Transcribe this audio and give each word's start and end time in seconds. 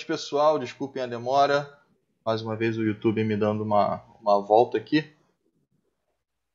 noite, 0.00 0.06
pessoal. 0.06 0.58
Desculpem 0.58 1.02
a 1.02 1.06
demora. 1.06 1.78
Mais 2.24 2.42
uma 2.42 2.56
vez 2.56 2.76
o 2.76 2.82
YouTube 2.82 3.22
me 3.24 3.36
dando 3.36 3.62
uma, 3.62 4.02
uma 4.20 4.40
volta 4.40 4.78
aqui. 4.78 5.10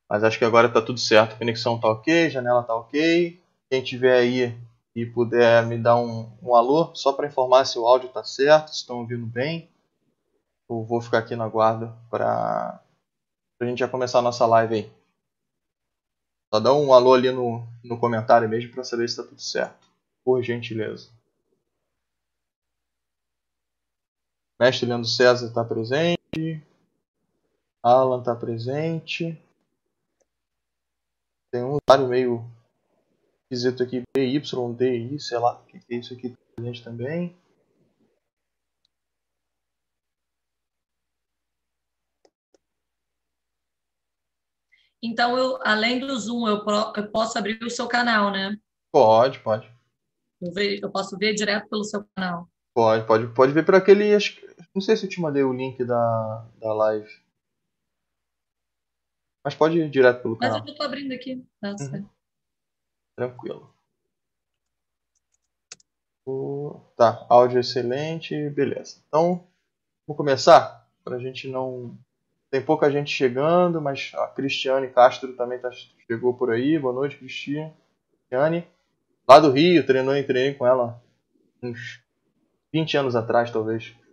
Mas 0.08 0.24
acho 0.24 0.38
que 0.38 0.44
agora 0.44 0.68
está 0.68 0.80
tudo 0.80 0.98
certo. 0.98 1.34
A 1.34 1.38
conexão 1.38 1.76
está 1.76 1.88
ok, 1.88 2.30
janela 2.30 2.60
está 2.60 2.74
ok. 2.74 3.40
Quem 3.68 3.82
tiver 3.82 4.16
aí 4.16 4.56
e 4.94 5.04
puder 5.04 5.64
me 5.66 5.76
dar 5.76 5.96
um, 5.96 6.30
um 6.42 6.54
alô, 6.54 6.94
só 6.94 7.12
para 7.12 7.26
informar 7.26 7.66
se 7.66 7.78
o 7.78 7.86
áudio 7.86 8.08
está 8.08 8.24
certo, 8.24 8.70
se 8.70 8.76
estão 8.76 9.00
ouvindo 9.00 9.26
bem. 9.26 9.68
Eu 10.68 10.82
vou 10.84 11.00
ficar 11.00 11.18
aqui 11.18 11.36
na 11.36 11.48
guarda 11.48 11.94
para 12.10 12.80
a 13.60 13.64
gente 13.64 13.78
já 13.78 13.88
começar 13.88 14.20
a 14.20 14.22
nossa 14.22 14.46
live 14.46 14.74
aí. 14.74 14.92
Só 16.52 16.60
dá 16.60 16.72
um 16.72 16.92
alô 16.92 17.12
ali 17.14 17.30
no, 17.30 17.66
no 17.84 17.98
comentário 17.98 18.48
mesmo 18.48 18.72
para 18.72 18.84
saber 18.84 19.08
se 19.08 19.20
está 19.20 19.22
tudo 19.22 19.40
certo. 19.40 19.86
Por 20.24 20.42
gentileza. 20.42 21.15
Mestre 24.58 24.86
Leandro 24.86 25.08
César 25.08 25.46
está 25.46 25.62
presente. 25.62 26.16
Alan 27.82 28.20
está 28.20 28.34
presente. 28.34 29.38
Tem 31.50 31.62
um 31.62 31.76
usuário 31.76 32.08
meio 32.08 32.50
esquisito 33.44 33.82
aqui, 33.82 34.02
BYDI, 34.16 35.20
sei 35.20 35.38
lá 35.38 35.60
o 35.60 35.64
que 35.66 35.78
é 35.90 35.96
isso 35.96 36.14
aqui 36.14 36.34
presente 36.54 36.82
também. 36.82 37.36
Então, 45.02 45.36
eu, 45.38 45.58
além 45.62 46.00
do 46.00 46.18
Zoom, 46.18 46.48
eu, 46.48 46.64
eu 46.96 47.10
posso 47.12 47.38
abrir 47.38 47.62
o 47.62 47.70
seu 47.70 47.86
canal, 47.86 48.32
né? 48.32 48.56
Pode, 48.90 49.38
pode. 49.40 49.70
Eu, 50.40 50.50
eu 50.82 50.90
posso 50.90 51.16
ver 51.16 51.34
direto 51.34 51.68
pelo 51.68 51.84
seu 51.84 52.04
canal. 52.16 52.48
Pode, 52.76 53.06
pode, 53.06 53.26
pode 53.28 53.52
ver 53.52 53.64
por 53.64 53.74
aquele. 53.74 54.14
Acho, 54.14 54.38
não 54.74 54.82
sei 54.82 54.94
se 54.98 55.06
eu 55.06 55.08
te 55.08 55.18
mandei 55.18 55.42
o 55.42 55.50
link 55.50 55.82
da, 55.82 56.46
da 56.60 56.74
live. 56.74 57.10
Mas 59.42 59.54
pode 59.54 59.78
ir 59.78 59.88
direto 59.88 60.20
pelo 60.20 60.36
canal. 60.36 60.58
Mas 60.58 60.68
eu 60.68 60.72
estou 60.72 60.84
abrindo 60.84 61.10
aqui. 61.12 61.42
Tá 61.58 61.70
uhum. 61.70 62.06
Tranquilo. 63.16 63.74
O... 66.26 66.78
Tá, 66.98 67.24
áudio 67.30 67.60
excelente, 67.60 68.50
beleza. 68.50 69.00
Então, 69.08 69.48
vamos 70.06 70.18
começar? 70.18 70.86
Para 71.02 71.16
a 71.16 71.18
gente 71.18 71.48
não. 71.48 71.96
Tem 72.50 72.62
pouca 72.62 72.90
gente 72.90 73.10
chegando, 73.10 73.80
mas 73.80 74.12
a 74.16 74.26
Cristiane 74.26 74.90
Castro 74.90 75.34
também 75.34 75.58
tá... 75.58 75.70
chegou 76.06 76.34
por 76.34 76.50
aí. 76.50 76.78
Boa 76.78 76.92
noite, 76.92 77.16
Cristiane. 77.16 77.72
Lá 79.26 79.40
do 79.40 79.50
Rio, 79.50 79.86
treinou 79.86 80.14
e 80.14 80.22
treinei 80.22 80.52
com 80.52 80.66
ela 80.66 81.02
uns 81.62 82.04
20 82.76 82.96
anos 82.98 83.16
atrás, 83.16 83.50
talvez. 83.50 83.94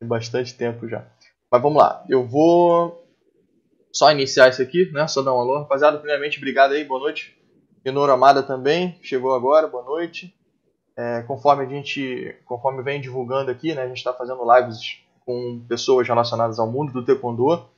Tem 0.00 0.08
bastante 0.08 0.52
tempo 0.54 0.88
já. 0.88 1.06
Mas 1.50 1.62
vamos 1.62 1.78
lá. 1.78 2.04
Eu 2.08 2.26
vou 2.26 3.00
só 3.92 4.10
iniciar 4.10 4.48
isso 4.48 4.60
aqui, 4.60 4.90
né? 4.92 5.06
Só 5.06 5.22
dar 5.22 5.32
um 5.32 5.38
alô. 5.38 5.60
Rapaziada, 5.60 5.98
primeiramente, 5.98 6.38
obrigado 6.38 6.72
aí, 6.72 6.84
boa 6.84 6.98
noite. 6.98 7.40
Minora 7.84 8.14
Amada 8.14 8.42
também, 8.42 8.98
chegou 9.02 9.36
agora, 9.36 9.68
boa 9.68 9.84
noite. 9.84 10.34
É, 10.98 11.22
conforme 11.22 11.64
a 11.64 11.68
gente, 11.68 12.36
conforme 12.44 12.82
vem 12.82 13.00
divulgando 13.00 13.52
aqui, 13.52 13.72
né? 13.72 13.82
A 13.82 13.86
gente 13.86 13.98
está 13.98 14.12
fazendo 14.12 14.42
lives 14.52 14.80
com 15.24 15.64
pessoas 15.68 16.08
relacionadas 16.08 16.58
ao 16.58 16.68
mundo 16.68 16.92
do 16.92 17.04
Taekwondo, 17.04 17.68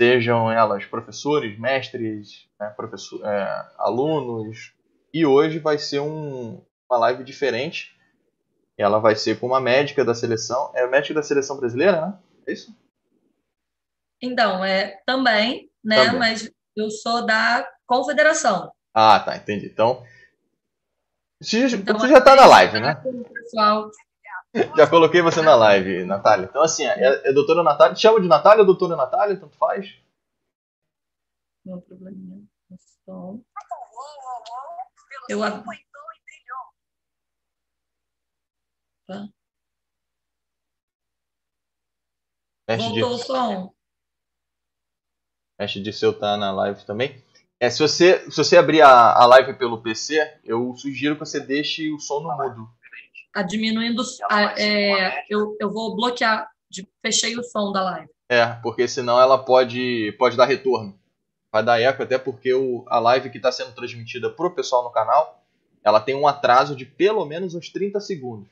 sejam 0.00 0.50
elas 0.50 0.84
professores, 0.84 1.56
mestres, 1.60 2.48
né, 2.58 2.70
professor, 2.76 3.24
é, 3.24 3.68
alunos. 3.78 4.72
E 5.12 5.24
hoje 5.24 5.60
vai 5.60 5.78
ser 5.78 6.00
um, 6.00 6.60
uma 6.90 6.98
live 6.98 7.24
diferente. 7.24 7.94
Ela 8.76 8.98
vai 8.98 9.14
ser 9.14 9.38
com 9.38 9.46
uma 9.46 9.60
médica 9.60 10.04
da 10.04 10.14
seleção. 10.14 10.70
É 10.74 10.86
médica 10.86 11.14
da 11.14 11.22
seleção 11.22 11.56
brasileira, 11.56 12.00
né? 12.06 12.18
É 12.46 12.52
isso? 12.52 12.74
Então, 14.20 14.64
é 14.64 15.00
também, 15.06 15.70
né? 15.82 16.04
Também. 16.04 16.18
Mas 16.18 16.50
eu 16.76 16.90
sou 16.90 17.24
da 17.24 17.68
confederação. 17.86 18.72
Ah, 18.92 19.20
tá, 19.20 19.36
entendi. 19.36 19.66
Então, 19.66 20.04
você, 21.40 21.76
então, 21.76 21.98
você 21.98 22.08
já 22.08 22.18
está 22.18 22.34
na 22.34 22.46
live, 22.46 22.80
né? 22.80 22.94
Pessoal. 23.32 23.90
Já 24.76 24.88
coloquei 24.88 25.20
você 25.20 25.42
na 25.42 25.56
live, 25.56 26.04
Natália. 26.04 26.46
Então, 26.48 26.62
assim, 26.62 26.86
é, 26.86 27.28
é 27.28 27.32
doutora 27.32 27.60
Natália. 27.64 27.92
Te 27.92 28.02
chama 28.02 28.20
de 28.20 28.28
Natália 28.28 28.60
ou 28.60 28.66
doutora 28.66 28.94
Natália? 28.94 29.36
Tanto 29.36 29.56
faz? 29.56 29.98
Não 31.66 31.80
probleminha. 31.80 32.40
Eu 35.28 35.42
Tá. 39.06 39.28
Voltou 42.76 43.14
o 43.14 43.18
som. 43.18 43.74
Mestre 45.58 45.82
de 45.82 45.92
seu 45.92 46.18
tá 46.18 46.36
na 46.36 46.50
live 46.50 46.84
também. 46.84 47.22
É, 47.60 47.70
se, 47.70 47.80
você, 47.80 48.30
se 48.30 48.36
você 48.36 48.56
abrir 48.56 48.82
a, 48.82 49.12
a 49.12 49.26
live 49.26 49.54
pelo 49.54 49.80
PC, 49.80 50.40
eu 50.44 50.74
sugiro 50.76 51.14
que 51.14 51.20
você 51.20 51.38
deixe 51.38 51.92
o 51.92 51.98
som 51.98 52.20
no 52.20 52.36
mudo. 52.36 52.68
A 53.34 53.42
diminuindo. 53.42 54.02
A, 54.30 54.60
é, 54.60 55.24
eu, 55.28 55.56
eu 55.60 55.70
vou 55.70 55.94
bloquear. 55.94 56.50
De, 56.70 56.86
fechei 57.00 57.38
o 57.38 57.42
som 57.44 57.70
da 57.72 57.82
live. 57.82 58.08
É, 58.28 58.46
porque 58.62 58.88
senão 58.88 59.20
ela 59.20 59.38
pode, 59.38 60.12
pode 60.18 60.36
dar 60.36 60.46
retorno. 60.46 60.98
Vai 61.52 61.62
dar 61.62 61.80
eco, 61.80 62.02
até 62.02 62.18
porque 62.18 62.52
o, 62.52 62.84
a 62.88 62.98
live 62.98 63.30
que 63.30 63.36
está 63.36 63.52
sendo 63.52 63.72
transmitida 63.72 64.28
para 64.28 64.46
o 64.46 64.54
pessoal 64.54 64.82
no 64.82 64.90
canal, 64.90 65.44
ela 65.84 66.00
tem 66.00 66.14
um 66.14 66.26
atraso 66.26 66.74
de 66.74 66.84
pelo 66.84 67.24
menos 67.24 67.54
uns 67.54 67.68
30 67.68 68.00
segundos. 68.00 68.48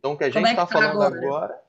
Então 0.00 0.12
o 0.14 0.18
que 0.18 0.24
a 0.24 0.30
gente 0.30 0.42
está 0.42 0.50
é 0.50 0.56
tá 0.56 0.66
falando 0.66 1.02
agora? 1.02 1.26
agora. 1.26 1.62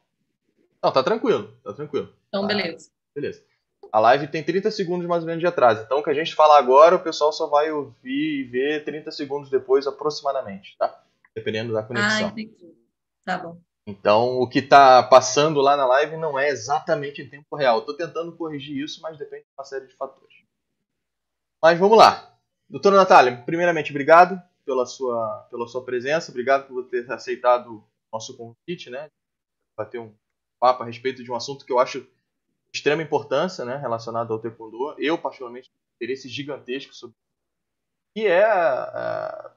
Não, 0.82 0.92
tá 0.92 1.04
tranquilo, 1.04 1.54
tá 1.64 1.74
tranquilo. 1.74 2.12
Então, 2.30 2.42
tá, 2.42 2.48
beleza. 2.48 2.90
Beleza. 3.14 3.44
A 3.92 4.00
live 4.00 4.28
tem 4.30 4.42
30 4.42 4.72
segundos 4.72 5.06
mais 5.06 5.22
ou 5.22 5.28
menos 5.28 5.42
de 5.42 5.48
atraso. 5.48 5.84
Então, 5.84 6.00
o 6.00 6.04
que 6.04 6.10
a 6.10 6.14
gente 6.14 6.34
falar 6.34 6.58
agora, 6.58 6.96
o 6.96 7.04
pessoal 7.04 7.34
só 7.34 7.48
vai 7.48 7.72
ouvir 7.72 8.40
e 8.40 8.44
ver 8.46 8.86
30 8.86 9.12
segundos 9.12 9.50
depois, 9.50 9.86
aproximadamente, 9.86 10.78
tá? 10.78 11.04
Dependendo 11.36 11.74
da 11.74 11.84
conexão. 11.84 12.10
Ah, 12.10 12.22
entendi. 12.22 12.74
Tá 13.26 13.38
bom. 13.38 13.58
Então, 13.86 14.40
o 14.40 14.48
que 14.48 14.60
está 14.60 15.04
passando 15.04 15.60
lá 15.60 15.76
na 15.76 15.86
live 15.86 16.16
não 16.16 16.40
é 16.40 16.50
exatamente 16.50 17.22
em 17.22 17.30
tempo 17.30 17.56
real. 17.56 17.80
Estou 17.80 17.96
tentando 17.96 18.32
corrigir 18.32 18.82
isso, 18.82 19.02
mas 19.02 19.18
depende 19.18 19.44
de 19.44 19.50
uma 19.58 19.66
série 19.66 19.88
de 19.88 19.96
fatores. 19.96 20.36
Mas 21.62 21.78
vamos 21.78 21.98
lá. 21.98 22.34
Doutora 22.70 22.96
Natália, 22.96 23.44
primeiramente, 23.46 23.92
obrigado 23.92 24.42
pela 24.66 24.86
sua, 24.86 25.48
pela 25.52 25.68
sua 25.68 25.84
presença. 25.84 26.32
Obrigado 26.32 26.68
por 26.68 26.86
ter 26.86 27.12
aceitado 27.12 27.84
nosso 28.12 28.36
convite, 28.36 28.90
né? 28.90 29.10
Bater 29.78 30.00
um 30.00 30.14
papo 30.60 30.84
a 30.84 30.86
respeito 30.86 31.24
de 31.24 31.32
um 31.32 31.36
assunto 31.36 31.66
que 31.66 31.72
eu 31.72 31.80
acho 31.80 32.06
extrema 32.74 33.02
importância, 33.02 33.66
né, 33.66 33.76
relacionado 33.78 34.32
ao 34.32 34.40
taekwondo. 34.40 34.96
Eu, 34.98 35.18
particularmente, 35.18 35.70
tenho 35.70 36.10
interesse 36.10 36.30
gigantesco 36.30 36.94
sobre 36.94 37.16
que 38.14 38.28
é, 38.28 38.44
é, 38.44 39.52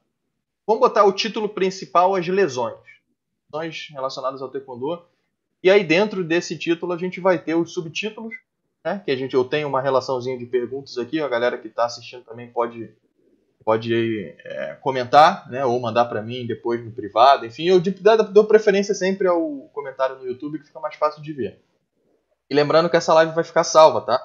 vamos 0.66 0.80
botar 0.80 1.04
o 1.04 1.12
título 1.12 1.48
principal 1.48 2.14
as 2.14 2.26
lesões, 2.26 2.78
lesões 3.52 3.88
relacionadas 3.90 4.42
ao 4.42 4.50
taekwondo. 4.50 5.04
E 5.62 5.70
aí 5.70 5.84
dentro 5.84 6.22
desse 6.24 6.58
título 6.58 6.92
a 6.92 6.98
gente 6.98 7.20
vai 7.20 7.42
ter 7.42 7.54
os 7.54 7.72
subtítulos, 7.72 8.34
né, 8.84 9.00
que 9.04 9.10
a 9.10 9.16
gente 9.16 9.34
eu 9.34 9.44
tenho 9.44 9.68
uma 9.68 9.80
relaçãozinha 9.80 10.38
de 10.38 10.46
perguntas 10.46 10.98
aqui, 10.98 11.20
a 11.20 11.28
galera 11.28 11.58
que 11.58 11.68
está 11.68 11.84
assistindo 11.84 12.24
também 12.24 12.52
pode 12.52 12.94
pode 13.64 14.34
é, 14.44 14.76
comentar, 14.81 15.49
né, 15.50 15.64
ou 15.64 15.81
mandar 15.81 16.05
para 16.05 16.22
mim 16.22 16.46
depois 16.46 16.84
no 16.84 16.90
privado, 16.90 17.46
enfim, 17.46 17.64
eu 17.64 17.81
dou 18.31 18.44
preferência 18.44 18.94
sempre 18.94 19.26
ao 19.26 19.69
comentário 19.72 20.16
no 20.16 20.26
YouTube 20.26 20.58
que 20.58 20.66
fica 20.66 20.81
mais 20.81 20.94
fácil 20.96 21.22
de 21.22 21.32
ver. 21.32 21.61
E 22.49 22.55
lembrando 22.55 22.90
que 22.90 22.96
essa 22.96 23.14
live 23.14 23.34
vai 23.34 23.44
ficar 23.44 23.64
salva, 23.64 24.02
tá? 24.02 24.20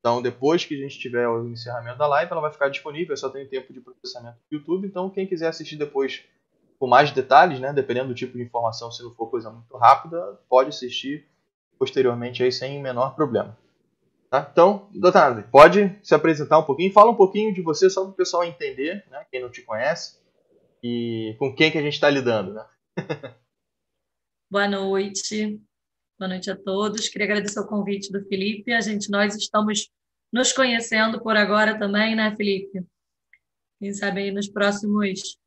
Então, 0.00 0.20
depois 0.20 0.64
que 0.64 0.74
a 0.74 0.78
gente 0.78 0.98
tiver 0.98 1.26
o 1.26 1.48
encerramento 1.48 1.96
da 1.96 2.06
live, 2.06 2.30
ela 2.30 2.40
vai 2.40 2.52
ficar 2.52 2.68
disponível, 2.68 3.16
só 3.16 3.30
tem 3.30 3.46
tempo 3.46 3.72
de 3.72 3.80
processamento 3.80 4.36
do 4.50 4.58
YouTube. 4.58 4.86
Então, 4.86 5.08
quem 5.08 5.26
quiser 5.26 5.46
assistir 5.46 5.76
depois 5.76 6.24
com 6.78 6.86
mais 6.86 7.10
detalhes, 7.10 7.58
né, 7.58 7.72
dependendo 7.72 8.08
do 8.08 8.14
tipo 8.14 8.36
de 8.36 8.42
informação, 8.42 8.92
se 8.92 9.02
não 9.02 9.12
for 9.12 9.30
coisa 9.30 9.50
muito 9.50 9.74
rápida, 9.78 10.38
pode 10.46 10.68
assistir 10.68 11.26
posteriormente 11.78 12.42
aí 12.42 12.52
sem 12.52 12.82
menor 12.82 13.14
problema. 13.14 13.56
Tá? 14.34 14.48
Então, 14.50 14.90
doutora 14.92 15.44
pode 15.44 15.96
se 16.02 16.12
apresentar 16.12 16.58
um 16.58 16.64
pouquinho, 16.64 16.92
fala 16.92 17.12
um 17.12 17.16
pouquinho 17.16 17.54
de 17.54 17.62
você 17.62 17.88
só 17.88 18.02
para 18.02 18.10
o 18.10 18.16
pessoal 18.16 18.42
entender, 18.42 19.04
né, 19.08 19.24
quem 19.30 19.40
não 19.40 19.48
te 19.48 19.62
conhece, 19.62 20.18
e 20.82 21.36
com 21.38 21.54
quem 21.54 21.70
que 21.70 21.78
a 21.78 21.82
gente 21.82 21.92
está 21.92 22.10
lidando. 22.10 22.52
Né? 22.52 22.66
Boa 24.50 24.66
noite. 24.66 25.60
Boa 26.18 26.28
noite 26.28 26.50
a 26.50 26.56
todos. 26.56 27.08
Queria 27.08 27.26
agradecer 27.26 27.60
o 27.60 27.66
convite 27.68 28.10
do 28.10 28.26
Felipe. 28.26 28.72
A 28.72 28.80
gente, 28.80 29.08
nós 29.08 29.36
estamos 29.36 29.88
nos 30.32 30.52
conhecendo 30.52 31.22
por 31.22 31.36
agora 31.36 31.78
também, 31.78 32.16
né, 32.16 32.34
Felipe? 32.36 32.84
Quem 33.78 33.92
sabe 33.92 34.22
aí 34.22 34.32
nos 34.32 34.48
próximos 34.48 35.38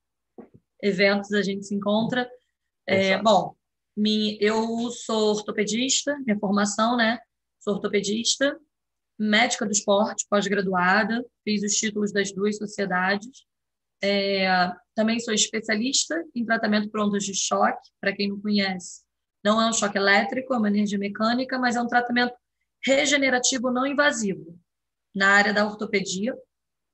eventos 0.81 1.33
a 1.33 1.41
gente 1.41 1.65
se 1.65 1.75
encontra. 1.75 2.25
É, 2.87 3.21
bom, 3.21 3.53
eu 4.39 4.89
sou 4.91 5.35
ortopedista, 5.35 6.17
minha 6.25 6.39
formação, 6.39 6.95
né? 6.95 7.19
Sou 7.59 7.73
ortopedista, 7.73 8.57
médica 9.17 9.65
do 9.65 9.71
esporte, 9.71 10.25
pós-graduada, 10.29 11.25
fiz 11.43 11.63
os 11.63 11.73
títulos 11.73 12.11
das 12.11 12.31
duas 12.31 12.57
sociedades. 12.57 13.45
É, 14.01 14.47
também 14.93 15.19
sou 15.19 15.33
especialista 15.33 16.23
em 16.35 16.45
tratamento 16.45 16.89
por 16.89 17.01
ondas 17.01 17.23
de 17.23 17.33
choque. 17.33 17.89
Para 17.99 18.13
quem 18.15 18.29
não 18.29 18.39
conhece, 18.39 19.01
não 19.43 19.61
é 19.61 19.67
um 19.67 19.73
choque 19.73 19.97
elétrico, 19.97 20.53
é 20.53 20.57
uma 20.57 20.67
energia 20.67 20.99
mecânica, 20.99 21.57
mas 21.57 21.75
é 21.75 21.81
um 21.81 21.87
tratamento 21.87 22.33
regenerativo 22.85 23.71
não 23.71 23.85
invasivo 23.85 24.57
na 25.15 25.29
área 25.29 25.53
da 25.53 25.65
ortopedia. 25.65 26.35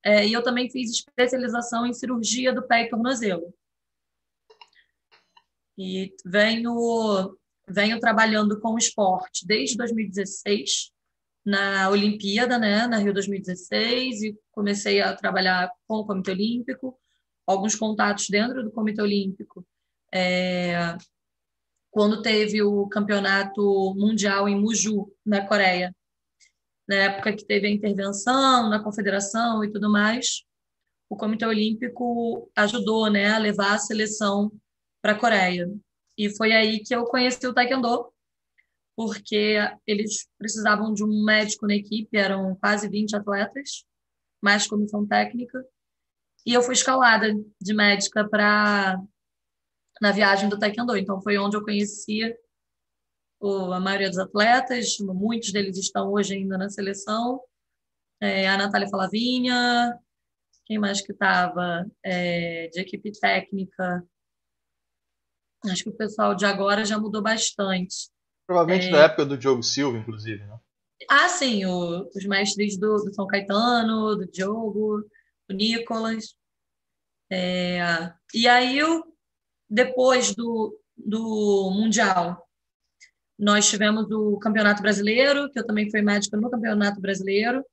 É, 0.05 0.25
e 0.27 0.33
eu 0.33 0.43
também 0.43 0.69
fiz 0.69 0.91
especialização 0.91 1.85
em 1.85 1.93
cirurgia 1.93 2.53
do 2.53 2.65
pé 2.65 2.83
e 2.83 2.89
tornozelo. 2.89 3.53
E 5.77 6.13
venho, 6.25 7.37
venho 7.67 7.99
trabalhando 7.99 8.59
com 8.59 8.77
esporte 8.77 9.45
desde 9.47 9.77
2016, 9.77 10.92
na 11.45 11.89
Olimpíada, 11.89 12.57
né, 12.57 12.87
na 12.87 12.97
Rio 12.97 13.13
2016, 13.13 14.21
e 14.23 14.39
comecei 14.51 15.01
a 15.01 15.15
trabalhar 15.15 15.71
com 15.87 15.95
o 15.97 16.05
Comitê 16.05 16.31
Olímpico, 16.31 16.97
alguns 17.45 17.75
contatos 17.75 18.29
dentro 18.29 18.63
do 18.63 18.71
Comitê 18.71 19.01
Olímpico. 19.01 19.65
É, 20.13 20.95
quando 21.91 22.21
teve 22.21 22.61
o 22.61 22.87
campeonato 22.87 23.93
mundial 23.95 24.47
em 24.47 24.59
Muju, 24.59 25.11
na 25.25 25.45
Coreia, 25.45 25.93
na 26.87 26.95
época 26.95 27.33
que 27.33 27.45
teve 27.45 27.67
a 27.67 27.71
intervenção 27.71 28.69
na 28.69 28.81
confederação 28.81 29.63
e 29.63 29.71
tudo 29.71 29.89
mais, 29.91 30.43
o 31.09 31.15
Comitê 31.15 31.45
Olímpico 31.45 32.49
ajudou 32.55 33.09
né, 33.09 33.31
a 33.31 33.37
levar 33.37 33.73
a 33.73 33.79
seleção 33.79 34.51
para 35.01 35.11
a 35.11 35.19
Coreia. 35.19 35.69
E 36.17 36.29
foi 36.35 36.51
aí 36.53 36.79
que 36.79 36.95
eu 36.95 37.05
conheci 37.05 37.45
o 37.47 37.53
Taekwondo, 37.53 38.12
porque 38.95 39.57
eles 39.87 40.27
precisavam 40.37 40.93
de 40.93 41.03
um 41.03 41.23
médico 41.23 41.67
na 41.67 41.75
equipe, 41.75 42.17
eram 42.17 42.55
quase 42.55 42.87
20 42.87 43.15
atletas, 43.15 43.85
mais 44.41 44.67
comissão 44.67 45.07
técnica, 45.07 45.65
e 46.45 46.53
eu 46.53 46.61
fui 46.61 46.73
escalada 46.73 47.33
de 47.61 47.73
médica 47.73 48.27
para 48.27 49.01
na 50.01 50.11
viagem 50.11 50.49
do 50.49 50.59
Taekwondo. 50.59 50.97
Então 50.97 51.21
foi 51.21 51.37
onde 51.37 51.55
eu 51.55 51.63
conhecia 51.63 52.37
o, 53.39 53.71
a 53.71 53.79
maioria 53.79 54.09
dos 54.09 54.19
atletas, 54.19 54.97
muitos 54.99 55.51
deles 55.51 55.77
estão 55.77 56.11
hoje 56.11 56.35
ainda 56.35 56.57
na 56.57 56.69
seleção. 56.69 57.41
É, 58.21 58.47
a 58.47 58.57
Natália 58.57 58.89
Falavinha, 58.89 59.97
quem 60.65 60.77
mais 60.77 61.01
que 61.01 61.11
estava 61.11 61.85
é, 62.03 62.67
de 62.67 62.79
equipe 62.79 63.11
técnica? 63.11 64.05
Acho 65.65 65.83
que 65.83 65.89
o 65.89 65.97
pessoal 65.97 66.35
de 66.35 66.45
agora 66.45 66.83
já 66.83 66.97
mudou 66.97 67.21
bastante. 67.21 68.12
Provavelmente 68.45 68.87
é... 68.87 68.91
da 68.91 69.03
época 69.03 69.25
do 69.25 69.37
Diogo 69.37 69.63
Silva, 69.63 69.97
inclusive, 69.97 70.45
né? 70.45 70.57
Ah, 71.09 71.27
sim, 71.27 71.65
o, 71.65 72.09
os 72.15 72.25
mestres 72.25 72.77
do, 72.77 72.95
do, 72.97 73.13
São 73.13 73.27
Caetano, 73.27 74.15
do 74.15 74.25
Diogo, 74.31 75.03
do 75.47 75.55
Nicolas. 75.55 76.35
É, 77.31 77.79
e 78.33 78.47
aí, 78.47 78.79
depois 79.69 80.33
do, 80.35 80.79
do 80.95 81.71
Mundial, 81.71 82.47
nós 83.37 83.67
tivemos 83.67 84.09
o 84.11 84.37
Campeonato 84.39 84.81
Brasileiro, 84.81 85.49
que 85.51 85.59
eu 85.59 85.65
também 85.65 85.89
fui 85.89 86.01
médica 86.01 86.37
no 86.37 86.49
Campeonato 86.49 87.01
Brasileiro. 87.01 87.65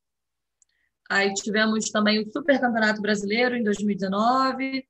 Aí 1.09 1.33
tivemos 1.35 1.91
também 1.91 2.21
o 2.21 2.33
Super 2.33 2.61
Campeonato 2.61 3.03
Brasileiro 3.03 3.57
em 3.57 3.63
2019 3.63 4.87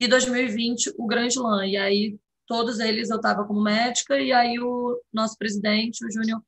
e 0.00 0.08
2020 0.08 0.94
o 0.96 1.06
Grand 1.06 1.28
Slam. 1.28 1.66
E 1.66 1.76
aí 1.76 2.18
todos 2.48 2.80
eles 2.80 3.10
eu 3.10 3.16
estava 3.16 3.44
como 3.44 3.62
médica, 3.62 4.18
e 4.18 4.32
aí 4.32 4.58
o 4.58 5.00
nosso 5.12 5.36
presidente, 5.36 6.04
o 6.04 6.10
Júnior, 6.10 6.42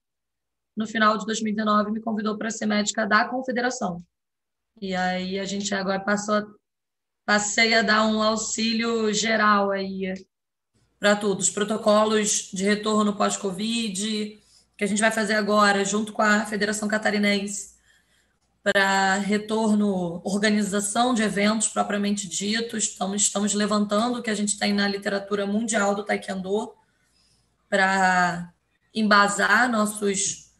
no 0.74 0.86
final 0.86 1.18
de 1.18 1.26
2019, 1.26 1.92
me 1.92 2.00
convidou 2.00 2.36
para 2.38 2.50
ser 2.50 2.66
médica 2.66 3.06
da 3.06 3.28
confederação. 3.28 4.02
E 4.80 4.94
aí 4.94 5.38
a 5.38 5.44
gente 5.44 5.74
agora 5.74 6.00
passou, 6.00 6.42
passei 7.26 7.74
a 7.74 7.82
dar 7.82 8.06
um 8.06 8.22
auxílio 8.22 9.12
geral 9.12 9.70
aí 9.70 10.14
para 10.98 11.14
todos, 11.14 11.50
protocolos 11.50 12.50
de 12.52 12.64
retorno 12.64 13.14
pós-Covid, 13.14 14.40
que 14.76 14.84
a 14.84 14.86
gente 14.86 15.00
vai 15.00 15.10
fazer 15.10 15.34
agora 15.34 15.84
junto 15.84 16.12
com 16.12 16.22
a 16.22 16.46
Federação 16.46 16.88
Catarinense 16.88 17.78
para 18.62 19.14
retorno, 19.14 20.20
organização 20.24 21.14
de 21.14 21.22
eventos 21.22 21.68
propriamente 21.68 22.28
ditos. 22.28 22.84
Estamos, 22.84 23.22
estamos 23.22 23.54
levantando 23.54 24.18
o 24.18 24.22
que 24.22 24.30
a 24.30 24.34
gente 24.34 24.58
tem 24.58 24.72
na 24.72 24.86
literatura 24.86 25.46
mundial 25.46 25.94
do 25.94 26.04
Taekwondo 26.04 26.74
para 27.68 28.52
embasar 28.94 29.70
nossos, 29.70 30.52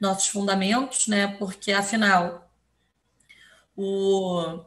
nossos 0.00 0.28
fundamentos, 0.28 1.06
né? 1.08 1.28
porque, 1.36 1.72
afinal, 1.72 2.50
o, 3.76 4.64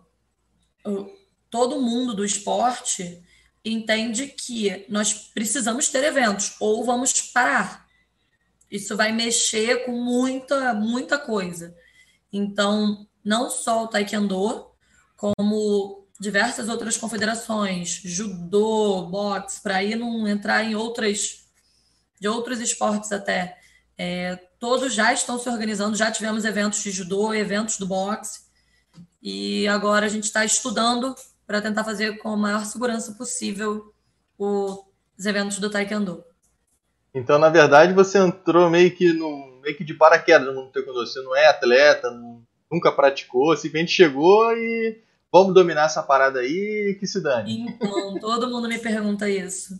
o, 0.86 1.10
todo 1.50 1.82
mundo 1.82 2.14
do 2.14 2.26
esporte 2.26 3.24
entende 3.66 4.28
que 4.28 4.86
nós 4.90 5.14
precisamos 5.14 5.88
ter 5.88 6.04
eventos 6.04 6.56
ou 6.60 6.84
vamos 6.84 7.22
parar. 7.22 7.88
Isso 8.70 8.98
vai 8.98 9.12
mexer 9.12 9.86
com 9.86 9.92
muita, 9.92 10.74
muita 10.74 11.18
coisa. 11.18 11.76
Então, 12.34 13.06
não 13.24 13.52
só 13.52 13.84
o 13.84 13.88
Taekwondo, 13.88 14.66
como 15.16 16.08
diversas 16.20 16.68
outras 16.68 16.98
confederações, 16.98 18.02
judô, 18.04 19.06
boxe, 19.06 19.62
para 19.62 19.84
ir 19.84 19.96
não 19.96 20.28
entrar 20.28 20.63
em 20.63 20.74
outras 20.74 21.44
de 22.20 22.28
outros 22.28 22.60
esportes 22.62 23.12
até, 23.12 23.58
é, 23.98 24.38
todos 24.58 24.94
já 24.94 25.12
estão 25.12 25.38
se 25.38 25.50
organizando, 25.50 25.96
já 25.96 26.10
tivemos 26.10 26.46
eventos 26.46 26.82
de 26.82 26.90
judô, 26.90 27.34
eventos 27.34 27.78
do 27.78 27.86
boxe, 27.86 28.44
e 29.22 29.68
agora 29.68 30.06
a 30.06 30.10
gente 30.10 30.24
está 30.24 30.46
estudando 30.46 31.13
para 31.46 31.62
tentar 31.62 31.84
fazer 31.84 32.18
com 32.20 32.30
a 32.30 32.38
maior 32.38 32.66
segurança 32.66 33.12
possível 33.13 33.94
os 34.38 35.25
eventos 35.25 35.60
do 35.60 35.70
Taekwondo. 35.70 36.24
Então, 37.13 37.38
na 37.38 37.50
verdade, 37.50 37.94
você 37.94 38.18
entrou 38.18 38.70
meio 38.70 38.96
que 38.96 39.12
no 39.13 39.53
meio 39.63 39.75
que 39.75 39.84
de 39.84 39.93
paraquedas 39.93 40.46
no 40.46 40.53
mundo 40.53 40.67
do 40.67 40.72
taekwondo. 40.72 41.08
Você 41.08 41.22
não 41.22 41.36
é 41.36 41.48
atleta, 41.48 42.12
não, 42.12 42.43
nunca 42.72 42.91
praticou, 42.91 43.55
simplesmente 43.55 43.91
chegou 43.91 44.51
e 44.51 45.01
vamos 45.32 45.53
dominar 45.53 45.86
essa 45.86 46.03
parada 46.03 46.39
aí 46.39 46.96
que 47.00 47.08
se 47.08 47.22
dane. 47.22 47.62
Então, 47.62 48.20
todo 48.20 48.50
mundo 48.50 48.67
me 48.67 48.77
pergunta 48.77 49.29
isso. 49.29 49.79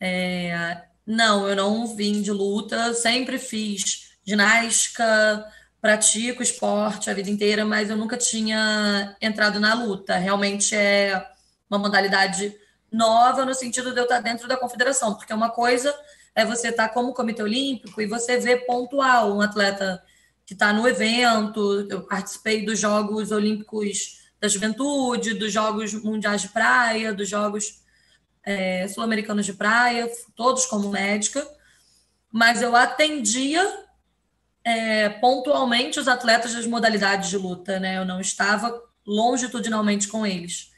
É, 0.00 0.82
não, 1.06 1.48
eu 1.48 1.56
não 1.56 1.86
vim 1.94 2.22
de 2.22 2.30
luta, 2.30 2.94
sempre 2.94 3.38
fiz 3.38 4.12
ginástica, 4.24 5.44
pratico 5.80 6.42
esporte 6.42 7.10
a 7.10 7.14
vida 7.14 7.28
inteira, 7.28 7.64
mas 7.64 7.90
eu 7.90 7.96
nunca 7.96 8.16
tinha 8.16 9.16
entrado 9.20 9.58
na 9.58 9.74
luta. 9.74 10.16
Realmente 10.16 10.74
é 10.74 11.26
uma 11.68 11.78
modalidade 11.78 12.56
nova 12.90 13.44
no 13.44 13.54
sentido 13.54 13.92
de 13.92 13.98
eu 13.98 14.04
estar 14.04 14.20
dentro 14.20 14.46
da 14.46 14.56
confederação, 14.56 15.14
porque 15.14 15.32
uma 15.32 15.50
coisa 15.50 15.92
é 16.34 16.44
você 16.44 16.68
estar 16.68 16.88
tá 16.88 16.94
como 16.94 17.12
Comitê 17.12 17.42
Olímpico 17.42 18.00
e 18.00 18.06
você 18.06 18.38
vê 18.38 18.56
pontual 18.56 19.36
um 19.36 19.40
atleta 19.40 20.02
que 20.44 20.54
está 20.54 20.72
no 20.72 20.86
evento. 20.88 21.86
Eu 21.90 22.02
participei 22.06 22.64
dos 22.64 22.78
Jogos 22.78 23.30
Olímpicos 23.30 24.22
da 24.40 24.48
Juventude, 24.48 25.34
dos 25.34 25.52
Jogos 25.52 25.92
Mundiais 25.94 26.42
de 26.42 26.48
Praia, 26.48 27.12
dos 27.12 27.28
Jogos 27.28 27.82
é, 28.44 28.88
Sul-Americanos 28.88 29.46
de 29.46 29.52
Praia, 29.52 30.10
todos 30.34 30.66
como 30.66 30.90
médica, 30.90 31.46
mas 32.30 32.60
eu 32.60 32.74
atendia 32.74 33.62
é, 34.64 35.08
pontualmente 35.08 36.00
os 36.00 36.08
atletas 36.08 36.54
das 36.54 36.66
modalidades 36.66 37.30
de 37.30 37.36
luta, 37.36 37.78
né? 37.78 37.98
Eu 37.98 38.04
não 38.04 38.20
estava 38.20 38.80
longitudinalmente 39.06 40.08
com 40.08 40.26
eles. 40.26 40.70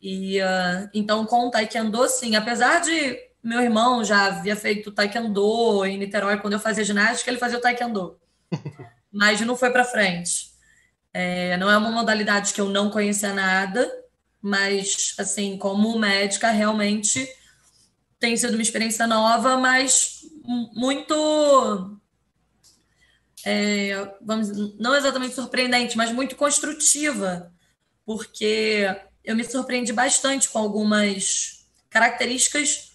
E 0.00 0.40
uh, 0.40 0.90
então 0.92 1.24
com 1.24 1.46
o 1.46 1.50
Taekwondo, 1.50 2.08
sim, 2.08 2.34
apesar 2.34 2.80
de 2.80 3.16
meu 3.42 3.60
irmão 3.60 4.04
já 4.04 4.26
havia 4.26 4.54
feito 4.54 4.92
taekwondo 4.92 5.84
em 5.84 5.98
Niterói 5.98 6.38
quando 6.38 6.54
eu 6.54 6.60
fazia 6.60 6.84
ginástica, 6.84 7.30
ele 7.30 7.38
fazia 7.38 7.58
o 7.58 7.60
taekwondo. 7.60 8.18
Mas 9.12 9.40
não 9.40 9.56
foi 9.56 9.70
para 9.70 9.84
frente. 9.84 10.52
É, 11.12 11.56
não 11.58 11.70
é 11.70 11.76
uma 11.76 11.90
modalidade 11.90 12.54
que 12.54 12.60
eu 12.60 12.68
não 12.70 12.90
conhecia 12.90 13.34
nada, 13.34 13.86
mas 14.40 15.14
assim, 15.18 15.58
como 15.58 15.98
médica, 15.98 16.50
realmente 16.50 17.28
tem 18.18 18.34
sido 18.34 18.54
uma 18.54 18.62
experiência 18.62 19.06
nova, 19.06 19.58
mas 19.58 20.22
muito 20.74 22.00
é, 23.44 24.16
vamos, 24.22 24.48
não 24.78 24.94
exatamente 24.94 25.34
surpreendente, 25.34 25.96
mas 25.96 26.12
muito 26.12 26.34
construtiva, 26.34 27.52
porque 28.06 28.86
eu 29.24 29.36
me 29.36 29.44
surpreendi 29.44 29.92
bastante 29.92 30.48
com 30.48 30.58
algumas 30.58 31.66
características 31.90 32.91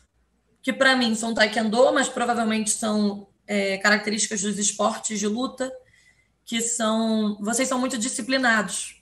que 0.68 0.74
para 0.74 0.98
mim 0.98 1.16
são 1.16 1.34
taekwondo, 1.34 1.94
mas 1.94 2.10
provavelmente 2.10 2.72
são 2.72 3.30
é, 3.48 3.78
características 3.78 4.42
dos 4.42 4.60
esportes 4.60 5.18
de 5.18 5.26
luta, 5.26 5.72
que 6.44 6.60
são 6.60 7.38
vocês 7.40 7.70
são 7.70 7.80
muito 7.80 7.98
disciplinados, 7.98 9.02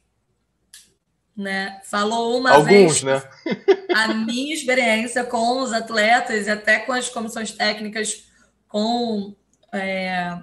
né? 1.35 1.81
Falou 1.85 2.37
uma 2.37 2.51
Alguns, 2.51 3.01
vez 3.01 3.01
né? 3.01 3.29
a 3.95 4.13
minha 4.13 4.53
experiência 4.53 5.23
com 5.23 5.63
os 5.63 5.73
atletas 5.73 6.45
e 6.45 6.51
até 6.51 6.77
com 6.77 6.91
as 6.93 7.09
comissões 7.09 7.51
técnicas, 7.51 8.25
com 8.67 9.35
é, 9.73 10.39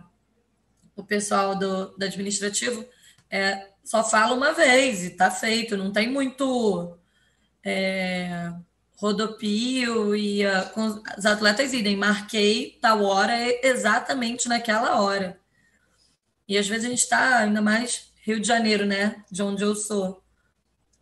o 0.97 1.05
pessoal 1.05 1.55
do, 1.55 1.97
do 1.97 2.05
administrativo, 2.05 2.85
é, 3.31 3.69
só 3.85 4.03
fala 4.03 4.35
uma 4.35 4.53
vez 4.53 5.05
e 5.05 5.07
está 5.13 5.31
feito, 5.31 5.77
não 5.77 5.93
tem 5.93 6.11
muito 6.11 6.99
é, 7.65 8.53
rodopio 9.03 10.15
e 10.15 10.47
uh, 10.47 10.71
com 10.73 10.87
os 11.19 11.27
atletas 11.27 11.73
idem, 11.73 11.97
marquei 11.97 12.79
tal 12.81 13.03
hora 13.03 13.35
exatamente 13.67 14.49
naquela 14.49 15.01
hora. 15.03 15.41
E 16.47 16.57
às 16.57 16.69
vezes 16.69 16.85
a 16.85 16.89
gente 16.89 17.01
está, 17.01 17.39
ainda 17.39 17.61
mais 17.61 18.13
Rio 18.23 18.39
de 18.39 18.47
Janeiro, 18.47 18.87
né? 18.87 19.25
De 19.29 19.43
onde 19.43 19.65
eu 19.65 19.75
sou. 19.75 20.23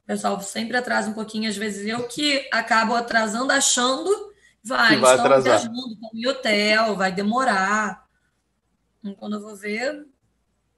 O 0.03 0.07
pessoal 0.07 0.41
sempre 0.41 0.79
atrasa 0.79 1.11
um 1.11 1.13
pouquinho, 1.13 1.51
às 1.51 1.59
vezes 1.59 1.87
eu 1.87 2.09
que 2.09 2.49
acabo 2.51 2.95
atrasando, 2.95 3.53
achando, 3.53 4.33
vai, 4.65 4.97
vai 4.97 5.13
estão 5.13 5.27
atrasar. 5.27 5.59
viajando, 5.59 5.93
estão 5.93 6.11
em 6.15 6.27
hotel, 6.27 6.97
vai 6.97 7.13
demorar. 7.13 8.09
E 9.05 9.15
quando 9.15 9.35
eu 9.35 9.43
vou 9.43 9.55
ver, 9.55 10.07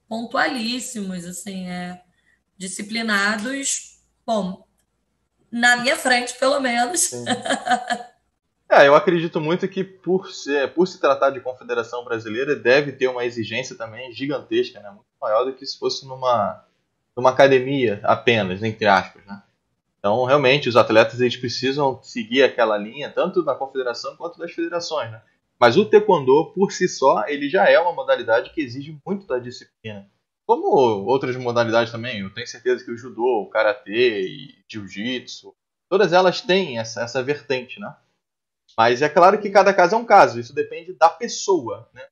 pontualíssimos, 0.09 1.25
assim, 1.25 1.69
é, 1.69 2.03
disciplinados, 2.59 4.01
bom, 4.27 4.67
na 5.53 5.77
minha 5.77 5.97
frente, 5.97 6.35
pelo 6.39 6.59
menos. 6.59 7.13
é, 8.71 8.89
eu 8.89 8.95
acredito 8.95 9.39
muito 9.39 9.69
que 9.69 9.85
por, 9.85 10.33
ser, 10.33 10.73
por 10.73 10.89
se 10.89 10.99
tratar 10.99 11.29
de 11.31 11.41
confederação 11.41 12.03
brasileira, 12.03 12.57
deve 12.57 12.93
ter 12.93 13.09
uma 13.09 13.27
exigência 13.27 13.77
também 13.77 14.11
gigantesca, 14.13 14.81
né? 14.81 14.89
muito 14.89 15.05
maior 15.21 15.45
do 15.45 15.53
que 15.53 15.67
se 15.67 15.79
fosse 15.79 16.07
numa, 16.07 16.65
numa 17.15 17.31
academia 17.31 18.01
apenas, 18.03 18.63
entre 18.63 18.87
aspas. 18.87 19.23
Né? 19.27 19.43
Então, 19.99 20.25
realmente, 20.25 20.71
os 20.71 20.77
atletas 20.77 21.21
eles 21.21 21.37
precisam 21.37 22.03
seguir 22.03 22.43
aquela 22.43 22.79
linha, 22.79 23.11
tanto 23.11 23.45
da 23.45 23.55
confederação 23.55 24.17
quanto 24.17 24.39
das 24.39 24.53
federações. 24.53 25.11
Né? 25.11 25.21
Mas 25.61 25.77
o 25.77 25.85
taekwondo, 25.85 26.53
por 26.55 26.73
si 26.73 26.89
só, 26.89 27.25
ele 27.29 27.49
já 27.51 27.69
é 27.69 27.79
uma 27.79 27.93
modalidade 27.93 28.51
que 28.51 28.63
exige 28.63 28.99
muito 29.07 29.27
da 29.27 29.39
disciplina. 29.39 30.11
Como 30.47 30.67
outras 31.07 31.37
modalidades 31.37 31.93
também, 31.93 32.21
eu 32.21 32.33
tenho 32.35 32.47
certeza 32.47 32.85
que 32.85 32.91
o 32.91 32.97
judô, 32.97 33.43
o 33.43 33.51
karatê 33.51 34.23
e 34.23 34.65
jiu-jitsu, 34.69 35.55
todas 35.89 36.13
elas 36.13 36.41
têm 36.41 36.79
essa, 36.79 37.03
essa 37.03 37.23
vertente, 37.23 37.79
né? 37.79 37.95
Mas 38.77 39.03
é 39.03 39.09
claro 39.09 39.41
que 39.41 39.51
cada 39.51 39.73
caso 39.73 39.95
é 39.95 39.99
um 39.99 40.05
caso, 40.05 40.41
isso 40.41 40.55
depende 40.55 40.95
da 40.95 41.09
pessoa, 41.09 41.89
né? 41.95 42.07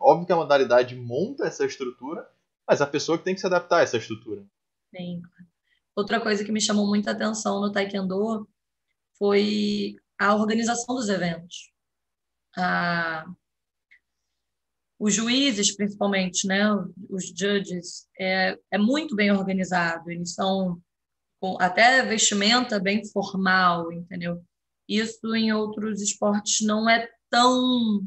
Óbvio 0.00 0.26
que 0.26 0.32
a 0.32 0.36
modalidade 0.36 0.96
monta 0.96 1.46
essa 1.46 1.64
estrutura, 1.64 2.28
mas 2.66 2.80
a 2.80 2.86
pessoa 2.86 3.18
que 3.18 3.24
tem 3.24 3.34
que 3.34 3.40
se 3.40 3.46
adaptar 3.46 3.78
a 3.78 3.82
essa 3.82 3.98
estrutura. 3.98 4.44
Sim. 4.94 5.20
Outra 5.94 6.20
coisa 6.20 6.44
que 6.44 6.52
me 6.52 6.60
chamou 6.60 6.86
muita 6.86 7.12
atenção 7.12 7.60
no 7.60 7.70
Taekwondo 7.70 8.48
foi 9.18 9.96
a 10.18 10.34
organização 10.34 10.94
dos 10.94 11.08
eventos. 11.08 11.70
A, 12.56 13.26
os 14.98 15.14
juízes, 15.14 15.74
principalmente, 15.74 16.46
né, 16.46 16.64
os 17.10 17.26
judges, 17.28 18.08
é, 18.18 18.58
é 18.70 18.78
muito 18.78 19.14
bem 19.14 19.30
organizado, 19.30 20.10
eles 20.10 20.34
são 20.34 20.80
com 21.38 21.56
até 21.60 22.02
vestimenta 22.02 22.80
bem 22.80 23.04
formal, 23.10 23.92
entendeu? 23.92 24.42
Isso 24.88 25.34
em 25.34 25.52
outros 25.52 26.00
esportes 26.00 26.66
não 26.66 26.88
é 26.88 27.08
tão 27.28 28.06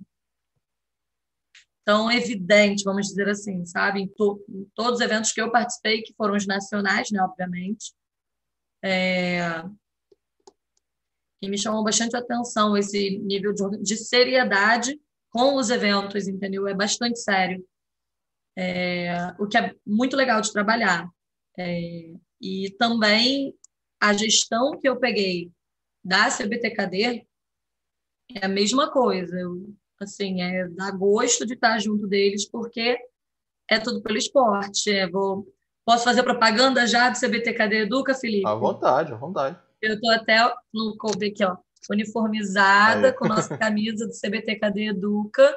tão 1.86 2.12
evidente, 2.12 2.84
vamos 2.84 3.08
dizer 3.08 3.27
assim, 3.29 3.65
sabe? 3.65 4.01
Em, 4.01 4.08
to, 4.08 4.43
em 4.48 4.63
todos 4.75 5.00
os 5.00 5.01
eventos 5.01 5.31
que 5.31 5.41
eu 5.41 5.51
participei, 5.51 6.03
que 6.03 6.13
foram 6.13 6.36
os 6.36 6.46
nacionais, 6.46 7.10
né, 7.12 7.19
obviamente, 7.22 7.93
é, 8.84 9.63
e 11.41 11.50
me 11.50 11.58
chamou 11.58 11.84
bastante 11.84 12.15
atenção 12.15 12.77
esse 12.77 13.17
nível 13.19 13.53
de, 13.53 13.81
de 13.81 13.98
seriedade 13.98 15.00
com 15.29 15.55
os 15.55 15.69
eventos, 15.69 16.27
entendeu? 16.27 16.67
É 16.67 16.74
bastante 16.74 17.19
sério. 17.19 17.63
É, 18.57 19.33
o 19.39 19.48
que 19.48 19.57
é 19.57 19.74
muito 19.86 20.15
legal 20.15 20.41
de 20.41 20.51
trabalhar. 20.51 21.07
É, 21.57 22.13
e 22.41 22.69
também 22.77 23.53
a 24.00 24.13
gestão 24.13 24.77
que 24.79 24.88
eu 24.88 25.00
peguei 25.00 25.51
da 26.03 26.29
CBTKD 26.29 27.25
é 28.36 28.45
a 28.45 28.50
mesma 28.50 28.91
coisa. 28.91 29.38
Eu, 29.38 29.74
assim, 30.00 30.41
é 30.41 30.67
dá 30.69 30.91
gosto 30.91 31.45
de 31.45 31.53
estar 31.53 31.79
junto 31.79 32.07
deles, 32.07 32.50
porque 32.50 32.98
é 33.69 33.79
tudo 33.79 34.01
pelo 34.01 34.17
esporte. 34.17 34.89
É, 34.91 35.07
vou, 35.07 35.48
posso 35.86 36.03
fazer 36.03 36.24
propaganda 36.24 36.88
já 36.88 37.09
do 37.09 37.19
CBTKD 37.19 37.83
Educa, 37.83 38.13
Felipe? 38.13 38.48
À 38.48 38.55
vontade, 38.55 39.13
à 39.13 39.15
vontade. 39.15 39.59
Eu 39.81 39.93
estou 39.93 40.12
até 40.12 40.38
no 40.74 40.98
coube 40.98 41.27
aqui, 41.27 41.43
ó 41.43 41.57
uniformizada 41.89 43.07
Aí. 43.07 43.13
com 43.13 43.27
nossa 43.27 43.57
camisa 43.57 44.07
do 44.07 44.13
CBTKD 44.13 44.89
Educa, 44.89 45.55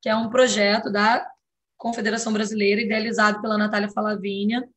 que 0.00 0.08
é 0.08 0.16
um 0.16 0.30
projeto 0.30 0.90
da 0.90 1.26
Confederação 1.76 2.32
Brasileira, 2.32 2.80
idealizado 2.80 3.40
pela 3.40 3.58
Natália 3.58 3.88
Falavinha, 3.88 4.68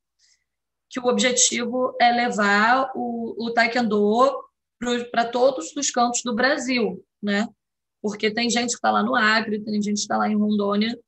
que 0.89 0.99
o 0.99 1.07
objetivo 1.07 1.95
é 1.99 2.11
levar 2.11 2.91
o, 2.95 3.47
o 3.47 3.53
taekwondo 3.53 4.31
para 5.11 5.25
todos 5.25 5.75
os 5.75 5.89
cantos 5.89 6.21
do 6.23 6.35
Brasil, 6.35 7.03
né? 7.21 7.47
Porque 8.01 8.31
tem 8.31 8.49
gente 8.49 8.69
que 8.69 8.75
está 8.75 8.91
lá 8.91 9.03
no 9.03 9.15
Acre, 9.15 9.63
tem 9.63 9.75
gente 9.75 9.97
que 9.97 10.01
está 10.01 10.17
lá 10.17 10.27
em 10.27 10.35
Rondônia, 10.35 10.99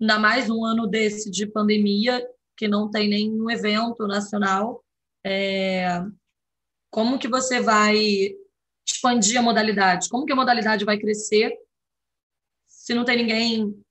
ainda 0.00 0.18
mais 0.18 0.48
um 0.48 0.64
ano 0.64 0.86
desse 0.86 1.30
de 1.30 1.46
pandemia, 1.46 2.24
que 2.56 2.68
não 2.68 2.90
tem 2.90 3.08
nenhum 3.08 3.50
evento 3.50 4.06
nacional. 4.06 4.84
É... 5.24 6.00
Como 6.90 7.18
que 7.18 7.28
você 7.28 7.60
vai 7.60 8.34
expandir 8.88 9.38
a 9.38 9.42
modalidade? 9.42 10.08
Como 10.08 10.24
que 10.24 10.32
a 10.32 10.36
modalidade 10.36 10.84
vai 10.84 10.98
crescer 10.98 11.56
se 12.66 12.94
não 12.94 13.04
tem 13.04 13.18
ninguém, 13.18 13.82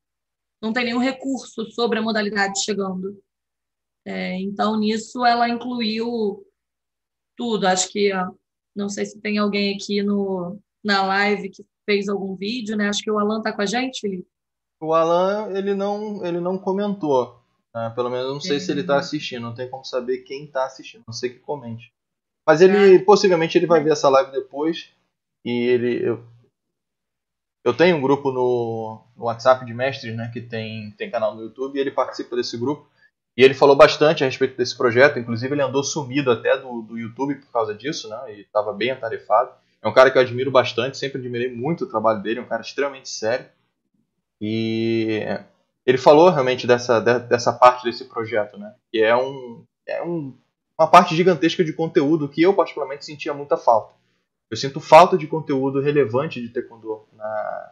não 0.62 0.74
tem 0.74 0.86
nenhum 0.86 1.00
recurso 1.00 1.70
sobre 1.72 2.00
a 2.00 2.01
modalidade 2.01 2.63
chegando? 2.63 3.22
É, 4.06 4.39
então, 4.39 4.80
nisso, 4.80 5.25
ela 5.25 5.50
incluiu 5.50 6.46
tudo. 7.36 7.68
Acho 7.68 7.89
que, 7.89 8.12
não 8.75 8.89
sei 8.89 9.06
se 9.06 9.20
tem 9.20 9.38
alguém 9.38 9.75
aqui 9.75 10.01
no, 10.01 10.60
na 10.84 11.06
live 11.06 11.50
que 11.50 11.66
fez 11.86 12.08
algum 12.08 12.36
vídeo, 12.36 12.75
né? 12.75 12.89
Acho 12.89 13.04
que 13.04 13.12
o 13.12 13.20
Alan 13.20 13.39
está 13.39 13.54
com 13.54 13.62
a 13.62 13.66
gente, 13.66 14.00
Felipe. 14.00 14.27
O 14.80 14.94
Alan, 14.94 15.51
ele 15.58 15.74
não, 15.74 16.25
ele 16.25 16.39
não 16.39 16.58
comentou. 16.58 17.42
Né? 17.74 17.92
Pelo 17.96 18.10
menos 18.10 18.32
não 18.32 18.42
sei 18.42 18.58
é. 18.58 18.60
se 18.60 18.72
ele 18.72 18.82
está 18.82 18.98
assistindo. 18.98 19.42
Não 19.42 19.54
tem 19.54 19.70
como 19.70 19.86
saber 19.86 20.20
quem 20.20 20.46
está 20.46 20.66
assistindo. 20.66 21.04
Não 21.08 21.13
sei 21.13 21.30
que 21.30 21.39
comente. 21.39 21.94
Mas 22.48 22.62
ele, 22.62 22.96
é. 22.96 23.00
possivelmente, 23.00 23.58
ele 23.58 23.68
vai 23.68 23.84
ver 23.84 23.92
essa 23.92 24.08
live 24.08 24.32
depois. 24.32 24.89
E 25.44 25.68
ele. 25.68 26.01
Eu, 26.01 26.24
eu 27.66 27.74
tenho 27.74 27.98
um 27.98 28.01
grupo 28.01 28.32
no, 28.32 29.04
no, 29.18 29.25
WhatsApp 29.25 29.66
de 29.66 29.74
mestres, 29.74 30.16
né? 30.16 30.32
Que 30.32 30.39
tem, 30.39 30.92
tem 30.92 31.12
canal 31.12 31.36
no 31.36 31.42
YouTube. 31.42 31.77
E 31.77 31.82
ele 31.82 31.92
participa 31.92 32.38
desse 32.38 32.58
grupo. 32.58 32.88
E 33.36 33.44
ele 33.44 33.54
falou 33.54 33.75
bastante 33.75 34.24
a 34.24 34.27
respeito 34.27 34.56
desse 34.56 34.77
projeto. 34.77 35.20
Inclusive, 35.20 35.54
ele 35.54 35.62
andou 35.62 35.84
sumido 35.84 36.32
até 36.32 36.58
do, 36.58 36.82
do 36.84 36.98
YouTube 36.98 37.36
por 37.36 37.51
causa 37.51 37.75
disso, 37.75 38.08
né? 38.08 38.36
E 38.36 38.42
estava 38.42 38.72
bem 38.72 38.92
atarefado. 38.92 39.51
É 39.82 39.88
um 39.88 39.94
cara 39.94 40.10
que 40.10 40.18
eu 40.18 40.22
admiro 40.22 40.50
bastante. 40.50 40.98
Sempre 40.98 41.20
admirei 41.20 41.54
muito 41.54 41.84
o 41.84 41.89
trabalho 41.89 42.24
dele. 42.24 42.39
É 42.39 42.42
um 42.42 42.48
cara 42.48 42.62
extremamente 42.62 43.10
sério. 43.10 43.46
E 44.39 45.20
ele 45.86 45.98
falou 45.98 46.30
realmente 46.30 46.66
dessa, 46.66 47.01
dessa 47.01 47.51
parte 47.51 47.84
desse 47.84 48.06
projeto, 48.06 48.58
né? 48.58 48.74
Que 48.89 49.01
é 49.04 49.16
um, 49.18 49.66
é 49.86 50.01
um 50.01 50.34
uma 50.79 50.88
parte 50.88 51.15
gigantesca 51.15 51.63
de 51.63 51.74
conteúdo 51.74 52.29
que 52.29 52.41
eu 52.41 52.53
particularmente 52.53 53.05
sentia 53.05 53.34
muita 53.34 53.57
falta. 53.57 53.96
Eu 54.50 54.55
sinto 54.55 54.79
falta 54.79 55.17
de 55.17 55.27
conteúdo 55.27 55.81
relevante 55.81 56.39
de 56.39 56.50
taekwondo 56.50 57.05
na, 57.13 57.72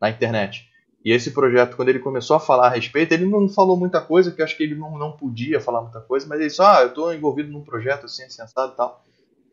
na 0.00 0.10
internet. 0.10 0.68
E 1.04 1.12
esse 1.12 1.30
projeto, 1.30 1.76
quando 1.76 1.90
ele 1.90 2.00
começou 2.00 2.36
a 2.36 2.40
falar 2.40 2.66
a 2.66 2.70
respeito, 2.70 3.12
ele 3.12 3.24
não 3.24 3.48
falou 3.48 3.76
muita 3.76 4.00
coisa, 4.00 4.32
que 4.32 4.40
eu 4.40 4.44
acho 4.44 4.56
que 4.56 4.62
ele 4.62 4.74
não, 4.74 4.98
não 4.98 5.12
podia 5.12 5.60
falar 5.60 5.82
muita 5.82 6.00
coisa, 6.00 6.26
mas 6.26 6.40
ele 6.40 6.48
disse, 6.48 6.60
ah, 6.60 6.80
eu 6.82 6.88
estou 6.88 7.14
envolvido 7.14 7.52
num 7.52 7.62
projeto 7.62 8.06
assim, 8.06 8.28
sensado 8.28 8.72
e 8.72 8.76
tal. 8.76 9.04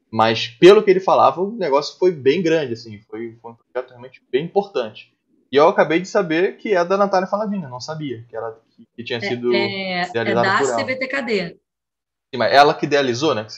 Mas 0.10 0.48
pelo 0.48 0.82
que 0.82 0.90
ele 0.90 1.00
falava, 1.00 1.42
o 1.42 1.52
negócio 1.52 2.00
foi 2.00 2.12
bem 2.12 2.42
grande, 2.42 2.74
assim, 2.74 3.00
foi, 3.10 3.38
foi 3.42 3.52
um 3.52 3.56
projeto 3.56 3.90
realmente 3.90 4.24
bem 4.32 4.46
importante. 4.46 5.14
E 5.52 5.58
eu 5.58 5.68
acabei 5.68 6.00
de 6.00 6.08
saber 6.08 6.58
que 6.58 6.74
é 6.74 6.84
da 6.84 6.98
Natália 6.98 7.28
Falavina, 7.28 7.70
não 7.70 7.80
sabia 7.80 8.26
que 8.28 8.36
ela 8.36 8.60
que, 8.76 8.88
que 8.96 9.04
tinha 9.04 9.20
sido 9.20 9.54
é, 9.54 10.02
é, 10.02 10.12
é 10.14 10.34
da 10.34 10.76
CBTKD. 10.78 11.58
Ela 12.44 12.74
que 12.74 12.86
idealizou, 12.86 13.34
né? 13.34 13.44
Que 13.44 13.52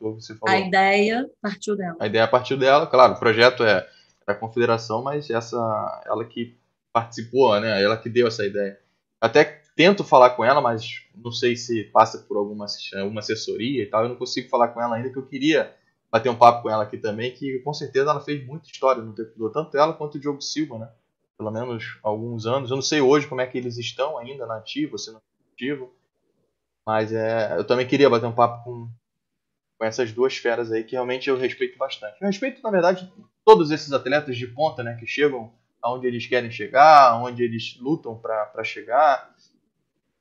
você 0.00 0.34
falou. 0.34 0.54
A 0.54 0.58
ideia 0.58 1.30
partiu 1.40 1.76
dela. 1.76 1.96
A 2.00 2.06
ideia 2.06 2.28
partiu 2.28 2.56
dela, 2.56 2.86
claro. 2.86 3.14
O 3.14 3.18
projeto 3.18 3.64
é 3.64 3.86
da 4.26 4.34
confederação, 4.34 5.02
mas 5.02 5.28
essa, 5.30 6.02
ela 6.06 6.24
que 6.24 6.56
participou, 6.92 7.58
né? 7.60 7.82
Ela 7.82 7.96
que 7.96 8.08
deu 8.08 8.26
essa 8.26 8.44
ideia. 8.44 8.78
Até 9.20 9.62
tento 9.76 10.04
falar 10.04 10.30
com 10.30 10.44
ela, 10.44 10.60
mas 10.60 11.02
não 11.14 11.32
sei 11.32 11.56
se 11.56 11.84
passa 11.84 12.18
por 12.18 12.36
alguma, 12.36 12.66
alguma 12.96 13.20
assessoria 13.20 13.82
e 13.82 13.86
tal. 13.86 14.02
Eu 14.02 14.10
não 14.10 14.16
consigo 14.16 14.48
falar 14.48 14.68
com 14.68 14.80
ela 14.80 14.96
ainda, 14.96 15.10
que 15.10 15.18
eu 15.18 15.26
queria 15.26 15.74
bater 16.10 16.28
um 16.28 16.36
papo 16.36 16.62
com 16.62 16.70
ela 16.70 16.84
aqui 16.84 16.96
também, 16.96 17.32
que 17.32 17.58
com 17.60 17.74
certeza 17.74 18.10
ela 18.10 18.20
fez 18.20 18.46
muita 18.46 18.70
história 18.70 19.02
no 19.02 19.12
Taekwondo, 19.12 19.52
tanto 19.52 19.76
ela 19.76 19.92
quanto 19.92 20.14
o 20.14 20.20
Diogo 20.20 20.40
Silva, 20.40 20.78
né? 20.78 20.88
Pelo 21.36 21.50
menos 21.50 21.98
alguns 22.02 22.46
anos. 22.46 22.70
Eu 22.70 22.76
não 22.76 22.82
sei 22.82 23.00
hoje 23.00 23.26
como 23.26 23.40
é 23.40 23.46
que 23.46 23.58
eles 23.58 23.76
estão 23.76 24.16
ainda 24.16 24.46
na 24.46 24.56
ativa, 24.56 24.96
se 24.96 25.10
não 25.10 25.20
ativo. 25.52 25.92
Mas 26.86 27.12
é, 27.12 27.56
eu 27.56 27.64
também 27.64 27.86
queria 27.86 28.10
bater 28.10 28.26
um 28.26 28.32
papo 28.32 28.64
com, 28.64 28.88
com 29.78 29.84
essas 29.84 30.12
duas 30.12 30.36
feras 30.36 30.70
aí 30.70 30.84
que 30.84 30.92
realmente 30.92 31.28
eu 31.30 31.36
respeito 31.36 31.78
bastante. 31.78 32.16
Eu 32.20 32.26
respeito, 32.26 32.62
na 32.62 32.70
verdade, 32.70 33.10
todos 33.44 33.70
esses 33.70 33.92
atletas 33.92 34.36
de 34.36 34.46
ponta, 34.46 34.82
né, 34.82 34.96
que 34.98 35.06
chegam 35.06 35.52
aonde 35.82 36.06
eles 36.06 36.26
querem 36.26 36.50
chegar, 36.50 37.10
aonde 37.10 37.42
eles 37.42 37.78
lutam 37.80 38.16
para 38.16 38.64
chegar. 38.64 39.34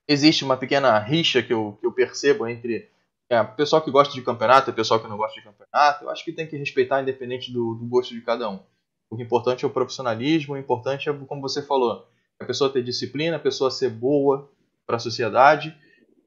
Existe 0.08 0.44
uma 0.44 0.58
pequena 0.58 0.98
rixa 1.00 1.42
que 1.42 1.54
eu, 1.54 1.78
que 1.80 1.88
eu 1.88 1.92
percebo 1.92 2.48
entre 2.48 2.90
É, 3.30 3.42
pessoal 3.44 3.82
que 3.82 3.90
gosta 3.90 4.14
de 4.14 4.22
campeonato, 4.22 4.70
é 4.70 4.74
pessoal 4.74 5.00
que 5.00 5.08
não 5.08 5.18
gosta 5.18 5.40
de 5.40 5.46
campeonato, 5.46 6.04
eu 6.04 6.10
acho 6.10 6.24
que 6.24 6.34
tem 6.34 6.46
que 6.46 6.58
respeitar 6.58 7.02
independente 7.02 7.52
do, 7.52 7.74
do 7.76 7.86
gosto 7.86 8.14
de 8.14 8.22
cada 8.22 8.50
um. 8.50 8.60
O 9.10 9.20
importante 9.22 9.64
é 9.64 9.68
o 9.68 9.72
profissionalismo, 9.72 10.54
o 10.54 10.58
importante 10.58 11.10
é, 11.10 11.14
como 11.14 11.42
você 11.42 11.62
falou, 11.62 12.06
a 12.40 12.46
pessoa 12.46 12.72
ter 12.72 12.84
disciplina, 12.84 13.38
a 13.38 13.40
pessoa 13.40 13.72
ser 13.72 13.90
boa 13.90 14.52
para 14.86 14.98
a 14.98 15.00
sociedade, 15.00 15.76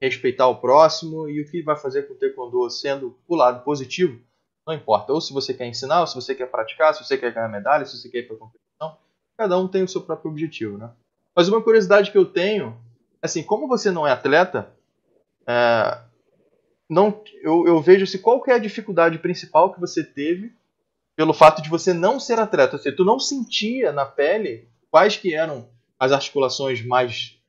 respeitar 0.01 0.47
o 0.47 0.57
próximo 0.57 1.27
e 1.29 1.41
o 1.41 1.49
que 1.49 1.61
vai 1.61 1.75
fazer 1.75 2.03
com 2.03 2.13
o 2.13 2.17
taekwondo 2.17 2.69
sendo 2.69 3.17
o 3.27 3.35
lado 3.35 3.63
positivo, 3.63 4.19
não 4.65 4.73
importa. 4.73 5.13
Ou 5.13 5.21
se 5.21 5.33
você 5.33 5.53
quer 5.53 5.67
ensinar, 5.67 6.01
ou 6.01 6.07
se 6.07 6.15
você 6.15 6.35
quer 6.35 6.49
praticar, 6.49 6.93
se 6.93 7.03
você 7.03 7.17
quer 7.17 7.33
ganhar 7.33 7.47
medalha, 7.49 7.85
se 7.85 7.97
você 7.97 8.09
quer 8.09 8.19
ir 8.19 8.27
para 8.27 8.37
competição, 8.37 8.97
cada 9.37 9.57
um 9.57 9.67
tem 9.67 9.83
o 9.83 9.87
seu 9.87 10.01
próprio 10.01 10.31
objetivo, 10.31 10.77
né? 10.77 10.91
Mas 11.35 11.47
uma 11.47 11.61
curiosidade 11.61 12.11
que 12.11 12.17
eu 12.17 12.25
tenho, 12.25 12.75
assim, 13.21 13.43
como 13.43 13.67
você 13.67 13.91
não 13.91 14.07
é 14.07 14.11
atleta, 14.11 14.73
é, 15.47 16.01
não, 16.89 17.21
eu, 17.41 17.67
eu 17.67 17.81
vejo 17.81 18.07
se 18.07 18.19
qual 18.19 18.41
que 18.41 18.49
é 18.49 18.55
a 18.55 18.59
dificuldade 18.59 19.19
principal 19.19 19.73
que 19.73 19.79
você 19.79 20.03
teve 20.03 20.55
pelo 21.15 21.33
fato 21.33 21.61
de 21.61 21.69
você 21.69 21.93
não 21.93 22.19
ser 22.19 22.39
atleta, 22.39 22.75
ou 22.75 22.81
seja, 22.81 22.95
tu 22.95 23.03
não 23.03 23.19
sentia 23.19 23.91
na 23.91 24.05
pele 24.05 24.67
quais 24.89 25.17
que 25.17 25.33
eram 25.33 25.67
as 25.99 26.11
articulações 26.11 26.85
mais 26.85 27.39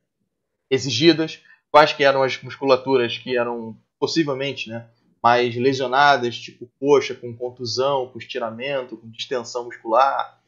exigidas, 0.71 1.43
quais 1.71 1.93
que 1.93 2.05
eram 2.05 2.23
as 2.23 2.41
musculaturas 2.43 3.19
que 3.19 3.37
eram 3.37 3.77
possivelmente, 3.99 4.71
né, 4.71 4.87
mais 5.23 5.57
lesionadas, 5.57 6.39
tipo 6.39 6.71
coxa 6.79 7.15
com 7.15 7.37
contusão, 7.37 8.09
com 8.09 8.19
estiramento, 8.19 8.97
com 8.97 9.11
distensão 9.11 9.65
muscular. 9.65 10.41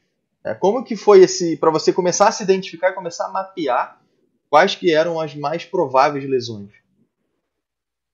É, 0.43 0.53
como 0.55 0.83
que 0.83 0.95
foi 0.95 1.21
esse 1.21 1.57
para 1.57 1.69
você 1.69 1.93
começar 1.93 2.29
a 2.29 2.31
se 2.31 2.43
identificar 2.43 2.89
e 2.89 2.95
começar 2.95 3.27
a 3.27 3.31
mapear 3.31 4.01
quais 4.49 4.75
que 4.75 4.93
eram 4.93 5.19
as 5.19 5.35
mais 5.35 5.65
prováveis 5.65 6.27
lesões? 6.27 6.71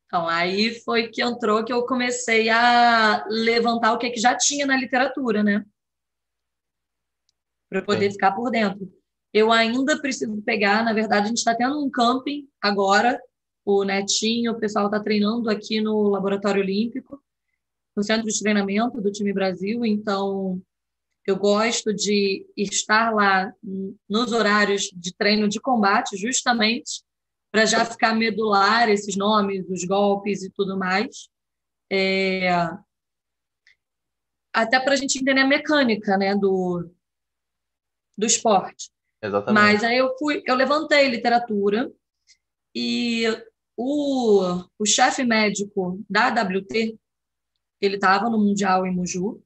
Então, 0.05 0.27
aí 0.27 0.79
foi 0.81 1.09
que 1.09 1.21
entrou 1.21 1.63
que 1.65 1.73
eu 1.73 1.85
comecei 1.85 2.49
a 2.49 3.25
levantar 3.27 3.93
o 3.93 3.97
que, 3.97 4.09
que 4.09 4.19
já 4.19 4.35
tinha 4.37 4.65
na 4.65 4.77
literatura, 4.77 5.43
né? 5.43 5.65
Para 7.69 7.81
poder 7.81 8.11
ficar 8.11 8.31
por 8.31 8.49
dentro. 8.49 8.96
Eu 9.37 9.51
ainda 9.51 10.01
preciso 10.01 10.41
pegar, 10.41 10.83
na 10.83 10.93
verdade, 10.93 11.25
a 11.25 11.27
gente 11.27 11.37
está 11.37 11.53
tendo 11.53 11.79
um 11.79 11.91
camping 11.91 12.49
agora, 12.59 13.21
o 13.63 13.83
Netinho, 13.83 14.53
o 14.53 14.59
pessoal 14.59 14.87
está 14.87 14.99
treinando 14.99 15.47
aqui 15.47 15.79
no 15.79 16.09
Laboratório 16.09 16.63
Olímpico, 16.63 17.21
no 17.95 18.01
centro 18.01 18.27
de 18.27 18.39
treinamento 18.39 18.99
do 18.99 19.11
time 19.11 19.31
Brasil, 19.31 19.85
então 19.85 20.59
eu 21.23 21.37
gosto 21.37 21.93
de 21.93 22.47
estar 22.57 23.13
lá 23.13 23.53
nos 24.09 24.31
horários 24.31 24.89
de 24.91 25.13
treino 25.15 25.47
de 25.47 25.59
combate, 25.59 26.17
justamente 26.17 27.03
para 27.51 27.63
já 27.65 27.85
ficar 27.85 28.15
medular 28.15 28.89
esses 28.89 29.15
nomes, 29.15 29.69
os 29.69 29.83
golpes 29.83 30.41
e 30.41 30.49
tudo 30.49 30.79
mais. 30.79 31.29
É... 31.91 32.49
Até 34.51 34.79
para 34.79 34.93
a 34.93 34.97
gente 34.97 35.19
entender 35.19 35.41
a 35.41 35.47
mecânica 35.47 36.17
né, 36.17 36.35
do, 36.35 36.89
do 38.17 38.25
esporte. 38.25 38.96
Exatamente. 39.21 39.63
Mas 39.63 39.83
aí 39.83 39.97
eu 39.97 40.15
fui, 40.17 40.43
eu 40.45 40.55
levantei 40.55 41.07
literatura 41.07 41.91
e 42.75 43.25
o, 43.75 44.63
o 44.77 44.85
chefe 44.85 45.23
médico 45.23 46.03
da 46.09 46.29
WT, 46.29 46.97
ele 47.81 47.95
estava 47.95 48.29
no 48.29 48.39
Mundial 48.39 48.85
em 48.85 48.95
Muju, 48.95 49.41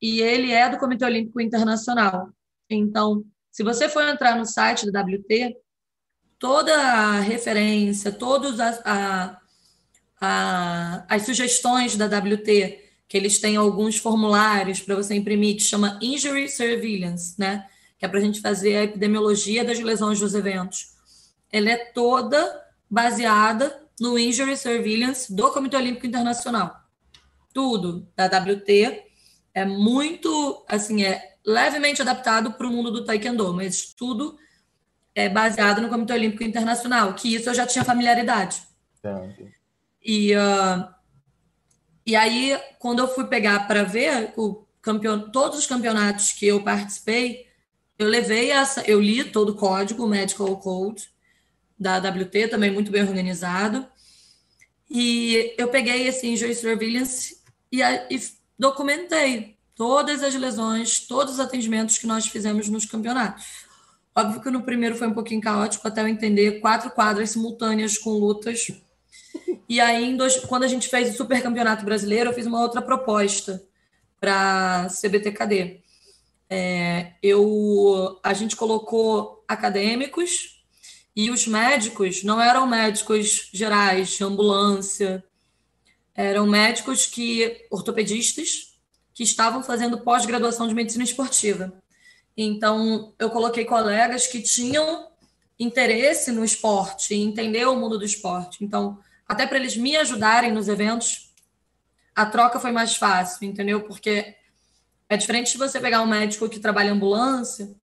e 0.00 0.20
ele 0.20 0.52
é 0.52 0.68
do 0.70 0.78
Comitê 0.78 1.04
Olímpico 1.04 1.40
Internacional. 1.40 2.30
Então, 2.70 3.24
se 3.50 3.64
você 3.64 3.88
for 3.88 4.02
entrar 4.04 4.36
no 4.36 4.46
site 4.46 4.90
da 4.90 5.02
WT, 5.02 5.56
toda 6.38 6.72
a 6.76 7.20
referência, 7.20 8.12
todas 8.12 8.60
as, 8.60 8.80
a, 8.84 9.40
a, 10.20 11.06
as 11.08 11.22
sugestões 11.22 11.96
da 11.96 12.06
WT, 12.06 12.84
que 13.08 13.16
eles 13.16 13.40
têm 13.40 13.56
alguns 13.56 13.96
formulários 13.96 14.80
para 14.80 14.94
você 14.94 15.14
imprimir, 15.14 15.56
que 15.56 15.62
chama 15.62 15.98
Injury 16.00 16.48
Surveillance, 16.48 17.34
né? 17.38 17.68
Que 17.98 18.04
é 18.04 18.08
para 18.08 18.18
a 18.18 18.22
gente 18.22 18.40
fazer 18.40 18.76
a 18.76 18.84
epidemiologia 18.84 19.64
das 19.64 19.80
lesões 19.80 20.20
dos 20.20 20.34
eventos. 20.34 20.96
Ela 21.50 21.70
é 21.70 21.76
toda 21.76 22.64
baseada 22.88 23.82
no 24.00 24.18
Injury 24.18 24.56
Surveillance 24.56 25.34
do 25.34 25.50
Comitê 25.50 25.76
Olímpico 25.76 26.06
Internacional. 26.06 26.76
Tudo 27.52 28.08
da 28.14 28.26
WT 28.26 29.02
é 29.52 29.64
muito, 29.64 30.64
assim, 30.68 31.02
é 31.02 31.36
levemente 31.44 32.00
adaptado 32.00 32.52
para 32.52 32.66
o 32.66 32.70
mundo 32.70 32.92
do 32.92 33.04
Taekwondo, 33.04 33.52
mas 33.52 33.92
tudo 33.92 34.38
é 35.14 35.28
baseado 35.28 35.80
no 35.80 35.88
Comitê 35.88 36.12
Olímpico 36.12 36.44
Internacional, 36.44 37.14
que 37.14 37.34
isso 37.34 37.50
eu 37.50 37.54
já 37.54 37.66
tinha 37.66 37.84
familiaridade. 37.84 38.62
E, 40.04 40.32
uh, 40.36 40.88
e 42.06 42.14
aí, 42.14 42.58
quando 42.78 43.00
eu 43.00 43.08
fui 43.08 43.26
pegar 43.26 43.66
para 43.66 43.82
ver 43.82 44.32
o 44.36 44.64
campeon 44.80 45.30
todos 45.30 45.58
os 45.58 45.66
campeonatos 45.66 46.32
que 46.32 46.46
eu 46.46 46.62
participei, 46.62 47.47
eu 47.98 48.06
levei 48.06 48.50
essa, 48.50 48.82
eu 48.82 49.00
li 49.00 49.24
todo 49.24 49.50
o 49.50 49.54
código, 49.56 50.04
o 50.04 50.08
Medical 50.08 50.56
Code 50.58 51.10
da 51.78 51.98
WT, 51.98 52.48
também 52.48 52.70
muito 52.70 52.90
bem 52.90 53.02
organizado. 53.02 53.86
E 54.90 55.54
eu 55.58 55.68
peguei 55.68 56.06
esse 56.06 56.26
Injury 56.26 56.54
Surveillance 56.54 57.38
e, 57.70 57.82
e 57.82 58.20
documentei 58.58 59.56
todas 59.74 60.22
as 60.22 60.34
lesões, 60.34 61.00
todos 61.06 61.34
os 61.34 61.40
atendimentos 61.40 61.98
que 61.98 62.06
nós 62.06 62.26
fizemos 62.26 62.68
nos 62.68 62.84
campeonatos. 62.84 63.68
Óbvio 64.14 64.40
que 64.40 64.50
no 64.50 64.62
primeiro 64.62 64.96
foi 64.96 65.06
um 65.06 65.14
pouquinho 65.14 65.40
caótico 65.40 65.86
até 65.86 66.00
eu 66.00 66.08
entender 66.08 66.60
quatro 66.60 66.90
quadras 66.90 67.30
simultâneas 67.30 67.96
com 67.96 68.10
lutas. 68.10 68.68
E 69.68 69.80
aí, 69.80 70.16
dois, 70.16 70.38
quando 70.46 70.64
a 70.64 70.68
gente 70.68 70.88
fez 70.88 71.10
o 71.10 71.16
Super 71.16 71.42
Campeonato 71.42 71.84
Brasileiro, 71.84 72.30
eu 72.30 72.34
fiz 72.34 72.46
uma 72.46 72.60
outra 72.60 72.80
proposta 72.80 73.62
para 74.18 74.88
CBTKD. 74.88 75.80
É, 76.50 77.12
eu, 77.22 78.18
a 78.22 78.32
gente 78.32 78.56
colocou 78.56 79.44
acadêmicos 79.46 80.62
e 81.14 81.30
os 81.30 81.46
médicos 81.46 82.22
não 82.22 82.40
eram 82.40 82.66
médicos 82.66 83.50
gerais, 83.52 84.10
de 84.10 84.24
ambulância, 84.24 85.24
eram 86.14 86.46
médicos 86.46 87.06
que 87.06 87.66
ortopedistas 87.70 88.74
que 89.12 89.22
estavam 89.22 89.62
fazendo 89.62 90.00
pós-graduação 90.00 90.68
de 90.68 90.74
medicina 90.74 91.04
esportiva. 91.04 91.72
Então, 92.36 93.12
eu 93.18 93.30
coloquei 93.30 93.64
colegas 93.64 94.28
que 94.28 94.40
tinham 94.40 95.08
interesse 95.58 96.30
no 96.30 96.44
esporte, 96.44 97.14
entender 97.14 97.66
o 97.66 97.74
mundo 97.74 97.98
do 97.98 98.04
esporte. 98.04 98.64
Então, 98.64 98.98
até 99.26 99.44
para 99.44 99.58
eles 99.58 99.76
me 99.76 99.96
ajudarem 99.96 100.52
nos 100.52 100.68
eventos, 100.68 101.34
a 102.14 102.26
troca 102.26 102.60
foi 102.60 102.70
mais 102.70 102.94
fácil, 102.94 103.44
entendeu? 103.44 103.82
Porque 103.82 104.36
é 105.08 105.16
diferente 105.16 105.52
de 105.52 105.58
você 105.58 105.80
pegar 105.80 106.02
um 106.02 106.06
médico 106.06 106.48
que 106.48 106.60
trabalha 106.60 106.88
em 106.88 106.92
ambulância, 106.92 107.74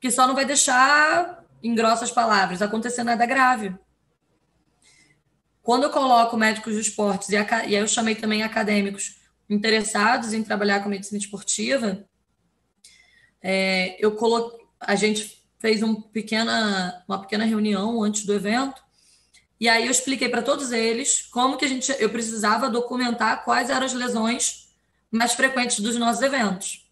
que 0.00 0.10
só 0.10 0.26
não 0.26 0.34
vai 0.34 0.44
deixar, 0.44 1.44
em 1.62 1.74
grossas 1.74 2.10
palavras, 2.10 2.62
acontecer 2.62 3.04
nada 3.04 3.26
grave. 3.26 3.74
Quando 5.62 5.84
eu 5.84 5.90
coloco 5.90 6.36
médicos 6.36 6.74
de 6.74 6.80
esportes, 6.80 7.28
e, 7.28 7.36
aí 7.36 7.74
eu 7.74 7.86
chamei 7.86 8.14
também 8.14 8.42
acadêmicos 8.42 9.16
interessados 9.48 10.32
em 10.32 10.42
trabalhar 10.42 10.82
com 10.82 10.88
medicina 10.88 11.18
esportiva, 11.18 12.04
é, 13.42 13.96
eu 14.04 14.12
coloquei, 14.12 14.60
a 14.78 14.94
gente 14.94 15.44
fez 15.58 15.82
um 15.82 15.94
pequena, 15.94 17.04
uma 17.06 17.20
pequena 17.20 17.44
reunião 17.44 18.02
antes 18.02 18.24
do 18.24 18.32
evento, 18.32 18.82
e 19.58 19.68
aí 19.68 19.84
eu 19.84 19.90
expliquei 19.90 20.28
para 20.28 20.40
todos 20.40 20.72
eles 20.72 21.22
como 21.30 21.58
que 21.58 21.66
a 21.66 21.68
gente, 21.68 21.94
eu 21.98 22.08
precisava 22.08 22.70
documentar 22.70 23.44
quais 23.44 23.68
eram 23.68 23.84
as 23.84 23.92
lesões 23.92 24.59
mais 25.10 25.32
frequentes 25.32 25.80
dos 25.80 25.96
nossos 25.96 26.22
eventos. 26.22 26.88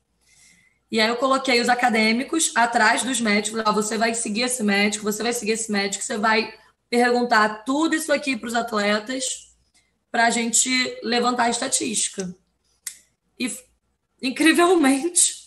E 0.90 1.00
aí 1.00 1.08
eu 1.08 1.16
coloquei 1.16 1.60
os 1.60 1.68
acadêmicos 1.68 2.52
atrás 2.54 3.02
dos 3.02 3.20
médicos. 3.20 3.62
Ah, 3.64 3.72
você 3.72 3.98
vai 3.98 4.14
seguir 4.14 4.42
esse 4.42 4.62
médico, 4.62 5.04
você 5.04 5.22
vai 5.22 5.32
seguir 5.32 5.52
esse 5.52 5.70
médico, 5.70 6.02
você 6.02 6.16
vai 6.16 6.54
perguntar 6.88 7.64
tudo 7.64 7.94
isso 7.94 8.12
aqui 8.12 8.36
para 8.36 8.48
os 8.48 8.54
atletas 8.54 9.48
para 10.10 10.26
a 10.26 10.30
gente 10.30 10.70
levantar 11.02 11.44
a 11.44 11.50
estatística. 11.50 12.34
E 13.38 13.50
incrivelmente 14.22 15.38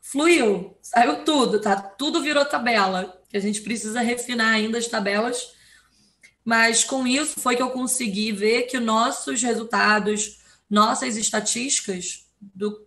fluiu, 0.00 0.76
saiu 0.82 1.24
tudo, 1.24 1.60
tá? 1.60 1.74
Tudo 1.74 2.22
virou 2.22 2.44
tabela, 2.44 3.20
que 3.28 3.36
a 3.36 3.40
gente 3.40 3.62
precisa 3.62 4.00
refinar 4.00 4.54
ainda 4.54 4.78
as 4.78 4.86
tabelas, 4.86 5.52
mas 6.44 6.84
com 6.84 7.06
isso 7.06 7.40
foi 7.40 7.56
que 7.56 7.62
eu 7.62 7.70
consegui 7.70 8.30
ver 8.30 8.64
que 8.64 8.78
nossos 8.78 9.42
resultados, 9.42 10.41
nossas 10.72 11.18
estatísticas, 11.18 12.26
do, 12.40 12.84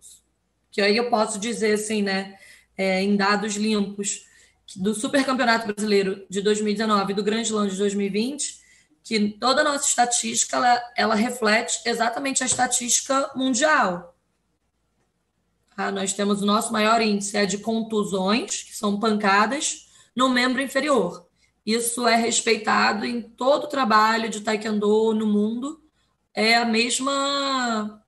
que 0.72 0.80
aí 0.80 0.96
eu 0.96 1.08
posso 1.08 1.38
dizer 1.38 1.74
assim, 1.74 2.02
né, 2.02 2.36
é, 2.76 3.00
em 3.00 3.16
dados 3.16 3.54
limpos, 3.54 4.26
do 4.74 4.92
Super 4.92 5.24
Campeonato 5.24 5.72
Brasileiro 5.72 6.26
de 6.28 6.42
2019 6.42 7.12
e 7.12 7.14
do 7.14 7.22
Grande 7.22 7.46
Slam 7.46 7.68
de 7.68 7.76
2020, 7.76 8.60
que 9.04 9.28
toda 9.38 9.60
a 9.60 9.64
nossa 9.64 9.86
estatística 9.86 10.56
ela, 10.56 10.92
ela 10.96 11.14
reflete 11.14 11.80
exatamente 11.86 12.42
a 12.42 12.46
estatística 12.46 13.30
mundial. 13.36 14.16
Tá? 15.76 15.92
Nós 15.92 16.12
temos 16.12 16.42
o 16.42 16.46
nosso 16.46 16.72
maior 16.72 17.00
índice 17.00 17.36
é 17.36 17.46
de 17.46 17.58
contusões, 17.58 18.64
que 18.64 18.76
são 18.76 18.98
pancadas, 18.98 19.88
no 20.14 20.28
membro 20.28 20.60
inferior. 20.60 21.24
isso 21.64 22.08
é 22.08 22.16
respeitado 22.16 23.04
em 23.04 23.22
todo 23.22 23.64
o 23.64 23.68
trabalho 23.68 24.28
de 24.28 24.40
taekwondo 24.40 25.14
no 25.14 25.26
mundo. 25.26 25.85
É 26.36 26.56
a 26.56 26.64
mesma 26.66 28.04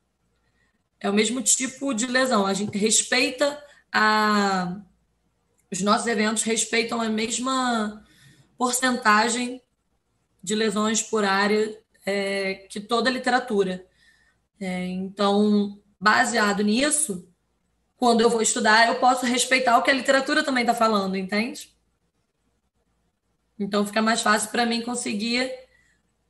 é 1.01 1.09
o 1.09 1.15
mesmo 1.15 1.43
tipo 1.43 1.95
de 1.95 2.07
lesão. 2.07 2.45
A 2.47 2.53
gente 2.53 2.77
respeita 2.77 3.65
a 3.91 4.81
os 5.71 5.81
nossos 5.83 6.07
eventos 6.07 6.43
respeitam 6.43 7.01
a 7.01 7.09
mesma 7.09 8.05
porcentagem 8.57 9.63
de 10.43 10.55
lesões 10.55 11.03
por 11.03 11.25
área 11.25 11.79
é, 12.07 12.55
que 12.71 12.81
toda 12.81 13.11
a 13.11 13.13
literatura. 13.13 13.87
É, 14.59 14.87
então, 14.87 15.79
baseado 16.01 16.63
nisso, 16.63 17.29
quando 17.97 18.23
eu 18.23 18.31
vou 18.31 18.41
estudar, 18.41 18.89
eu 18.89 18.95
posso 18.99 19.27
respeitar 19.27 19.77
o 19.77 19.83
que 19.83 19.91
a 19.91 19.95
literatura 19.95 20.43
também 20.43 20.63
está 20.63 20.75
falando, 20.75 21.17
entende? 21.17 21.75
Então, 23.59 23.85
fica 23.85 24.01
mais 24.01 24.23
fácil 24.23 24.51
para 24.51 24.65
mim 24.65 24.81
conseguir 24.81 25.53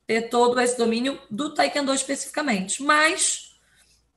ter 0.09 0.27
todo 0.27 0.59
esse 0.59 0.75
domínio 0.75 1.21
do 1.29 1.53
Taekwondo 1.53 1.93
especificamente. 1.93 2.81
Mas, 2.81 3.55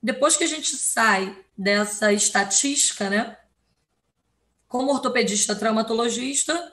depois 0.03 0.39
que 0.39 0.45
a 0.45 0.47
gente 0.47 0.75
sai 0.75 1.39
dessa 1.57 2.11
estatística, 2.15 3.11
né? 3.11 3.37
Como 4.67 4.91
ortopedista 4.91 5.55
traumatologista, 5.55 6.73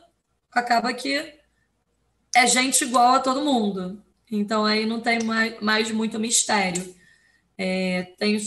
acaba 0.49 0.93
que 0.93 1.37
é 2.33 2.47
gente 2.47 2.85
igual 2.85 3.15
a 3.15 3.19
todo 3.19 3.43
mundo. 3.43 4.01
Então 4.31 4.65
aí 4.65 4.85
não 4.85 5.01
tem 5.01 5.21
mais, 5.21 5.59
mais 5.59 5.91
muito 5.91 6.17
mistério. 6.17 6.95
É, 7.57 8.13
tem 8.17 8.37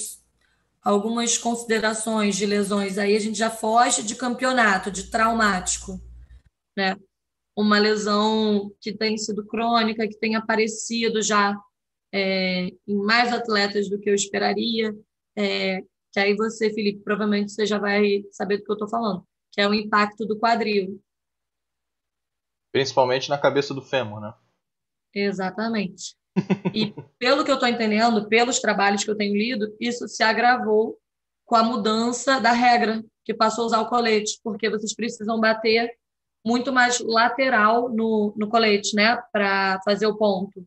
algumas 0.83 1.37
considerações 1.37 2.35
de 2.35 2.47
lesões 2.47 2.97
aí, 2.97 3.15
a 3.15 3.21
gente 3.21 3.37
já 3.37 3.51
foge 3.51 4.03
de 4.03 4.15
campeonato, 4.15 4.91
de 4.91 5.11
traumático. 5.11 6.01
Né? 6.75 6.97
Uma 7.57 7.79
lesão 7.79 8.73
que 8.81 8.93
tem 8.93 9.19
sido 9.19 9.47
crônica, 9.47 10.09
que 10.09 10.19
tem 10.19 10.37
aparecido 10.37 11.21
já 11.21 11.55
é, 12.13 12.69
em 12.87 12.97
mais 12.97 13.33
atletas 13.33 13.89
do 13.89 13.99
que 13.99 14.09
eu 14.09 14.15
esperaria. 14.15 14.95
É, 15.37 15.83
que 16.13 16.21
aí 16.21 16.37
você, 16.37 16.73
Felipe, 16.73 17.03
provavelmente 17.03 17.53
você 17.53 17.67
já 17.67 17.79
vai 17.79 18.25
saber 18.31 18.59
do 18.59 18.65
que 18.65 18.71
eu 18.71 18.75
estou 18.75 18.89
falando, 18.89 19.27
que 19.51 19.61
é 19.61 19.69
o 19.69 19.75
impacto 19.75 20.27
do 20.27 20.39
quadril. 20.39 21.03
Principalmente 22.71 23.29
na 23.29 23.39
cabeça 23.39 23.75
do 23.75 23.83
fêmur, 23.83 24.21
né? 24.21 24.35
Exatamente. 25.15 26.17
E 26.75 26.95
pelo 27.19 27.45
que 27.45 27.51
eu 27.51 27.57
estou 27.57 27.69
entendendo, 27.69 28.27
pelos 28.29 28.59
trabalhos 28.61 29.05
que 29.05 29.11
eu 29.11 29.17
tenho 29.17 29.37
lido, 29.37 29.75
isso 29.79 30.09
se 30.09 30.23
agravou 30.23 30.99
com 31.45 31.57
a 31.57 31.63
mudança 31.63 32.41
da 32.41 32.53
regra, 32.53 33.05
que 33.25 33.35
passou 33.35 33.65
a 33.65 33.67
usar 33.67 33.81
o 33.81 33.89
colete, 33.89 34.41
porque 34.43 34.71
vocês 34.71 34.95
precisam 34.95 35.39
bater 35.39 35.91
muito 36.45 36.73
mais 36.73 37.01
lateral 37.01 37.89
no, 37.89 38.33
no 38.37 38.49
colete, 38.49 38.95
né, 38.97 39.21
para 39.33 39.81
fazer 39.85 40.07
o 40.07 40.17
ponto. 40.17 40.65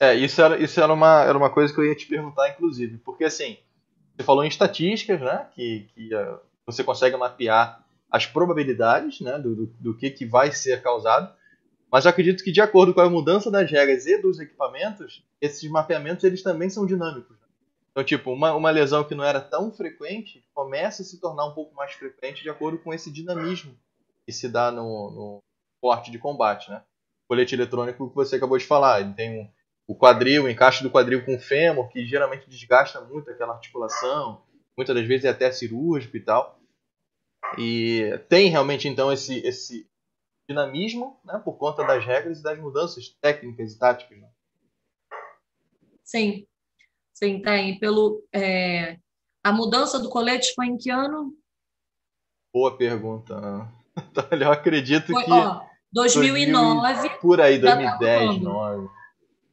É, 0.00 0.14
isso 0.14 0.40
era, 0.40 0.58
isso 0.58 0.80
era, 0.80 0.92
uma, 0.92 1.22
era 1.22 1.36
uma 1.36 1.50
coisa 1.50 1.72
que 1.72 1.80
eu 1.80 1.84
ia 1.84 1.94
te 1.94 2.06
perguntar, 2.06 2.50
inclusive, 2.50 2.98
porque 2.98 3.24
assim, 3.24 3.56
você 4.16 4.24
falou 4.24 4.44
em 4.44 4.48
estatísticas, 4.48 5.20
né, 5.20 5.46
que, 5.54 5.88
que 5.94 6.14
uh, 6.14 6.38
você 6.66 6.82
consegue 6.84 7.16
mapear 7.16 7.84
as 8.10 8.26
probabilidades 8.26 9.20
né, 9.20 9.38
do, 9.38 9.54
do, 9.54 9.66
do, 9.80 9.96
que, 9.96 10.10
que 10.10 10.24
vai 10.24 10.52
ser 10.52 10.80
causado. 10.82 11.34
Mas 11.90 12.04
eu 12.04 12.10
acredito 12.10 12.44
que, 12.44 12.52
de 12.52 12.60
acordo 12.60 12.94
com 12.94 13.00
a 13.00 13.10
mudança 13.10 13.50
das 13.50 13.70
regras 13.70 14.06
e 14.06 14.18
dos 14.18 14.38
equipamentos, 14.38 15.24
esses 15.40 15.68
mapeamentos 15.68 16.24
eles 16.24 16.42
também 16.42 16.70
são 16.70 16.86
dinâmicos. 16.86 17.36
Então, 17.90 18.04
tipo, 18.04 18.32
uma, 18.32 18.52
uma 18.54 18.70
lesão 18.70 19.04
que 19.04 19.14
não 19.14 19.24
era 19.24 19.40
tão 19.40 19.72
frequente 19.72 20.44
começa 20.52 21.02
a 21.02 21.04
se 21.04 21.20
tornar 21.20 21.46
um 21.46 21.54
pouco 21.54 21.74
mais 21.74 21.92
frequente 21.92 22.42
de 22.42 22.50
acordo 22.50 22.78
com 22.78 22.92
esse 22.92 23.10
dinamismo 23.10 23.76
que 24.26 24.32
se 24.32 24.48
dá 24.48 24.70
no, 24.70 25.10
no 25.10 25.42
porte 25.80 26.10
de 26.10 26.18
combate. 26.18 26.70
Né? 26.70 26.82
O 27.24 27.28
colete 27.28 27.54
eletrônico 27.54 28.08
que 28.08 28.14
você 28.14 28.36
acabou 28.36 28.58
de 28.58 28.64
falar, 28.66 29.00
ele 29.00 29.14
tem 29.14 29.40
um, 29.40 29.50
o 29.86 29.96
quadril, 29.96 30.44
o 30.44 30.48
encaixe 30.48 30.82
do 30.82 30.90
quadril 30.90 31.24
com 31.24 31.36
o 31.36 31.40
fêmur, 31.40 31.88
que 31.88 32.06
geralmente 32.06 32.48
desgasta 32.48 33.00
muito 33.02 33.30
aquela 33.30 33.54
articulação, 33.54 34.42
muitas 34.76 34.94
das 34.94 35.06
vezes 35.06 35.24
é 35.24 35.28
até 35.28 35.50
cirúrgico 35.52 36.16
e 36.16 36.20
tal. 36.20 36.58
E 37.58 38.18
tem 38.28 38.48
realmente 38.48 38.88
então 38.88 39.12
esse, 39.12 39.38
esse 39.46 39.88
dinamismo 40.48 41.20
né, 41.24 41.40
por 41.44 41.56
conta 41.58 41.84
das 41.84 42.04
regras 42.04 42.40
e 42.40 42.42
das 42.42 42.58
mudanças 42.58 43.08
técnicas 43.20 43.72
e 43.72 43.78
táticas. 43.78 44.18
Né? 44.18 44.30
Sim, 46.02 46.46
sim, 47.12 47.40
tem. 47.40 47.78
Pelo, 47.78 48.26
é... 48.32 48.98
A 49.42 49.52
mudança 49.52 49.98
do 49.98 50.08
colete 50.08 50.54
foi 50.54 50.66
em 50.66 50.78
que 50.78 50.90
ano? 50.90 51.36
Boa 52.52 52.76
pergunta. 52.76 53.34
Eu 54.40 54.52
acredito 54.52 55.12
foi, 55.12 55.24
que. 55.24 55.30
Ó, 55.30 55.62
2009. 55.92 56.80
2000, 56.80 57.18
por 57.20 57.40
aí, 57.40 57.58
2010, 57.58 58.26
2009. 58.26 58.88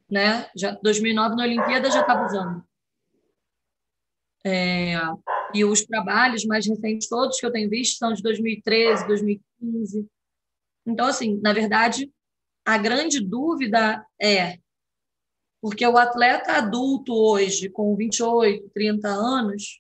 Né? 0.10 0.50
Já, 0.56 0.72
2009 0.82 1.36
na 1.36 1.44
Olimpíada 1.44 1.92
já 1.92 2.02
estava 2.02 2.26
usando. 2.26 2.64
É, 4.44 4.96
e 5.54 5.64
os 5.64 5.86
trabalhos 5.86 6.44
mais 6.46 6.66
recentes, 6.66 7.08
todos 7.08 7.40
que 7.40 7.46
eu 7.46 7.52
tenho 7.52 7.70
visto, 7.70 7.98
são 7.98 8.12
de 8.14 8.24
2013, 8.24 9.08
2015. 9.08 10.08
Então, 10.86 11.06
assim, 11.06 11.40
na 11.42 11.54
verdade, 11.54 12.12
a 12.66 12.78
grande 12.78 13.20
dúvida 13.24 14.06
é 14.20 14.58
porque 15.62 15.86
o 15.86 15.98
atleta 15.98 16.54
adulto 16.54 17.14
hoje, 17.14 17.70
com 17.70 17.96
28, 17.96 18.68
30 18.74 19.08
anos, 19.08 19.80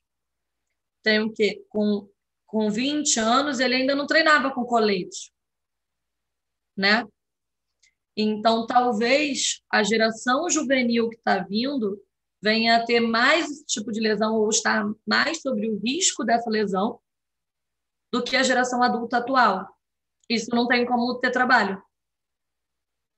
tem 1.04 1.20
o 1.20 1.34
quê? 1.34 1.66
Com, 1.70 2.08
com 2.52 2.70
20 2.70 3.18
anos, 3.18 3.62
ele 3.62 3.76
ainda 3.76 3.96
não 3.96 4.06
treinava 4.06 4.52
com 4.52 4.66
colete. 4.66 5.32
Né? 6.78 7.08
Então, 8.16 8.68
talvez 8.68 9.62
a 9.72 9.82
geração 9.84 10.50
juvenil 10.50 11.10
que 11.10 11.16
está 11.16 11.40
vindo 11.40 11.98
venha 12.44 12.76
a 12.76 12.86
ter 12.86 13.00
mais 13.00 13.50
esse 13.50 13.66
tipo 13.66 13.92
de 13.92 14.02
lesão 14.02 14.36
ou 14.36 14.50
estar 14.50 14.86
mais 15.08 15.42
sobre 15.42 15.70
o 15.70 15.80
risco 15.80 16.26
dessa 16.26 16.50
lesão 16.50 17.00
do 18.12 18.22
que 18.22 18.36
a 18.36 18.44
geração 18.44 18.84
adulta 18.84 19.18
atual. 19.18 19.66
Isso 20.30 20.54
não 20.54 20.68
tem 20.68 20.86
como 20.86 21.20
ter 21.20 21.32
trabalho. 21.32 21.82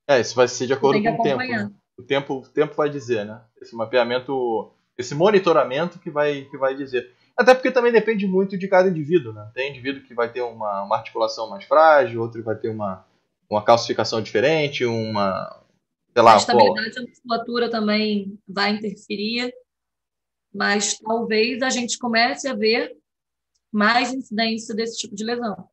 É, 0.08 0.20
isso 0.20 0.36
vai 0.36 0.46
ser 0.46 0.68
de 0.68 0.74
acordo 0.74 1.02
com 1.02 1.20
o 1.20 1.22
tempo. 1.22 1.38
Né? 1.38 1.70
O 1.98 2.02
tempo. 2.02 2.34
O 2.38 2.48
tempo 2.48 2.74
vai 2.74 2.88
dizer, 2.88 3.24
né? 3.24 3.44
Esse 3.60 3.74
mapeamento, 3.74 4.72
esse 4.96 5.14
monitoramento 5.14 5.98
que 5.98 6.10
vai, 6.10 6.44
que 6.44 6.56
vai 6.56 6.76
dizer. 6.76 7.12
Até 7.36 7.54
porque 7.54 7.70
também 7.70 7.92
depende 7.92 8.26
muito 8.26 8.56
de 8.56 8.68
cada 8.68 8.88
indivíduo, 8.88 9.32
né? 9.32 9.50
Tem 9.54 9.70
indivíduo 9.70 10.04
que 10.04 10.14
vai 10.14 10.32
ter 10.32 10.42
uma, 10.42 10.82
uma 10.82 10.96
articulação 10.96 11.50
mais 11.50 11.64
frágil, 11.64 12.20
outro 12.20 12.42
vai 12.42 12.56
ter 12.56 12.68
uma, 12.68 13.04
uma 13.50 13.64
calcificação 13.64 14.22
diferente, 14.22 14.84
uma, 14.84 15.64
lá, 16.22 16.34
a 16.34 16.36
estabilidade 16.36 16.94
da 16.94 17.02
musculatura 17.02 17.70
também 17.70 18.38
vai 18.46 18.70
interferir, 18.70 19.52
mas 20.54 20.98
talvez 20.98 21.60
a 21.62 21.70
gente 21.70 21.98
comece 21.98 22.46
a 22.46 22.54
ver 22.54 22.96
mais 23.72 24.12
incidência 24.12 24.74
desse 24.74 24.96
tipo 24.96 25.16
de 25.16 25.24
lesão. 25.24 25.68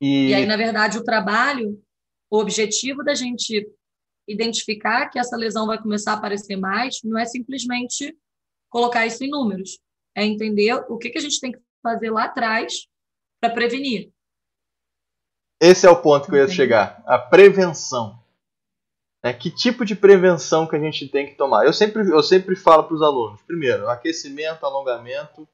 E, 0.00 0.28
e 0.28 0.34
aí, 0.34 0.46
na 0.46 0.56
verdade, 0.56 0.98
o 0.98 1.04
trabalho, 1.04 1.82
o 2.30 2.38
objetivo 2.38 3.04
da 3.04 3.14
gente 3.14 3.70
identificar 4.26 5.08
que 5.08 5.18
essa 5.18 5.36
lesão 5.36 5.66
vai 5.66 5.80
começar 5.80 6.12
a 6.12 6.16
aparecer 6.16 6.56
mais, 6.56 7.00
não 7.04 7.18
é 7.18 7.26
simplesmente 7.26 8.16
colocar 8.68 9.06
isso 9.06 9.22
em 9.22 9.30
números, 9.30 9.78
é 10.16 10.24
entender 10.24 10.72
o 10.88 10.96
que, 10.96 11.10
que 11.10 11.18
a 11.18 11.20
gente 11.20 11.38
tem 11.38 11.52
que 11.52 11.58
fazer 11.82 12.10
lá 12.10 12.24
atrás 12.24 12.86
para 13.40 13.52
prevenir. 13.52 14.10
Esse 15.60 15.86
é 15.86 15.90
o 15.90 16.00
ponto 16.00 16.26
que 16.26 16.32
eu 16.32 16.38
ia 16.38 16.48
chegar, 16.48 17.02
a 17.06 17.18
prevenção. 17.18 18.18
É, 19.22 19.32
que 19.32 19.50
tipo 19.50 19.84
de 19.84 19.96
prevenção 19.96 20.66
que 20.66 20.76
a 20.76 20.78
gente 20.78 21.08
tem 21.08 21.26
que 21.26 21.34
tomar? 21.34 21.64
Eu 21.64 21.72
sempre, 21.72 22.08
eu 22.08 22.22
sempre 22.22 22.54
falo 22.54 22.84
para 22.84 22.94
os 22.94 23.02
alunos, 23.02 23.42
primeiro, 23.42 23.88
aquecimento, 23.88 24.64
alongamento 24.64 25.48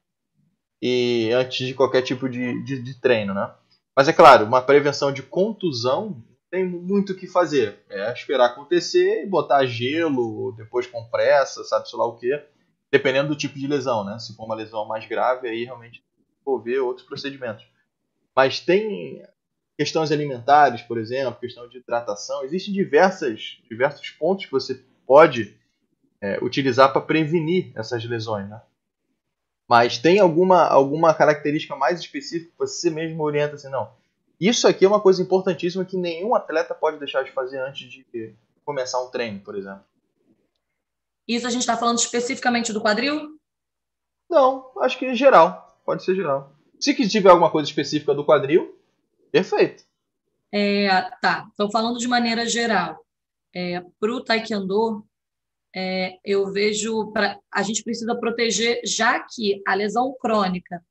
e 0.81 1.31
antes 1.33 1.67
de 1.67 1.73
qualquer 1.73 2.01
tipo 2.01 2.29
de, 2.29 2.61
de, 2.63 2.81
de, 2.81 2.99
treino, 2.99 3.33
né? 3.33 3.53
Mas 3.95 4.07
é 4.07 4.13
claro, 4.13 4.45
uma 4.45 4.61
prevenção 4.61 5.11
de 5.11 5.23
contusão 5.23 6.21
tem 6.51 6.67
muito 6.67 7.13
o 7.13 7.15
que 7.15 7.25
fazer. 7.25 7.83
É 7.89 8.11
esperar 8.11 8.47
acontecer 8.47 9.23
e 9.23 9.27
botar 9.27 9.65
gelo, 9.65 10.53
depois 10.57 10.85
compressa, 10.85 11.63
sabe-se 11.63 11.95
lá 11.95 12.05
o 12.05 12.17
que, 12.17 12.29
dependendo 12.93 13.29
do 13.29 13.35
tipo 13.35 13.57
de 13.57 13.65
lesão, 13.65 14.03
né? 14.03 14.19
Se 14.19 14.35
for 14.35 14.45
uma 14.45 14.53
lesão 14.53 14.85
mais 14.85 15.03
grave, 15.07 15.47
aí 15.47 15.63
realmente 15.63 16.03
envolver 16.39 16.77
outros 16.77 17.07
procedimentos. 17.07 17.65
Mas 18.35 18.59
tem 18.59 19.25
questões 19.75 20.11
alimentares, 20.11 20.83
por 20.83 20.99
exemplo, 20.99 21.39
questão 21.39 21.67
de 21.67 21.79
hidratação. 21.79 22.43
Existem 22.43 22.71
diversas, 22.71 23.57
diversos 23.67 24.11
pontos 24.11 24.45
que 24.45 24.51
você 24.51 24.79
pode 25.07 25.57
é, 26.21 26.37
utilizar 26.43 26.93
para 26.93 27.01
prevenir 27.01 27.71
essas 27.75 28.05
lesões. 28.05 28.47
Né? 28.47 28.61
Mas 29.67 29.97
tem 29.97 30.19
alguma, 30.19 30.67
alguma 30.67 31.15
característica 31.15 31.75
mais 31.75 31.99
específica 31.99 32.51
que 32.51 32.59
você 32.59 32.91
mesmo 32.91 33.23
orienta 33.23 33.55
assim, 33.55 33.69
não. 33.69 33.89
Isso 34.39 34.67
aqui 34.67 34.85
é 34.85 34.87
uma 34.87 35.01
coisa 35.01 35.19
importantíssima 35.19 35.83
que 35.83 35.97
nenhum 35.97 36.35
atleta 36.35 36.75
pode 36.75 36.99
deixar 36.99 37.23
de 37.23 37.31
fazer 37.31 37.57
antes 37.57 37.89
de 37.89 38.35
começar 38.63 39.01
um 39.01 39.09
treino, 39.09 39.39
por 39.39 39.55
exemplo. 39.55 39.83
Isso 41.27 41.47
a 41.47 41.49
gente 41.49 41.61
está 41.61 41.77
falando 41.77 41.99
especificamente 41.99 42.73
do 42.73 42.81
quadril? 42.81 43.39
Não, 44.29 44.71
acho 44.79 44.97
que 44.97 45.13
geral. 45.15 45.81
Pode 45.85 46.03
ser 46.03 46.15
geral. 46.15 46.55
Se 46.79 46.93
tiver 47.07 47.29
alguma 47.29 47.51
coisa 47.51 47.69
específica 47.69 48.13
do 48.13 48.25
quadril, 48.25 48.77
Perfeito. 49.33 49.83
É, 50.51 50.87
tá, 51.19 51.49
então 51.51 51.71
falando 51.71 51.97
de 51.97 52.07
maneira 52.07 52.47
geral, 52.47 53.03
é, 53.51 53.81
para 53.99 54.13
o 54.13 54.23
Taekwondo, 54.23 55.03
é, 55.75 56.19
eu 56.23 56.51
vejo 56.51 57.11
pra, 57.11 57.39
a 57.51 57.63
gente 57.63 57.83
precisa 57.83 58.15
proteger, 58.15 58.79
já 58.85 59.19
que 59.21 59.59
a 59.67 59.73
lesão 59.73 60.15
crônica 60.19 60.85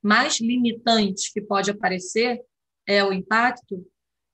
mais 0.00 0.40
limitante 0.40 1.32
que 1.32 1.40
pode 1.40 1.68
aparecer 1.72 2.40
é 2.86 3.02
o 3.02 3.12
impacto, 3.12 3.84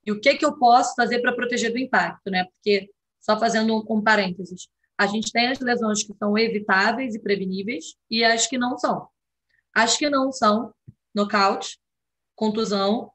e 0.05 0.13
o 0.13 0.21
que, 0.21 0.35
que 0.37 0.45
eu 0.45 0.59
posso 0.59 0.95
fazer 0.95 1.21
para 1.21 1.35
proteger 1.35 1.73
do 1.73 1.79
impacto, 1.79 2.31
né? 2.31 2.45
Porque, 2.45 2.91
só 3.19 3.41
fazendo 3.41 3.75
um, 3.75 3.97
um 3.97 4.03
parênteses, 4.03 4.69
a 4.99 5.07
gente 5.07 5.31
tem 5.31 5.49
as 5.49 5.61
lesões 5.61 6.03
que 6.03 6.15
são 6.15 6.37
evitáveis 6.39 7.15
e 7.15 7.21
preveníveis 7.21 7.97
e 8.11 8.25
as 8.25 8.47
que 8.47 8.57
não 8.57 8.79
são. 8.79 9.09
As 9.75 9.97
que 9.97 10.09
não 10.09 10.33
são 10.33 10.75
nocaute, 11.15 11.79
contusão 12.35 13.13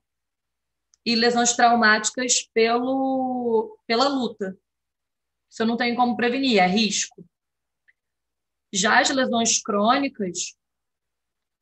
e 1.05 1.15
lesões 1.15 1.53
traumáticas 1.53 2.47
pelo, 2.53 3.77
pela 3.87 4.07
luta. 4.07 4.57
Isso 5.49 5.63
eu 5.63 5.67
não 5.67 5.75
tenho 5.75 5.95
como 5.95 6.15
prevenir, 6.15 6.59
é 6.59 6.67
risco. 6.67 7.25
Já 8.71 8.99
as 8.99 9.09
lesões 9.09 9.61
crônicas, 9.61 10.55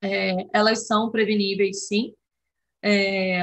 é, 0.01 0.45
elas 0.53 0.85
são 0.85 1.09
preveníveis, 1.09 1.87
sim, 1.87 2.13
é, 2.83 3.39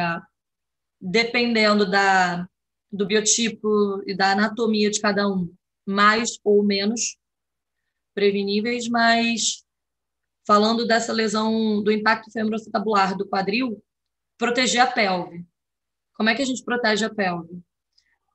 dependendo 1.01 1.91
da, 1.91 2.49
do 2.93 3.07
biotipo 3.07 4.03
e 4.07 4.15
da 4.15 4.33
anatomia 4.33 4.91
de 4.91 5.01
cada 5.01 5.27
um, 5.27 5.53
mais 5.87 6.39
ou 6.43 6.63
menos 6.65 7.17
preveníveis, 8.15 8.89
mas 8.89 9.65
falando 10.47 10.87
dessa 10.87 11.13
lesão 11.13 11.83
do 11.83 11.93
impacto 11.93 12.31
femoroacetabular 12.31 13.17
do 13.17 13.27
quadril, 13.27 13.83
proteger 14.39 14.81
a 14.81 14.87
pelve. 14.87 15.45
Como 16.15 16.31
é 16.31 16.35
que 16.35 16.43
a 16.43 16.47
gente 16.47 16.65
protege 16.65 17.05
a 17.05 17.15
pelve? 17.15 17.61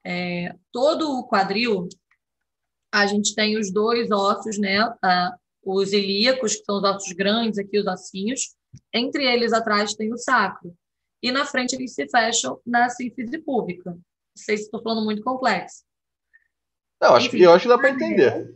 É, 0.03 0.55
todo 0.71 1.17
o 1.17 1.27
quadril, 1.27 1.87
a 2.91 3.05
gente 3.05 3.33
tem 3.33 3.57
os 3.57 3.71
dois 3.71 4.11
ossos, 4.11 4.57
né? 4.57 4.77
os 5.63 5.93
ilíacos, 5.93 6.55
que 6.55 6.65
são 6.65 6.77
os 6.77 6.83
ossos 6.83 7.13
grandes 7.13 7.57
aqui, 7.57 7.79
os 7.79 7.87
ossinhos. 7.87 8.55
Entre 8.93 9.25
eles, 9.25 9.53
atrás, 9.53 9.93
tem 9.95 10.13
o 10.13 10.17
sacro. 10.17 10.75
E 11.21 11.31
na 11.31 11.45
frente, 11.45 11.75
eles 11.75 11.93
se 11.93 12.07
fecham 12.09 12.59
na 12.65 12.89
síntese 12.89 13.37
pública. 13.37 13.91
Não 13.91 14.01
sei 14.35 14.57
se 14.57 14.63
estou 14.63 14.81
falando 14.81 15.05
muito 15.05 15.21
complexo. 15.21 15.83
Não, 17.01 17.15
acho 17.15 17.27
Enfim, 17.27 17.37
que, 17.37 17.43
eu 17.43 17.51
acho 17.51 17.63
que 17.63 17.69
dá 17.69 17.77
para 17.77 17.89
entender. 17.89 18.55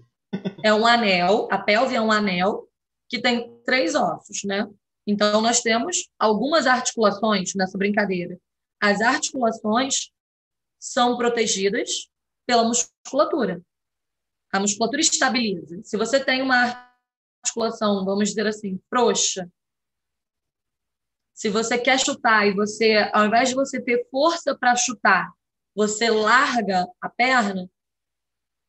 É 0.63 0.73
um 0.73 0.85
anel, 0.85 1.47
a 1.49 1.57
pelve 1.57 1.95
é 1.95 2.01
um 2.01 2.11
anel 2.11 2.67
que 3.09 3.19
tem 3.19 3.59
três 3.65 3.95
ossos, 3.95 4.43
né? 4.43 4.69
Então, 5.07 5.41
nós 5.41 5.61
temos 5.61 6.09
algumas 6.19 6.67
articulações 6.67 7.53
nessa 7.55 7.77
brincadeira. 7.77 8.39
As 8.81 9.01
articulações 9.01 10.11
são 10.79 11.17
protegidas 11.17 12.09
pela 12.45 12.63
musculatura. 12.63 13.61
A 14.51 14.59
musculatura 14.59 15.01
estabiliza. 15.01 15.81
Se 15.83 15.97
você 15.97 16.23
tem 16.23 16.41
uma 16.41 16.89
articulação, 17.43 18.05
vamos 18.05 18.29
dizer 18.29 18.47
assim, 18.47 18.79
frouxa, 18.89 19.49
se 21.33 21.49
você 21.49 21.77
quer 21.77 21.99
chutar 21.99 22.47
e 22.47 22.53
você, 22.53 23.09
ao 23.13 23.25
invés 23.25 23.49
de 23.49 23.55
você 23.55 23.81
ter 23.81 24.07
força 24.09 24.57
para 24.57 24.75
chutar, 24.75 25.31
você 25.75 26.09
larga 26.09 26.87
a 27.01 27.09
perna, 27.09 27.69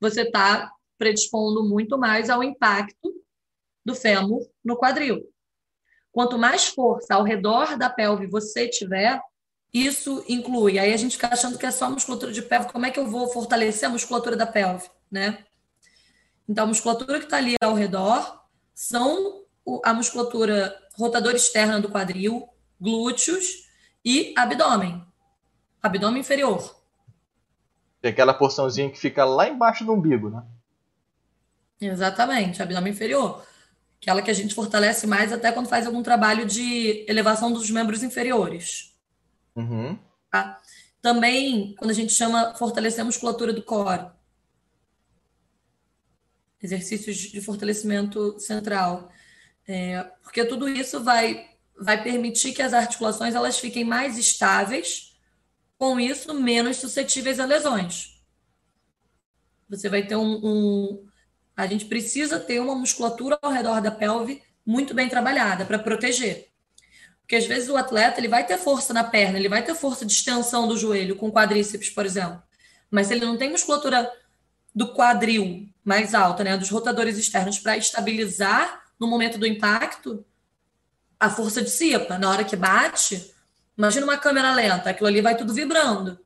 você 0.00 0.22
está 0.22 0.70
predispondo 0.98 1.64
muito 1.64 1.98
mais 1.98 2.30
ao 2.30 2.42
impacto 2.42 3.14
do 3.84 3.94
fêmur 3.94 4.46
no 4.64 4.76
quadril. 4.76 5.22
Quanto 6.10 6.38
mais 6.38 6.66
força 6.66 7.14
ao 7.14 7.22
redor 7.22 7.76
da 7.76 7.90
pelve 7.90 8.26
você 8.26 8.68
tiver, 8.68 9.20
isso 9.72 10.24
inclui. 10.28 10.78
Aí 10.78 10.92
a 10.92 10.96
gente 10.96 11.16
fica 11.16 11.28
achando 11.28 11.58
que 11.58 11.66
é 11.66 11.70
só 11.70 11.90
musculatura 11.90 12.32
de 12.32 12.40
pelve. 12.40 12.72
Como 12.72 12.86
é 12.86 12.90
que 12.90 12.98
eu 12.98 13.06
vou 13.06 13.28
fortalecer 13.28 13.88
a 13.88 13.92
musculatura 13.92 14.34
da 14.34 14.46
pelve, 14.46 14.88
né? 15.10 15.44
Então, 16.48 16.64
a 16.64 16.66
musculatura 16.68 17.18
que 17.18 17.24
está 17.24 17.36
ali 17.36 17.56
ao 17.62 17.74
redor 17.74 18.42
são 18.74 19.44
a 19.84 19.92
musculatura 19.92 20.74
rotadora 20.94 21.36
externa 21.36 21.80
do 21.80 21.90
quadril, 21.90 22.48
glúteos 22.80 23.66
e 24.04 24.32
abdômen. 24.36 25.04
Abdômen 25.82 26.20
inferior. 26.20 26.74
É 28.02 28.08
aquela 28.08 28.34
porçãozinha 28.34 28.90
que 28.90 28.98
fica 28.98 29.24
lá 29.24 29.48
embaixo 29.48 29.84
do 29.84 29.92
umbigo, 29.92 30.30
né? 30.30 30.42
Exatamente, 31.80 32.62
abdômen 32.62 32.92
inferior. 32.92 33.44
Aquela 34.00 34.22
que 34.22 34.30
a 34.30 34.34
gente 34.34 34.54
fortalece 34.54 35.06
mais 35.06 35.32
até 35.32 35.50
quando 35.50 35.68
faz 35.68 35.86
algum 35.86 36.02
trabalho 36.02 36.46
de 36.46 37.04
elevação 37.08 37.52
dos 37.52 37.70
membros 37.70 38.02
inferiores. 38.02 38.94
Uhum. 39.54 39.98
Tá? 40.30 40.60
Também, 41.00 41.74
quando 41.78 41.90
a 41.90 41.94
gente 41.94 42.12
chama 42.12 42.54
fortalecer 42.54 43.00
a 43.00 43.04
musculatura 43.04 43.52
do 43.52 43.62
core. 43.62 44.10
Exercícios 46.62 47.16
de 47.16 47.40
fortalecimento 47.40 48.38
central. 48.38 49.10
É, 49.68 50.02
porque 50.22 50.44
tudo 50.44 50.68
isso 50.68 51.02
vai, 51.02 51.48
vai 51.78 52.02
permitir 52.02 52.52
que 52.52 52.62
as 52.62 52.72
articulações 52.72 53.34
elas 53.34 53.58
fiquem 53.58 53.84
mais 53.84 54.16
estáveis, 54.18 55.05
com 55.78 56.00
isso, 56.00 56.32
menos 56.34 56.78
suscetíveis 56.78 57.38
a 57.38 57.44
lesões. 57.44 58.22
Você 59.68 59.88
vai 59.88 60.06
ter 60.06 60.16
um, 60.16 60.40
um 60.42 61.06
a 61.56 61.66
gente 61.66 61.86
precisa 61.86 62.38
ter 62.38 62.60
uma 62.60 62.74
musculatura 62.74 63.38
ao 63.40 63.50
redor 63.50 63.80
da 63.80 63.90
pelve 63.90 64.42
muito 64.64 64.92
bem 64.92 65.08
trabalhada 65.08 65.64
para 65.64 65.78
proteger. 65.78 66.48
Porque 67.22 67.36
às 67.36 67.46
vezes 67.46 67.68
o 67.68 67.76
atleta 67.76 68.20
ele 68.20 68.28
vai 68.28 68.46
ter 68.46 68.58
força 68.58 68.92
na 68.92 69.02
perna, 69.02 69.38
ele 69.38 69.48
vai 69.48 69.62
ter 69.64 69.74
força 69.74 70.04
de 70.04 70.12
extensão 70.12 70.68
do 70.68 70.76
joelho 70.76 71.16
com 71.16 71.32
quadríceps, 71.32 71.90
por 71.90 72.04
exemplo. 72.04 72.42
Mas 72.90 73.06
se 73.06 73.14
ele 73.14 73.24
não 73.24 73.36
tem 73.36 73.50
musculatura 73.50 74.10
do 74.74 74.92
quadril 74.92 75.68
mais 75.82 76.14
alta, 76.14 76.44
né, 76.44 76.56
dos 76.56 76.68
rotadores 76.70 77.16
externos 77.16 77.58
para 77.58 77.76
estabilizar 77.76 78.84
no 79.00 79.06
momento 79.06 79.38
do 79.38 79.46
impacto, 79.46 80.24
a 81.18 81.30
força 81.30 81.62
dissipa. 81.62 82.18
Na 82.18 82.30
hora 82.30 82.44
que 82.44 82.54
bate, 82.54 83.34
imagina 83.76 84.06
uma 84.06 84.18
câmera 84.18 84.54
lenta, 84.54 84.90
aquilo 84.90 85.08
ali 85.08 85.20
vai 85.20 85.36
tudo 85.36 85.52
vibrando. 85.52 86.18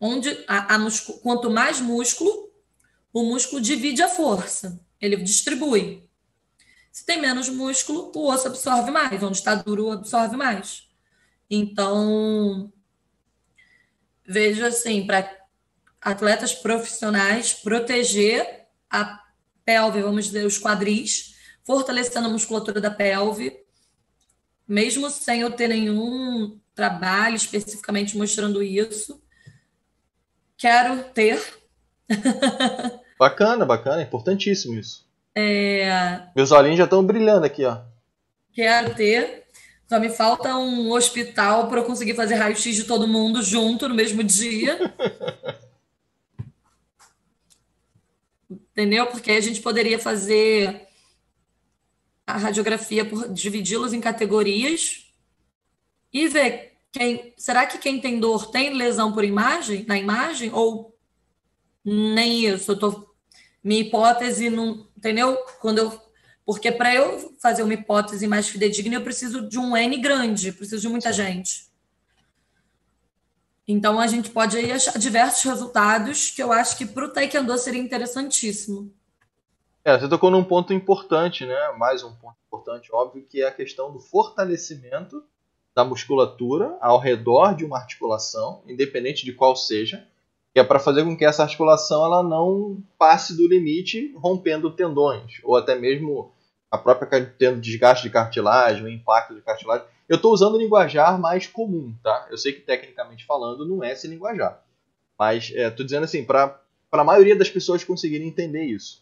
Onde 0.00 0.30
a, 0.48 0.74
a 0.74 0.78
quanto 1.22 1.50
mais 1.50 1.80
músculo, 1.80 2.50
o 3.12 3.22
músculo 3.24 3.60
divide 3.60 4.02
a 4.02 4.08
força, 4.08 4.80
ele 5.00 5.16
distribui. 5.16 6.08
Se 6.90 7.06
tem 7.06 7.20
menos 7.20 7.48
músculo, 7.48 8.12
o 8.14 8.30
osso 8.30 8.48
absorve 8.48 8.90
mais, 8.90 9.22
onde 9.22 9.38
está 9.38 9.54
duro, 9.54 9.90
absorve 9.90 10.36
mais. 10.36 10.88
Então, 11.48 12.72
vejo 14.26 14.64
assim, 14.64 15.06
para 15.06 15.38
atletas 16.00 16.54
profissionais, 16.54 17.52
proteger 17.54 18.66
a 18.90 19.22
pelve, 19.64 20.02
vamos 20.02 20.26
dizer, 20.26 20.44
os 20.44 20.58
quadris, 20.58 21.36
fortalecendo 21.64 22.28
a 22.28 22.30
musculatura 22.30 22.80
da 22.80 22.90
pelve, 22.90 23.61
mesmo 24.66 25.10
sem 25.10 25.40
eu 25.40 25.50
ter 25.50 25.68
nenhum 25.68 26.58
trabalho 26.74 27.36
especificamente 27.36 28.16
mostrando 28.16 28.62
isso. 28.62 29.20
Quero 30.56 31.02
ter. 31.10 31.42
Bacana, 33.18 33.64
bacana, 33.64 34.02
importantíssimo 34.02 34.76
isso. 34.76 35.06
É... 35.32 36.22
Meus 36.34 36.50
olhinhos 36.50 36.78
já 36.78 36.84
estão 36.84 37.04
brilhando 37.04 37.46
aqui, 37.46 37.64
ó. 37.64 37.82
Quero 38.52 38.96
ter. 38.96 39.44
Só 39.88 40.00
me 40.00 40.08
falta 40.08 40.56
um 40.56 40.90
hospital 40.90 41.68
para 41.68 41.80
eu 41.80 41.84
conseguir 41.84 42.14
fazer 42.14 42.34
raio-x 42.34 42.74
de 42.74 42.82
todo 42.84 43.06
mundo 43.06 43.42
junto 43.42 43.88
no 43.88 43.94
mesmo 43.94 44.24
dia. 44.24 44.78
Entendeu? 48.50 49.06
Porque 49.06 49.30
a 49.30 49.40
gente 49.40 49.60
poderia 49.60 49.98
fazer 49.98 50.88
a 52.32 52.38
radiografia 52.38 53.04
por 53.04 53.32
dividi-los 53.32 53.92
em 53.92 54.00
categorias 54.00 55.06
e 56.12 56.28
ver 56.28 56.72
quem 56.90 57.32
será 57.36 57.66
que 57.66 57.78
quem 57.78 58.00
tem 58.00 58.20
dor 58.20 58.50
tem 58.50 58.74
lesão 58.74 59.12
por 59.12 59.24
imagem 59.24 59.84
na 59.86 59.98
imagem 59.98 60.50
ou 60.52 60.94
nem 61.84 62.46
isso 62.46 62.72
eu 62.72 62.78
tô 62.78 63.12
minha 63.62 63.80
hipótese 63.80 64.50
não. 64.50 64.86
Entendeu? 64.96 65.36
Quando 65.60 65.78
eu. 65.78 66.12
Porque 66.44 66.72
para 66.72 66.94
eu 66.94 67.36
fazer 67.40 67.62
uma 67.62 67.74
hipótese 67.74 68.26
mais 68.26 68.48
fidedigna, 68.48 68.96
eu 68.96 69.02
preciso 69.02 69.48
de 69.48 69.58
um 69.58 69.76
N 69.76 69.96
grande, 69.98 70.50
preciso 70.50 70.82
de 70.82 70.88
muita 70.88 71.12
gente. 71.12 71.70
Então 73.66 74.00
a 74.00 74.08
gente 74.08 74.28
pode 74.30 74.56
aí 74.56 74.72
achar 74.72 74.98
diversos 74.98 75.44
resultados 75.44 76.30
que 76.30 76.42
eu 76.42 76.52
acho 76.52 76.76
que 76.76 76.84
para 76.84 77.04
o 77.04 77.08
Taekwondo 77.08 77.56
seria 77.56 77.80
interessantíssimo. 77.80 78.92
É, 79.84 79.98
você 79.98 80.08
tocou 80.08 80.30
num 80.30 80.44
ponto 80.44 80.72
importante, 80.72 81.44
né? 81.44 81.72
Mais 81.76 82.04
um 82.04 82.12
ponto 82.14 82.36
importante, 82.46 82.88
óbvio, 82.92 83.26
que 83.28 83.42
é 83.42 83.48
a 83.48 83.52
questão 83.52 83.92
do 83.92 83.98
fortalecimento 83.98 85.24
da 85.74 85.84
musculatura 85.84 86.76
ao 86.80 87.00
redor 87.00 87.56
de 87.56 87.64
uma 87.64 87.78
articulação, 87.78 88.62
independente 88.68 89.24
de 89.24 89.32
qual 89.32 89.56
seja, 89.56 90.06
que 90.52 90.60
é 90.60 90.64
para 90.64 90.78
fazer 90.78 91.02
com 91.02 91.16
que 91.16 91.24
essa 91.24 91.42
articulação 91.42 92.04
ela 92.04 92.22
não 92.22 92.80
passe 92.96 93.36
do 93.36 93.48
limite, 93.48 94.14
rompendo 94.16 94.70
tendões, 94.70 95.40
ou 95.42 95.56
até 95.56 95.74
mesmo 95.74 96.32
a 96.70 96.78
própria 96.78 97.26
tendo 97.36 97.60
desgaste 97.60 98.04
de 98.04 98.10
cartilagem, 98.10 98.84
o 98.84 98.88
impacto 98.88 99.34
de 99.34 99.40
cartilagem. 99.40 99.84
Eu 100.08 100.16
estou 100.16 100.32
usando 100.32 100.54
o 100.54 100.58
linguajar 100.58 101.18
mais 101.18 101.48
comum, 101.48 101.92
tá? 102.04 102.28
Eu 102.30 102.38
sei 102.38 102.52
que 102.52 102.60
tecnicamente 102.60 103.26
falando 103.26 103.66
não 103.66 103.82
é 103.82 103.92
esse 103.92 104.06
linguajar. 104.06 104.62
Mas 105.18 105.50
estou 105.50 105.82
é, 105.82 105.86
dizendo 105.86 106.04
assim, 106.04 106.24
para 106.24 106.60
a 106.92 107.04
maioria 107.04 107.34
das 107.34 107.50
pessoas 107.50 107.82
conseguirem 107.82 108.28
entender 108.28 108.64
isso. 108.64 109.01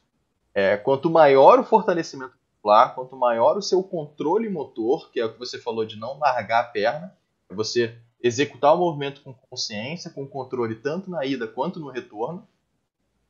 É, 0.55 0.77
quanto 0.77 1.09
maior 1.09 1.59
o 1.59 1.65
fortalecimento 1.65 2.35
muscular, 2.55 2.95
quanto 2.95 3.17
maior 3.17 3.57
o 3.57 3.63
seu 3.63 3.83
controle 3.83 4.49
motor, 4.49 5.11
que 5.11 5.21
é 5.21 5.25
o 5.25 5.33
que 5.33 5.39
você 5.39 5.59
falou 5.59 5.85
de 5.85 5.97
não 5.97 6.19
largar 6.19 6.61
a 6.61 6.65
perna, 6.65 7.17
é 7.49 7.55
você 7.55 7.97
executar 8.23 8.75
o 8.75 8.79
movimento 8.79 9.23
com 9.23 9.33
consciência, 9.33 10.11
com 10.11 10.27
controle 10.27 10.75
tanto 10.75 11.11
na 11.11 11.25
ida 11.25 11.47
quanto 11.47 11.81
no 11.81 11.91
retorno. 11.91 12.47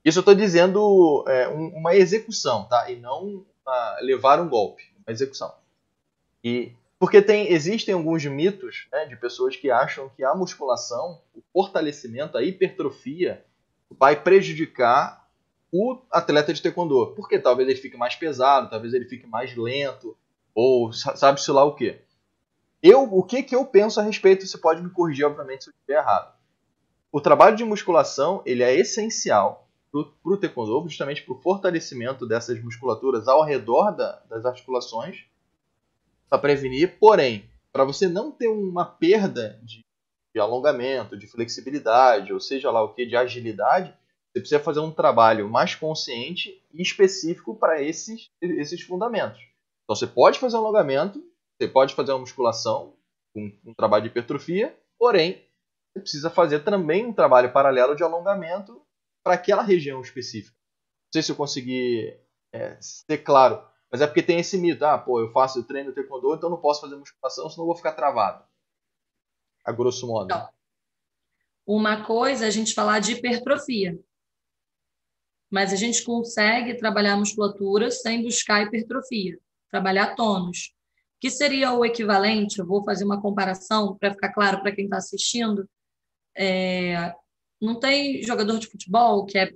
Isso 0.04 0.18
eu 0.18 0.22
estou 0.22 0.35
dizendo 0.35 1.24
é, 1.28 1.48
um, 1.48 1.68
uma 1.76 1.94
execução, 1.94 2.64
tá? 2.64 2.90
E 2.90 2.96
não 2.96 3.44
uma, 3.64 4.00
levar 4.00 4.40
um 4.40 4.48
golpe, 4.48 4.83
uma 5.06 5.12
execução. 5.12 5.54
E 6.42 6.72
porque 6.98 7.22
tem, 7.22 7.50
existem 7.50 7.94
alguns 7.94 8.26
mitos 8.26 8.87
né, 8.92 9.06
de 9.06 9.16
pessoas 9.16 9.56
que 9.56 9.70
acham 9.70 10.11
que 10.11 10.22
a 10.22 10.35
musculação, 10.35 11.22
o 11.35 11.40
fortalecimento, 11.50 12.37
a 12.37 12.42
hipertrofia, 12.42 13.42
vai 13.90 14.22
prejudicar 14.22 15.19
o 15.72 15.98
atleta 16.11 16.52
de 16.52 16.62
taekwondo. 16.62 17.14
Porque 17.14 17.38
talvez 17.38 17.68
ele 17.68 17.78
fique 17.78 17.96
mais 17.96 18.14
pesado, 18.16 18.70
talvez 18.70 18.92
ele 18.94 19.04
fique 19.04 19.26
mais 19.26 19.56
lento, 19.56 20.16
ou 20.54 20.92
sabe-se 20.92 21.50
lá 21.50 21.64
o 21.64 21.74
quê. 21.74 22.02
Eu, 22.83 23.02
o 23.02 23.22
que, 23.22 23.42
que 23.42 23.54
eu 23.54 23.64
penso 23.64 24.00
a 24.00 24.02
respeito, 24.02 24.46
você 24.46 24.56
pode 24.56 24.83
me 24.83 24.90
corrigir, 24.90 25.26
obviamente, 25.26 25.64
se 25.64 25.70
eu 25.70 25.74
estiver 25.74 25.98
errado. 25.98 26.35
O 27.12 27.20
trabalho 27.20 27.56
de 27.56 27.64
musculação 27.64 28.42
ele 28.46 28.62
é 28.62 28.74
essencial 28.74 29.68
para 29.92 30.33
o 30.33 30.37
taekwondo, 30.37 30.88
justamente 30.88 31.22
para 31.22 31.35
o 31.35 31.40
fortalecimento 31.42 32.26
dessas 32.26 32.62
musculaturas 32.62 33.26
ao 33.26 33.44
redor 33.44 33.90
da, 33.90 34.22
das 34.28 34.46
articulações, 34.46 35.24
para 36.28 36.38
prevenir. 36.38 36.96
Porém, 36.98 37.50
para 37.72 37.85
você 37.85 38.09
não 38.09 38.30
ter 38.30 38.48
uma 38.48 38.85
perda 38.85 39.59
de, 39.62 39.85
de, 40.33 40.40
alongamento, 40.40 41.16
de 41.16 41.26
flexibilidade, 41.26 42.33
ou 42.33 42.40
seja 42.40 42.70
lá 42.70 42.83
o 42.83 42.94
que, 42.94 43.04
de 43.04 43.16
agilidade, 43.16 43.94
você 44.32 44.40
precisa 44.40 44.60
fazer 44.60 44.80
um 44.80 44.92
trabalho 44.92 45.48
mais 45.48 45.74
consciente 45.74 46.64
e 46.72 46.80
específico 46.80 47.56
para 47.56 47.82
esses, 47.82 48.30
esses 48.40 48.82
fundamentos. 48.82 49.40
Então 49.84 49.96
você 49.96 50.06
pode 50.06 50.38
fazer 50.38 50.56
um 50.56 50.60
alongamento, 50.60 51.20
você 51.58 51.68
pode 51.68 51.94
fazer 51.94 52.12
uma 52.12 52.20
musculação, 52.20 52.96
um, 53.34 53.52
um 53.66 53.74
trabalho 53.74 54.04
de 54.04 54.08
hipertrofia, 54.10 54.76
porém, 54.98 55.44
você 55.92 56.00
precisa 56.00 56.30
fazer 56.30 56.60
também 56.60 57.06
um 57.06 57.12
trabalho 57.12 57.52
paralelo 57.52 57.96
de 57.96 58.04
alongamento 58.04 58.80
para 59.24 59.34
aquela 59.34 59.62
região 59.62 60.00
específica. 60.00 60.56
Não 60.56 61.12
sei 61.14 61.22
se 61.22 61.32
eu 61.32 61.36
consegui 61.36 62.16
é, 62.52 62.78
ser 62.80 63.18
claro, 63.18 63.68
mas 63.90 64.00
é 64.00 64.06
porque 64.06 64.22
tem 64.22 64.38
esse 64.38 64.56
mito. 64.56 64.84
Ah, 64.84 64.96
pô, 64.96 65.20
eu 65.20 65.32
faço 65.32 65.58
eu 65.58 65.64
treino 65.64 65.92
taekwondo, 65.92 66.34
então 66.34 66.48
não 66.48 66.60
posso 66.60 66.80
fazer 66.80 66.94
musculação, 66.94 67.50
senão 67.50 67.64
eu 67.64 67.66
vou 67.66 67.76
ficar 67.76 67.92
travado. 67.92 68.44
A 69.64 69.72
grosso 69.72 70.06
modo. 70.06 70.28
Não. 70.28 70.48
Uma 71.66 72.04
coisa 72.04 72.44
é 72.44 72.48
a 72.48 72.50
gente 72.50 72.74
falar 72.74 73.00
de 73.00 73.12
hipertrofia. 73.12 73.98
Mas 75.50 75.72
a 75.72 75.76
gente 75.76 76.04
consegue 76.04 76.74
trabalhar 76.74 77.14
a 77.14 77.16
musculatura 77.16 77.90
sem 77.90 78.22
buscar 78.22 78.62
hipertrofia, 78.62 79.38
trabalhar 79.70 80.14
tônus 80.14 80.72
que 81.20 81.30
seria 81.30 81.74
o 81.74 81.84
equivalente, 81.84 82.58
eu 82.58 82.66
vou 82.66 82.82
fazer 82.82 83.04
uma 83.04 83.20
comparação 83.20 83.94
para 83.98 84.10
ficar 84.10 84.32
claro 84.32 84.62
para 84.62 84.72
quem 84.72 84.84
está 84.84 84.96
assistindo. 84.96 85.68
É, 86.34 87.14
não 87.60 87.78
tem 87.78 88.22
jogador 88.22 88.58
de 88.58 88.66
futebol 88.66 89.26
que 89.26 89.38
é 89.38 89.52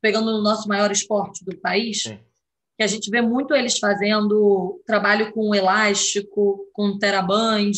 pegando 0.00 0.30
o 0.30 0.40
nosso 0.40 0.68
maior 0.68 0.92
esporte 0.92 1.44
do 1.44 1.58
país, 1.58 2.04
Sim. 2.04 2.20
que 2.76 2.84
a 2.84 2.86
gente 2.86 3.10
vê 3.10 3.20
muito 3.20 3.52
eles 3.52 3.78
fazendo 3.80 4.80
trabalho 4.86 5.32
com 5.32 5.52
elástico, 5.52 6.70
com 6.72 6.96
teraband. 6.96 7.72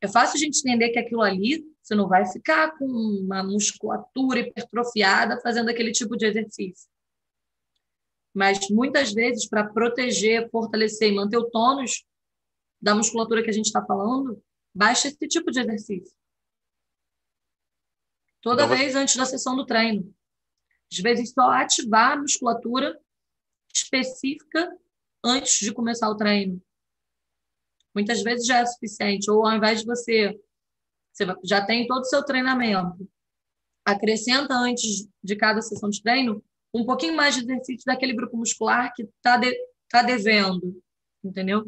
É 0.00 0.08
fácil 0.08 0.36
a 0.36 0.40
gente 0.40 0.60
entender 0.60 0.88
que 0.88 0.98
aquilo 0.98 1.20
ali 1.20 1.62
você 1.86 1.94
não 1.94 2.08
vai 2.08 2.26
ficar 2.26 2.76
com 2.76 2.84
uma 2.84 3.44
musculatura 3.44 4.40
hipertrofiada 4.40 5.40
fazendo 5.40 5.68
aquele 5.68 5.92
tipo 5.92 6.16
de 6.16 6.26
exercício. 6.26 6.90
Mas 8.34 8.68
muitas 8.68 9.12
vezes, 9.12 9.48
para 9.48 9.72
proteger, 9.72 10.50
fortalecer 10.50 11.12
e 11.12 11.14
manter 11.14 11.36
o 11.38 11.48
tônus 11.48 12.04
da 12.82 12.92
musculatura 12.92 13.40
que 13.40 13.50
a 13.50 13.52
gente 13.52 13.66
está 13.66 13.84
falando, 13.86 14.42
baixa 14.74 15.06
esse 15.06 15.28
tipo 15.28 15.48
de 15.52 15.60
exercício. 15.60 16.12
Toda 18.42 18.64
então, 18.64 18.76
vez 18.76 18.96
antes 18.96 19.16
da 19.16 19.24
sessão 19.24 19.54
do 19.54 19.64
treino. 19.64 20.12
Às 20.92 20.98
vezes, 20.98 21.32
só 21.32 21.50
ativar 21.52 22.12
a 22.12 22.20
musculatura 22.20 23.00
específica 23.72 24.76
antes 25.24 25.60
de 25.60 25.72
começar 25.72 26.10
o 26.10 26.16
treino. 26.16 26.60
Muitas 27.94 28.22
vezes 28.22 28.44
já 28.44 28.58
é 28.58 28.66
suficiente. 28.66 29.30
Ou 29.30 29.46
ao 29.46 29.56
invés 29.56 29.80
de 29.80 29.86
você, 29.86 30.38
você 31.16 31.26
já 31.44 31.64
tem 31.64 31.86
todo 31.86 32.02
o 32.02 32.04
seu 32.04 32.22
treinamento, 32.22 33.08
acrescenta 33.84 34.54
antes 34.54 35.08
de 35.22 35.36
cada 35.36 35.62
sessão 35.62 35.88
de 35.88 36.02
treino 36.02 36.42
um 36.74 36.84
pouquinho 36.84 37.16
mais 37.16 37.34
de 37.34 37.42
exercício 37.42 37.84
daquele 37.86 38.12
grupo 38.12 38.36
muscular 38.36 38.92
que 38.94 39.04
está 39.04 39.36
de, 39.38 39.56
tá 39.88 40.02
devendo, 40.02 40.78
entendeu? 41.24 41.64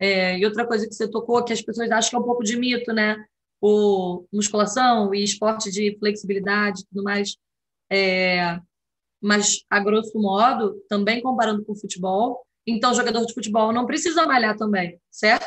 É, 0.00 0.38
e 0.38 0.44
outra 0.44 0.66
coisa 0.66 0.86
que 0.86 0.94
você 0.94 1.10
tocou, 1.10 1.44
que 1.44 1.52
as 1.52 1.60
pessoas 1.60 1.90
acham 1.90 2.10
que 2.10 2.16
é 2.16 2.18
um 2.18 2.24
pouco 2.24 2.42
de 2.42 2.56
mito, 2.56 2.92
né? 2.92 3.16
O 3.60 4.24
musculação 4.32 5.12
e 5.14 5.22
esporte 5.22 5.70
de 5.70 5.96
flexibilidade 5.98 6.80
e 6.80 6.86
tudo 6.86 7.02
mais. 7.02 7.36
É, 7.90 8.58
mas, 9.20 9.64
a 9.68 9.80
grosso 9.80 10.18
modo, 10.18 10.80
também 10.88 11.20
comparando 11.20 11.64
com 11.64 11.72
o 11.72 11.78
futebol, 11.78 12.46
então, 12.66 12.94
jogador 12.94 13.24
de 13.24 13.34
futebol 13.34 13.72
não 13.72 13.86
precisa 13.86 14.26
malhar 14.26 14.56
também, 14.56 15.00
certo? 15.10 15.46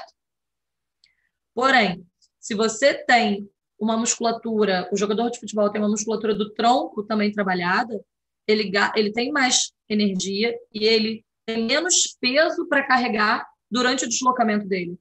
Porém, 1.54 2.06
se 2.42 2.56
você 2.56 2.96
tem 2.96 3.48
uma 3.80 3.96
musculatura, 3.96 4.90
o 4.92 4.98
jogador 4.98 5.30
de 5.30 5.40
futebol 5.40 5.70
tem 5.72 5.80
uma 5.80 5.90
musculatura 5.90 6.34
do 6.34 6.52
tronco 6.54 7.04
também 7.04 7.32
trabalhada, 7.32 8.04
ele, 8.48 8.72
ele 8.96 9.12
tem 9.14 9.32
mais 9.32 9.72
energia 9.88 10.54
e 10.74 10.86
ele 10.86 11.24
tem 11.46 11.66
menos 11.66 12.18
peso 12.20 12.68
para 12.68 12.86
carregar 12.86 13.48
durante 13.70 14.06
o 14.06 14.10
deslocamento 14.10 14.68
dele. 14.68 14.98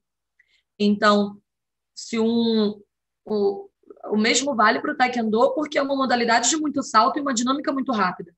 Então, 0.78 1.40
se 1.94 2.18
um 2.18 2.80
o, 3.24 3.68
o 4.10 4.16
mesmo 4.16 4.54
vale 4.54 4.80
para 4.80 4.92
o 4.92 4.96
taekwondo 4.96 5.54
porque 5.54 5.78
é 5.78 5.82
uma 5.82 5.96
modalidade 5.96 6.50
de 6.50 6.56
muito 6.56 6.82
salto 6.82 7.18
e 7.18 7.22
uma 7.22 7.34
dinâmica 7.34 7.72
muito 7.72 7.92
rápida. 7.92 8.34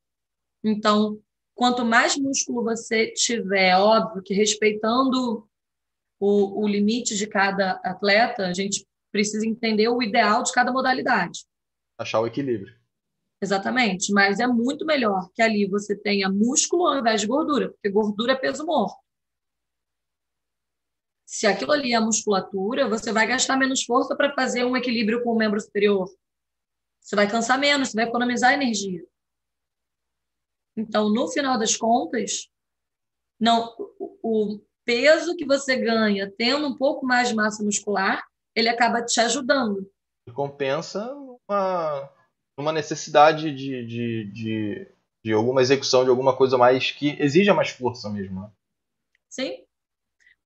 Então, 0.63 1.21
quanto 1.55 1.85
mais 1.85 2.17
músculo 2.17 2.63
você 2.63 3.13
tiver, 3.13 3.77
óbvio 3.77 4.23
que 4.23 4.35
respeitando 4.35 5.49
o, 6.21 6.63
o 6.63 6.69
limite 6.69 7.17
de 7.17 7.27
cada 7.27 7.73
atleta, 7.85 8.47
a 8.47 8.53
gente 8.53 8.87
precisa 9.13 9.47
entender 9.47 9.89
o 9.89 10.03
ideal 10.03 10.43
de 10.43 10.53
cada 10.53 10.73
modalidade. 10.73 11.45
Achar 11.99 12.21
o 12.21 12.27
equilíbrio. 12.27 12.75
Exatamente, 13.41 14.13
mas 14.13 14.41
é 14.41 14.47
muito 14.47 14.87
melhor 14.87 15.29
que 15.35 15.43
ali 15.43 15.69
você 15.69 15.97
tenha 15.97 16.31
músculo 16.31 16.87
ao 16.87 16.99
invés 16.99 17.21
de 17.21 17.27
gordura, 17.27 17.71
porque 17.71 17.91
gordura 17.91 18.33
é 18.33 18.37
peso 18.37 18.65
morto. 18.65 18.97
Se 21.27 21.47
aquilo 21.47 21.73
ali 21.73 21.93
é 21.93 22.01
musculatura, 22.01 22.89
você 22.89 23.13
vai 23.13 23.27
gastar 23.27 23.57
menos 23.57 23.85
força 23.85 24.15
para 24.17 24.35
fazer 24.35 24.65
um 24.65 24.77
equilíbrio 24.77 25.23
com 25.25 25.33
o 25.33 25.37
membro 25.37 25.61
superior. 25.61 26.09
Você 27.01 27.17
vai 27.17 27.29
cansar 27.29 27.59
menos, 27.59 27.89
você 27.89 27.97
vai 27.97 28.05
economizar 28.05 28.53
energia. 28.53 29.05
Então, 30.77 31.13
no 31.13 31.29
final 31.29 31.59
das 31.59 31.77
contas, 31.77 32.49
não, 33.41 33.75
o 34.23 34.61
peso 34.85 35.35
que 35.37 35.45
você 35.45 35.77
ganha 35.77 36.31
tendo 36.31 36.67
um 36.67 36.77
pouco 36.77 37.05
mais 37.05 37.29
de 37.29 37.35
massa 37.35 37.65
muscular, 37.65 38.23
ele 38.55 38.69
acaba 38.69 39.03
te 39.03 39.21
ajudando. 39.21 39.91
Compensa 40.35 41.13
uma, 41.49 42.11
uma 42.57 42.73
necessidade 42.73 43.55
de, 43.55 43.87
de, 43.87 44.33
de, 44.33 44.89
de 45.25 45.33
alguma 45.33 45.61
execução 45.61 46.05
de 46.05 46.11
alguma 46.11 46.37
coisa 46.37 46.57
mais 46.57 46.91
que 46.91 47.17
exija 47.21 47.55
mais 47.55 47.71
força 47.71 48.09
mesmo. 48.09 48.41
Né? 48.41 48.51
Sim. 49.29 49.65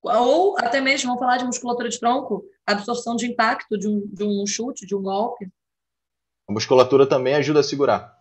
Ou 0.02 0.56
até 0.58 0.80
mesmo, 0.80 1.08
vamos 1.08 1.20
falar 1.20 1.36
de 1.36 1.44
musculatura 1.44 1.88
de 1.88 1.98
tronco, 1.98 2.44
absorção 2.64 3.16
de 3.16 3.26
impacto 3.26 3.76
de 3.76 3.88
um, 3.88 4.06
de 4.06 4.24
um 4.24 4.46
chute, 4.46 4.86
de 4.86 4.94
um 4.94 5.02
golpe. 5.02 5.48
A 6.48 6.52
musculatura 6.52 7.06
também 7.06 7.34
ajuda 7.34 7.60
a 7.60 7.64
segurar. 7.64 8.16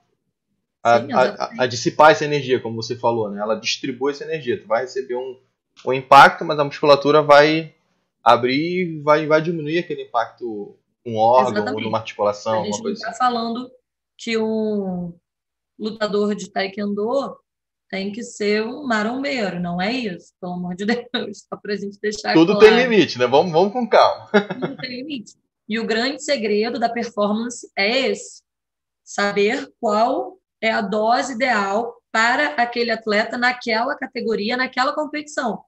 A, 0.83 0.99
Sim, 0.99 1.13
a, 1.13 1.63
a, 1.63 1.67
dissipar 1.67 2.11
essa 2.11 2.25
energia, 2.25 2.59
como 2.59 2.75
você 2.75 2.95
falou, 2.95 3.29
né? 3.29 3.39
Ela 3.39 3.55
distribui 3.55 4.11
essa 4.11 4.23
energia. 4.23 4.59
Tu 4.59 4.67
vai 4.67 4.81
receber 4.81 5.15
um, 5.15 5.39
um 5.85 5.93
impacto, 5.93 6.43
mas 6.45 6.57
a 6.59 6.63
musculatura 6.63 7.21
vai 7.21 7.75
abrir 8.25 9.01
vai, 9.03 9.27
vai 9.27 9.41
diminuir 9.41 9.77
aquele 9.77 10.01
impacto 10.03 10.75
um 11.05 11.17
órgão 11.17 11.51
Exatamente. 11.53 11.75
ou 11.75 11.81
numa 11.83 11.99
articulação, 11.99 12.63
a 12.63 12.65
gente 12.65 12.81
coisa 12.81 12.97
está 12.97 13.09
assim. 13.09 13.19
falando 13.19 13.71
que 14.17 14.35
um 14.37 15.13
lutador 15.77 16.33
de 16.33 16.49
taekwondo 16.49 17.37
tem 17.87 18.11
que 18.11 18.23
ser 18.23 18.65
um 18.65 18.87
marombeiro, 18.87 19.59
não 19.59 19.79
é 19.79 19.91
isso? 19.91 20.33
Pelo 20.41 20.53
amor 20.53 20.75
de 20.75 20.85
Deus, 21.13 21.45
só 21.47 21.55
para 21.55 21.73
a 21.73 21.77
gente 21.77 21.99
deixar 22.01 22.33
Tudo 22.33 22.57
claro. 22.57 22.67
tem 22.67 22.83
limite, 22.83 23.19
né? 23.19 23.27
Vamos, 23.27 23.51
vamos 23.51 23.71
com 23.71 23.87
calma. 23.87 24.27
Tudo 24.31 24.75
tem 24.77 24.89
limite. 24.89 25.35
E 25.69 25.79
o 25.79 25.85
grande 25.85 26.23
segredo 26.23 26.79
da 26.79 26.89
performance 26.89 27.69
é 27.77 28.07
esse: 28.07 28.41
saber 29.03 29.71
qual 29.79 30.39
é 30.59 30.71
a 30.71 30.81
dose 30.81 31.33
ideal 31.33 32.01
para 32.11 32.55
aquele 32.55 32.89
atleta 32.89 33.37
naquela 33.37 33.95
categoria, 33.95 34.57
naquela 34.57 34.93
competição. 34.93 35.63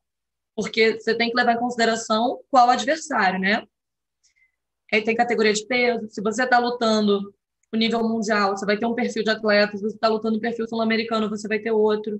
Porque 0.57 0.99
você 0.99 1.15
tem 1.15 1.29
que 1.29 1.35
levar 1.35 1.53
em 1.53 1.59
consideração 1.59 2.41
qual 2.49 2.67
adversário, 2.71 3.39
né? 3.39 3.63
Aí 4.91 5.03
tem 5.03 5.15
categoria 5.15 5.53
de 5.53 5.63
peso. 5.67 6.09
Se 6.09 6.19
você 6.19 6.45
está 6.45 6.57
lutando 6.57 7.31
o 7.71 7.77
nível 7.77 8.01
mundial, 8.01 8.57
você 8.57 8.65
vai 8.65 8.75
ter 8.75 8.87
um 8.87 8.95
perfil 8.95 9.23
de 9.23 9.29
atleta. 9.29 9.77
Se 9.77 9.83
você 9.83 9.93
está 9.93 10.07
lutando 10.07 10.37
no 10.37 10.41
perfil 10.41 10.67
sul-americano, 10.67 11.29
você 11.29 11.47
vai 11.47 11.59
ter 11.59 11.69
outro. 11.69 12.19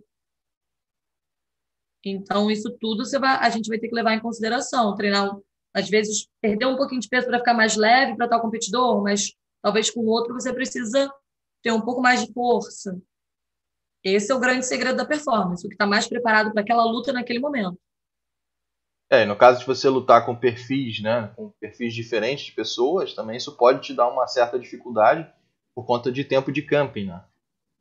Então, 2.05 2.51
isso 2.51 2.69
tudo 2.79 3.03
você 3.03 3.17
vai, 3.17 3.37
a 3.37 3.49
gente 3.49 3.67
vai 3.67 3.79
ter 3.79 3.87
que 3.87 3.95
levar 3.95 4.13
em 4.13 4.19
consideração. 4.19 4.93
Treinar, 4.95 5.35
às 5.73 5.89
vezes, 5.89 6.27
perder 6.39 6.67
um 6.67 6.77
pouquinho 6.77 7.01
de 7.01 7.09
peso 7.09 7.25
para 7.25 7.39
ficar 7.39 7.55
mais 7.55 7.75
leve 7.75 8.15
para 8.15 8.27
tal 8.27 8.39
competidor, 8.39 9.01
mas 9.01 9.33
talvez 9.63 9.89
com 9.89 10.01
o 10.01 10.07
outro 10.07 10.35
você 10.35 10.53
precisa 10.53 11.11
ter 11.63 11.71
um 11.71 11.81
pouco 11.81 12.03
mais 12.03 12.23
de 12.23 12.31
força. 12.31 13.01
Esse 14.03 14.31
é 14.31 14.35
o 14.35 14.39
grande 14.39 14.63
segredo 14.63 14.95
da 14.95 15.05
performance, 15.05 15.65
o 15.65 15.69
que 15.69 15.73
está 15.73 15.87
mais 15.87 16.07
preparado 16.07 16.53
para 16.53 16.61
aquela 16.61 16.85
luta 16.85 17.11
naquele 17.11 17.39
momento. 17.39 17.79
É, 19.09 19.25
no 19.25 19.35
caso 19.35 19.59
de 19.59 19.65
você 19.65 19.87
lutar 19.87 20.25
com 20.25 20.35
perfis, 20.35 21.01
né, 21.01 21.31
com 21.35 21.49
perfis 21.61 21.93
diferentes 21.93 22.45
de 22.45 22.51
pessoas, 22.51 23.13
também 23.13 23.37
isso 23.37 23.55
pode 23.55 23.81
te 23.81 23.93
dar 23.93 24.09
uma 24.09 24.27
certa 24.27 24.59
dificuldade 24.59 25.25
por 25.73 25.85
conta 25.85 26.11
de 26.11 26.23
tempo 26.23 26.51
de 26.51 26.61
camping, 26.61 27.05
né? 27.05 27.23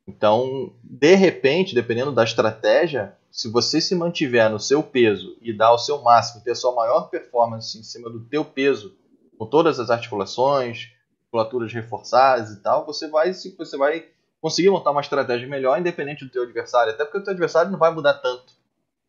Então, 0.07 0.73
de 0.81 1.15
repente, 1.15 1.75
dependendo 1.75 2.13
da 2.13 2.23
estratégia, 2.23 3.17
se 3.29 3.51
você 3.51 3.81
se 3.81 3.93
mantiver 3.93 4.49
no 4.49 4.59
seu 4.59 4.81
peso 4.81 5.35
e 5.41 5.51
dar 5.51 5.73
o 5.73 5.77
seu 5.77 6.01
máximo, 6.01 6.41
ter 6.41 6.51
a 6.51 6.55
sua 6.55 6.73
maior 6.73 7.09
performance 7.09 7.77
em 7.77 7.83
cima 7.83 8.09
do 8.09 8.21
teu 8.21 8.45
peso, 8.45 8.95
com 9.37 9.45
todas 9.45 9.81
as 9.81 9.89
articulações, 9.89 10.93
musculaturas 11.23 11.73
reforçadas 11.73 12.51
e 12.51 12.61
tal, 12.61 12.85
você 12.85 13.09
vai, 13.09 13.33
você 13.33 13.77
vai 13.77 14.05
conseguir 14.39 14.69
montar 14.69 14.91
uma 14.91 15.01
estratégia 15.01 15.47
melhor, 15.47 15.77
independente 15.77 16.23
do 16.23 16.31
teu 16.31 16.43
adversário. 16.43 16.93
Até 16.93 17.03
porque 17.03 17.17
o 17.17 17.23
teu 17.23 17.33
adversário 17.33 17.69
não 17.69 17.77
vai 17.77 17.93
mudar 17.93 18.13
tanto, 18.13 18.53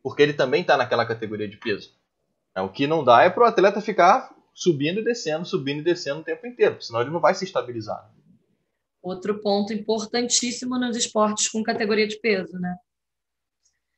porque 0.03 0.21
ele 0.21 0.33
também 0.33 0.61
está 0.61 0.75
naquela 0.75 1.05
categoria 1.05 1.47
de 1.47 1.55
peso. 1.55 1.97
É, 2.55 2.61
o 2.61 2.69
que 2.69 2.87
não 2.87 3.03
dá 3.03 3.23
é 3.23 3.29
para 3.29 3.43
o 3.43 3.47
atleta 3.47 3.81
ficar 3.81 4.35
subindo 4.53 4.99
e 4.99 5.03
descendo, 5.03 5.45
subindo 5.45 5.79
e 5.79 5.83
descendo 5.83 6.21
o 6.21 6.23
tempo 6.23 6.45
inteiro, 6.45 6.81
senão 6.81 7.01
ele 7.01 7.11
não 7.11 7.19
vai 7.19 7.33
se 7.33 7.45
estabilizar. 7.45 8.11
Outro 9.01 9.39
ponto 9.39 9.71
importantíssimo 9.71 10.77
nos 10.77 10.97
esportes 10.97 11.47
com 11.47 11.63
categoria 11.63 12.07
de 12.07 12.19
peso, 12.19 12.59
né? 12.59 12.75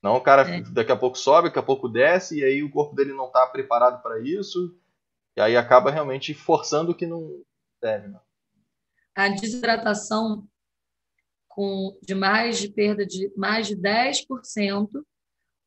Não, 0.01 0.15
o 0.15 0.21
cara 0.21 0.47
é. 0.49 0.61
daqui 0.61 0.91
a 0.91 0.97
pouco 0.97 1.17
sobe, 1.17 1.47
daqui 1.47 1.59
a 1.59 1.63
pouco 1.63 1.87
desce, 1.87 2.39
e 2.39 2.43
aí 2.43 2.63
o 2.63 2.71
corpo 2.71 2.95
dele 2.95 3.13
não 3.13 3.27
está 3.27 3.45
preparado 3.47 4.01
para 4.01 4.19
isso, 4.19 4.75
e 5.35 5.41
aí 5.41 5.55
acaba 5.55 5.91
realmente 5.91 6.33
forçando 6.33 6.91
o 6.91 6.95
que 6.95 7.05
não 7.05 7.43
deve. 7.81 8.07
Né? 8.07 8.19
A 9.15 9.29
desidratação 9.29 10.47
com 11.47 11.97
de 12.01 12.15
mais 12.15 12.59
de 12.59 12.69
perda 12.69 13.05
de 13.05 13.31
mais 13.35 13.67
de 13.67 13.75
10% 13.75 14.87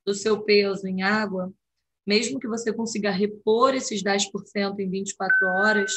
do 0.04 0.14
seu 0.14 0.42
peso 0.42 0.86
em 0.86 1.02
água, 1.02 1.52
mesmo 2.06 2.38
que 2.38 2.48
você 2.48 2.72
consiga 2.72 3.10
repor 3.10 3.74
esses 3.74 4.02
10% 4.02 4.78
em 4.78 4.90
24 4.90 5.48
horas, 5.48 5.92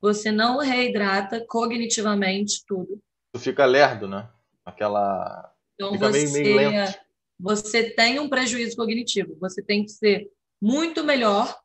você 0.00 0.30
não 0.30 0.58
reidrata 0.58 1.44
cognitivamente 1.46 2.64
tudo. 2.66 3.00
Tu 3.32 3.40
fica 3.40 3.64
lerdo, 3.64 4.08
né? 4.08 4.28
Aquela. 4.64 5.54
Então 5.74 5.92
fica 5.92 6.10
você, 6.10 6.40
meio, 6.40 6.56
meio 6.56 6.70
lento. 6.70 6.98
você 7.38 7.90
tem 7.90 8.18
um 8.18 8.28
prejuízo 8.28 8.76
cognitivo. 8.76 9.36
Você 9.40 9.62
tem 9.62 9.84
que 9.84 9.90
ser 9.90 10.30
muito 10.60 11.04
melhor. 11.04 11.56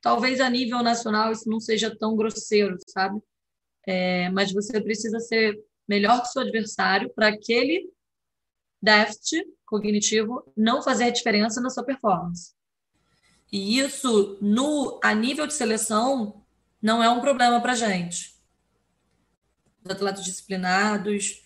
Talvez 0.00 0.40
a 0.40 0.48
nível 0.48 0.82
nacional 0.82 1.32
isso 1.32 1.48
não 1.48 1.60
seja 1.60 1.94
tão 1.94 2.16
grosseiro, 2.16 2.76
sabe? 2.88 3.20
É, 3.86 4.30
mas 4.30 4.52
você 4.52 4.80
precisa 4.80 5.18
ser 5.18 5.58
melhor 5.88 6.20
que 6.20 6.28
o 6.28 6.30
seu 6.30 6.42
adversário 6.42 7.10
para 7.14 7.28
aquele 7.28 7.90
déficit 8.80 9.44
cognitivo 9.66 10.44
não 10.56 10.82
fazer 10.82 11.10
diferença 11.10 11.60
na 11.60 11.70
sua 11.70 11.84
performance. 11.84 12.52
E 13.52 13.78
isso, 13.78 14.38
no, 14.40 15.00
a 15.02 15.14
nível 15.14 15.46
de 15.46 15.54
seleção, 15.54 16.42
não 16.80 17.02
é 17.02 17.08
um 17.08 17.20
problema 17.20 17.60
para 17.60 17.72
a 17.72 17.76
gente. 17.76 18.34
Os 19.84 19.90
atletas 19.90 20.24
disciplinados, 20.24 21.42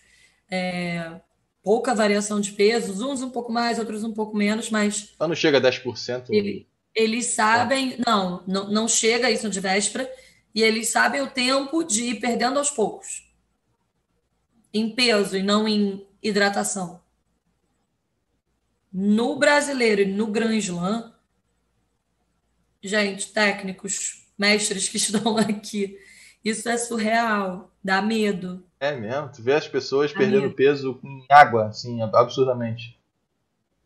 é, 0.49 1.21
pouca 1.61 1.95
variação 1.95 2.39
de 2.39 2.51
pesos, 2.51 3.01
uns 3.01 3.21
um 3.21 3.29
pouco 3.29 3.51
mais, 3.51 3.79
outros 3.79 4.03
um 4.03 4.13
pouco 4.13 4.35
menos, 4.35 4.69
mas. 4.69 5.13
Só 5.17 5.27
não 5.27 5.35
chega 5.35 5.57
a 5.57 5.61
10%. 5.61 6.25
Ele, 6.29 6.67
eles 6.93 7.27
sabem, 7.27 7.93
é. 7.93 7.97
não, 8.05 8.43
não, 8.45 8.69
não 8.69 8.87
chega 8.87 9.31
isso 9.31 9.49
de 9.49 9.59
véspera, 9.59 10.09
e 10.53 10.61
eles 10.61 10.89
sabem 10.89 11.21
o 11.21 11.29
tempo 11.29 11.83
de 11.83 12.03
ir 12.03 12.19
perdendo 12.19 12.59
aos 12.59 12.69
poucos 12.69 13.23
em 14.73 14.89
peso 14.89 15.37
e 15.37 15.43
não 15.43 15.67
em 15.67 16.05
hidratação. 16.21 16.99
No 18.93 19.39
brasileiro 19.39 20.01
e 20.01 20.05
no 20.05 20.27
Grand 20.27 20.55
Slam, 20.57 21.11
gente, 22.81 23.33
técnicos, 23.33 24.27
mestres 24.37 24.87
que 24.87 24.97
estão 24.97 25.37
aqui, 25.37 25.97
isso 26.45 26.69
é 26.69 26.77
surreal, 26.77 27.73
dá 27.83 28.01
medo. 28.01 28.63
É 28.79 28.95
mesmo, 28.95 29.31
tu 29.31 29.41
vê 29.41 29.53
as 29.53 29.67
pessoas 29.67 30.11
dá 30.11 30.19
perdendo 30.19 30.43
medo. 30.43 30.55
peso 30.55 30.95
com 30.95 31.25
água, 31.29 31.67
assim, 31.67 32.01
absurdamente. 32.01 32.99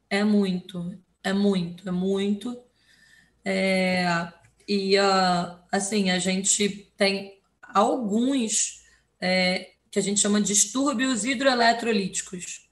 É 0.09 0.23
muito, 0.23 0.97
é 1.23 1.31
muito, 1.31 1.87
é 1.87 1.91
muito. 1.91 2.59
É, 3.45 4.33
e, 4.67 4.99
uh, 4.99 5.57
assim, 5.71 6.09
a 6.09 6.19
gente 6.19 6.91
tem 6.97 7.39
alguns 7.61 8.83
é, 9.21 9.71
que 9.89 9.99
a 9.99 10.01
gente 10.01 10.19
chama 10.19 10.41
de 10.41 10.47
distúrbios 10.47 11.23
hidroeletrolíticos, 11.23 12.66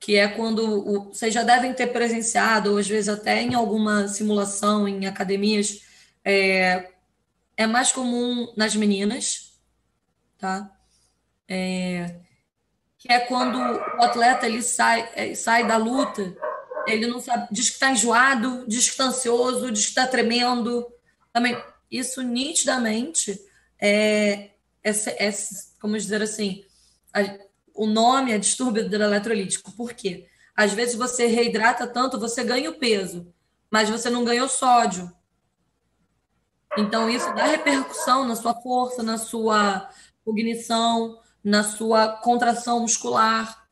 que 0.00 0.16
é 0.16 0.28
quando 0.28 0.62
o, 0.64 1.04
vocês 1.12 1.34
já 1.34 1.42
devem 1.42 1.72
ter 1.74 1.88
presenciado, 1.88 2.72
ou 2.72 2.78
às 2.78 2.88
vezes 2.88 3.08
até 3.08 3.42
em 3.42 3.54
alguma 3.54 4.08
simulação 4.08 4.86
em 4.86 5.06
academias, 5.06 5.82
é, 6.24 6.90
é 7.56 7.66
mais 7.66 7.90
comum 7.90 8.52
nas 8.56 8.76
meninas, 8.76 9.58
tá? 10.38 10.70
É, 11.48 12.16
que 12.98 13.12
é 13.12 13.20
quando 13.20 13.58
o 13.58 14.02
atleta 14.02 14.46
ele 14.46 14.62
sai, 14.62 15.10
é, 15.14 15.34
sai 15.34 15.66
da 15.66 15.76
luta, 15.76 16.36
ele 16.86 17.06
não 17.06 17.20
sabe, 17.20 17.48
diz 17.50 17.68
que 17.68 17.74
está 17.74 17.90
enjoado, 17.90 18.64
diz 18.66 18.84
que 18.84 18.90
está 18.90 19.04
ansioso, 19.04 19.70
diz 19.70 19.84
que 19.84 19.90
está 19.90 20.06
tremendo. 20.06 20.86
Também, 21.32 21.56
isso 21.90 22.22
nitidamente 22.22 23.40
é, 23.80 24.50
essa, 24.82 25.14
essa, 25.18 25.72
como 25.80 25.96
dizer 25.96 26.22
assim, 26.22 26.64
a, 27.12 27.20
o 27.78 27.86
nome 27.86 28.32
é 28.32 28.38
distúrbio 28.38 28.84
hidroeletrolítico. 28.84 29.72
Por 29.72 29.92
quê? 29.92 30.26
Às 30.54 30.72
vezes 30.72 30.94
você 30.94 31.26
reidrata 31.26 31.86
tanto, 31.86 32.18
você 32.18 32.42
ganha 32.44 32.70
o 32.70 32.78
peso, 32.78 33.32
mas 33.70 33.88
você 33.88 34.10
não 34.10 34.24
ganha 34.24 34.44
o 34.44 34.48
sódio. 34.48 35.12
Então, 36.76 37.08
isso 37.08 37.32
dá 37.34 37.44
repercussão 37.44 38.26
na 38.26 38.36
sua 38.36 38.54
força, 38.60 39.02
na 39.02 39.16
sua 39.16 39.88
cognição, 40.24 41.18
na 41.42 41.62
sua 41.62 42.08
contração 42.08 42.80
muscular. 42.80 43.66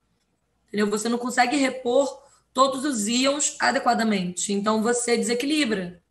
Entendeu? 0.69 0.89
Você 0.91 1.09
não 1.09 1.19
consegue 1.19 1.57
repor 1.57 2.23
todos 2.55 2.85
os 2.85 3.07
íons 3.07 3.57
adequadamente. 3.61 4.53
Então, 4.53 4.83
você 4.83 5.17
desequilibra. 5.17 6.03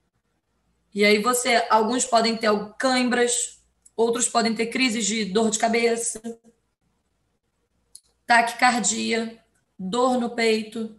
E 0.93 1.03
aí 1.03 1.21
você, 1.21 1.65
alguns 1.69 2.05
podem 2.05 2.37
ter 2.37 2.51
cãibras, 2.77 3.55
Outros 3.95 4.27
podem 4.27 4.53
ter 4.53 4.67
crises 4.67 5.05
de 5.05 5.25
dor 5.25 5.49
de 5.49 5.57
cabeça, 5.57 6.21
taquicardia, 8.25 9.39
dor 9.77 10.19
no 10.19 10.31
peito, 10.31 10.95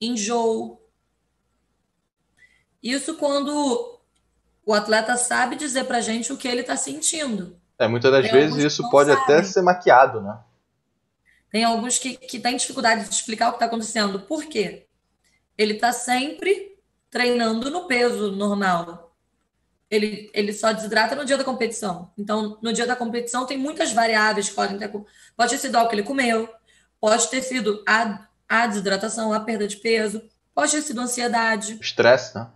enjoo. 0.00 0.80
Isso 2.82 3.16
quando 3.16 4.00
o 4.64 4.72
atleta 4.72 5.16
sabe 5.16 5.56
dizer 5.56 5.84
para 5.84 6.00
gente 6.00 6.32
o 6.32 6.36
que 6.36 6.48
ele 6.48 6.62
está 6.62 6.76
sentindo. 6.76 7.58
É, 7.78 7.88
muitas 7.88 8.10
das 8.10 8.22
Tem 8.22 8.32
vezes 8.32 8.64
isso 8.64 8.88
pode 8.90 9.10
sabem. 9.10 9.24
até 9.24 9.42
ser 9.42 9.62
maquiado, 9.62 10.20
né? 10.20 10.38
Tem 11.50 11.64
alguns 11.64 11.98
que, 11.98 12.16
que 12.16 12.38
têm 12.38 12.56
dificuldade 12.56 13.08
de 13.08 13.14
explicar 13.14 13.48
o 13.48 13.52
que 13.52 13.56
está 13.56 13.66
acontecendo. 13.66 14.20
Por 14.20 14.44
quê? 14.46 14.86
Ele 15.58 15.74
está 15.74 15.92
sempre 15.92 16.78
treinando 17.10 17.70
no 17.70 17.86
peso 17.86 18.30
normal 18.32 19.10
ele, 19.90 20.30
ele 20.32 20.52
só 20.52 20.72
desidrata 20.72 21.16
no 21.16 21.24
dia 21.24 21.36
da 21.36 21.42
competição. 21.42 22.12
Então, 22.16 22.56
no 22.62 22.72
dia 22.72 22.86
da 22.86 22.94
competição, 22.94 23.44
tem 23.44 23.58
muitas 23.58 23.92
variáveis 23.92 24.48
que 24.48 24.54
podem 24.54 24.78
ter. 24.78 24.88
Pode 25.36 25.50
ter 25.50 25.58
sido 25.58 25.74
algo 25.74 25.90
que 25.90 25.96
ele 25.96 26.04
comeu, 26.04 26.48
pode 27.00 27.28
ter 27.28 27.42
sido 27.42 27.82
a, 27.86 28.28
a 28.48 28.66
desidratação, 28.66 29.32
a 29.32 29.40
perda 29.40 29.66
de 29.66 29.76
peso, 29.76 30.22
pode 30.54 30.72
ter 30.72 30.82
sido 30.82 31.00
ansiedade. 31.00 31.78
Estresse, 31.80 32.34
né? 32.34 32.50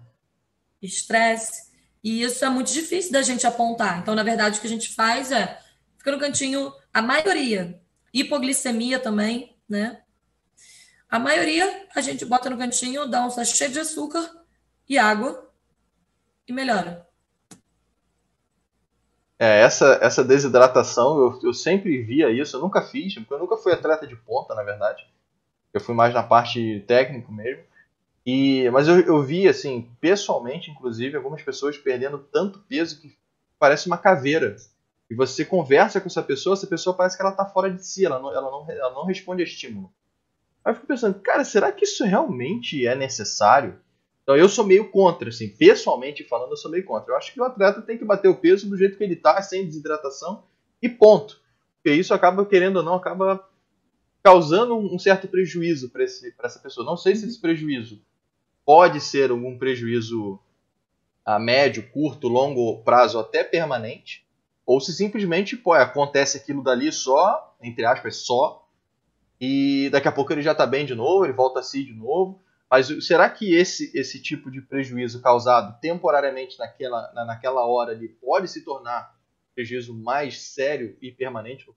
Estresse. 0.82 1.72
E 2.02 2.22
isso 2.22 2.44
é 2.44 2.50
muito 2.50 2.72
difícil 2.72 3.12
da 3.12 3.22
gente 3.22 3.46
apontar. 3.46 3.98
Então, 3.98 4.14
na 4.14 4.22
verdade, 4.22 4.58
o 4.58 4.60
que 4.60 4.66
a 4.66 4.70
gente 4.70 4.94
faz 4.94 5.32
é 5.32 5.58
fica 5.96 6.12
no 6.12 6.18
cantinho, 6.18 6.70
a 6.92 7.00
maioria, 7.00 7.80
hipoglicemia 8.12 8.98
também, 8.98 9.56
né? 9.66 10.02
A 11.08 11.18
maioria 11.18 11.86
a 11.94 12.00
gente 12.02 12.24
bota 12.26 12.50
no 12.50 12.58
cantinho, 12.58 13.06
dá 13.06 13.24
um 13.24 13.30
sachê 13.30 13.68
de 13.68 13.80
açúcar 13.80 14.30
e 14.86 14.98
água 14.98 15.50
e 16.46 16.52
melhora. 16.52 17.08
É, 19.38 19.60
essa, 19.60 19.98
essa 20.00 20.22
desidratação, 20.22 21.18
eu, 21.18 21.40
eu 21.42 21.52
sempre 21.52 22.02
via 22.02 22.30
isso, 22.30 22.56
eu 22.56 22.60
nunca 22.60 22.82
fiz, 22.82 23.14
porque 23.14 23.34
eu 23.34 23.38
nunca 23.38 23.56
fui 23.56 23.72
atleta 23.72 24.06
de 24.06 24.14
ponta, 24.16 24.54
na 24.54 24.62
verdade. 24.62 25.06
Eu 25.72 25.80
fui 25.80 25.94
mais 25.94 26.14
na 26.14 26.22
parte 26.22 26.84
técnica 26.86 27.30
mesmo. 27.32 27.64
E, 28.24 28.70
mas 28.70 28.88
eu, 28.88 29.00
eu 29.00 29.22
vi, 29.22 29.48
assim, 29.48 29.90
pessoalmente, 30.00 30.70
inclusive, 30.70 31.16
algumas 31.16 31.42
pessoas 31.42 31.76
perdendo 31.76 32.18
tanto 32.18 32.60
peso 32.60 33.00
que 33.00 33.16
parece 33.58 33.86
uma 33.86 33.98
caveira. 33.98 34.56
E 35.10 35.14
você 35.14 35.44
conversa 35.44 36.00
com 36.00 36.06
essa 36.06 36.22
pessoa, 36.22 36.54
essa 36.54 36.66
pessoa 36.66 36.96
parece 36.96 37.16
que 37.16 37.22
ela 37.22 37.32
está 37.32 37.44
fora 37.44 37.70
de 37.70 37.84
si, 37.84 38.06
ela 38.06 38.18
não, 38.18 38.32
ela, 38.32 38.50
não, 38.50 38.70
ela 38.70 38.94
não 38.94 39.04
responde 39.04 39.42
a 39.42 39.44
estímulo. 39.44 39.92
Aí 40.64 40.70
eu 40.70 40.76
fico 40.76 40.86
pensando, 40.86 41.20
cara, 41.20 41.44
será 41.44 41.70
que 41.70 41.84
isso 41.84 42.04
realmente 42.04 42.86
é 42.86 42.94
necessário? 42.94 43.78
Então 44.24 44.36
eu 44.36 44.48
sou 44.48 44.64
meio 44.64 44.90
contra, 44.90 45.28
assim, 45.28 45.48
pessoalmente 45.48 46.24
falando, 46.24 46.50
eu 46.50 46.56
sou 46.56 46.70
meio 46.70 46.84
contra. 46.84 47.12
Eu 47.12 47.16
acho 47.16 47.32
que 47.32 47.40
o 47.40 47.44
atleta 47.44 47.82
tem 47.82 47.96
que 47.96 48.04
bater 48.04 48.28
o 48.28 48.34
peso 48.34 48.68
do 48.68 48.76
jeito 48.76 48.96
que 48.96 49.04
ele 49.04 49.12
está, 49.14 49.40
sem 49.42 49.64
desidratação, 49.64 50.44
e 50.82 50.88
ponto. 50.88 51.40
Porque 51.76 51.94
isso 51.94 52.14
acaba, 52.14 52.44
querendo 52.46 52.76
ou 52.76 52.82
não, 52.82 52.94
acaba 52.94 53.46
causando 54.22 54.74
um 54.74 54.98
certo 54.98 55.28
prejuízo 55.28 55.90
para 55.90 56.02
essa 56.02 56.58
pessoa. 56.58 56.86
Não 56.86 56.96
sei 56.96 57.14
se 57.14 57.26
esse 57.26 57.38
prejuízo 57.38 58.00
pode 58.64 58.98
ser 58.98 59.30
algum 59.30 59.58
prejuízo 59.58 60.40
a 61.22 61.38
médio, 61.38 61.90
curto, 61.90 62.26
longo 62.26 62.82
prazo, 62.82 63.18
até 63.18 63.44
permanente, 63.44 64.26
ou 64.64 64.80
se 64.80 64.94
simplesmente 64.94 65.56
pô, 65.56 65.74
acontece 65.74 66.38
aquilo 66.38 66.62
dali 66.62 66.90
só, 66.90 67.54
entre 67.62 67.84
aspas, 67.84 68.16
só, 68.16 68.66
e 69.38 69.90
daqui 69.90 70.08
a 70.08 70.12
pouco 70.12 70.32
ele 70.32 70.40
já 70.42 70.52
está 70.52 70.66
bem 70.66 70.86
de 70.86 70.94
novo, 70.94 71.24
ele 71.24 71.34
volta 71.34 71.60
a 71.60 71.62
si 71.62 71.84
de 71.84 71.92
novo. 71.92 72.40
Mas 72.74 72.88
será 73.06 73.30
que 73.30 73.54
esse, 73.54 73.96
esse 73.96 74.20
tipo 74.20 74.50
de 74.50 74.60
prejuízo 74.60 75.22
causado 75.22 75.78
temporariamente 75.78 76.58
naquela, 76.58 77.12
naquela 77.24 77.64
hora 77.64 77.92
ele 77.92 78.08
pode 78.08 78.48
se 78.48 78.64
tornar 78.64 79.14
um 79.14 79.54
prejuízo 79.54 79.94
mais 79.94 80.42
sério 80.42 80.98
e 81.00 81.12
permanente? 81.12 81.70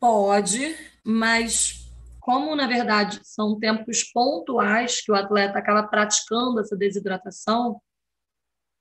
Pode, 0.00 0.76
mas 1.04 1.88
como 2.18 2.56
na 2.56 2.66
verdade 2.66 3.20
são 3.22 3.56
tempos 3.56 4.02
pontuais 4.02 5.00
que 5.00 5.12
o 5.12 5.14
atleta 5.14 5.60
acaba 5.60 5.86
praticando 5.86 6.58
essa 6.58 6.76
desidratação, 6.76 7.80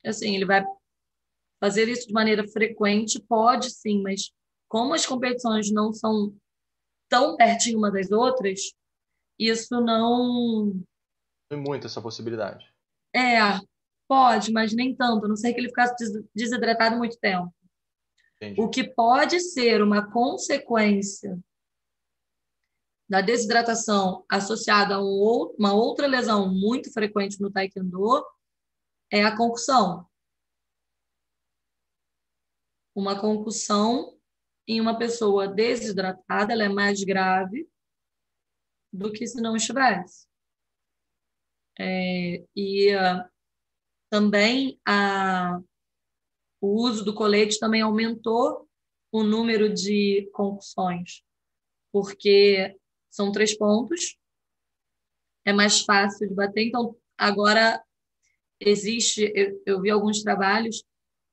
assim, 0.04 0.34
ele 0.34 0.46
vai 0.46 0.66
fazer 1.60 1.88
isso 1.88 2.08
de 2.08 2.14
maneira 2.14 2.48
frequente, 2.48 3.22
pode 3.22 3.70
sim, 3.70 4.02
mas 4.02 4.32
como 4.68 4.96
as 4.96 5.06
competições 5.06 5.72
não 5.72 5.94
são 5.94 6.36
tão 7.10 7.36
pertinho 7.36 7.78
uma 7.78 7.92
das 7.92 8.12
outras, 8.12 8.74
isso 9.40 9.80
não. 9.82 10.82
Tem 11.50 11.60
muito 11.60 11.88
essa 11.88 12.02
possibilidade. 12.02 12.66
É, 13.16 13.40
pode, 14.08 14.52
mas 14.52 14.74
nem 14.74 14.96
tanto, 14.96 15.26
a 15.26 15.30
não 15.30 15.36
sei 15.36 15.54
que 15.54 15.60
ele 15.60 15.70
ficasse 15.70 15.94
desidratado 16.34 16.98
muito 16.98 17.18
tempo. 17.20 17.54
Entendi. 18.36 18.60
O 18.60 18.70
que 18.70 18.84
pode 18.84 19.40
ser 19.40 19.82
uma 19.82 20.12
consequência 20.12 21.40
da 23.08 23.22
desidratação 23.22 24.26
associada 24.30 24.96
a 24.96 25.02
um, 25.02 25.56
uma 25.58 25.74
outra 25.74 26.08
lesão 26.08 26.52
muito 26.52 26.92
frequente 26.92 27.40
no 27.40 27.52
taekwondo 27.52 28.26
é 29.12 29.24
a 29.24 29.36
concussão. 29.36 30.08
Uma 32.96 33.20
concussão 33.20 34.15
em 34.68 34.82
uma 34.82 34.98
pessoa 34.98 35.48
desidratada, 35.48 36.54
ela 36.54 36.64
é 36.64 36.70
mais 36.70 37.04
grave 37.04 37.68
do 38.92 39.12
que 39.12 39.28
se 39.28 39.42
não 39.42 39.56
estivesse. 39.56 40.28
É, 41.78 42.44
e 42.56 42.96
uh, 42.96 43.30
também 44.10 44.80
a, 44.88 45.60
o 46.62 46.82
uso 46.82 47.04
do 47.04 47.14
colete 47.14 47.60
também 47.60 47.82
aumentou 47.82 48.68
o 49.12 49.24
número 49.24 49.74
de 49.74 50.30
concussões, 50.34 51.22
porque 51.92 52.78
são 53.10 53.32
três 53.32 53.58
pontos, 53.58 54.18
é 55.46 55.54
mais 55.54 55.82
fácil 55.82 56.28
de 56.28 56.34
bater. 56.34 56.68
Então, 56.68 56.98
agora 57.18 57.84
existe, 58.60 59.32
eu, 59.36 59.62
eu 59.66 59.82
vi 59.82 59.90
alguns 59.90 60.24
trabalhos 60.24 60.84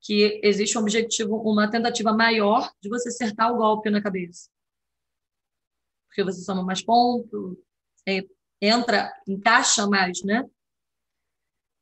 que 0.03 0.40
existe 0.42 0.76
um 0.76 0.80
objetivo, 0.80 1.36
uma 1.36 1.70
tentativa 1.70 2.12
maior 2.12 2.72
de 2.80 2.88
você 2.88 3.09
acertar 3.09 3.53
o 3.53 3.57
golpe 3.57 3.88
na 3.88 4.03
cabeça. 4.03 4.50
Porque 6.09 6.24
você 6.24 6.42
soma 6.42 6.62
mais 6.62 6.82
pontos, 6.82 7.57
é, 8.07 8.26
entra, 8.61 9.12
encaixa 9.26 9.86
mais, 9.86 10.22
né? 10.24 10.44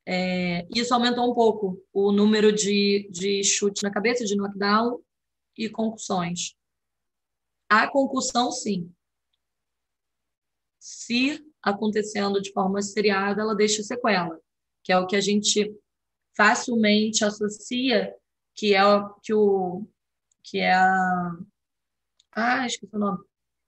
É, 0.07 0.67
isso 0.75 0.93
aumentou 0.93 1.31
um 1.31 1.35
pouco 1.35 1.83
o 1.93 2.13
número 2.13 2.53
de, 2.53 3.09
de 3.11 3.43
chutes 3.43 3.83
na 3.83 3.91
cabeça, 3.91 4.25
de 4.25 4.37
knockdown 4.37 5.03
e 5.57 5.69
concussões. 5.69 6.55
A 7.69 7.89
concussão, 7.89 8.53
sim. 8.53 8.93
Se 10.79 11.43
acontecendo 11.63 12.41
de 12.41 12.53
forma 12.53 12.83
seriada, 12.83 13.43
ela 13.43 13.55
deixa 13.55 13.83
sequela, 13.83 14.39
que 14.83 14.93
é 14.93 14.99
o 14.99 15.07
que 15.07 15.17
a 15.17 15.21
gente 15.21 15.75
facilmente 16.37 17.25
associa 17.25 18.15
que 18.55 18.75
é 18.75 18.85
o 18.85 19.15
que 19.21 19.35
o 19.35 19.87
que 20.43 20.59
é 20.59 20.73
a 20.73 21.37
ah, 22.33 22.67
esqueci 22.67 22.95
o 22.95 22.99
nome. 22.99 23.19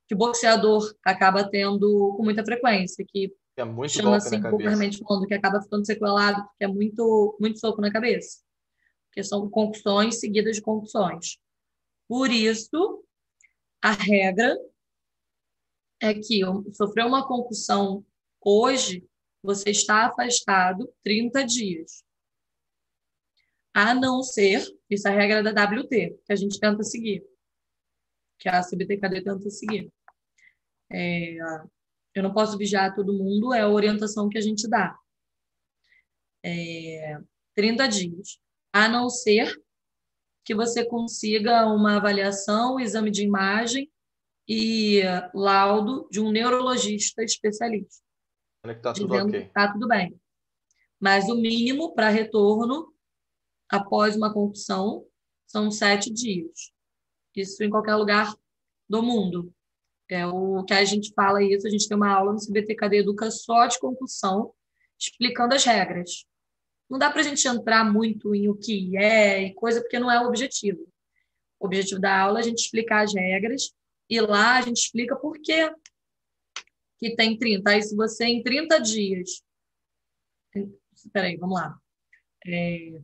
Que 0.06 0.14
o 0.14 0.18
boxeador 0.18 0.94
acaba 1.04 1.48
tendo 1.48 2.14
com 2.16 2.22
muita 2.22 2.44
frequência, 2.44 3.04
que 3.06 3.34
é 3.56 3.64
muito 3.64 3.92
chama 3.92 4.16
assim 4.16 4.40
popularmente 4.40 4.98
falando, 4.98 5.26
que 5.26 5.34
acaba 5.34 5.60
ficando 5.60 5.84
sequelado, 5.84 6.42
que 6.56 6.64
é 6.64 6.68
muito, 6.68 7.36
muito 7.40 7.58
soco 7.58 7.80
na 7.80 7.92
cabeça. 7.92 8.42
Porque 9.08 9.22
são 9.22 9.48
concussões 9.50 10.20
seguidas 10.20 10.56
de 10.56 10.62
concussões. 10.62 11.38
Por 12.08 12.30
isso, 12.30 13.04
a 13.82 13.92
regra 13.92 14.56
é 16.00 16.14
que 16.14 16.40
sofreu 16.72 17.06
uma 17.06 17.26
concussão 17.26 18.04
hoje, 18.40 19.04
você 19.42 19.70
está 19.70 20.06
afastado 20.06 20.92
30 21.04 21.44
dias 21.44 22.04
a 23.74 23.94
não 23.94 24.22
ser, 24.22 24.62
isso 24.88 25.08
é 25.08 25.10
a 25.10 25.14
regra 25.14 25.42
da 25.42 25.64
WT, 25.64 26.20
que 26.24 26.32
a 26.32 26.36
gente 26.36 26.60
tenta 26.60 26.82
seguir, 26.82 27.24
que 28.38 28.48
a 28.48 28.62
CBTKD 28.62 29.22
tenta 29.22 29.50
seguir. 29.50 29.90
É, 30.92 31.36
eu 32.14 32.22
não 32.22 32.32
posso 32.32 32.58
vigiar 32.58 32.94
todo 32.94 33.16
mundo, 33.16 33.54
é 33.54 33.60
a 33.60 33.68
orientação 33.68 34.28
que 34.28 34.36
a 34.36 34.42
gente 34.42 34.68
dá. 34.68 34.96
É, 36.44 37.18
30 37.54 37.88
dias. 37.88 38.38
A 38.72 38.88
não 38.88 39.08
ser 39.08 39.54
que 40.44 40.54
você 40.54 40.84
consiga 40.84 41.66
uma 41.66 41.96
avaliação, 41.96 42.80
exame 42.80 43.10
de 43.10 43.22
imagem 43.22 43.90
e 44.48 45.02
laudo 45.32 46.08
de 46.10 46.20
um 46.20 46.30
neurologista 46.30 47.22
especialista. 47.22 48.02
Olha 48.64 48.74
que 48.74 48.82
tá 48.82 48.92
tudo 48.92 49.30
que 49.30 49.44
tá 49.46 49.72
tudo 49.72 49.88
bem. 49.88 50.18
Mas 51.00 51.28
o 51.28 51.36
mínimo 51.36 51.94
para 51.94 52.08
retorno 52.08 52.92
após 53.72 54.14
uma 54.14 54.32
concussão 54.32 55.06
são 55.46 55.70
sete 55.70 56.12
dias. 56.12 56.72
Isso 57.34 57.64
em 57.64 57.70
qualquer 57.70 57.96
lugar 57.96 58.34
do 58.88 59.02
mundo. 59.02 59.52
É 60.10 60.26
o 60.26 60.62
que 60.64 60.74
a 60.74 60.84
gente 60.84 61.10
fala 61.14 61.42
isso, 61.42 61.66
a 61.66 61.70
gente 61.70 61.88
tem 61.88 61.96
uma 61.96 62.12
aula 62.12 62.34
no 62.34 62.38
CBTKD 62.38 62.98
Educa 62.98 63.30
só 63.30 63.66
de 63.66 63.78
concussão, 63.80 64.52
explicando 65.00 65.54
as 65.54 65.64
regras. 65.64 66.26
Não 66.90 66.98
dá 66.98 67.10
para 67.10 67.22
a 67.22 67.24
gente 67.24 67.48
entrar 67.48 67.90
muito 67.90 68.34
em 68.34 68.46
o 68.50 68.54
que 68.54 68.94
é 68.98 69.42
e 69.42 69.54
coisa, 69.54 69.80
porque 69.80 69.98
não 69.98 70.10
é 70.10 70.20
o 70.20 70.28
objetivo. 70.28 70.86
O 71.58 71.64
objetivo 71.64 71.98
da 71.98 72.20
aula 72.20 72.40
é 72.40 72.42
a 72.42 72.44
gente 72.44 72.58
explicar 72.58 73.04
as 73.04 73.14
regras 73.14 73.72
e 74.10 74.20
lá 74.20 74.58
a 74.58 74.60
gente 74.60 74.82
explica 74.82 75.16
por 75.16 75.40
que 75.40 75.72
que 76.98 77.16
tem 77.16 77.36
30. 77.36 77.70
Aí, 77.70 77.82
se 77.82 77.96
você 77.96 78.26
em 78.26 78.42
30 78.42 78.78
dias. 78.78 79.42
Espera 80.94 81.26
aí, 81.26 81.36
vamos 81.36 81.58
lá. 81.58 81.76
É, 82.46 83.00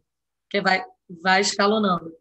que 0.50 0.60
vai, 0.60 0.84
vai 1.22 1.40
escalonando. 1.40 2.14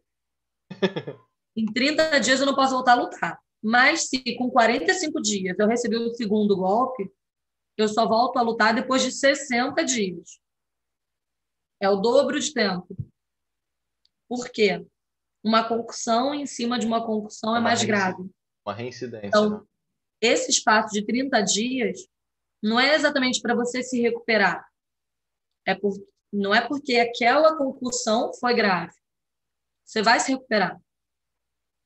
em 1.56 1.66
30 1.66 2.18
dias 2.20 2.40
eu 2.40 2.46
não 2.46 2.54
posso 2.54 2.74
voltar 2.74 2.92
a 2.92 3.02
lutar. 3.02 3.40
Mas 3.62 4.08
se 4.08 4.22
com 4.36 4.50
45 4.50 5.20
dias 5.20 5.58
eu 5.58 5.66
recebi 5.66 5.96
o 5.96 6.14
segundo 6.14 6.56
golpe, 6.56 7.10
eu 7.76 7.88
só 7.88 8.06
volto 8.06 8.38
a 8.38 8.42
lutar 8.42 8.74
depois 8.74 9.02
de 9.02 9.10
60 9.10 9.84
dias. 9.84 10.40
É 11.80 11.88
o 11.88 11.96
dobro 11.96 12.38
de 12.38 12.52
tempo. 12.52 12.88
Por 14.28 14.50
quê? 14.50 14.84
Uma 15.42 15.66
concussão 15.66 16.34
em 16.34 16.46
cima 16.46 16.78
de 16.78 16.86
uma 16.86 17.04
concussão 17.04 17.56
é 17.56 17.60
mais 17.60 17.82
grave. 17.84 18.28
Uma 18.66 18.74
reincidência. 18.74 19.26
Então, 19.26 19.50
né? 19.50 19.66
esse 20.20 20.50
espaço 20.50 20.92
de 20.92 21.04
30 21.04 21.40
dias 21.42 22.06
não 22.62 22.78
é 22.78 22.94
exatamente 22.94 23.40
para 23.40 23.54
você 23.54 23.82
se 23.82 24.00
recuperar. 24.00 24.66
É 25.66 25.74
por, 25.74 25.94
não 26.32 26.54
é 26.54 26.66
porque 26.66 26.96
aquela 26.96 27.56
concussão 27.56 28.32
foi 28.34 28.54
grave. 28.54 28.92
Você 29.84 30.02
vai 30.02 30.20
se 30.20 30.32
recuperar. 30.32 30.80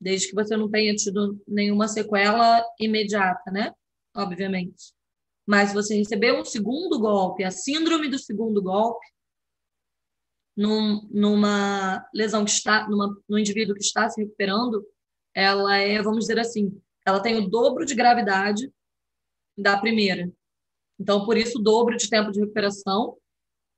Desde 0.00 0.28
que 0.28 0.34
você 0.34 0.56
não 0.56 0.68
tenha 0.68 0.94
tido 0.94 1.40
nenhuma 1.46 1.86
sequela 1.86 2.64
imediata, 2.80 3.50
né? 3.50 3.72
Obviamente. 4.16 4.92
Mas 5.46 5.68
se 5.68 5.74
você 5.74 5.96
receber 5.96 6.32
um 6.32 6.44
segundo 6.44 6.98
golpe, 6.98 7.44
a 7.44 7.50
síndrome 7.50 8.08
do 8.08 8.18
segundo 8.18 8.60
golpe, 8.60 9.06
num, 10.56 11.08
numa 11.10 12.06
lesão 12.14 12.44
que 12.44 12.50
está, 12.50 12.88
numa, 12.88 13.16
no 13.28 13.38
indivíduo 13.38 13.74
que 13.74 13.82
está 13.82 14.08
se 14.08 14.20
recuperando, 14.20 14.86
ela 15.34 15.76
é, 15.76 16.02
vamos 16.02 16.20
dizer 16.20 16.38
assim, 16.38 16.80
ela 17.06 17.20
tem 17.20 17.36
o 17.36 17.48
dobro 17.48 17.84
de 17.84 17.94
gravidade 17.94 18.72
da 19.56 19.78
primeira. 19.78 20.30
Então, 20.98 21.24
por 21.24 21.36
isso, 21.36 21.58
o 21.58 21.62
dobro 21.62 21.96
de 21.96 22.08
tempo 22.08 22.30
de 22.30 22.40
recuperação. 22.40 23.16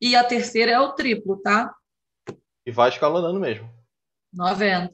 E 0.04 0.14
a 0.14 0.22
terceira 0.22 0.70
é 0.70 0.78
o 0.78 0.92
triplo, 0.92 1.40
tá? 1.40 1.74
E 2.66 2.70
vai 2.70 2.90
escalonando 2.90 3.40
mesmo. 3.40 3.72
90. 4.34 4.92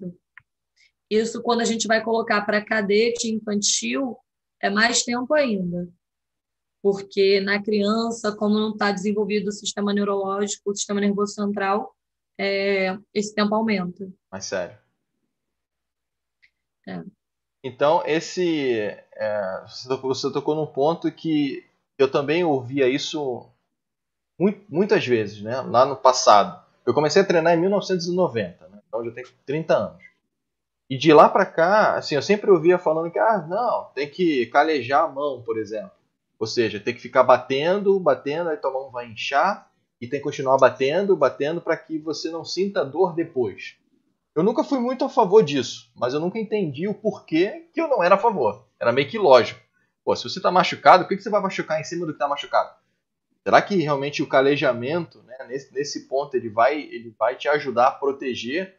Isso, 1.10 1.42
quando 1.42 1.62
a 1.62 1.64
gente 1.64 1.88
vai 1.88 2.00
colocar 2.00 2.42
para 2.42 2.64
cadete 2.64 3.28
infantil, 3.28 4.16
é 4.62 4.70
mais 4.70 5.02
tempo 5.02 5.34
ainda. 5.34 5.88
Porque 6.80 7.40
na 7.40 7.60
criança, 7.60 8.36
como 8.36 8.56
não 8.56 8.70
está 8.70 8.92
desenvolvido 8.92 9.48
o 9.48 9.52
sistema 9.52 9.92
neurológico, 9.92 10.70
o 10.70 10.76
sistema 10.76 11.00
nervoso 11.00 11.34
central, 11.34 11.92
é, 12.38 12.96
esse 13.12 13.34
tempo 13.34 13.52
aumenta. 13.52 14.08
Mais 14.30 14.44
sério. 14.44 14.78
É. 16.86 17.02
Então, 17.64 18.00
esse. 18.06 18.80
É, 19.14 19.64
você, 19.66 19.88
tocou, 19.88 20.14
você 20.14 20.32
tocou 20.32 20.54
num 20.54 20.68
ponto 20.68 21.10
que 21.10 21.68
eu 21.98 22.08
também 22.08 22.44
ouvia 22.44 22.88
isso 22.88 23.50
muitas 24.68 25.06
vezes, 25.06 25.42
né? 25.42 25.60
Lá 25.60 25.84
no 25.84 25.96
passado. 25.96 26.64
Eu 26.86 26.94
comecei 26.94 27.20
a 27.20 27.24
treinar 27.24 27.54
em 27.54 27.60
1990, 27.60 28.68
né? 28.68 28.78
então 28.88 29.04
já 29.04 29.10
tenho 29.10 29.28
30 29.44 29.74
anos. 29.74 30.02
E 30.88 30.98
de 30.98 31.12
lá 31.12 31.28
para 31.28 31.46
cá, 31.46 31.94
assim, 31.94 32.16
eu 32.16 32.22
sempre 32.22 32.50
ouvia 32.50 32.78
falando 32.78 33.12
que, 33.12 33.18
ah, 33.18 33.46
não, 33.48 33.90
tem 33.94 34.08
que 34.08 34.46
calejar 34.46 35.04
a 35.04 35.08
mão, 35.08 35.40
por 35.42 35.56
exemplo. 35.56 35.92
Ou 36.38 36.46
seja, 36.46 36.80
tem 36.80 36.94
que 36.94 37.00
ficar 37.00 37.22
batendo, 37.22 38.00
batendo, 38.00 38.50
aí 38.50 38.56
tua 38.56 38.72
mão 38.72 38.90
vai 38.90 39.06
inchar, 39.06 39.70
e 40.00 40.08
tem 40.08 40.18
que 40.18 40.24
continuar 40.24 40.56
batendo, 40.56 41.14
batendo 41.14 41.60
para 41.60 41.76
que 41.76 41.98
você 41.98 42.30
não 42.30 42.44
sinta 42.44 42.84
dor 42.84 43.14
depois. 43.14 43.76
Eu 44.34 44.42
nunca 44.42 44.64
fui 44.64 44.78
muito 44.78 45.04
a 45.04 45.08
favor 45.08 45.44
disso, 45.44 45.92
mas 45.94 46.14
eu 46.14 46.20
nunca 46.20 46.38
entendi 46.38 46.88
o 46.88 46.94
porquê 46.94 47.68
que 47.72 47.80
eu 47.80 47.86
não 47.86 48.02
era 48.02 48.14
a 48.14 48.18
favor. 48.18 48.66
Era 48.80 48.90
meio 48.90 49.08
que 49.08 49.18
lógico. 49.18 49.60
Pô, 50.02 50.16
se 50.16 50.22
você 50.22 50.38
está 50.38 50.50
machucado, 50.50 51.04
por 51.04 51.16
que 51.16 51.22
você 51.22 51.28
vai 51.28 51.42
machucar 51.42 51.78
em 51.78 51.84
cima 51.84 52.06
do 52.06 52.12
que 52.12 52.16
está 52.16 52.26
machucado? 52.26 52.79
Será 53.42 53.62
que 53.62 53.76
realmente 53.76 54.22
o 54.22 54.28
calejamento, 54.28 55.22
né, 55.22 55.36
nesse, 55.48 55.72
nesse 55.72 56.08
ponto, 56.08 56.36
ele 56.36 56.50
vai, 56.50 56.80
ele 56.80 57.14
vai 57.18 57.36
te 57.36 57.48
ajudar 57.48 57.88
a 57.88 57.92
proteger 57.92 58.76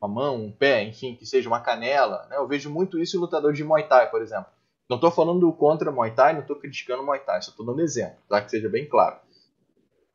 uma 0.00 0.08
mão, 0.08 0.36
um 0.36 0.52
pé, 0.52 0.82
enfim, 0.84 1.14
que 1.14 1.26
seja 1.26 1.48
uma 1.48 1.60
canela? 1.60 2.26
Né? 2.30 2.36
Eu 2.36 2.46
vejo 2.46 2.70
muito 2.70 2.98
isso 2.98 3.16
em 3.16 3.20
lutador 3.20 3.52
de 3.52 3.62
Muay 3.62 3.86
Thai, 3.86 4.10
por 4.10 4.22
exemplo. 4.22 4.46
Não 4.88 4.96
estou 4.96 5.10
falando 5.10 5.52
contra 5.52 5.92
Muay 5.92 6.12
Thai, 6.12 6.32
não 6.32 6.40
estou 6.40 6.56
criticando 6.56 7.02
Muay 7.02 7.20
Thai, 7.20 7.42
só 7.42 7.50
estou 7.50 7.66
dando 7.66 7.82
exemplo, 7.82 8.16
para 8.26 8.40
que 8.40 8.50
seja 8.50 8.70
bem 8.70 8.86
claro. 8.86 9.18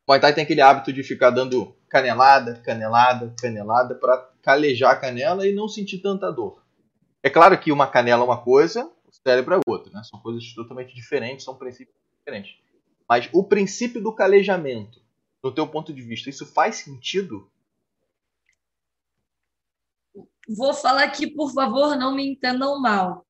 Muay 0.06 0.20
Thai 0.20 0.34
tem 0.34 0.44
aquele 0.44 0.60
hábito 0.60 0.92
de 0.92 1.02
ficar 1.04 1.30
dando 1.30 1.76
canelada, 1.88 2.60
canelada, 2.64 3.32
canelada 3.40 3.94
para 3.94 4.30
calejar 4.42 4.90
a 4.90 4.96
canela 4.96 5.46
e 5.46 5.54
não 5.54 5.68
sentir 5.68 5.98
tanta 5.98 6.30
dor. 6.32 6.60
É 7.22 7.30
claro 7.30 7.56
que 7.58 7.70
uma 7.70 7.86
canela 7.86 8.22
é 8.22 8.26
uma 8.26 8.42
coisa, 8.42 8.84
o 8.84 9.12
cérebro 9.12 9.54
é 9.54 9.60
outra, 9.66 9.92
né? 9.92 10.02
São 10.02 10.18
coisas 10.20 10.52
totalmente 10.52 10.94
diferentes, 10.94 11.44
são 11.44 11.54
princípios 11.54 11.96
diferentes. 12.18 12.56
Mas 13.08 13.28
o 13.32 13.44
princípio 13.44 14.02
do 14.02 14.14
calejamento, 14.14 15.02
do 15.42 15.52
teu 15.52 15.66
ponto 15.66 15.92
de 15.92 16.02
vista, 16.02 16.30
isso 16.30 16.46
faz 16.46 16.76
sentido? 16.76 17.50
Vou 20.48 20.74
falar 20.74 21.04
aqui, 21.04 21.26
por 21.26 21.52
favor, 21.52 21.96
não 21.96 22.14
me 22.14 22.32
entendam 22.32 22.80
mal. 22.80 23.26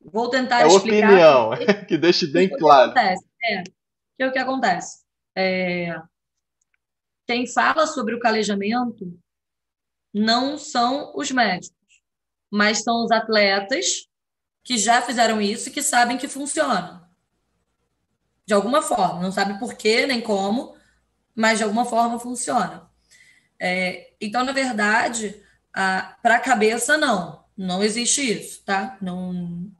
Vou 0.00 0.28
tentar 0.28 0.62
é 0.62 0.66
explicar. 0.66 1.08
opinião, 1.08 1.50
que, 1.56 1.86
que 1.86 1.98
deixe 1.98 2.26
bem 2.26 2.48
que 2.48 2.56
claro. 2.56 2.90
Acontece. 2.90 3.26
É, 3.42 3.62
que 3.62 4.22
é 4.22 4.26
o 4.28 4.32
que 4.32 4.38
acontece. 4.38 5.04
É, 5.36 6.00
quem 7.26 7.46
fala 7.46 7.86
sobre 7.86 8.14
o 8.14 8.20
calejamento 8.20 9.18
não 10.12 10.58
são 10.58 11.12
os 11.16 11.30
médicos, 11.30 12.02
mas 12.50 12.82
são 12.82 13.04
os 13.04 13.10
atletas 13.10 14.06
que 14.62 14.78
já 14.78 15.02
fizeram 15.02 15.40
isso 15.40 15.68
e 15.68 15.72
que 15.72 15.82
sabem 15.82 16.18
que 16.18 16.28
funciona. 16.28 17.03
De 18.46 18.54
alguma 18.54 18.82
forma, 18.82 19.22
não 19.22 19.32
sabe 19.32 19.58
por 19.58 19.74
quê 19.74 20.06
nem 20.06 20.20
como, 20.20 20.74
mas 21.34 21.58
de 21.58 21.64
alguma 21.64 21.84
forma 21.84 22.18
funciona. 22.18 22.88
É, 23.60 24.10
então, 24.20 24.44
na 24.44 24.52
verdade, 24.52 25.42
para 25.72 26.36
a 26.36 26.40
cabeça, 26.40 26.96
não. 26.96 27.42
Não 27.56 27.82
existe 27.82 28.20
isso, 28.20 28.62
tá? 28.64 28.96
Não, 29.00 29.70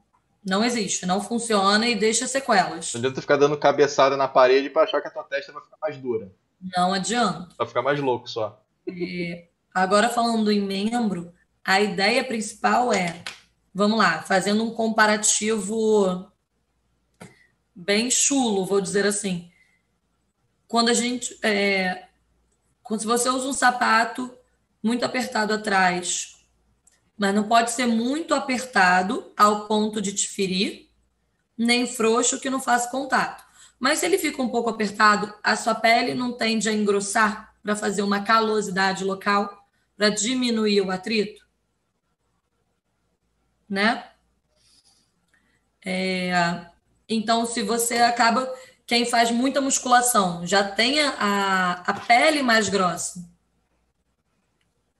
não 0.43 0.63
existe, 0.63 1.05
não 1.05 1.21
funciona 1.21 1.87
e 1.87 1.95
deixa 1.95 2.27
sequelas. 2.27 2.93
Não 2.93 2.99
adianta 2.99 3.21
ficar 3.21 3.37
dando 3.37 3.57
cabeçada 3.57 4.15
na 4.15 4.27
parede 4.27 4.69
para 4.69 4.83
achar 4.83 5.01
que 5.01 5.07
a 5.07 5.11
tua 5.11 5.23
testa 5.23 5.51
vai 5.51 5.61
ficar 5.61 5.77
mais 5.81 5.97
dura. 5.97 6.31
Não 6.75 6.93
adianta. 6.93 7.49
Vai 7.57 7.67
ficar 7.67 7.81
mais 7.81 7.99
louco 7.99 8.29
só. 8.29 8.63
É, 8.87 9.47
agora, 9.73 10.09
falando 10.09 10.51
em 10.51 10.61
membro, 10.61 11.33
a 11.63 11.81
ideia 11.81 12.23
principal 12.23 12.93
é, 12.93 13.23
vamos 13.73 13.97
lá, 13.97 14.21
fazendo 14.21 14.63
um 14.63 14.71
comparativo 14.71 16.31
bem 17.75 18.09
chulo, 18.09 18.65
vou 18.65 18.79
dizer 18.79 19.05
assim. 19.05 19.51
Quando 20.67 20.89
a 20.89 20.93
gente. 20.93 21.37
É, 21.43 22.07
quando 22.81 23.01
se 23.01 23.07
você 23.07 23.29
usa 23.29 23.47
um 23.47 23.53
sapato 23.53 24.31
muito 24.81 25.03
apertado 25.03 25.53
atrás, 25.53 26.37
mas 27.17 27.33
não 27.33 27.47
pode 27.47 27.71
ser 27.71 27.87
muito 27.87 28.33
apertado 28.33 29.31
ao 29.35 29.67
ponto 29.67 30.01
de 30.01 30.13
te 30.13 30.27
ferir, 30.27 30.89
nem 31.57 31.87
frouxo 31.87 32.39
que 32.39 32.49
não 32.49 32.61
faça 32.61 32.89
contato. 32.89 33.43
Mas 33.79 33.99
se 33.99 34.05
ele 34.05 34.17
fica 34.17 34.41
um 34.41 34.49
pouco 34.49 34.69
apertado, 34.69 35.33
a 35.43 35.55
sua 35.55 35.75
pele 35.75 36.13
não 36.13 36.31
tende 36.31 36.69
a 36.69 36.73
engrossar 36.73 37.55
para 37.63 37.75
fazer 37.75 38.01
uma 38.03 38.23
calosidade 38.23 39.03
local, 39.03 39.67
para 39.97 40.09
diminuir 40.09 40.81
o 40.81 40.91
atrito? 40.91 41.45
Né? 43.67 44.07
É, 45.83 46.69
então, 47.07 47.45
se 47.45 47.61
você 47.61 47.95
acaba. 47.97 48.51
Quem 48.87 49.03
faz 49.03 49.31
muita 49.31 49.61
musculação 49.61 50.45
já 50.45 50.63
tem 50.63 50.99
a, 51.01 51.83
a 51.87 51.93
pele 52.01 52.43
mais 52.43 52.69
grossa. 52.69 53.27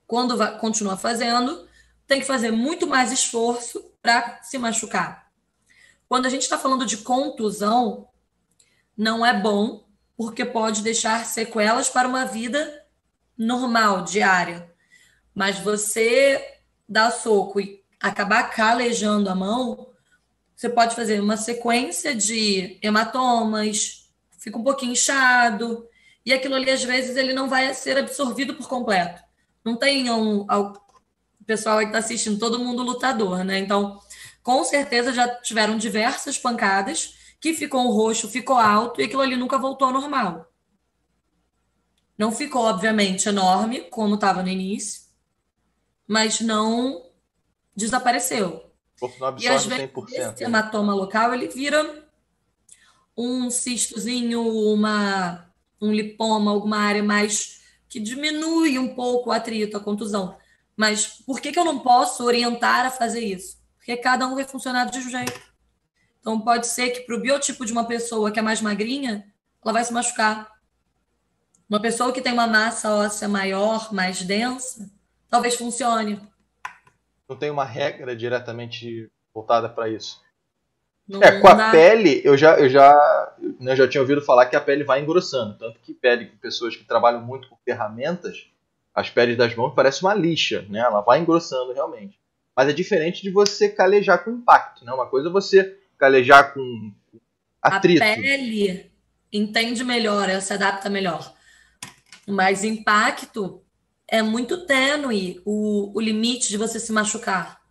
Quando 0.07 0.35
vai, 0.35 0.57
continua 0.57 0.97
fazendo, 0.97 1.67
tem 2.07 2.19
que 2.19 2.25
fazer 2.25 2.49
muito 2.49 2.87
mais 2.87 3.11
esforço 3.11 3.91
para 4.01 4.41
se 4.41 4.57
machucar. 4.57 5.31
Quando 6.09 6.25
a 6.25 6.29
gente 6.29 6.43
está 6.43 6.57
falando 6.57 6.85
de 6.85 6.97
contusão, 6.97 8.07
não 8.97 9.23
é 9.23 9.39
bom, 9.39 9.87
porque 10.17 10.45
pode 10.45 10.81
deixar 10.81 11.25
sequelas 11.25 11.89
para 11.89 12.07
uma 12.07 12.25
vida 12.25 12.85
normal, 13.37 14.03
diária. 14.03 14.71
Mas 15.33 15.59
você 15.59 16.59
dar 16.87 17.11
soco 17.11 17.59
e 17.59 17.83
acabar 17.99 18.49
calejando 18.49 19.29
a 19.29 19.35
mão, 19.35 19.89
você 20.55 20.69
pode 20.69 20.95
fazer 20.95 21.19
uma 21.19 21.37
sequência 21.37 22.15
de 22.15 22.79
hematomas, 22.81 24.09
fica 24.39 24.57
um 24.57 24.63
pouquinho 24.63 24.93
inchado, 24.93 25.87
e 26.25 26.33
aquilo 26.33 26.55
ali, 26.55 26.71
às 26.71 26.83
vezes, 26.83 27.15
ele 27.17 27.33
não 27.33 27.47
vai 27.47 27.73
ser 27.73 27.97
absorvido 27.97 28.55
por 28.55 28.67
completo. 28.67 29.21
Não 29.63 29.75
tem 29.75 30.09
um, 30.09 30.41
o 30.41 30.73
pessoal 31.45 31.77
aí 31.77 31.85
que 31.85 31.89
está 31.89 31.99
assistindo, 31.99 32.39
todo 32.39 32.59
mundo 32.59 32.81
lutador, 32.81 33.43
né? 33.43 33.59
Então, 33.59 33.99
com 34.41 34.63
certeza 34.63 35.13
já 35.13 35.27
tiveram 35.41 35.77
diversas 35.77 36.37
pancadas 36.37 37.15
que 37.39 37.53
ficou 37.53 37.91
roxo, 37.91 38.27
ficou 38.27 38.57
alto 38.57 39.01
e 39.01 39.03
aquilo 39.03 39.21
ali 39.21 39.35
nunca 39.35 39.57
voltou 39.57 39.87
ao 39.87 39.93
normal. 39.93 40.51
Não 42.17 42.31
ficou, 42.31 42.63
obviamente, 42.63 43.27
enorme, 43.27 43.81
como 43.89 44.15
estava 44.15 44.41
no 44.41 44.49
início, 44.49 45.01
mas 46.07 46.39
não 46.39 47.05
desapareceu. 47.75 48.64
Não 49.01 49.37
e 49.37 49.47
às 49.47 49.65
vezes 49.65 49.89
100%, 49.89 50.05
esse 50.09 50.43
hematoma 50.43 50.93
local 50.93 51.33
ele 51.33 51.47
vira 51.47 52.05
um 53.17 53.49
cistozinho, 53.49 54.41
uma, 54.41 55.45
um 55.81 55.91
lipoma, 55.91 56.51
alguma 56.51 56.77
área 56.77 57.03
mais 57.03 57.61
que 57.87 57.99
diminui 57.99 58.77
um 58.77 58.93
pouco 58.93 59.29
o 59.29 59.33
atrito, 59.33 59.77
a 59.77 59.79
contusão. 59.79 60.37
Mas 60.75 61.07
por 61.25 61.39
que, 61.39 61.51
que 61.51 61.59
eu 61.59 61.65
não 61.65 61.79
posso 61.79 62.23
orientar 62.23 62.85
a 62.85 62.91
fazer 62.91 63.21
isso? 63.21 63.57
Porque 63.77 63.95
cada 63.97 64.27
um 64.27 64.35
vai 64.35 64.43
funcionar 64.43 64.85
de 64.85 64.99
um 64.99 65.09
jeito. 65.09 65.55
Então, 66.19 66.41
pode 66.41 66.67
ser 66.67 66.89
que 66.89 67.01
para 67.01 67.15
o 67.15 67.21
biotipo 67.21 67.65
de 67.65 67.71
uma 67.71 67.85
pessoa 67.85 68.31
que 68.31 68.39
é 68.39 68.41
mais 68.41 68.59
magrinha, 68.59 69.31
ela 69.63 69.71
vai 69.73 69.83
se 69.83 69.93
machucar. 69.93 70.51
Uma 71.69 71.79
pessoa 71.79 72.11
que 72.11 72.21
tem 72.21 72.33
uma 72.33 72.47
massa 72.47 72.91
óssea 72.91 73.27
maior, 73.27 73.93
mais 73.93 74.21
densa, 74.23 74.91
talvez 75.29 75.55
funcione. 75.55 76.19
Não 77.27 77.35
tem 77.35 77.49
uma 77.49 77.65
regra 77.65 78.15
diretamente 78.15 79.09
voltada 79.33 79.67
para 79.67 79.89
isso. 79.89 80.23
Não, 81.07 81.21
é, 81.21 81.39
com 81.39 81.47
a 81.47 81.69
pele, 81.69 82.21
eu 82.23 82.35
já, 82.35 82.57
eu 82.59 82.67
já, 82.67 83.35
né, 83.59 83.73
eu 83.73 83.75
já 83.75 83.87
tinha 83.87 84.01
ouvido 84.01 84.21
falar 84.21 84.47
que 84.47 84.55
a 84.55 84.61
pele 84.61 84.83
vai 84.83 85.01
engrossando. 85.01 85.57
Tanto 85.57 85.79
que 85.79 85.93
pele 85.93 86.25
com 86.25 86.37
pessoas 86.37 86.75
que 86.75 86.83
trabalham 86.83 87.21
muito 87.21 87.47
com 87.47 87.57
ferramentas, 87.63 88.47
as 88.93 89.09
peles 89.09 89.37
das 89.37 89.53
mãos 89.55 89.73
parece 89.75 90.01
uma 90.01 90.13
lixa, 90.13 90.65
né? 90.69 90.79
Ela 90.79 91.01
vai 91.01 91.19
engrossando 91.19 91.73
realmente. 91.73 92.19
Mas 92.55 92.69
é 92.69 92.73
diferente 92.73 93.21
de 93.21 93.29
você 93.29 93.67
calejar 93.67 94.23
com 94.23 94.31
impacto, 94.31 94.85
né? 94.85 94.93
Uma 94.93 95.05
coisa 95.05 95.27
é 95.27 95.31
você 95.31 95.77
calejar 95.97 96.53
com 96.53 96.93
atrito. 97.61 98.01
A 98.01 98.15
pele 98.15 98.91
entende 99.31 99.83
melhor, 99.83 100.29
ela 100.29 100.41
se 100.41 100.53
adapta 100.53 100.89
melhor. 100.89 101.33
Mas 102.25 102.63
impacto 102.63 103.61
é 104.07 104.21
muito 104.21 104.65
tênue 104.65 105.41
o, 105.45 105.91
o 105.97 106.01
limite 106.01 106.49
de 106.49 106.57
você 106.57 106.79
se 106.79 106.91
machucar. 106.91 107.61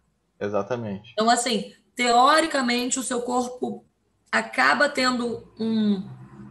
Exatamente. 0.40 1.12
Então, 1.12 1.30
assim, 1.30 1.72
teoricamente, 1.94 2.98
o 2.98 3.02
seu 3.02 3.22
corpo 3.22 3.84
acaba 4.30 4.88
tendo 4.88 5.52
um, 5.58 6.02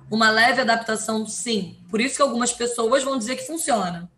uma 0.10 0.30
leve 0.30 0.62
adaptação, 0.62 1.26
sim. 1.28 1.78
Por 1.90 2.00
isso 2.00 2.16
que 2.16 2.22
algumas 2.22 2.54
pessoas 2.54 3.04
vão 3.04 3.18
dizer 3.18 3.36
que 3.36 3.46
funciona. 3.46 4.10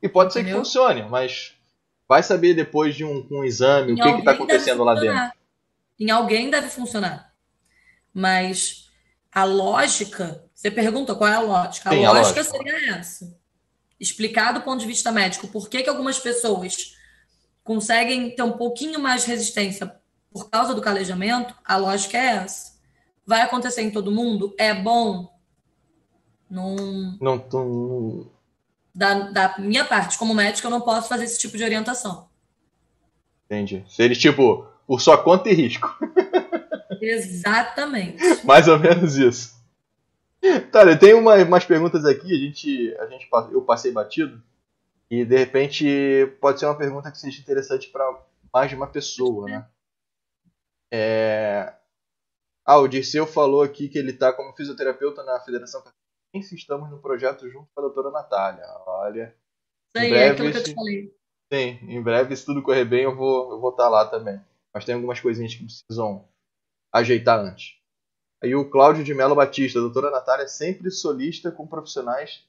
E 0.00 0.08
pode 0.08 0.32
ser 0.32 0.40
Entendeu? 0.40 0.60
que 0.60 0.66
funcione, 0.66 1.02
mas 1.02 1.56
vai 2.08 2.22
saber 2.22 2.54
depois 2.54 2.94
de 2.94 3.04
um, 3.04 3.26
um 3.30 3.44
exame 3.44 3.92
em 3.92 4.00
o 4.00 4.02
que 4.02 4.18
está 4.20 4.32
acontecendo 4.32 4.84
lá 4.84 4.94
dentro. 4.94 5.32
Em 5.98 6.10
alguém 6.10 6.50
deve 6.50 6.68
funcionar. 6.68 7.32
Mas 8.12 8.90
a 9.32 9.44
lógica, 9.44 10.44
você 10.54 10.70
pergunta 10.70 11.14
qual 11.14 11.30
é 11.30 11.34
a 11.34 11.40
lógica? 11.40 11.88
A, 11.88 11.92
Sim, 11.92 12.06
lógica, 12.06 12.10
a 12.10 12.22
lógica, 12.22 12.44
seria 12.44 12.96
essa. 12.96 13.41
Explicar 14.02 14.50
do 14.50 14.62
ponto 14.62 14.80
de 14.80 14.86
vista 14.86 15.12
médico 15.12 15.46
por 15.46 15.68
que, 15.68 15.80
que 15.80 15.88
algumas 15.88 16.18
pessoas 16.18 16.96
conseguem 17.62 18.34
ter 18.34 18.42
um 18.42 18.50
pouquinho 18.50 18.98
mais 18.98 19.22
de 19.22 19.28
resistência 19.28 19.94
por 20.32 20.50
causa 20.50 20.74
do 20.74 20.80
calejamento, 20.80 21.54
a 21.64 21.76
lógica 21.76 22.18
é 22.18 22.26
essa. 22.38 22.72
Vai 23.24 23.42
acontecer 23.42 23.82
em 23.82 23.92
todo 23.92 24.10
mundo? 24.10 24.52
É 24.58 24.74
bom? 24.74 25.32
Não. 26.50 27.16
Não, 27.20 27.46
não... 27.52 28.26
Da, 28.92 29.30
da 29.30 29.54
minha 29.58 29.84
parte, 29.84 30.18
como 30.18 30.34
médico, 30.34 30.66
eu 30.66 30.70
não 30.72 30.80
posso 30.80 31.08
fazer 31.08 31.24
esse 31.24 31.38
tipo 31.38 31.56
de 31.56 31.62
orientação. 31.62 32.28
Entendi. 33.46 33.84
Seria 33.88 34.16
tipo, 34.16 34.66
por 34.84 35.00
sua 35.00 35.16
conta 35.16 35.48
e 35.48 35.54
risco. 35.54 35.88
Exatamente. 37.00 38.44
Mais 38.44 38.66
ou 38.66 38.80
menos 38.80 39.16
isso. 39.16 39.61
Tá, 40.72 40.84
eu 40.84 40.98
tenho 40.98 41.18
uma, 41.18 41.36
umas 41.36 41.64
perguntas 41.64 42.04
aqui, 42.04 42.34
a 42.34 42.38
gente, 42.38 42.96
a 42.98 43.06
gente, 43.06 43.28
eu 43.52 43.62
passei 43.62 43.92
batido, 43.92 44.42
e 45.10 45.24
de 45.24 45.36
repente 45.36 46.26
pode 46.40 46.58
ser 46.58 46.66
uma 46.66 46.76
pergunta 46.76 47.10
que 47.10 47.18
seja 47.18 47.40
interessante 47.40 47.88
para 47.88 48.20
mais 48.52 48.68
de 48.68 48.74
uma 48.74 48.86
pessoa, 48.86 49.48
né? 49.48 49.68
É... 50.92 51.74
Ah, 52.64 52.78
o 52.78 52.88
Dirceu 52.88 53.26
falou 53.26 53.62
aqui 53.62 53.88
que 53.88 53.98
ele 53.98 54.10
está 54.10 54.32
como 54.32 54.54
fisioterapeuta 54.54 55.22
na 55.22 55.40
Federação 55.40 55.82
Catarinense 55.82 56.54
estamos 56.54 56.90
no 56.90 56.98
projeto 56.98 57.48
junto 57.50 57.68
com 57.74 57.80
a 57.80 57.84
doutora 57.84 58.10
Natália. 58.10 58.64
Olha. 58.86 59.36
Isso 59.88 60.04
aí, 60.04 60.10
breve, 60.10 60.24
é 60.24 60.30
aquilo 60.30 60.50
que 60.50 60.58
eu 60.58 60.64
te 60.64 60.74
falei. 60.74 61.16
Sim, 61.52 61.78
em 61.82 62.02
breve, 62.02 62.34
se 62.34 62.46
tudo 62.46 62.62
correr 62.62 62.84
bem, 62.84 63.02
eu 63.02 63.14
vou, 63.14 63.52
eu 63.52 63.60
vou 63.60 63.70
estar 63.70 63.84
tá 63.84 63.88
lá 63.90 64.06
também. 64.06 64.40
Mas 64.72 64.84
tem 64.84 64.94
algumas 64.94 65.20
coisinhas 65.20 65.54
que 65.54 65.64
precisam 65.64 66.26
ajeitar 66.90 67.38
antes. 67.38 67.81
Aí 68.42 68.54
o 68.54 68.68
Cláudio 68.68 69.04
de 69.04 69.14
Mello 69.14 69.34
Batista, 69.34 69.78
a 69.78 69.82
doutora 69.82 70.10
Natália, 70.10 70.44
é 70.44 70.48
sempre 70.48 70.90
solista 70.90 71.50
com 71.50 71.66
profissionais 71.66 72.44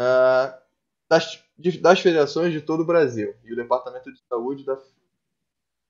uh, 0.00 0.52
das, 1.08 1.42
de, 1.56 1.78
das 1.78 2.00
federações 2.00 2.52
de 2.52 2.60
todo 2.60 2.80
o 2.80 2.86
Brasil. 2.86 3.34
E 3.44 3.52
o 3.52 3.56
Departamento 3.56 4.12
de 4.12 4.20
Saúde 4.28 4.64
da 4.64 4.76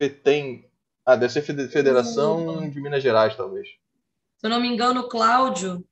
tem. 0.08 0.64
Ah, 1.04 1.16
deve 1.16 1.32
ser 1.32 1.42
Federação 1.42 2.68
de 2.68 2.80
Minas 2.80 3.02
Gerais, 3.02 3.36
talvez. 3.36 3.68
Se 4.38 4.46
eu 4.46 4.50
não 4.50 4.60
me 4.60 4.68
engano, 4.68 5.00
o 5.00 5.08
Cláudio, 5.08 5.84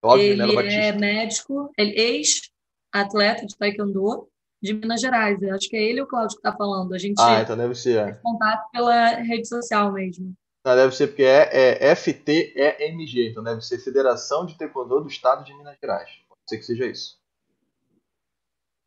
Cláudio 0.00 0.24
ele 0.24 0.72
é 0.72 0.92
médico, 0.92 1.70
ele 1.76 1.92
ex-atleta 1.92 3.46
de 3.46 3.56
taekwondo 3.56 4.28
de 4.62 4.74
Minas 4.74 5.00
Gerais. 5.00 5.40
Eu 5.42 5.54
acho 5.54 5.68
que 5.68 5.76
é 5.76 5.82
ele 5.82 6.00
o 6.00 6.06
Cláudio 6.06 6.36
que 6.36 6.46
está 6.46 6.56
falando. 6.56 6.94
A 6.94 6.98
gente 6.98 7.20
ah, 7.20 7.40
então 7.42 7.56
deve 7.56 7.74
ser. 7.74 7.98
É. 7.98 8.12
contato 8.14 8.70
pela 8.72 9.16
rede 9.16 9.46
social 9.46 9.92
mesmo. 9.92 10.34
Deve 10.74 10.96
ser 10.96 11.08
porque 11.08 11.22
é, 11.22 11.90
é 11.90 11.94
FTEMG, 11.94 13.28
então 13.30 13.42
deve 13.42 13.62
ser 13.62 13.78
Federação 13.78 14.44
de 14.44 14.58
Taekwondo 14.58 15.00
do 15.00 15.08
Estado 15.08 15.44
de 15.44 15.54
Minas 15.54 15.76
Gerais. 15.80 16.10
Pode 16.28 16.40
ser 16.48 16.58
que 16.58 16.64
seja 16.64 16.86
isso. 16.86 17.18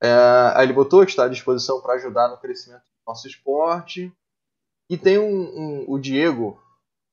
É, 0.01 0.09
aí 0.55 0.65
ele 0.65 0.73
botou 0.73 1.05
que 1.05 1.11
está 1.11 1.25
à 1.25 1.29
disposição 1.29 1.81
para 1.81 1.93
ajudar 1.93 2.27
no 2.29 2.37
crescimento 2.37 2.81
do 2.81 3.07
nosso 3.07 3.27
esporte. 3.27 4.11
E 4.89 4.97
tem 4.97 5.19
um, 5.19 5.23
um 5.23 5.85
o 5.87 5.99
Diego, 5.99 6.61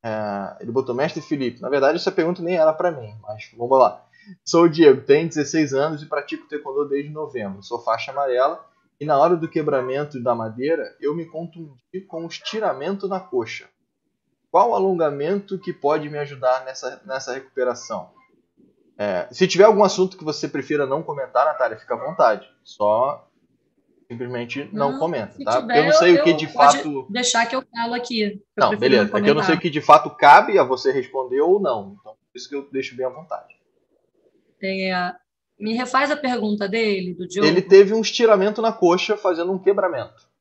é, 0.02 0.56
ele 0.60 0.72
botou 0.72 0.94
Mestre 0.94 1.20
Felipe. 1.20 1.60
Na 1.60 1.68
verdade, 1.68 1.96
essa 1.96 2.10
pergunta 2.10 2.42
nem 2.42 2.56
era 2.56 2.72
para 2.72 2.90
mim, 2.90 3.14
mas 3.22 3.50
vamos 3.56 3.78
lá. 3.78 4.04
Sou 4.44 4.64
o 4.64 4.68
Diego, 4.68 5.02
tenho 5.02 5.28
16 5.28 5.74
anos 5.74 6.02
e 6.02 6.06
pratico 6.06 6.48
taekwondo 6.48 6.88
desde 6.88 7.10
novembro. 7.10 7.62
Sou 7.62 7.80
faixa 7.80 8.10
amarela 8.10 8.64
e 8.98 9.04
na 9.04 9.18
hora 9.18 9.36
do 9.36 9.48
quebramento 9.48 10.20
da 10.20 10.34
madeira 10.34 10.96
eu 11.00 11.14
me 11.14 11.26
contundi 11.26 12.00
com 12.08 12.24
um 12.24 12.26
estiramento 12.26 13.06
na 13.06 13.20
coxa. 13.20 13.68
Qual 14.56 14.74
alongamento 14.74 15.58
que 15.58 15.70
pode 15.70 16.08
me 16.08 16.16
ajudar 16.16 16.64
nessa, 16.64 17.02
nessa 17.04 17.34
recuperação? 17.34 18.08
É, 18.96 19.28
se 19.30 19.46
tiver 19.46 19.64
algum 19.64 19.84
assunto 19.84 20.16
que 20.16 20.24
você 20.24 20.48
prefira 20.48 20.86
não 20.86 21.02
comentar, 21.02 21.44
Natália, 21.44 21.76
fica 21.76 21.92
à 21.92 21.98
vontade. 21.98 22.48
Só 22.64 23.28
simplesmente 24.08 24.66
não, 24.72 24.92
não 24.92 24.98
comenta, 24.98 25.34
tá? 25.44 25.60
Tiver, 25.60 25.78
eu 25.80 25.84
não 25.84 25.92
sei 25.92 26.16
eu, 26.16 26.22
o 26.22 26.24
que 26.24 26.32
de 26.32 26.48
fato. 26.48 27.06
Deixar 27.10 27.44
que 27.44 27.54
eu 27.54 27.62
falo 27.70 27.92
aqui. 27.92 28.42
Não, 28.56 28.74
beleza. 28.74 29.14
É 29.14 29.20
que 29.20 29.28
eu 29.28 29.34
não 29.34 29.42
sei 29.42 29.56
o 29.56 29.60
que 29.60 29.68
de 29.68 29.82
fato 29.82 30.08
cabe 30.16 30.58
a 30.58 30.64
você 30.64 30.90
responder 30.90 31.42
ou 31.42 31.60
não. 31.60 31.94
Então, 32.00 32.14
por 32.14 32.38
isso 32.38 32.48
que 32.48 32.56
eu 32.56 32.66
deixo 32.72 32.96
bem 32.96 33.04
à 33.04 33.10
vontade. 33.10 33.54
É, 34.64 35.12
me 35.60 35.74
refaz 35.74 36.10
a 36.10 36.16
pergunta 36.16 36.66
dele, 36.66 37.12
do 37.12 37.28
Diogo. 37.28 37.46
Ele 37.46 37.60
teve 37.60 37.92
um 37.92 38.00
estiramento 38.00 38.62
na 38.62 38.72
coxa 38.72 39.18
fazendo 39.18 39.52
um 39.52 39.58
quebramento. 39.58 40.34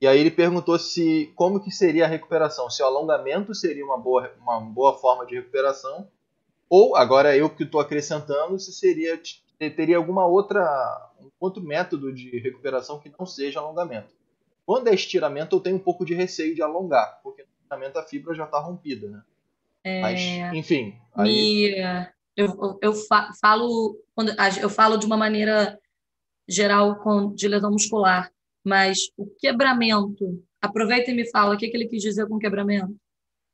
E 0.00 0.06
aí 0.06 0.18
ele 0.18 0.30
perguntou 0.30 0.78
se 0.78 1.30
como 1.36 1.60
que 1.60 1.70
seria 1.70 2.06
a 2.06 2.08
recuperação, 2.08 2.70
se 2.70 2.82
o 2.82 2.86
alongamento 2.86 3.54
seria 3.54 3.84
uma 3.84 3.98
boa, 3.98 4.32
uma 4.40 4.58
boa 4.60 4.98
forma 4.98 5.26
de 5.26 5.34
recuperação, 5.34 6.08
ou 6.68 6.96
agora 6.96 7.36
eu 7.36 7.50
que 7.50 7.64
estou 7.64 7.80
acrescentando, 7.80 8.58
se 8.58 8.72
seria 8.72 9.20
teria 9.76 9.98
alguma 9.98 10.26
outra 10.26 11.10
um 11.20 11.30
outro 11.38 11.62
método 11.62 12.10
de 12.12 12.38
recuperação 12.38 12.98
que 12.98 13.12
não 13.18 13.26
seja 13.26 13.60
alongamento. 13.60 14.14
Quando 14.64 14.88
é 14.88 14.94
estiramento, 14.94 15.56
eu 15.56 15.60
tenho 15.60 15.76
um 15.76 15.80
pouco 15.80 16.04
de 16.04 16.14
receio 16.14 16.54
de 16.54 16.62
alongar, 16.62 17.20
porque 17.22 17.42
no 17.42 17.48
estiramento 17.60 17.98
a 17.98 18.02
fibra 18.02 18.34
já 18.34 18.44
está 18.44 18.58
rompida, 18.58 19.08
né? 19.08 19.22
É... 19.84 20.00
Mas, 20.00 20.20
enfim. 20.54 20.98
Aí... 21.14 21.74
Me... 21.74 22.10
Eu, 22.36 22.78
eu 22.80 22.94
falo 23.38 23.98
quando 24.14 24.32
eu 24.62 24.70
falo 24.70 24.96
de 24.96 25.04
uma 25.04 25.16
maneira 25.16 25.78
geral 26.48 26.96
com, 27.00 27.34
de 27.34 27.46
lesão 27.46 27.70
muscular. 27.70 28.32
Mas 28.64 28.98
o 29.16 29.26
quebramento, 29.38 30.42
aproveita 30.60 31.10
e 31.10 31.14
me 31.14 31.30
fala 31.30 31.54
o 31.54 31.58
que, 31.58 31.68
que 31.68 31.76
ele 31.76 31.88
quis 31.88 32.02
dizer 32.02 32.26
com 32.26 32.38
quebramento. 32.38 32.94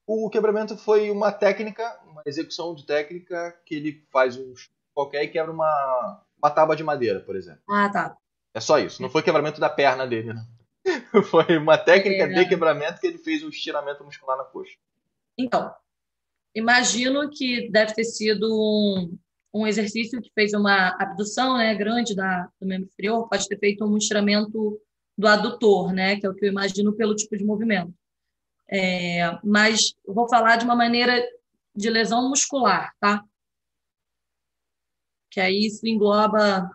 O 0.06 0.30
quebramento 0.30 0.76
foi 0.76 1.10
uma 1.10 1.32
técnica, 1.32 2.00
uma 2.08 2.22
execução 2.24 2.74
de 2.74 2.86
técnica 2.86 3.56
que 3.64 3.74
ele 3.74 4.04
faz 4.12 4.36
um 4.36 4.54
qualquer 4.94 5.24
e 5.24 5.28
quebra 5.28 5.52
uma, 5.52 6.22
uma 6.38 6.50
tábua 6.50 6.74
de 6.74 6.82
madeira, 6.82 7.20
por 7.20 7.36
exemplo. 7.36 7.60
Ah, 7.68 7.90
tá. 7.90 8.16
É 8.54 8.60
só 8.60 8.78
isso. 8.78 9.02
Não 9.02 9.10
foi 9.10 9.22
quebramento 9.22 9.60
da 9.60 9.68
perna 9.68 10.06
dele, 10.06 10.32
não. 10.32 10.56
Foi 11.24 11.58
uma 11.58 11.76
técnica 11.76 12.24
é, 12.24 12.28
de 12.28 12.48
quebramento 12.48 13.00
que 13.00 13.06
ele 13.08 13.18
fez 13.18 13.42
um 13.42 13.48
estiramento 13.48 14.04
muscular 14.04 14.38
na 14.38 14.44
coxa. 14.44 14.76
Então, 15.36 15.74
imagino 16.54 17.28
que 17.28 17.68
deve 17.70 17.92
ter 17.92 18.04
sido 18.04 18.46
um, 18.48 19.18
um 19.52 19.66
exercício 19.66 20.20
que 20.22 20.30
fez 20.32 20.52
uma 20.52 20.96
abdução 20.98 21.56
né, 21.56 21.74
grande 21.74 22.14
da, 22.14 22.48
do 22.60 22.66
membro 22.66 22.88
inferior, 22.88 23.28
pode 23.28 23.48
ter 23.48 23.58
feito 23.58 23.84
um 23.84 23.96
estiramento 23.96 24.80
do 25.16 25.26
adutor, 25.26 25.92
né, 25.92 26.16
que 26.16 26.26
é 26.26 26.30
o 26.30 26.34
que 26.34 26.44
eu 26.44 26.50
imagino 26.50 26.94
pelo 26.94 27.14
tipo 27.14 27.36
de 27.36 27.44
movimento. 27.44 27.94
É, 28.68 29.38
mas 29.44 29.94
vou 30.06 30.28
falar 30.28 30.56
de 30.56 30.64
uma 30.64 30.74
maneira 30.74 31.24
de 31.74 31.88
lesão 31.88 32.28
muscular, 32.28 32.94
tá? 32.98 33.24
Que 35.30 35.40
aí 35.40 35.66
isso 35.66 35.86
engloba 35.86 36.68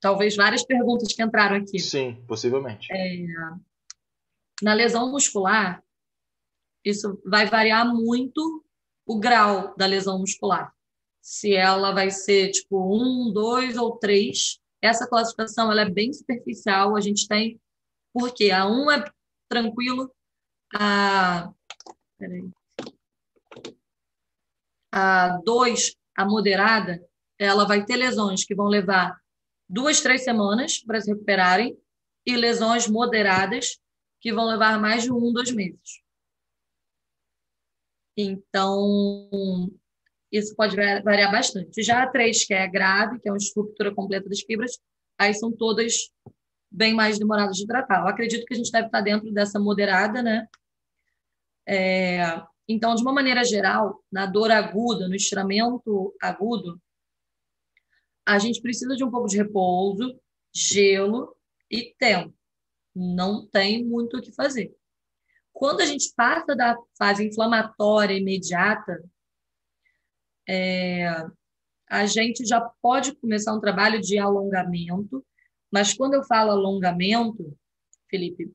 talvez 0.00 0.36
várias 0.36 0.64
perguntas 0.64 1.12
que 1.12 1.22
entraram 1.22 1.56
aqui. 1.56 1.78
Sim, 1.78 2.22
possivelmente. 2.26 2.88
É, 2.92 3.26
na 4.62 4.74
lesão 4.74 5.10
muscular, 5.10 5.82
isso 6.84 7.20
vai 7.24 7.46
variar 7.46 7.86
muito 7.86 8.64
o 9.06 9.18
grau 9.18 9.74
da 9.76 9.86
lesão 9.86 10.18
muscular. 10.18 10.72
Se 11.20 11.54
ela 11.54 11.92
vai 11.92 12.10
ser 12.10 12.50
tipo 12.50 12.94
um, 12.94 13.32
dois 13.32 13.76
ou 13.76 13.96
três, 13.96 14.59
essa 14.82 15.06
classificação 15.08 15.70
ela 15.70 15.82
é 15.82 15.90
bem 15.90 16.12
superficial. 16.12 16.96
A 16.96 17.00
gente 17.00 17.28
tem, 17.28 17.60
porque 18.12 18.50
a 18.50 18.66
1 18.66 18.90
é 18.90 19.04
tranquilo, 19.48 20.12
a. 20.74 21.52
Peraí. 22.18 22.50
A 24.92 25.38
2, 25.44 25.94
a 26.16 26.24
moderada, 26.24 27.00
ela 27.38 27.64
vai 27.64 27.84
ter 27.84 27.96
lesões 27.96 28.44
que 28.44 28.54
vão 28.54 28.66
levar 28.66 29.18
duas, 29.68 30.00
três 30.00 30.24
semanas 30.24 30.78
para 30.78 31.00
se 31.00 31.10
recuperarem 31.12 31.78
e 32.26 32.36
lesões 32.36 32.88
moderadas 32.88 33.78
que 34.20 34.32
vão 34.32 34.46
levar 34.46 34.80
mais 34.80 35.04
de 35.04 35.12
um, 35.12 35.32
dois 35.32 35.52
meses. 35.52 36.02
Então, 38.16 39.70
isso 40.30 40.54
pode 40.54 40.76
variar 40.76 41.32
bastante. 41.32 41.82
Já 41.82 42.02
a 42.02 42.06
3, 42.06 42.44
que 42.44 42.54
é 42.54 42.68
grave, 42.68 43.18
que 43.20 43.28
é 43.28 43.32
uma 43.32 43.38
estrutura 43.38 43.94
completa 43.94 44.28
das 44.28 44.40
fibras, 44.40 44.78
aí 45.18 45.34
são 45.34 45.50
todas 45.50 46.10
bem 46.70 46.94
mais 46.94 47.18
demoradas 47.18 47.56
de 47.56 47.66
tratar. 47.66 48.02
Eu 48.02 48.08
acredito 48.08 48.44
que 48.44 48.54
a 48.54 48.56
gente 48.56 48.70
deve 48.70 48.86
estar 48.86 49.00
dentro 49.00 49.32
dessa 49.32 49.58
moderada, 49.58 50.22
né? 50.22 50.46
É, 51.66 52.42
então, 52.68 52.94
de 52.94 53.02
uma 53.02 53.12
maneira 53.12 53.42
geral, 53.44 54.02
na 54.10 54.26
dor 54.26 54.50
aguda, 54.50 55.08
no 55.08 55.14
estiramento 55.14 56.14
agudo, 56.22 56.80
a 58.24 58.38
gente 58.38 58.62
precisa 58.62 58.94
de 58.94 59.02
um 59.02 59.10
pouco 59.10 59.26
de 59.26 59.36
repouso, 59.36 60.16
gelo 60.54 61.36
e 61.70 61.94
tempo. 61.98 62.32
não 62.94 63.46
tem 63.46 63.84
muito 63.84 64.16
o 64.18 64.22
que 64.22 64.32
fazer. 64.32 64.74
Quando 65.52 65.80
a 65.80 65.86
gente 65.86 66.12
passa 66.16 66.54
da 66.56 66.76
fase 66.98 67.26
inflamatória 67.26 68.16
imediata, 68.16 69.02
é, 70.50 71.06
a 71.88 72.06
gente 72.06 72.44
já 72.44 72.60
pode 72.82 73.14
começar 73.14 73.54
um 73.54 73.60
trabalho 73.60 74.00
de 74.00 74.18
alongamento, 74.18 75.24
mas 75.72 75.94
quando 75.94 76.14
eu 76.14 76.24
falo 76.24 76.50
alongamento, 76.50 77.56
Felipe, 78.10 78.50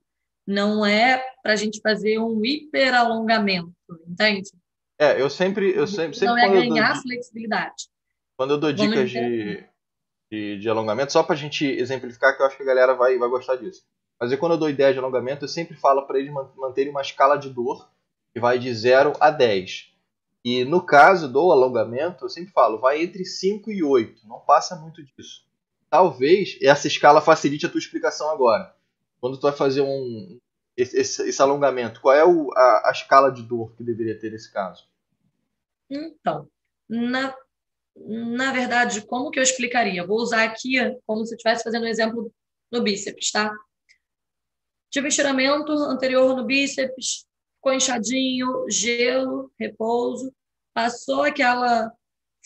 não 0.45 0.85
é 0.85 1.23
para 1.41 1.53
a 1.53 1.55
gente 1.55 1.79
fazer 1.79 2.19
um 2.19 2.43
hiperalongamento, 2.43 3.73
entende? 4.05 4.49
É, 4.99 5.21
eu 5.21 5.29
sempre, 5.29 5.73
eu 5.73 5.87
sempre, 5.87 6.17
sempre 6.17 6.27
não 6.27 6.37
é 6.37 6.49
ganhar 6.49 6.93
dou, 6.93 7.03
flexibilidade. 7.03 7.87
Quando 8.37 8.51
eu 8.51 8.59
dou 8.59 8.73
dicas 8.73 9.09
de, 9.09 9.65
de, 10.29 10.59
de, 10.59 10.69
alongamento, 10.69 11.13
só 11.13 11.23
para 11.23 11.35
a 11.35 11.37
gente 11.37 11.65
exemplificar, 11.65 12.35
que 12.35 12.41
eu 12.41 12.45
acho 12.45 12.57
que 12.57 12.63
a 12.63 12.67
galera 12.67 12.93
vai, 12.93 13.17
vai 13.17 13.29
gostar 13.29 13.55
disso. 13.55 13.83
Mas 14.19 14.31
eu, 14.31 14.37
quando 14.37 14.53
eu 14.53 14.57
dou 14.57 14.69
ideia 14.69 14.91
de 14.91 14.99
alongamento, 14.99 15.45
eu 15.45 15.49
sempre 15.49 15.75
falo 15.75 16.05
para 16.05 16.19
eles 16.19 16.31
manterem 16.57 16.91
uma 16.91 17.01
escala 17.01 17.37
de 17.37 17.49
dor 17.49 17.89
que 18.33 18.39
vai 18.39 18.59
de 18.59 18.73
0 18.73 19.13
a 19.19 19.31
10. 19.31 19.94
E 20.45 20.63
no 20.63 20.79
caso 20.79 21.27
do 21.27 21.51
alongamento, 21.51 22.23
eu 22.23 22.29
sempre 22.29 22.53
falo, 22.53 22.77
vai 22.77 23.01
entre 23.01 23.25
5 23.25 23.71
e 23.71 23.83
8, 23.83 24.27
não 24.27 24.39
passa 24.39 24.75
muito 24.75 25.03
disso. 25.03 25.43
Talvez 25.89 26.59
essa 26.61 26.85
escala 26.85 27.19
facilite 27.19 27.65
a 27.65 27.69
tua 27.69 27.79
explicação 27.79 28.29
agora. 28.29 28.75
Quando 29.19 29.37
tu 29.39 29.41
vai 29.41 29.53
fazer 29.53 29.81
um 29.81 30.39
esse, 30.77 30.99
esse, 30.99 31.27
esse 31.27 31.41
alongamento, 31.41 31.99
qual 31.99 32.13
é 32.13 32.23
o, 32.23 32.51
a, 32.53 32.89
a, 32.89 32.91
escala 32.91 33.31
de 33.31 33.41
dor 33.41 33.73
que 33.75 33.83
deveria 33.83 34.19
ter 34.19 34.31
nesse 34.31 34.51
caso? 34.51 34.87
Então, 35.89 36.47
na, 36.87 37.35
na 37.95 38.51
verdade, 38.51 39.01
como 39.07 39.31
que 39.31 39.39
eu 39.39 39.43
explicaria? 39.43 40.05
Vou 40.05 40.17
usar 40.17 40.43
aqui 40.43 40.75
como 41.07 41.25
se 41.25 41.33
eu 41.33 41.37
estivesse 41.37 41.63
fazendo 41.63 41.85
um 41.85 41.89
exemplo 41.89 42.31
no 42.71 42.83
bíceps, 42.83 43.31
tá? 43.31 43.51
Tive 44.91 45.07
estiramento 45.07 45.71
anterior 45.71 46.35
no 46.35 46.45
bíceps, 46.45 47.24
ficou 47.65 47.73
inchadinho, 47.73 48.69
gelo, 48.69 49.51
repouso, 49.59 50.31
passou 50.71 51.23
aquela 51.23 51.91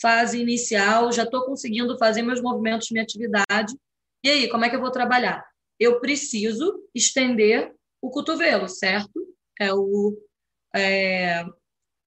fase 0.00 0.40
inicial, 0.40 1.12
já 1.12 1.24
estou 1.24 1.44
conseguindo 1.44 1.98
fazer 1.98 2.22
meus 2.22 2.40
movimentos, 2.40 2.90
minha 2.90 3.04
atividade. 3.04 3.76
E 4.24 4.30
aí, 4.30 4.48
como 4.48 4.64
é 4.64 4.70
que 4.70 4.76
eu 4.76 4.80
vou 4.80 4.90
trabalhar? 4.90 5.46
Eu 5.78 6.00
preciso 6.00 6.88
estender 6.94 7.74
o 8.00 8.08
cotovelo, 8.08 8.66
certo? 8.66 9.12
É 9.60 9.74
o, 9.74 10.16
é, 10.74 11.44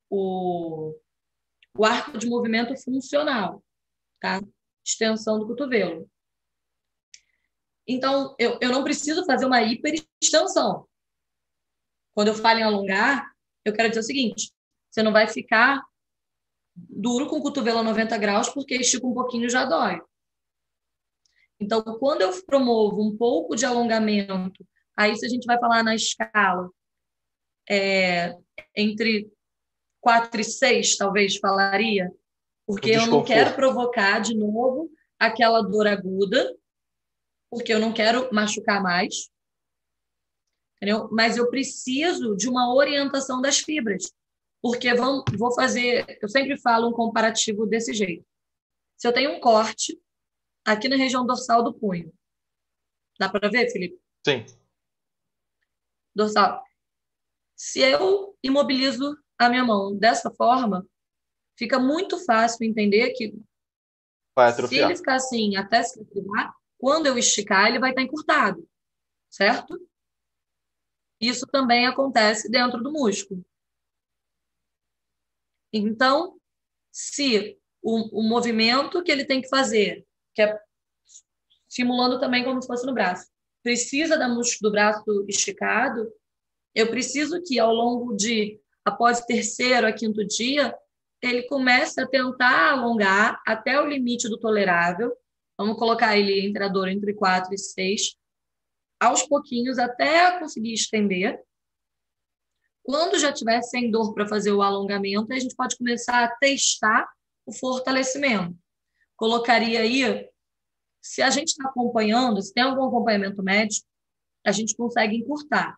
o, 0.09 0.95
o 1.77 1.85
arco 1.85 2.17
de 2.17 2.27
movimento 2.27 2.75
funcional, 2.77 3.63
tá? 4.19 4.41
Extensão 4.83 5.37
do 5.37 5.45
cotovelo. 5.45 6.09
Então, 7.87 8.35
eu, 8.39 8.57
eu 8.59 8.71
não 8.71 8.83
preciso 8.83 9.23
fazer 9.23 9.45
uma 9.45 9.61
hiperextensão. 9.61 10.87
Quando 12.13 12.29
eu 12.29 12.35
falo 12.35 12.59
em 12.59 12.63
alongar, 12.63 13.31
eu 13.65 13.73
quero 13.73 13.89
dizer 13.89 14.01
o 14.01 14.03
seguinte: 14.03 14.51
você 14.89 15.01
não 15.01 15.11
vai 15.11 15.27
ficar 15.27 15.81
duro 16.75 17.27
com 17.27 17.37
o 17.37 17.41
cotovelo 17.41 17.79
a 17.79 17.83
90 17.83 18.17
graus, 18.17 18.49
porque 18.49 18.75
estica 18.75 19.05
um 19.05 19.13
pouquinho 19.13 19.49
já 19.49 19.65
dói. 19.65 20.01
Então, 21.59 21.81
quando 21.99 22.21
eu 22.21 22.45
promovo 22.45 23.01
um 23.01 23.15
pouco 23.15 23.55
de 23.55 23.65
alongamento, 23.65 24.65
aí 24.97 25.15
se 25.15 25.25
a 25.25 25.29
gente 25.29 25.45
vai 25.45 25.59
falar 25.59 25.83
na 25.83 25.95
escala, 25.95 26.69
é, 27.69 28.35
entre 28.75 29.31
4 30.01 30.41
e 30.41 30.43
6, 30.43 30.97
talvez 30.97 31.37
falaria, 31.37 32.11
porque 32.67 32.91
eu 32.91 33.07
não 33.07 33.23
quero 33.23 33.55
provocar 33.55 34.19
de 34.19 34.35
novo 34.35 34.89
aquela 35.17 35.61
dor 35.61 35.87
aguda, 35.87 36.53
porque 37.49 37.73
eu 37.73 37.79
não 37.79 37.93
quero 37.93 38.33
machucar 38.33 38.81
mais, 38.81 39.29
entendeu? 40.83 41.07
Mas 41.11 41.37
eu 41.37 41.49
preciso 41.49 42.35
de 42.35 42.49
uma 42.49 42.73
orientação 42.73 43.41
das 43.41 43.59
fibras, 43.59 44.13
porque 44.61 44.93
vão, 44.93 45.23
vou 45.37 45.53
fazer, 45.55 46.19
eu 46.21 46.27
sempre 46.27 46.59
falo 46.59 46.89
um 46.89 46.93
comparativo 46.93 47.65
desse 47.65 47.93
jeito. 47.93 48.25
Se 48.97 49.07
eu 49.07 49.13
tenho 49.13 49.31
um 49.31 49.39
corte 49.39 49.97
aqui 50.65 50.89
na 50.89 50.97
região 50.97 51.25
dorsal 51.25 51.63
do 51.63 51.73
punho, 51.73 52.13
dá 53.17 53.29
para 53.29 53.49
ver, 53.49 53.71
Felipe? 53.71 53.97
Sim. 54.27 54.45
Dorsal. 56.13 56.61
Se 57.55 57.79
eu 57.79 58.37
imobilizo 58.43 59.17
a 59.37 59.49
minha 59.49 59.63
mão 59.63 59.95
dessa 59.95 60.29
forma, 60.31 60.85
fica 61.57 61.79
muito 61.79 62.23
fácil 62.25 62.65
entender 62.65 63.11
que 63.11 63.33
se 64.67 64.79
ele 64.79 64.95
ficar 64.97 65.15
assim 65.15 65.55
até 65.55 65.81
se 65.81 66.01
equilibrar, 66.01 66.53
quando 66.77 67.05
eu 67.05 67.17
esticar, 67.17 67.67
ele 67.67 67.79
vai 67.79 67.91
estar 67.91 68.01
encurtado, 68.01 68.67
certo? 69.29 69.79
Isso 71.23 71.47
também 71.47 71.87
acontece 71.87 72.49
dentro 72.49 72.81
do 72.81 72.91
músculo. 72.91 73.45
Então, 75.71 76.37
se 76.91 77.57
o, 77.81 78.19
o 78.19 78.23
movimento 78.23 79.01
que 79.03 79.11
ele 79.11 79.25
tem 79.25 79.41
que 79.41 79.47
fazer, 79.47 80.05
que 80.33 80.41
é 80.41 80.59
simulando 81.67 82.19
também 82.19 82.43
como 82.43 82.61
se 82.61 82.67
fosse 82.67 82.85
no 82.85 82.93
braço, 82.93 83.31
precisa 83.63 84.17
da 84.17 84.27
do 84.27 84.71
braço 84.71 85.25
esticado, 85.27 86.11
eu 86.75 86.89
preciso 86.89 87.41
que 87.41 87.57
ao 87.57 87.73
longo 87.73 88.15
de, 88.15 88.59
após 88.83 89.19
o 89.19 89.25
terceiro 89.25 89.87
a 89.87 89.93
quinto 89.93 90.25
dia, 90.25 90.77
ele 91.21 91.43
comece 91.43 92.01
a 92.01 92.07
tentar 92.07 92.71
alongar 92.71 93.41
até 93.47 93.79
o 93.79 93.87
limite 93.87 94.27
do 94.27 94.37
tolerável, 94.37 95.17
Vamos 95.57 95.77
colocar 95.77 96.17
ele 96.17 96.47
entre 96.47 96.63
a 96.63 96.67
dor 96.67 96.87
entre 96.87 97.13
4 97.13 97.53
e 97.53 97.57
6, 97.57 98.15
aos 99.05 99.23
pouquinhos, 99.23 99.77
até 99.77 100.39
conseguir 100.39 100.73
estender. 100.73 101.41
Quando 102.83 103.19
já 103.19 103.31
tiver 103.31 103.61
sem 103.61 103.89
dor 103.89 104.13
para 104.13 104.27
fazer 104.27 104.51
o 104.51 104.61
alongamento, 104.61 105.31
a 105.31 105.39
gente 105.39 105.55
pode 105.55 105.77
começar 105.77 106.23
a 106.23 106.35
testar 106.35 107.09
o 107.45 107.53
fortalecimento. 107.53 108.55
Colocaria 109.15 109.79
aí, 109.79 110.29
se 111.01 111.21
a 111.21 111.29
gente 111.29 111.49
está 111.49 111.69
acompanhando, 111.69 112.41
se 112.41 112.53
tem 112.53 112.63
algum 112.63 112.83
acompanhamento 112.85 113.41
médico, 113.41 113.87
a 114.45 114.51
gente 114.51 114.75
consegue 114.75 115.15
encurtar. 115.15 115.77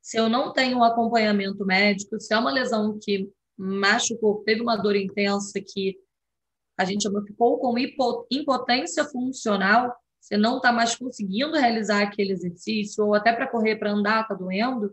Se 0.00 0.16
eu 0.16 0.28
não 0.28 0.52
tenho 0.52 0.78
um 0.78 0.84
acompanhamento 0.84 1.64
médico, 1.66 2.20
se 2.20 2.32
é 2.32 2.38
uma 2.38 2.52
lesão 2.52 2.96
que 3.02 3.28
machucou, 3.56 4.44
teve 4.44 4.60
uma 4.60 4.76
dor 4.76 4.94
intensa 4.94 5.60
que 5.60 5.98
a 6.78 6.84
gente 6.84 7.08
ficou 7.26 7.58
com 7.58 7.74
impotência 8.30 9.04
funcional, 9.06 9.96
você 10.26 10.36
não 10.36 10.56
está 10.56 10.72
mais 10.72 10.96
conseguindo 10.96 11.56
realizar 11.56 12.02
aquele 12.02 12.32
exercício, 12.32 13.04
ou 13.04 13.14
até 13.14 13.32
para 13.32 13.46
correr, 13.46 13.76
para 13.76 13.92
andar, 13.92 14.22
está 14.22 14.34
doendo, 14.34 14.92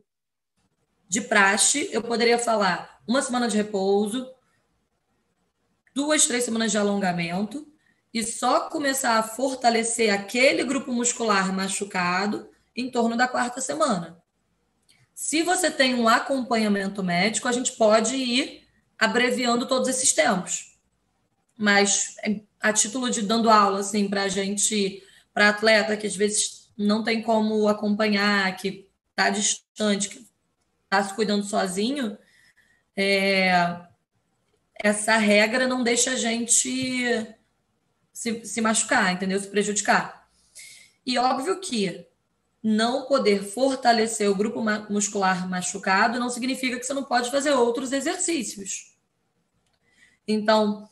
de 1.10 1.22
praxe, 1.22 1.90
eu 1.92 2.04
poderia 2.04 2.38
falar 2.38 3.00
uma 3.08 3.20
semana 3.20 3.48
de 3.48 3.58
repouso, 3.58 4.32
duas, 5.96 6.28
três 6.28 6.44
semanas 6.44 6.72
de 6.72 6.78
alongamento, 6.78 7.68
e 8.14 8.24
só 8.24 8.70
começar 8.70 9.18
a 9.18 9.24
fortalecer 9.24 10.14
aquele 10.14 10.64
grupo 10.64 10.94
muscular 10.94 11.52
machucado 11.52 12.48
em 12.76 12.92
torno 12.92 13.18
da 13.18 13.28
quarta 13.28 13.60
semana. 13.60 14.22
Se 15.16 15.42
você 15.42 15.72
tem 15.72 15.96
um 15.96 16.08
acompanhamento 16.08 17.02
médico, 17.02 17.48
a 17.48 17.52
gente 17.52 17.72
pode 17.72 18.16
ir 18.16 18.68
abreviando 19.00 19.68
todos 19.68 19.88
esses 19.88 20.14
tempos 20.14 20.74
mas 21.58 22.16
é, 22.24 22.42
a 22.60 22.74
título 22.74 23.10
de 23.10 23.22
dando 23.22 23.50
aula, 23.50 23.80
assim, 23.80 24.08
para 24.08 24.24
a 24.24 24.28
gente, 24.28 25.03
para 25.34 25.50
atleta 25.50 25.98
que 25.98 26.08
às 26.08 26.16
vezes 26.16 26.72
não 26.78 27.04
tem 27.04 27.22
como 27.22 27.68
acompanhar, 27.68 28.56
que 28.56 28.90
está 29.10 29.30
distante, 29.30 30.10
que 30.10 30.28
está 30.84 31.04
se 31.04 31.14
cuidando 31.14 31.44
sozinho, 31.44 32.18
é, 32.96 33.52
essa 34.76 35.18
regra 35.18 35.68
não 35.68 35.84
deixa 35.84 36.12
a 36.12 36.16
gente 36.16 37.36
se, 38.12 38.46
se 38.46 38.62
machucar, 38.62 39.14
entendeu? 39.14 39.40
Se 39.40 39.48
prejudicar. 39.48 40.28
E 41.06 41.18
óbvio 41.18 41.60
que 41.60 42.08
não 42.62 43.06
poder 43.06 43.44
fortalecer 43.44 44.30
o 44.30 44.36
grupo 44.36 44.62
muscular 44.90 45.50
machucado 45.50 46.20
não 46.20 46.30
significa 46.30 46.80
que 46.80 46.86
você 46.86 46.94
não 46.94 47.04
pode 47.04 47.30
fazer 47.30 47.52
outros 47.52 47.92
exercícios. 47.92 48.96
Então, 50.26 50.90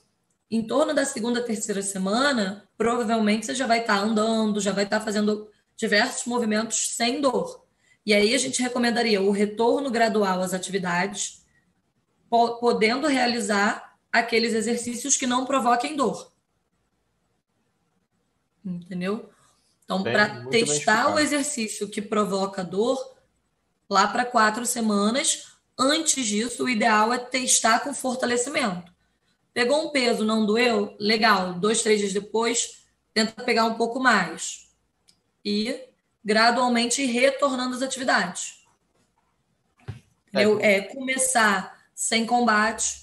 em 0.51 0.61
torno 0.61 0.93
da 0.93 1.05
segunda, 1.05 1.41
terceira 1.41 1.81
semana, 1.81 2.67
provavelmente 2.77 3.45
você 3.45 3.55
já 3.55 3.65
vai 3.65 3.79
estar 3.79 3.99
tá 3.99 4.01
andando, 4.01 4.59
já 4.59 4.73
vai 4.73 4.83
estar 4.83 4.99
tá 4.99 5.05
fazendo 5.05 5.49
diversos 5.77 6.25
movimentos 6.25 6.89
sem 6.95 7.21
dor. 7.21 7.65
E 8.05 8.13
aí 8.13 8.35
a 8.35 8.37
gente 8.37 8.61
recomendaria 8.61 9.21
o 9.21 9.31
retorno 9.31 9.89
gradual 9.89 10.41
às 10.41 10.53
atividades, 10.53 11.45
podendo 12.29 13.07
realizar 13.07 13.97
aqueles 14.11 14.53
exercícios 14.53 15.15
que 15.15 15.25
não 15.25 15.45
provoquem 15.45 15.95
dor. 15.95 16.33
Entendeu? 18.65 19.29
Então, 19.85 20.03
para 20.03 20.45
testar 20.47 21.13
o 21.13 21.19
exercício 21.19 21.87
que 21.87 22.01
provoca 22.01 22.63
dor, 22.63 23.15
lá 23.89 24.07
para 24.07 24.25
quatro 24.25 24.65
semanas, 24.65 25.53
antes 25.77 26.25
disso, 26.25 26.65
o 26.65 26.69
ideal 26.69 27.13
é 27.13 27.17
testar 27.17 27.79
com 27.79 27.93
fortalecimento. 27.93 28.91
Pegou 29.53 29.85
um 29.85 29.89
peso, 29.91 30.23
não 30.23 30.45
doeu? 30.45 30.95
Legal. 30.99 31.53
Dois, 31.53 31.81
três 31.81 31.99
dias 31.99 32.13
depois, 32.13 32.85
tenta 33.13 33.43
pegar 33.43 33.65
um 33.65 33.75
pouco 33.75 33.99
mais. 33.99 34.69
E 35.43 35.87
gradualmente 36.23 37.03
retornando 37.05 37.75
às 37.75 37.81
atividades. 37.81 38.61
É. 40.33 40.75
é 40.75 40.81
começar 40.81 41.77
sem 41.93 42.25
combate, 42.25 43.01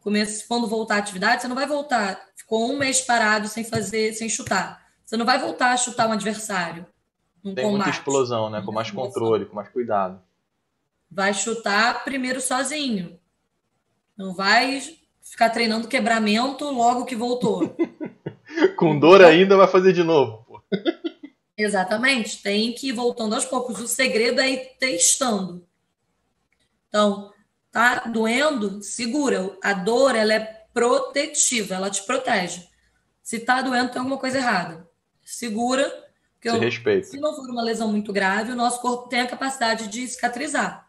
começa, 0.00 0.44
quando 0.48 0.66
voltar 0.66 0.96
à 0.96 0.98
atividade, 0.98 1.42
você 1.42 1.48
não 1.48 1.54
vai 1.54 1.66
voltar. 1.66 2.20
Ficou 2.34 2.70
um 2.70 2.76
mês 2.76 3.00
parado 3.00 3.46
sem 3.46 3.62
fazer, 3.62 4.12
sem 4.14 4.28
chutar. 4.28 4.84
Você 5.04 5.16
não 5.16 5.24
vai 5.24 5.38
voltar 5.38 5.72
a 5.72 5.76
chutar 5.76 6.08
um 6.08 6.12
adversário. 6.12 6.86
Um 7.44 7.54
Tem 7.54 7.64
combate, 7.64 7.84
muita 7.84 7.98
explosão, 7.98 8.50
né? 8.50 8.60
Com 8.60 8.72
mais 8.72 8.90
controle, 8.90 9.46
com 9.46 9.56
mais 9.56 9.68
cuidado. 9.68 10.20
Vai 11.10 11.32
chutar 11.32 12.04
primeiro 12.04 12.40
sozinho. 12.40 13.18
Não 14.16 14.34
vai 14.34 14.82
ficar 15.30 15.50
treinando 15.50 15.86
quebramento 15.86 16.64
logo 16.64 17.04
que 17.04 17.14
voltou. 17.14 17.76
com 18.76 18.98
dor 18.98 19.22
ainda 19.22 19.56
vai 19.56 19.68
fazer 19.68 19.92
de 19.92 20.02
novo. 20.02 20.44
Pô. 20.44 20.60
Exatamente. 21.56 22.42
Tem 22.42 22.72
que 22.72 22.88
ir 22.88 22.92
voltando 22.92 23.34
aos 23.34 23.44
poucos. 23.44 23.80
O 23.80 23.86
segredo 23.86 24.40
é 24.40 24.50
ir 24.50 24.76
testando. 24.78 25.64
Então, 26.88 27.32
tá 27.70 28.00
doendo? 28.06 28.82
Segura. 28.82 29.56
A 29.62 29.72
dor, 29.72 30.16
ela 30.16 30.34
é 30.34 30.40
protetiva, 30.74 31.76
ela 31.76 31.90
te 31.90 32.02
protege. 32.02 32.68
Se 33.22 33.38
tá 33.38 33.62
doendo, 33.62 33.92
tem 33.92 33.98
alguma 34.00 34.18
coisa 34.18 34.38
errada. 34.38 34.88
Segura. 35.24 35.88
Se 36.42 36.48
eu, 36.48 36.58
respeita. 36.58 37.06
Se 37.06 37.20
não 37.20 37.36
for 37.36 37.48
uma 37.48 37.62
lesão 37.62 37.88
muito 37.88 38.12
grave, 38.12 38.50
o 38.50 38.56
nosso 38.56 38.80
corpo 38.80 39.08
tem 39.08 39.20
a 39.20 39.28
capacidade 39.28 39.86
de 39.88 40.08
cicatrizar. 40.08 40.88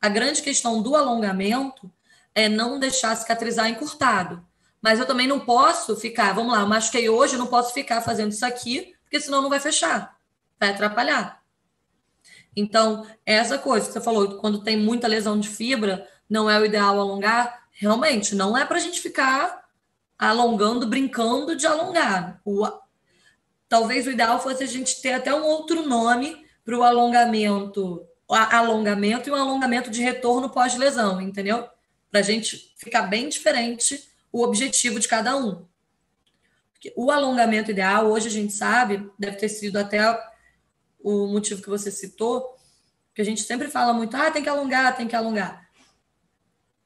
A 0.00 0.08
grande 0.08 0.40
questão 0.40 0.80
do 0.80 0.94
alongamento 0.94 1.90
é 2.36 2.50
não 2.50 2.78
deixar 2.78 3.16
cicatrizar 3.16 3.66
encurtado. 3.66 4.46
Mas 4.80 5.00
eu 5.00 5.06
também 5.06 5.26
não 5.26 5.40
posso 5.40 5.96
ficar, 5.96 6.34
vamos 6.34 6.52
lá, 6.52 6.60
eu 6.60 6.66
machuquei 6.68 7.08
hoje, 7.08 7.34
eu 7.34 7.38
não 7.38 7.46
posso 7.46 7.72
ficar 7.72 8.02
fazendo 8.02 8.30
isso 8.30 8.44
aqui, 8.44 8.94
porque 9.02 9.18
senão 9.18 9.40
não 9.40 9.48
vai 9.48 9.58
fechar. 9.58 10.14
Vai 10.60 10.68
atrapalhar. 10.68 11.42
Então, 12.54 13.06
essa 13.24 13.56
coisa 13.56 13.86
que 13.86 13.92
você 13.94 14.00
falou, 14.02 14.36
quando 14.36 14.62
tem 14.62 14.76
muita 14.76 15.08
lesão 15.08 15.40
de 15.40 15.48
fibra, 15.48 16.06
não 16.28 16.48
é 16.48 16.60
o 16.60 16.64
ideal 16.64 17.00
alongar. 17.00 17.68
Realmente, 17.70 18.34
não 18.34 18.56
é 18.56 18.66
para 18.66 18.76
a 18.76 18.80
gente 18.80 19.00
ficar 19.00 19.64
alongando, 20.18 20.86
brincando 20.86 21.56
de 21.56 21.66
alongar. 21.66 22.40
O, 22.44 22.66
talvez 23.66 24.06
o 24.06 24.10
ideal 24.10 24.38
fosse 24.42 24.62
a 24.62 24.66
gente 24.66 25.00
ter 25.00 25.14
até 25.14 25.34
um 25.34 25.44
outro 25.44 25.86
nome 25.86 26.44
para 26.64 26.76
o 26.76 26.82
alongamento, 26.82 28.06
alongamento 28.28 29.28
e 29.28 29.32
um 29.32 29.36
alongamento 29.36 29.90
de 29.90 30.02
retorno 30.02 30.50
pós-lesão, 30.50 31.20
entendeu? 31.20 31.66
Para 32.10 32.20
a 32.20 32.22
gente 32.22 32.74
ficar 32.76 33.02
bem 33.02 33.28
diferente 33.28 34.08
o 34.32 34.42
objetivo 34.42 35.00
de 35.00 35.08
cada 35.08 35.36
um. 35.36 35.66
O 36.94 37.10
alongamento 37.10 37.70
ideal, 37.70 38.06
hoje 38.10 38.28
a 38.28 38.30
gente 38.30 38.52
sabe, 38.52 39.10
deve 39.18 39.36
ter 39.36 39.48
sido 39.48 39.78
até 39.78 39.98
o 41.00 41.26
motivo 41.26 41.62
que 41.62 41.68
você 41.68 41.90
citou, 41.90 42.56
que 43.14 43.22
a 43.22 43.24
gente 43.24 43.42
sempre 43.42 43.68
fala 43.68 43.92
muito, 43.92 44.14
ah, 44.16 44.30
tem 44.30 44.42
que 44.42 44.48
alongar, 44.48 44.96
tem 44.96 45.08
que 45.08 45.16
alongar. 45.16 45.68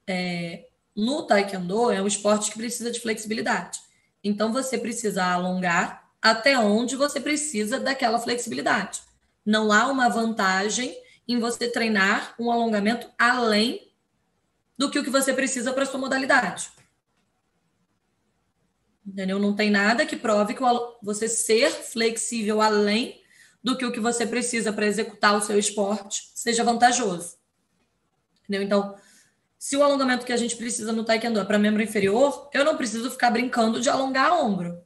É, 0.07 0.69
no 0.95 1.27
Taekwondo 1.27 1.91
é 1.91 2.01
um 2.01 2.07
esporte 2.07 2.51
que 2.51 2.59
precisa 2.59 2.91
de 2.91 3.01
flexibilidade. 3.01 3.81
Então 4.23 4.53
você 4.53 4.79
precisa 4.79 5.25
alongar 5.25 6.09
até 6.21 6.59
onde 6.59 6.97
você 6.97 7.21
precisa 7.21 7.81
daquela 7.81 8.19
flexibilidade. 8.19 9.01
Não 9.45 9.73
há 9.73 9.87
uma 9.87 10.09
vantagem 10.09 10.97
em 11.27 11.39
você 11.39 11.69
treinar 11.69 12.35
um 12.39 12.51
alongamento 12.51 13.09
além 13.19 13.90
do 14.81 14.91
que 14.91 14.99
o 14.99 15.05
que 15.05 15.11
você 15.11 15.35
precisa 15.35 15.75
para 15.75 15.85
sua 15.85 16.01
modalidade. 16.01 16.71
Entendeu? 19.07 19.39
Não 19.39 19.55
tem 19.55 19.71
nada 19.71 20.07
que 20.07 20.17
prove 20.17 20.55
que 20.55 20.63
você 21.03 21.29
ser 21.29 21.71
flexível 21.71 22.63
além 22.63 23.21
do 23.63 23.77
que 23.77 23.85
o 23.85 23.93
que 23.93 24.01
você 24.01 24.27
precisa 24.27 24.73
para 24.73 24.87
executar 24.87 25.37
o 25.37 25.43
seu 25.43 25.59
esporte 25.59 26.31
seja 26.35 26.65
vantajoso. 26.65 27.37
Entendeu? 28.43 28.63
Então, 28.63 28.97
se 29.59 29.77
o 29.77 29.83
alongamento 29.83 30.25
que 30.25 30.33
a 30.33 30.37
gente 30.39 30.57
precisa 30.57 30.95
no 30.95 31.05
taekwondo 31.05 31.41
é 31.41 31.45
para 31.45 31.59
membro 31.59 31.83
inferior, 31.83 32.49
eu 32.55 32.65
não 32.65 32.79
preciso 32.79 33.11
ficar 33.11 33.31
brincando 33.31 33.83
de 33.83 33.91
alongar 33.91 34.33
ombro. 34.33 34.83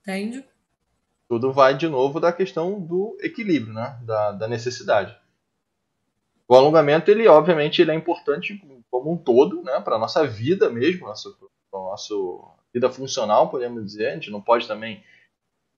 Entende? 0.00 0.42
Tudo 1.28 1.52
vai 1.52 1.76
de 1.76 1.90
novo 1.90 2.18
da 2.18 2.32
questão 2.32 2.80
do 2.80 3.18
equilíbrio, 3.20 3.74
né? 3.74 4.00
Da, 4.02 4.32
da 4.32 4.48
necessidade. 4.48 5.14
O 6.52 6.54
alongamento, 6.54 7.10
ele 7.10 7.26
obviamente, 7.26 7.80
ele 7.80 7.92
é 7.92 7.94
importante 7.94 8.60
como 8.90 9.10
um 9.10 9.16
todo, 9.16 9.62
né? 9.62 9.80
Para 9.80 9.98
nossa 9.98 10.26
vida 10.26 10.68
mesmo, 10.68 11.06
nossa, 11.06 11.34
nossa 11.72 12.14
vida 12.74 12.90
funcional, 12.90 13.48
podemos 13.48 13.82
dizer. 13.82 14.08
A 14.08 14.14
gente 14.16 14.30
não 14.30 14.38
pode 14.38 14.68
também 14.68 15.02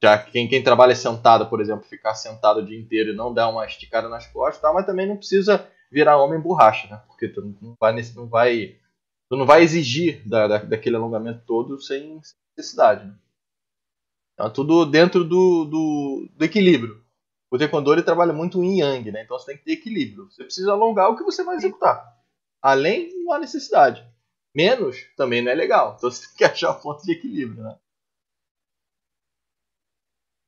já 0.02 0.18
quem, 0.18 0.48
quem 0.48 0.64
trabalha 0.64 0.96
sentado, 0.96 1.46
por 1.46 1.60
exemplo, 1.60 1.84
ficar 1.84 2.16
sentado 2.16 2.58
o 2.58 2.66
dia 2.66 2.76
inteiro 2.76 3.12
e 3.12 3.14
não 3.14 3.32
dar 3.32 3.50
uma 3.50 3.64
esticada 3.64 4.08
nas 4.08 4.26
costas, 4.26 4.60
tá? 4.60 4.72
mas 4.72 4.84
também 4.84 5.06
não 5.06 5.16
precisa 5.16 5.64
virar 5.92 6.18
homem 6.18 6.40
borracha, 6.40 6.88
né? 6.88 7.00
Porque 7.06 7.28
tu 7.28 7.56
não 7.62 7.76
vai, 7.78 7.94
não 8.16 8.26
vai, 8.26 8.76
tu 9.30 9.36
não 9.36 9.46
vai 9.46 9.62
exigir 9.62 10.28
da, 10.28 10.48
da, 10.48 10.58
daquele 10.58 10.96
alongamento 10.96 11.44
todo 11.46 11.80
sem 11.80 12.20
necessidade. 12.56 13.06
Né? 13.06 13.14
Então, 14.32 14.50
tudo 14.50 14.84
dentro 14.84 15.22
do, 15.22 15.66
do, 15.66 16.28
do 16.36 16.44
equilíbrio. 16.44 17.03
O 17.54 17.58
taekwondo 17.58 17.92
ele 17.92 18.02
trabalha 18.02 18.32
muito 18.32 18.60
em 18.64 18.80
yang, 18.80 19.12
né? 19.12 19.22
Então 19.22 19.38
você 19.38 19.46
tem 19.46 19.56
que 19.56 19.62
ter 19.64 19.74
equilíbrio. 19.74 20.28
Você 20.28 20.42
precisa 20.42 20.72
alongar 20.72 21.08
o 21.08 21.16
que 21.16 21.22
você 21.22 21.44
vai 21.44 21.54
executar. 21.54 22.04
Além, 22.60 23.12
não 23.22 23.32
há 23.32 23.38
necessidade. 23.38 24.04
Menos 24.52 25.06
também 25.16 25.40
não 25.40 25.52
é 25.52 25.54
legal. 25.54 25.94
Então 25.96 26.10
você 26.10 26.26
tem 26.26 26.36
que 26.36 26.42
achar 26.42 26.72
o 26.72 26.80
ponto 26.80 27.04
de 27.04 27.12
equilíbrio, 27.12 27.62
né? 27.62 27.78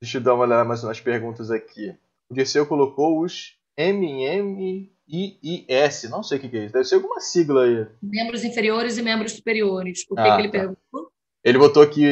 Deixa 0.03 0.19
eu 0.19 0.21
dar 0.21 0.35
uma 0.35 0.47
olhada 0.47 0.65
mais 0.65 0.83
nas 0.83 1.01
perguntas 1.01 1.49
aqui. 1.49 1.97
O 2.29 2.35
Dirceu 2.35 2.67
colocou 2.67 3.23
os 3.23 3.57
MMIIS. 3.79 4.91
Não 6.11 6.25
sei 6.25 6.39
o 6.39 6.41
que 6.41 6.57
é 6.57 6.65
isso. 6.65 6.73
Deve 6.73 6.87
ser 6.87 6.97
alguma 6.97 7.21
sigla 7.21 7.67
aí. 7.67 7.87
Membros 8.03 8.43
inferiores 8.43 8.99
e 8.99 9.03
membros 9.03 9.31
superiores. 9.31 10.05
O 10.11 10.17
que, 10.17 10.21
ah, 10.23 10.35
que 10.35 10.43
ele 10.43 10.51
tá. 10.51 10.59
perguntou? 10.59 11.13
Ele 11.45 11.59
botou 11.59 11.89
que 11.89 12.05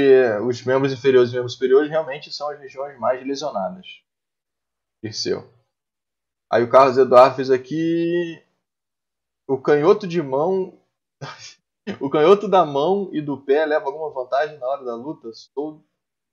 os 0.46 0.64
membros 0.64 0.92
inferiores 0.92 1.32
e 1.32 1.34
membros 1.34 1.54
superiores 1.54 1.90
realmente 1.90 2.32
são 2.32 2.48
as 2.48 2.60
regiões 2.60 2.96
mais 3.00 3.26
lesionadas. 3.26 4.03
Dirceu. 5.04 5.46
Aí 6.50 6.62
o 6.62 6.70
Carlos 6.70 6.96
Eduardo 6.96 7.36
fez 7.36 7.50
aqui. 7.50 8.42
O 9.46 9.58
canhoto 9.58 10.06
de 10.06 10.22
mão. 10.22 10.80
o 12.00 12.08
canhoto 12.08 12.48
da 12.48 12.64
mão 12.64 13.10
e 13.12 13.20
do 13.20 13.36
pé 13.36 13.66
leva 13.66 13.84
alguma 13.84 14.08
vantagem 14.08 14.56
na 14.58 14.66
hora 14.66 14.82
da 14.82 14.94
luta? 14.94 15.30
Sou, 15.34 15.84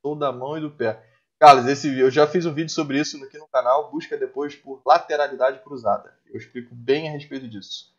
sou 0.02 0.16
da 0.16 0.32
mão 0.32 0.58
e 0.58 0.62
do 0.62 0.72
pé. 0.72 1.06
Carlos, 1.38 1.66
esse, 1.66 2.00
eu 2.00 2.10
já 2.10 2.26
fiz 2.26 2.46
um 2.46 2.54
vídeo 2.54 2.72
sobre 2.72 2.98
isso 2.98 3.22
aqui 3.22 3.38
no 3.38 3.48
canal. 3.50 3.92
Busca 3.92 4.16
depois 4.16 4.56
por 4.56 4.82
lateralidade 4.86 5.60
cruzada. 5.60 6.18
Eu 6.28 6.38
explico 6.38 6.74
bem 6.74 7.10
a 7.10 7.12
respeito 7.12 7.50
disso. 7.50 7.94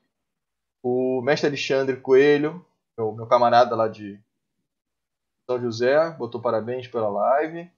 O 0.82 1.20
mestre 1.20 1.48
Alexandre 1.48 1.98
Coelho, 1.98 2.64
meu, 2.96 3.12
meu 3.12 3.26
camarada 3.26 3.76
lá 3.76 3.88
de 3.88 4.18
São 5.46 5.60
José, 5.60 6.12
botou 6.12 6.40
parabéns 6.40 6.88
pela 6.88 7.10
live. 7.10 7.70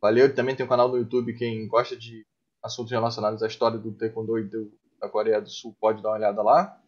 Valeu, 0.00 0.34
também 0.34 0.56
tem 0.56 0.66
um 0.66 0.68
canal 0.68 0.88
no 0.88 0.98
YouTube. 0.98 1.34
Quem 1.34 1.68
gosta 1.68 1.96
de 1.96 2.26
assuntos 2.62 2.92
relacionados 2.92 3.42
à 3.42 3.46
história 3.46 3.78
do 3.78 3.92
Taekwondo 3.92 4.38
e 4.38 4.44
do, 4.44 4.72
da 5.00 5.08
Coreia 5.08 5.40
do 5.40 5.50
Sul 5.50 5.76
pode 5.80 6.02
dar 6.02 6.10
uma 6.10 6.16
olhada 6.16 6.42
lá. 6.42 6.78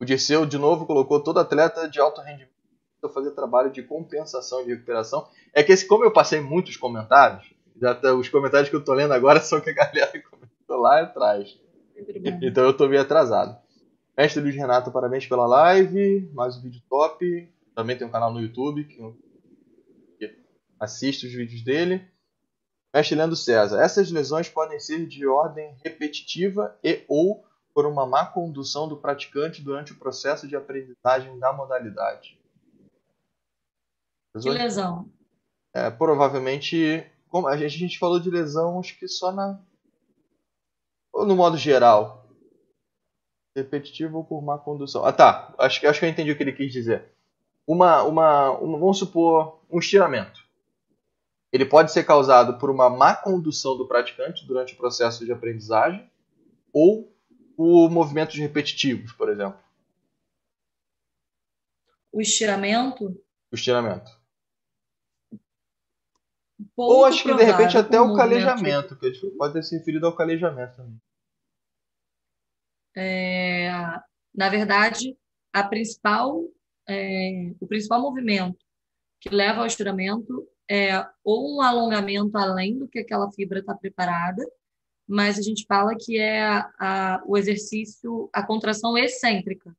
O 0.00 0.04
Dirceu, 0.04 0.46
de 0.46 0.58
novo, 0.58 0.86
colocou 0.86 1.20
todo 1.20 1.38
atleta 1.38 1.88
de 1.88 2.00
alto 2.00 2.20
rendimento 2.20 2.52
fazer 3.12 3.32
trabalho 3.32 3.70
de 3.70 3.82
compensação 3.82 4.62
e 4.62 4.64
de 4.64 4.70
recuperação. 4.74 5.28
É 5.52 5.62
que 5.62 5.72
esse, 5.72 5.86
como 5.86 6.04
eu 6.04 6.12
passei 6.12 6.40
muitos 6.40 6.76
comentários, 6.76 7.52
já 7.80 7.94
tá, 7.94 8.14
os 8.14 8.28
comentários 8.28 8.68
que 8.68 8.76
eu 8.76 8.84
tô 8.84 8.92
lendo 8.94 9.12
agora 9.12 9.40
são 9.42 9.60
que 9.60 9.70
a 9.70 9.74
galera 9.74 10.12
comentou 10.30 10.76
lá 10.76 11.02
atrás. 11.02 11.58
Então 12.42 12.64
eu 12.64 12.76
tô 12.76 12.88
meio 12.88 13.02
atrasado. 13.02 13.56
Mestre 14.16 14.42
Luiz 14.42 14.54
Renato, 14.54 14.90
parabéns 14.90 15.26
pela 15.26 15.46
live. 15.46 16.30
Mais 16.32 16.56
um 16.56 16.62
vídeo 16.62 16.82
top. 16.88 17.52
Também 17.74 17.96
tem 17.96 18.06
um 18.06 18.10
canal 18.10 18.32
no 18.32 18.40
YouTube 18.40 18.84
que 18.84 19.00
assiste 20.78 21.26
os 21.26 21.32
vídeos 21.32 21.62
dele. 21.62 22.04
Mestre 22.94 23.16
Leandro 23.16 23.36
César, 23.36 23.82
essas 23.82 24.10
lesões 24.10 24.48
podem 24.48 24.78
ser 24.78 25.06
de 25.06 25.26
ordem 25.26 25.74
repetitiva 25.82 26.78
e 26.84 27.04
ou 27.08 27.42
por 27.72 27.86
uma 27.86 28.06
má 28.06 28.26
condução 28.26 28.86
do 28.86 28.98
praticante 28.98 29.62
durante 29.62 29.92
o 29.92 29.98
processo 29.98 30.46
de 30.46 30.54
aprendizagem 30.54 31.38
da 31.38 31.52
modalidade. 31.52 32.38
Que 34.40 34.50
lesão? 34.50 35.10
É, 35.74 35.90
provavelmente, 35.90 37.10
como 37.28 37.48
a 37.48 37.56
gente, 37.56 37.74
a 37.74 37.78
gente 37.78 37.98
falou 37.98 38.20
de 38.20 38.30
lesão, 38.30 38.78
acho 38.78 38.98
que 38.98 39.08
só 39.08 39.32
na. 39.32 39.58
Ou 41.12 41.26
no 41.26 41.34
modo 41.34 41.56
geral. 41.56 42.26
Repetitivo 43.56 44.18
ou 44.18 44.24
por 44.24 44.42
má 44.42 44.58
condução. 44.58 45.04
Ah 45.04 45.12
tá, 45.12 45.54
acho, 45.58 45.80
que, 45.80 45.86
acho 45.86 45.98
que 45.98 46.06
eu 46.06 46.10
entendi 46.10 46.30
o 46.30 46.36
que 46.36 46.42
ele 46.42 46.52
quis 46.52 46.72
dizer. 46.72 47.10
Uma, 47.66 48.02
uma, 48.02 48.50
uma, 48.50 48.78
vamos 48.78 48.98
supor, 48.98 49.60
um 49.70 49.78
estiramento. 49.78 50.41
Ele 51.52 51.66
pode 51.66 51.92
ser 51.92 52.04
causado 52.04 52.58
por 52.58 52.70
uma 52.70 52.88
má 52.88 53.14
condução 53.14 53.76
do 53.76 53.86
praticante 53.86 54.46
durante 54.46 54.72
o 54.72 54.76
processo 54.76 55.24
de 55.24 55.32
aprendizagem 55.32 56.10
ou 56.72 57.12
por 57.54 57.90
movimentos 57.90 58.36
repetitivos, 58.36 59.12
por 59.12 59.28
exemplo. 59.28 59.60
O 62.10 62.22
estiramento? 62.22 63.04
O 63.50 63.54
estiramento. 63.54 64.10
Ou 66.74 67.04
acho 67.04 67.22
que 67.22 67.34
de 67.34 67.44
repente 67.44 67.76
até 67.76 68.00
o 68.00 68.14
calejamento, 68.14 68.96
que 68.96 69.12
pode 69.36 69.52
ter 69.52 69.62
se 69.62 69.76
referido 69.76 70.06
ao 70.06 70.16
calejamento 70.16 70.76
também. 70.76 71.00
É, 72.96 73.70
na 74.34 74.48
verdade, 74.48 75.16
a 75.52 75.62
principal, 75.64 76.42
é, 76.88 77.52
o 77.60 77.66
principal 77.66 78.00
movimento 78.00 78.58
que 79.20 79.28
leva 79.28 79.60
ao 79.60 79.66
estiramento 79.66 80.48
é 80.70 81.04
ou 81.24 81.56
um 81.56 81.62
alongamento 81.62 82.36
além 82.36 82.78
do 82.78 82.88
que 82.88 83.00
aquela 83.00 83.30
fibra 83.32 83.60
está 83.60 83.74
preparada, 83.74 84.44
mas 85.06 85.38
a 85.38 85.42
gente 85.42 85.66
fala 85.66 85.94
que 85.98 86.18
é 86.18 86.42
a, 86.42 86.70
a, 86.78 87.22
o 87.26 87.36
exercício, 87.36 88.30
a 88.32 88.42
contração 88.42 88.96
excêntrica, 88.96 89.74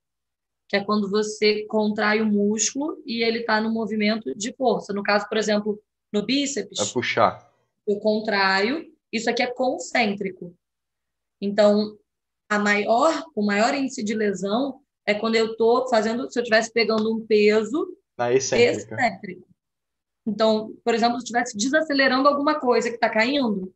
que 0.68 0.76
é 0.76 0.84
quando 0.84 1.10
você 1.10 1.66
contrai 1.66 2.22
o 2.22 2.26
músculo 2.26 3.02
e 3.06 3.24
ele 3.24 3.40
está 3.40 3.60
no 3.62 3.72
movimento 3.72 4.36
de 4.36 4.54
força. 4.54 4.94
No 4.94 5.04
caso, 5.04 5.28
por 5.28 5.38
exemplo, 5.38 5.82
no 6.12 6.26
bíceps. 6.26 6.80
É 6.80 6.94
puxar. 6.94 7.52
Eu 7.88 8.00
contraio, 8.00 8.86
isso 9.12 9.30
aqui 9.30 9.44
é 9.44 9.48
concêntrico. 9.48 10.56
Então, 11.42 11.98
a 12.50 12.60
maior, 12.60 13.24
o 13.36 13.46
maior 13.46 13.74
índice 13.74 14.04
de 14.04 14.14
lesão 14.14 14.80
é 15.06 15.14
quando 15.14 15.36
eu 15.36 15.52
estou 15.52 15.88
fazendo, 15.90 16.32
se 16.32 16.40
eu 16.40 16.44
estivesse 16.44 16.72
pegando 16.72 17.14
um 17.14 17.26
peso 17.26 17.98
Na 18.18 18.32
excêntrica. 18.32 18.96
excêntrico. 18.96 19.53
Então, 20.26 20.74
por 20.84 20.94
exemplo, 20.94 21.18
se 21.18 21.24
estivesse 21.24 21.58
desacelerando 21.58 22.28
alguma 22.28 22.60
coisa 22.60 22.90
que 22.90 22.96
está 22.96 23.10
caindo, 23.10 23.74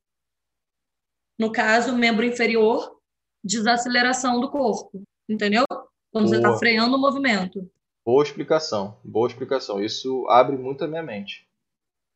no 1.37 1.51
caso, 1.51 1.95
membro 1.95 2.25
inferior, 2.25 2.99
desaceleração 3.43 4.39
do 4.39 4.49
corpo, 4.49 5.03
entendeu? 5.29 5.65
Quando 6.11 6.25
Boa. 6.25 6.27
você 6.27 6.37
está 6.37 6.57
freando 6.57 6.95
o 6.95 6.99
movimento. 6.99 7.69
Boa 8.05 8.23
explicação, 8.23 8.97
boa 9.03 9.27
explicação. 9.27 9.83
Isso 9.83 10.25
abre 10.29 10.57
muito 10.57 10.83
a 10.83 10.87
minha 10.87 11.03
mente. 11.03 11.45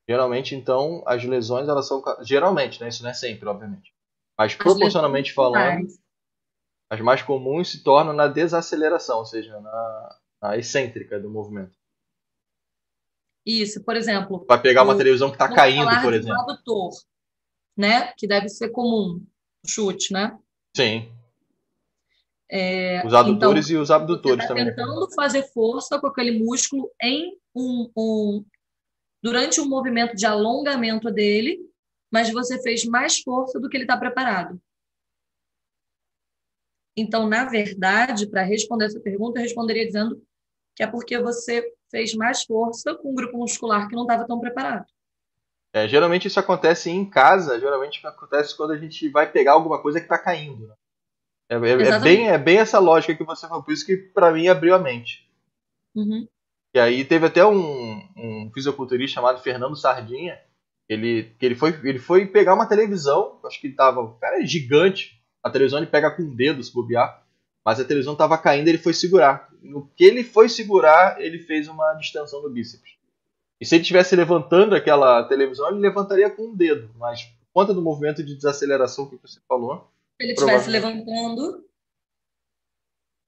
Geralmente, 0.10 0.56
então, 0.56 1.04
as 1.06 1.24
lesões, 1.24 1.68
elas 1.68 1.88
são. 1.88 2.02
Geralmente, 2.22 2.82
né? 2.82 2.88
Isso 2.88 3.04
não 3.04 3.10
é 3.10 3.14
sempre, 3.14 3.48
obviamente. 3.48 3.94
Mas 4.38 4.56
proporcionalmente 4.56 5.34
falando, 5.34 5.88
as 6.90 7.00
mais 7.00 7.22
comuns 7.22 7.72
se 7.72 7.84
tornam 7.84 8.14
na 8.14 8.28
desaceleração, 8.28 9.20
ou 9.20 9.26
seja, 9.26 9.60
na, 9.60 10.20
na 10.42 10.58
excêntrica 10.58 11.20
do 11.20 11.30
movimento. 11.30 11.78
Isso, 13.46 13.84
por 13.84 13.96
exemplo. 13.96 14.46
Para 14.46 14.62
pegar 14.62 14.84
uma 14.84 14.96
televisão 14.96 15.30
que 15.30 15.36
está 15.36 15.54
caindo, 15.54 15.90
por 16.02 16.14
exemplo. 16.14 16.40
Adutor, 16.42 16.92
né? 17.76 18.14
Que 18.18 18.28
deve 18.28 18.50
ser 18.50 18.70
comum, 18.70 19.26
chute, 19.66 20.14
né? 20.14 20.38
Sim. 20.76 21.12
É, 22.54 23.02
os 23.06 23.14
adutores 23.14 23.70
então, 23.70 23.80
e 23.80 23.82
os 23.82 23.90
abdutores 23.90 24.44
tá 24.44 24.50
também. 24.50 24.66
Tentando 24.66 25.10
fazer 25.16 25.44
força 25.54 25.98
com 26.00 26.08
aquele 26.08 26.38
músculo 26.38 26.92
em 27.02 27.38
um, 27.56 27.90
um, 27.98 28.46
durante 29.24 29.62
um 29.62 29.70
movimento 29.70 30.16
de 30.16 30.26
alongamento 30.26 31.10
dele, 31.10 31.60
mas 32.12 32.30
você 32.30 32.62
fez 32.62 32.84
mais 32.84 33.20
força 33.22 33.58
do 33.58 33.70
que 33.70 33.78
ele 33.78 33.86
está 33.86 33.96
preparado. 33.96 34.62
Então, 36.96 37.28
na 37.28 37.46
verdade, 37.46 38.28
para 38.28 38.44
responder 38.44 38.86
essa 38.86 39.00
pergunta, 39.00 39.40
eu 39.40 39.44
responderia 39.44 39.86
dizendo 39.86 40.22
que 40.76 40.84
é 40.84 40.88
porque 40.88 41.18
você 41.20 41.66
fez 41.92 42.16
mais 42.16 42.44
força 42.44 42.96
com 42.96 43.12
um 43.12 43.16
grupo 43.16 43.38
muscular 43.38 43.88
que 43.88 43.96
não 43.96 44.04
estava 44.04 44.26
tão 44.26 44.40
preparado. 44.40 44.86
É, 45.74 45.88
geralmente 45.88 46.28
isso 46.28 46.40
acontece 46.40 46.90
em 46.90 47.08
casa, 47.08 47.60
geralmente 47.60 48.06
acontece 48.06 48.58
quando 48.58 48.72
a 48.72 48.78
gente 48.78 49.08
vai 49.10 49.32
pegar 49.32 49.54
alguma 49.54 49.82
coisa 49.82 50.00
que 50.00 50.06
está 50.06 50.18
caindo. 50.18 50.68
Né? 50.68 50.76
É, 51.50 51.56
é, 51.56 51.88
é, 51.90 52.00
bem, 52.00 52.30
é 52.30 52.38
bem 52.38 52.58
essa 52.58 52.80
lógica 52.80 53.16
que 53.16 53.24
você 53.24 53.48
falou, 53.48 53.64
por 53.64 53.74
isso 53.74 53.86
que 53.86 53.96
para 53.96 54.32
mim 54.32 54.48
abriu 54.48 54.74
a 54.74 54.80
mente. 54.80 55.30
Uhum. 55.96 56.28
E 56.74 56.80
aí 56.80 57.06
teve 57.06 57.26
até 57.26 57.46
um, 57.46 58.02
um 58.18 58.52
fisiculturista 58.54 59.16
chamado 59.16 59.42
Fernando 59.42 59.76
Sardinha, 59.76 60.40
ele, 60.90 61.36
que 61.38 61.46
ele, 61.46 61.56
foi, 61.56 61.70
ele 61.84 62.00
foi 62.00 62.26
pegar 62.26 62.54
uma 62.54 62.68
televisão, 62.68 63.40
acho 63.46 63.60
que 63.60 63.68
estava, 63.68 64.02
o 64.02 64.16
cara 64.16 64.42
é 64.42 64.46
gigante, 64.46 65.22
a 65.44 65.50
televisão 65.50 65.80
ele 65.80 65.88
pega 65.88 66.12
com 66.12 66.24
o 66.24 66.36
dedo 66.36 66.64
se 66.64 66.74
bobear, 66.74 67.26
mas 67.66 67.80
a 67.80 67.86
televisão 67.86 68.14
estava 68.14 68.38
caindo 68.38 68.68
ele 68.68 68.78
foi 68.78 68.94
segurar. 68.94 69.50
No 69.62 69.88
que 69.96 70.04
ele 70.04 70.24
foi 70.24 70.50
segurar, 70.50 71.22
ele 71.22 71.40
fez 71.40 71.68
uma 71.68 71.94
distensão 71.94 72.42
do 72.42 72.50
bíceps. 72.50 72.92
E 73.60 73.66
se 73.66 73.76
ele 73.76 73.84
estivesse 73.84 74.16
levantando 74.16 74.74
aquela 74.74 75.24
televisão, 75.26 75.70
ele 75.70 75.80
levantaria 75.80 76.30
com 76.32 76.50
o 76.50 76.56
dedo, 76.56 76.90
mas 76.98 77.26
por 77.26 77.62
conta 77.62 77.74
do 77.74 77.82
movimento 77.82 78.24
de 78.24 78.36
desaceleração 78.36 79.08
que 79.08 79.18
você 79.18 79.40
falou. 79.48 79.88
Se 80.20 80.26
ele 80.26 80.34
estivesse 80.34 80.70
levantando. 80.70 81.64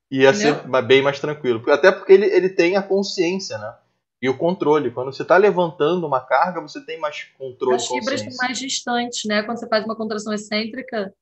Ia 0.09 0.31
entendeu? 0.31 0.55
ser 0.55 0.81
bem 0.83 1.01
mais 1.03 1.19
tranquilo. 1.19 1.63
Até 1.71 1.91
porque 1.91 2.13
ele, 2.13 2.25
ele 2.25 2.49
tem 2.49 2.75
a 2.77 2.81
consciência, 2.81 3.57
né? 3.59 3.77
E 4.21 4.29
o 4.29 4.37
controle. 4.37 4.89
Quando 4.89 5.13
você 5.13 5.21
está 5.21 5.37
levantando 5.37 6.07
uma 6.07 6.21
carga, 6.21 6.61
você 6.61 6.83
tem 6.83 6.99
mais 6.99 7.25
controle. 7.37 7.75
As 7.75 7.87
fibras 7.87 8.21
estão 8.21 8.37
mais 8.37 8.57
distantes, 8.57 9.25
né? 9.25 9.43
Quando 9.43 9.59
você 9.59 9.67
faz 9.67 9.85
uma 9.85 9.95
contração 9.95 10.33
excêntrica, 10.33 11.13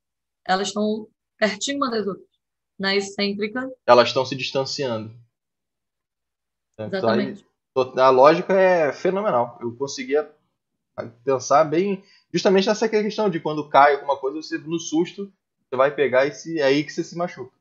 elas 0.47 0.67
estão 0.69 1.07
pertinho 1.38 1.77
uma 1.77 1.89
das 1.89 2.05
outras. 2.05 2.31
Na 2.82 2.95
excêntrica. 2.95 3.72
Elas 3.86 4.08
estão 4.08 4.26
se 4.26 4.36
distanciando. 4.36 5.14
Exatamente. 6.80 7.45
Então, 7.70 8.03
a 8.03 8.10
lógica 8.10 8.60
é 8.60 8.91
fenomenal. 8.91 9.60
Eu 9.62 9.76
conseguia 9.76 10.28
pensar 11.24 11.64
bem 11.64 12.03
justamente 12.34 12.68
nessa 12.68 12.90
questão 12.90 13.30
de 13.30 13.40
quando 13.40 13.70
cai 13.70 13.94
alguma 13.94 14.18
coisa, 14.18 14.41
você 14.41 14.58
no 14.58 14.80
susto, 14.80 15.32
você 15.70 15.76
vai 15.76 15.94
pegar 15.94 16.26
e 16.26 16.34
se, 16.34 16.60
é 16.60 16.64
aí 16.64 16.84
que 16.84 16.91
você 16.91 17.03
se 17.03 17.16
machuca. 17.16 17.53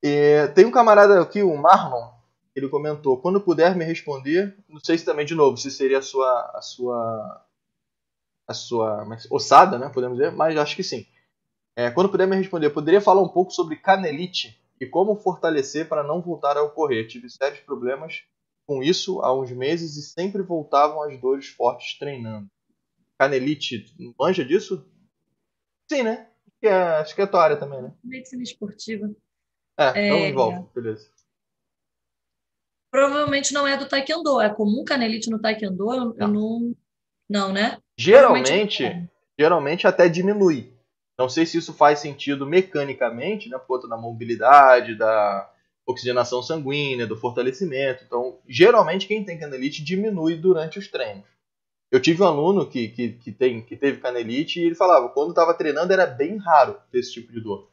E, 0.00 0.46
tem 0.54 0.64
um 0.64 0.70
camarada 0.70 1.20
aqui, 1.20 1.42
o 1.42 1.56
Marlon, 1.56 2.12
ele 2.54 2.68
comentou, 2.68 3.20
quando 3.20 3.40
puder 3.40 3.74
me 3.74 3.84
responder, 3.84 4.56
não 4.68 4.78
sei 4.78 4.96
se 4.96 5.04
também 5.04 5.26
de 5.26 5.34
novo, 5.34 5.56
se 5.56 5.72
seria 5.72 5.98
a 5.98 6.02
sua 6.02 6.52
a 6.54 6.62
sua 6.62 7.46
a 8.46 8.54
sua 8.54 9.04
mas, 9.04 9.26
ossada, 9.28 9.76
né, 9.76 9.88
podemos 9.92 10.16
dizer, 10.16 10.30
mas 10.30 10.56
acho 10.56 10.76
que 10.76 10.84
sim. 10.84 11.04
É, 11.76 11.90
quando 11.90 12.08
puder 12.08 12.26
me 12.26 12.34
responder, 12.34 12.70
poderia 12.70 13.02
falar 13.02 13.20
um 13.20 13.28
pouco 13.28 13.52
sobre 13.52 13.76
canelite 13.76 14.58
e 14.80 14.86
como 14.86 15.14
fortalecer 15.14 15.86
para 15.86 16.02
não 16.02 16.22
voltar 16.22 16.56
a 16.56 16.62
ocorrer. 16.62 17.06
Tive 17.06 17.28
sérios 17.28 17.60
problemas 17.60 18.24
com 18.66 18.82
isso 18.82 19.20
há 19.20 19.38
uns 19.38 19.50
meses 19.52 19.96
e 19.96 20.02
sempre 20.02 20.42
voltavam 20.42 21.02
as 21.02 21.20
dores 21.20 21.48
fortes 21.48 21.98
treinando. 21.98 22.48
Canelite, 23.18 23.94
manja 24.18 24.44
disso? 24.44 24.90
Sim, 25.90 26.02
né? 26.02 26.28
Acho 26.46 26.58
que 26.60 26.66
é, 26.66 26.72
acho 26.72 27.14
que 27.14 27.20
é 27.20 27.24
a 27.24 27.26
tua 27.26 27.42
área 27.42 27.56
também, 27.56 27.82
né? 27.82 27.92
Medicina 28.02 28.42
esportiva. 28.42 29.10
É, 29.78 29.90
então 29.90 30.18
é... 30.18 30.28
envolve, 30.30 30.66
beleza. 30.74 31.10
Provavelmente 32.90 33.52
não 33.52 33.66
é 33.66 33.76
do 33.76 33.86
Taekwondo. 33.86 34.40
É 34.40 34.48
comum 34.48 34.82
canelite 34.82 35.28
no 35.28 35.38
Taekwondo? 35.38 35.92
Eu, 35.92 35.96
não. 35.96 36.14
eu 36.18 36.28
não. 36.28 36.76
Não, 37.28 37.52
né? 37.52 37.78
Geralmente, 37.98 39.08
geralmente 39.38 39.86
até 39.86 40.08
diminui. 40.08 40.75
Não 41.18 41.28
sei 41.28 41.46
se 41.46 41.56
isso 41.56 41.72
faz 41.72 42.00
sentido 42.00 42.46
mecanicamente, 42.46 43.48
né, 43.48 43.56
por 43.58 43.66
conta 43.66 43.88
da 43.88 43.96
mobilidade, 43.96 44.94
da 44.94 45.50
oxigenação 45.86 46.42
sanguínea, 46.42 47.06
do 47.06 47.16
fortalecimento. 47.16 48.04
Então, 48.04 48.38
geralmente 48.46 49.06
quem 49.06 49.24
tem 49.24 49.38
canelite 49.38 49.82
diminui 49.82 50.36
durante 50.36 50.78
os 50.78 50.88
treinos. 50.88 51.24
Eu 51.90 52.00
tive 52.00 52.22
um 52.22 52.26
aluno 52.26 52.68
que, 52.68 52.88
que, 52.88 53.12
que, 53.12 53.32
tem, 53.32 53.62
que 53.62 53.76
teve 53.76 54.00
canelite 54.00 54.60
e 54.60 54.64
ele 54.64 54.74
falava 54.74 55.08
quando 55.08 55.30
estava 55.30 55.54
treinando 55.54 55.92
era 55.92 56.04
bem 56.04 56.36
raro 56.36 56.78
ter 56.90 56.98
esse 56.98 57.12
tipo 57.12 57.32
de 57.32 57.40
dor. 57.40 57.70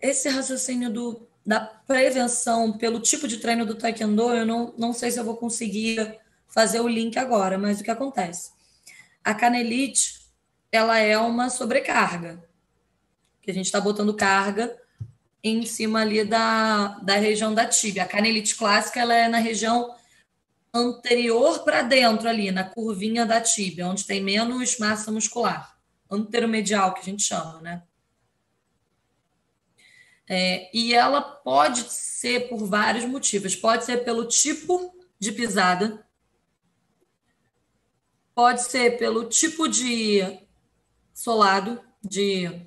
Esse 0.00 0.28
raciocínio 0.28 0.92
do, 0.92 1.26
da 1.44 1.60
prevenção 1.60 2.76
pelo 2.76 3.00
tipo 3.00 3.26
de 3.26 3.38
treino 3.38 3.64
do 3.64 3.74
Taekwondo, 3.74 4.34
eu 4.34 4.44
não, 4.44 4.74
não 4.76 4.92
sei 4.92 5.10
se 5.10 5.18
eu 5.18 5.24
vou 5.24 5.36
conseguir 5.36 6.18
fazer 6.46 6.80
o 6.80 6.88
link 6.88 7.16
agora, 7.16 7.56
mas 7.56 7.80
o 7.80 7.84
que 7.84 7.90
acontece? 7.90 8.52
A 9.24 9.34
canelite 9.34 10.21
ela 10.72 10.98
é 10.98 11.18
uma 11.18 11.50
sobrecarga, 11.50 12.42
que 13.42 13.50
a 13.50 13.54
gente 13.54 13.66
está 13.66 13.78
botando 13.78 14.14
carga 14.14 14.74
em 15.44 15.66
cima 15.66 16.00
ali 16.00 16.24
da, 16.24 16.98
da 17.00 17.16
região 17.16 17.52
da 17.52 17.66
tíbia. 17.66 18.04
A 18.04 18.08
canelite 18.08 18.56
clássica 18.56 19.00
ela 19.00 19.14
é 19.14 19.28
na 19.28 19.38
região 19.38 19.94
anterior 20.72 21.62
para 21.62 21.82
dentro 21.82 22.26
ali, 22.26 22.50
na 22.50 22.64
curvinha 22.64 23.26
da 23.26 23.40
tíbia, 23.40 23.86
onde 23.86 24.06
tem 24.06 24.22
menos 24.22 24.78
massa 24.78 25.12
muscular. 25.12 25.76
Anteromedial, 26.10 26.94
que 26.94 27.00
a 27.00 27.04
gente 27.04 27.22
chama, 27.22 27.60
né? 27.60 27.82
É, 30.28 30.70
e 30.72 30.94
ela 30.94 31.20
pode 31.20 31.82
ser 31.90 32.48
por 32.48 32.64
vários 32.64 33.04
motivos. 33.04 33.54
Pode 33.54 33.84
ser 33.84 34.04
pelo 34.04 34.26
tipo 34.26 34.94
de 35.18 35.32
pisada, 35.32 36.06
pode 38.34 38.62
ser 38.62 38.98
pelo 38.98 39.28
tipo 39.28 39.68
de 39.68 40.41
solado 41.12 41.80
de 42.02 42.66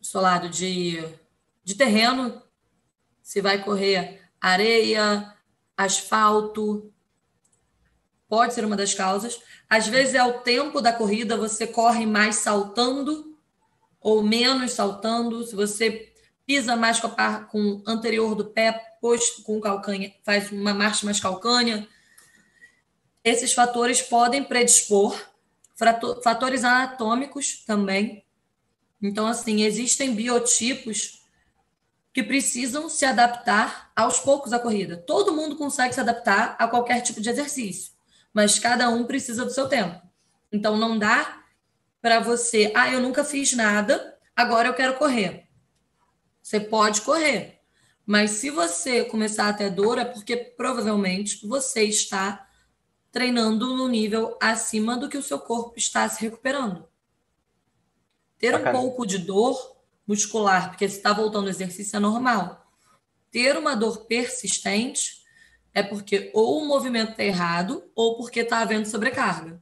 solado 0.00 0.48
de, 0.48 1.02
de 1.62 1.74
terreno, 1.74 2.42
se 3.22 3.42
vai 3.42 3.62
correr 3.62 4.22
areia, 4.40 5.34
asfalto, 5.76 6.90
pode 8.28 8.54
ser 8.54 8.64
uma 8.64 8.76
das 8.76 8.94
causas. 8.94 9.40
Às 9.68 9.86
vezes 9.86 10.14
é 10.14 10.24
o 10.24 10.40
tempo 10.40 10.80
da 10.80 10.92
corrida, 10.92 11.36
você 11.36 11.66
corre 11.66 12.06
mais 12.06 12.36
saltando 12.36 13.36
ou 14.00 14.22
menos 14.22 14.72
saltando. 14.72 15.44
Se 15.44 15.54
você 15.54 16.12
pisa 16.46 16.74
mais 16.74 17.00
com, 17.00 17.12
a, 17.16 17.40
com 17.40 17.58
o 17.58 17.82
anterior 17.86 18.34
do 18.34 18.46
pé, 18.46 18.72
posto 19.00 19.42
com 19.42 19.60
calcanha, 19.60 20.14
faz 20.24 20.50
uma 20.50 20.72
marcha 20.72 21.04
mais 21.04 21.20
calcânea. 21.20 21.86
esses 23.22 23.52
fatores 23.52 24.00
podem 24.00 24.42
predispor 24.42 25.14
fatores 26.22 26.64
anatômicos 26.64 27.64
também. 27.64 28.24
Então, 29.00 29.26
assim, 29.26 29.62
existem 29.62 30.14
biotipos 30.14 31.22
que 32.12 32.22
precisam 32.22 32.88
se 32.88 33.04
adaptar 33.04 33.92
aos 33.94 34.18
poucos 34.18 34.52
à 34.52 34.58
corrida. 34.58 34.96
Todo 34.96 35.34
mundo 35.34 35.56
consegue 35.56 35.94
se 35.94 36.00
adaptar 36.00 36.56
a 36.58 36.66
qualquer 36.66 37.00
tipo 37.00 37.20
de 37.20 37.30
exercício, 37.30 37.92
mas 38.32 38.58
cada 38.58 38.88
um 38.88 39.04
precisa 39.04 39.44
do 39.44 39.52
seu 39.52 39.68
tempo. 39.68 40.02
Então, 40.50 40.76
não 40.76 40.98
dá 40.98 41.44
para 42.02 42.18
você, 42.18 42.72
ah, 42.74 42.90
eu 42.90 43.00
nunca 43.00 43.24
fiz 43.24 43.52
nada, 43.52 44.18
agora 44.34 44.68
eu 44.68 44.74
quero 44.74 44.94
correr. 44.94 45.46
Você 46.42 46.58
pode 46.58 47.02
correr, 47.02 47.60
mas 48.04 48.32
se 48.32 48.50
você 48.50 49.04
começar 49.04 49.48
a 49.48 49.52
ter 49.52 49.70
dor, 49.70 49.98
é 49.98 50.04
porque 50.04 50.36
provavelmente 50.36 51.46
você 51.46 51.84
está 51.84 52.47
treinando 53.18 53.74
no 53.74 53.88
nível 53.88 54.38
acima 54.40 54.96
do 54.96 55.08
que 55.08 55.18
o 55.18 55.22
seu 55.22 55.40
corpo 55.40 55.76
está 55.76 56.08
se 56.08 56.20
recuperando. 56.20 56.88
Ter 58.38 58.54
um 58.54 58.70
pouco 58.70 59.04
de 59.04 59.18
dor 59.18 59.76
muscular, 60.06 60.68
porque 60.68 60.88
você 60.88 60.98
está 60.98 61.12
voltando 61.12 61.46
ao 61.46 61.50
exercício, 61.50 61.96
é 61.96 61.98
normal. 61.98 62.64
Ter 63.28 63.56
uma 63.56 63.74
dor 63.74 64.04
persistente 64.04 65.24
é 65.74 65.82
porque 65.82 66.30
ou 66.32 66.62
o 66.62 66.68
movimento 66.68 67.10
está 67.10 67.24
errado 67.24 67.90
ou 67.92 68.16
porque 68.16 68.38
está 68.38 68.60
havendo 68.60 68.86
sobrecarga. 68.86 69.60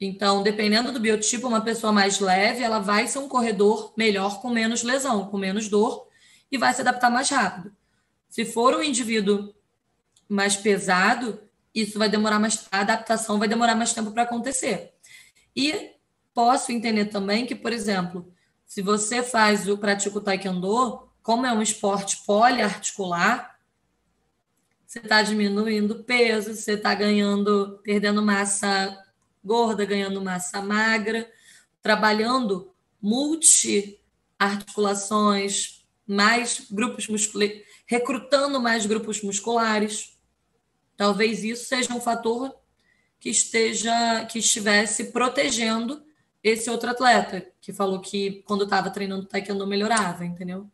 Então, 0.00 0.42
dependendo 0.42 0.90
do 0.90 0.98
biotipo, 0.98 1.46
uma 1.46 1.60
pessoa 1.60 1.92
mais 1.92 2.18
leve, 2.18 2.64
ela 2.64 2.80
vai 2.80 3.06
ser 3.06 3.20
um 3.20 3.28
corredor 3.28 3.94
melhor 3.96 4.42
com 4.42 4.50
menos 4.50 4.82
lesão, 4.82 5.28
com 5.28 5.38
menos 5.38 5.68
dor 5.68 6.08
e 6.50 6.58
vai 6.58 6.74
se 6.74 6.80
adaptar 6.80 7.08
mais 7.08 7.30
rápido. 7.30 7.72
Se 8.28 8.44
for 8.44 8.74
um 8.74 8.82
indivíduo 8.82 9.54
mais 10.28 10.56
pesado, 10.56 11.38
isso 11.74 11.98
vai 11.98 12.08
demorar 12.08 12.38
mais, 12.38 12.66
a 12.70 12.80
adaptação 12.80 13.38
vai 13.38 13.48
demorar 13.48 13.74
mais 13.74 13.92
tempo 13.92 14.12
para 14.12 14.22
acontecer. 14.22 14.92
E 15.54 15.90
posso 16.34 16.72
entender 16.72 17.06
também 17.06 17.46
que, 17.46 17.54
por 17.54 17.72
exemplo, 17.72 18.32
se 18.66 18.82
você 18.82 19.22
faz 19.22 19.68
o 19.68 19.78
pratica 19.78 20.16
o 20.16 20.20
taekwondo, 20.20 21.08
como 21.22 21.46
é 21.46 21.52
um 21.52 21.62
esporte 21.62 22.24
poliarticular, 22.26 23.56
você 24.86 24.98
está 24.98 25.22
diminuindo 25.22 26.04
peso, 26.04 26.54
você 26.54 26.72
está 26.72 26.94
ganhando, 26.94 27.80
perdendo 27.82 28.22
massa 28.22 28.98
gorda, 29.42 29.82
ganhando 29.84 30.20
massa 30.20 30.60
magra, 30.60 31.30
trabalhando 31.80 32.70
multi-articulações, 33.00 35.82
mais 36.06 36.66
grupos 36.70 37.08
musculares, 37.08 37.62
recrutando 37.86 38.60
mais 38.60 38.84
grupos 38.86 39.22
musculares. 39.22 40.11
Talvez 40.96 41.42
isso 41.44 41.64
seja 41.64 41.92
um 41.94 42.00
fator 42.00 42.54
que 43.18 43.30
esteja 43.30 44.24
que 44.26 44.38
estivesse 44.38 45.12
protegendo 45.12 46.02
esse 46.42 46.68
outro 46.68 46.90
atleta 46.90 47.46
que 47.60 47.72
falou 47.72 48.00
que 48.00 48.42
quando 48.42 48.64
estava 48.64 48.90
treinando 48.90 49.26
taekwondo 49.26 49.66
melhorava, 49.66 50.24
entendeu? 50.24 50.68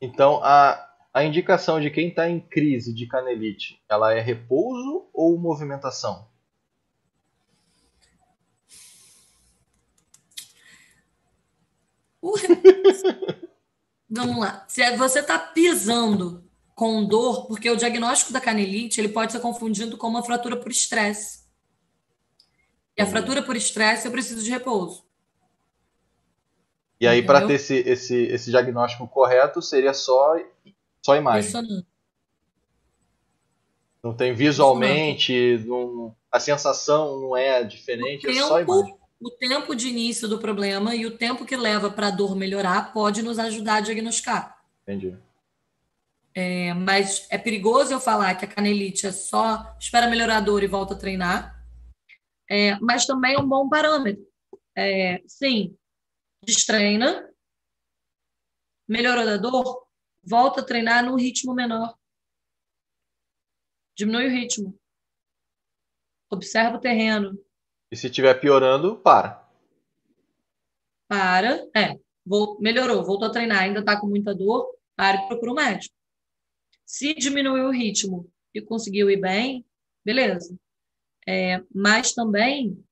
Então 0.00 0.40
a 0.42 0.90
a 1.14 1.22
indicação 1.22 1.80
de 1.80 1.90
quem 1.90 2.08
está 2.08 2.28
em 2.28 2.40
crise 2.40 2.92
de 2.92 3.06
canelite, 3.06 3.80
ela 3.88 4.12
é 4.12 4.20
repouso 4.20 5.08
ou 5.12 5.38
movimentação? 5.38 6.26
Vamos 14.10 14.38
lá. 14.38 14.64
Se 14.66 14.82
é, 14.82 14.96
você 14.96 15.20
está 15.20 15.38
pisando 15.38 16.43
com 16.74 17.04
dor, 17.04 17.46
porque 17.46 17.70
o 17.70 17.76
diagnóstico 17.76 18.32
da 18.32 18.40
canelite 18.40 19.00
ele 19.00 19.08
pode 19.08 19.32
ser 19.32 19.40
confundido 19.40 19.96
com 19.96 20.08
uma 20.08 20.22
fratura 20.22 20.56
por 20.56 20.70
estresse. 20.70 21.44
E 22.96 23.02
a 23.02 23.06
fratura 23.06 23.42
por 23.42 23.56
estresse 23.56 24.06
eu 24.06 24.12
preciso 24.12 24.42
de 24.42 24.50
repouso. 24.50 25.04
E 27.00 27.06
aí, 27.06 27.22
para 27.22 27.46
ter 27.46 27.54
esse, 27.54 27.74
esse, 27.76 28.16
esse 28.26 28.50
diagnóstico 28.50 29.06
correto, 29.06 29.60
seria 29.60 29.92
só, 29.92 30.36
só 31.02 31.16
imagem. 31.16 31.52
Não. 34.02 34.14
Tem 34.14 34.34
visualmente, 34.34 35.58
não, 35.66 36.14
a 36.30 36.38
sensação 36.38 37.20
não 37.20 37.36
é 37.36 37.64
diferente, 37.64 38.26
é 38.28 38.34
só 38.34 38.60
imagem 38.60 38.94
o 39.24 39.30
tempo 39.30 39.74
de 39.74 39.88
início 39.88 40.28
do 40.28 40.38
problema 40.38 40.94
e 40.94 41.06
o 41.06 41.16
tempo 41.16 41.46
que 41.46 41.56
leva 41.56 41.90
para 41.90 42.08
a 42.08 42.10
dor 42.10 42.36
melhorar 42.36 42.92
pode 42.92 43.22
nos 43.22 43.38
ajudar 43.38 43.76
a 43.76 43.80
diagnosticar. 43.80 44.58
Entendi. 44.82 45.16
É, 46.34 46.74
mas 46.74 47.28
é 47.30 47.38
perigoso 47.38 47.92
eu 47.92 48.00
falar 48.00 48.34
que 48.34 48.44
a 48.44 48.48
canelite 48.48 49.06
é 49.06 49.12
só 49.12 49.76
espera 49.78 50.08
melhorar 50.08 50.38
a 50.38 50.40
dor 50.40 50.62
e 50.62 50.66
volta 50.66 50.94
a 50.94 50.98
treinar. 50.98 51.64
É, 52.50 52.78
mas 52.80 53.06
também 53.06 53.34
é 53.34 53.38
um 53.38 53.48
bom 53.48 53.68
parâmetro. 53.68 54.26
É, 54.76 55.22
sim, 55.26 55.76
destreina, 56.44 57.32
melhorou 58.88 59.24
da 59.24 59.36
dor, 59.36 59.86
volta 60.22 60.60
a 60.60 60.64
treinar 60.64 61.04
num 61.04 61.16
ritmo 61.16 61.54
menor. 61.54 61.96
Diminui 63.96 64.26
o 64.26 64.30
ritmo. 64.30 64.78
Observa 66.30 66.76
o 66.76 66.80
terreno, 66.80 67.38
e 67.94 67.96
se 67.96 68.08
estiver 68.08 68.34
piorando, 68.40 68.96
para. 68.96 69.48
Para, 71.06 71.64
é. 71.72 71.96
Vou, 72.26 72.58
melhorou, 72.60 73.04
voltou 73.04 73.28
a 73.28 73.30
treinar, 73.30 73.62
ainda 73.62 73.78
está 73.78 74.00
com 74.00 74.08
muita 74.08 74.34
dor, 74.34 74.74
para 74.96 75.16
e 75.16 75.28
procura 75.28 75.52
um 75.52 75.54
médico. 75.54 75.94
Se 76.86 77.14
diminuiu 77.14 77.66
o 77.66 77.72
ritmo 77.72 78.30
e 78.54 78.60
conseguiu 78.60 79.10
ir 79.10 79.20
bem, 79.20 79.64
beleza. 80.04 80.56
É, 81.26 81.62
mas 81.74 82.12
também, 82.12 82.84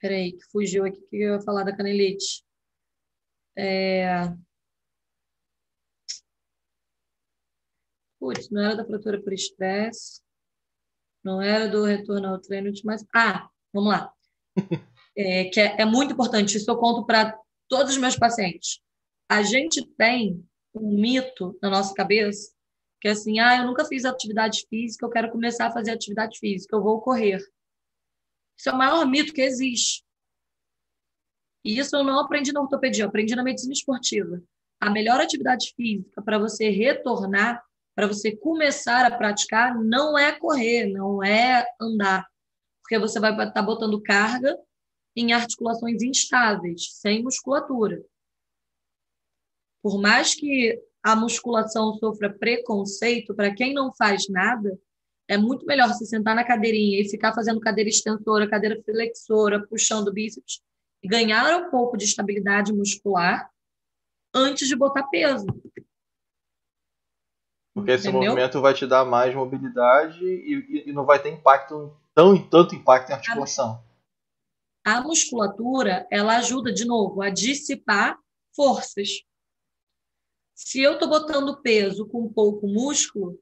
peraí, 0.00 0.32
que 0.32 0.44
fugiu 0.50 0.84
aqui 0.84 1.00
que 1.08 1.16
eu 1.16 1.34
ia 1.34 1.42
falar 1.42 1.64
da 1.64 1.76
canelite. 1.76 2.44
É... 3.56 4.34
Putz, 8.18 8.50
não 8.50 8.62
era 8.62 8.76
da 8.76 8.86
fratura 8.86 9.22
por 9.22 9.32
estresse, 9.32 10.22
não 11.22 11.42
era 11.42 11.68
do 11.68 11.84
retorno 11.84 12.28
ao 12.28 12.40
treino, 12.40 12.72
mas. 12.84 13.04
Ah, 13.14 13.50
Vamos 13.74 13.90
lá. 13.90 14.12
É, 15.16 15.44
que 15.44 15.60
é, 15.60 15.82
é 15.82 15.84
muito 15.84 16.12
importante, 16.12 16.56
isso 16.56 16.68
eu 16.68 16.76
conto 16.76 17.06
para 17.06 17.38
todos 17.68 17.92
os 17.92 17.98
meus 17.98 18.16
pacientes. 18.16 18.80
A 19.28 19.44
gente 19.44 19.86
tem 19.96 20.44
um 20.74 21.00
mito 21.00 21.56
na 21.62 21.70
nossa 21.70 21.94
cabeça 21.94 22.52
que 23.04 23.08
assim, 23.08 23.38
ah, 23.38 23.58
eu 23.58 23.66
nunca 23.66 23.84
fiz 23.84 24.06
atividade 24.06 24.64
física, 24.66 25.04
eu 25.04 25.10
quero 25.10 25.30
começar 25.30 25.66
a 25.66 25.70
fazer 25.70 25.90
atividade 25.90 26.38
física, 26.38 26.74
eu 26.74 26.82
vou 26.82 27.02
correr. 27.02 27.36
Isso 28.56 28.70
é 28.70 28.72
o 28.72 28.78
maior 28.78 29.04
mito 29.04 29.34
que 29.34 29.42
existe. 29.42 30.02
E 31.62 31.78
isso 31.78 31.94
eu 31.94 32.02
não 32.02 32.18
aprendi 32.18 32.50
na 32.50 32.62
ortopedia, 32.62 33.04
eu 33.04 33.08
aprendi 33.08 33.36
na 33.36 33.42
medicina 33.42 33.74
esportiva. 33.74 34.42
A 34.80 34.88
melhor 34.88 35.20
atividade 35.20 35.74
física 35.76 36.22
para 36.22 36.38
você 36.38 36.70
retornar, 36.70 37.62
para 37.94 38.06
você 38.06 38.34
começar 38.34 39.04
a 39.04 39.14
praticar, 39.14 39.74
não 39.76 40.16
é 40.16 40.32
correr, 40.32 40.86
não 40.86 41.22
é 41.22 41.66
andar 41.78 42.26
porque 42.84 42.98
você 42.98 43.18
vai 43.18 43.32
estar 43.32 43.50
tá 43.50 43.62
botando 43.62 44.00
carga 44.02 44.56
em 45.16 45.32
articulações 45.32 46.02
instáveis, 46.02 46.90
sem 46.92 47.22
musculatura. 47.22 48.04
Por 49.82 50.00
mais 50.00 50.34
que 50.34 50.78
a 51.04 51.14
musculação 51.14 51.92
sofra 51.98 52.32
preconceito, 52.32 53.34
para 53.34 53.54
quem 53.54 53.74
não 53.74 53.92
faz 53.92 54.26
nada, 54.26 54.80
é 55.28 55.36
muito 55.36 55.66
melhor 55.66 55.92
se 55.92 56.06
sentar 56.06 56.34
na 56.34 56.42
cadeirinha 56.42 56.98
e 56.98 57.08
ficar 57.10 57.34
fazendo 57.34 57.60
cadeira 57.60 57.90
extensora, 57.90 58.48
cadeira 58.48 58.82
flexora, 58.82 59.66
puxando 59.66 60.10
bíceps 60.10 60.62
e 61.02 61.08
ganhar 61.08 61.58
um 61.58 61.70
pouco 61.70 61.98
de 61.98 62.06
estabilidade 62.06 62.72
muscular 62.72 63.50
antes 64.34 64.66
de 64.66 64.74
botar 64.74 65.02
peso. 65.04 65.46
Porque 67.74 67.90
esse 67.90 68.08
Entendeu? 68.08 68.30
movimento 68.30 68.62
vai 68.62 68.72
te 68.72 68.86
dar 68.86 69.04
mais 69.04 69.34
mobilidade 69.34 70.24
e, 70.24 70.88
e, 70.88 70.92
não 70.92 71.04
vai 71.04 71.20
ter 71.20 71.28
impacto 71.28 71.94
tão 72.14 72.38
tanto 72.48 72.74
impacto 72.74 73.10
em 73.10 73.14
articulação. 73.14 73.82
A, 74.86 74.98
a 74.98 75.02
musculatura, 75.02 76.06
ela 76.10 76.36
ajuda, 76.38 76.72
de 76.72 76.86
novo, 76.86 77.20
a 77.20 77.28
dissipar 77.28 78.16
forças. 78.54 79.22
Se 80.54 80.80
eu 80.80 80.94
estou 80.94 81.08
botando 81.08 81.60
peso 81.60 82.06
com 82.06 82.32
pouco 82.32 82.66
músculo, 82.68 83.38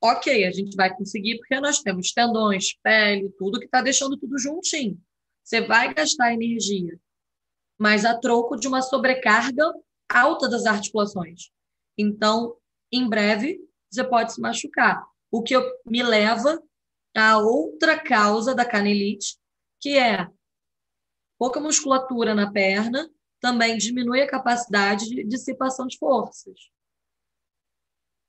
ok, 0.00 0.44
a 0.44 0.52
gente 0.52 0.76
vai 0.76 0.94
conseguir, 0.94 1.38
porque 1.38 1.58
nós 1.60 1.80
temos 1.80 2.12
tendões, 2.12 2.74
pele, 2.82 3.30
tudo 3.38 3.58
que 3.58 3.64
está 3.64 3.82
deixando 3.82 4.16
tudo 4.16 4.38
juntinho. 4.38 5.00
Você 5.42 5.60
vai 5.60 5.92
gastar 5.92 6.32
energia, 6.32 6.98
mas 7.78 8.04
a 8.04 8.18
troco 8.18 8.56
de 8.56 8.68
uma 8.68 8.82
sobrecarga 8.82 9.72
alta 10.08 10.48
das 10.48 10.64
articulações. 10.64 11.50
Então, 11.98 12.56
em 12.90 13.08
breve, 13.08 13.60
você 13.90 14.04
pode 14.04 14.32
se 14.32 14.40
machucar. 14.40 15.04
O 15.30 15.42
que 15.42 15.54
me 15.84 16.02
leva 16.02 16.62
a 17.16 17.38
outra 17.38 17.98
causa 17.98 18.54
da 18.54 18.64
canelite, 18.64 19.36
que 19.80 19.98
é 19.98 20.28
pouca 21.38 21.60
musculatura 21.60 22.34
na 22.34 22.50
perna, 22.50 23.10
também 23.44 23.76
diminui 23.76 24.22
a 24.22 24.26
capacidade 24.26 25.04
de 25.04 25.22
dissipação 25.22 25.86
de 25.86 25.98
forças. 25.98 26.54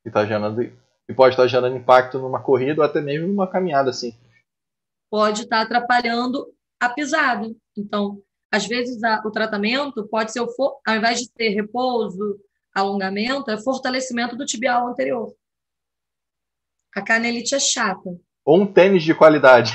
E 0.03 0.09
está 0.09 0.25
gerando 0.25 0.61
E 0.61 1.13
pode 1.13 1.35
estar 1.35 1.47
gerando 1.47 1.77
impacto 1.77 2.19
numa 2.19 2.43
corrida 2.43 2.81
ou 2.81 2.85
até 2.85 2.99
mesmo 2.99 3.29
numa 3.29 3.49
caminhada 3.49 3.91
assim. 3.91 4.13
Pode 5.09 5.43
estar 5.43 5.61
atrapalhando 5.61 6.53
a 6.81 6.89
pisada. 6.89 7.49
Então, 7.77 8.21
às 8.51 8.67
vezes 8.67 9.01
a, 9.05 9.21
o 9.25 9.31
tratamento 9.31 10.05
pode 10.09 10.33
ser, 10.33 10.41
o 10.41 10.49
for, 10.49 10.81
ao 10.85 10.97
invés 10.97 11.21
de 11.21 11.31
ter 11.31 11.51
repouso, 11.51 12.37
alongamento, 12.73 13.49
é 13.49 13.57
fortalecimento 13.57 14.35
do 14.35 14.45
tibial 14.45 14.85
anterior. 14.89 15.33
A 16.93 17.01
canelite 17.01 17.55
é 17.55 17.59
chata. 17.59 18.19
Ou 18.43 18.63
um 18.63 18.67
tênis 18.67 19.03
de 19.03 19.15
qualidade. 19.15 19.71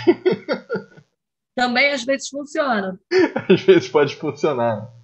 Também 1.56 1.92
às 1.92 2.04
vezes 2.04 2.28
funciona. 2.28 3.00
Às 3.48 3.62
vezes 3.62 3.88
pode 3.88 4.16
funcionar. 4.16 4.99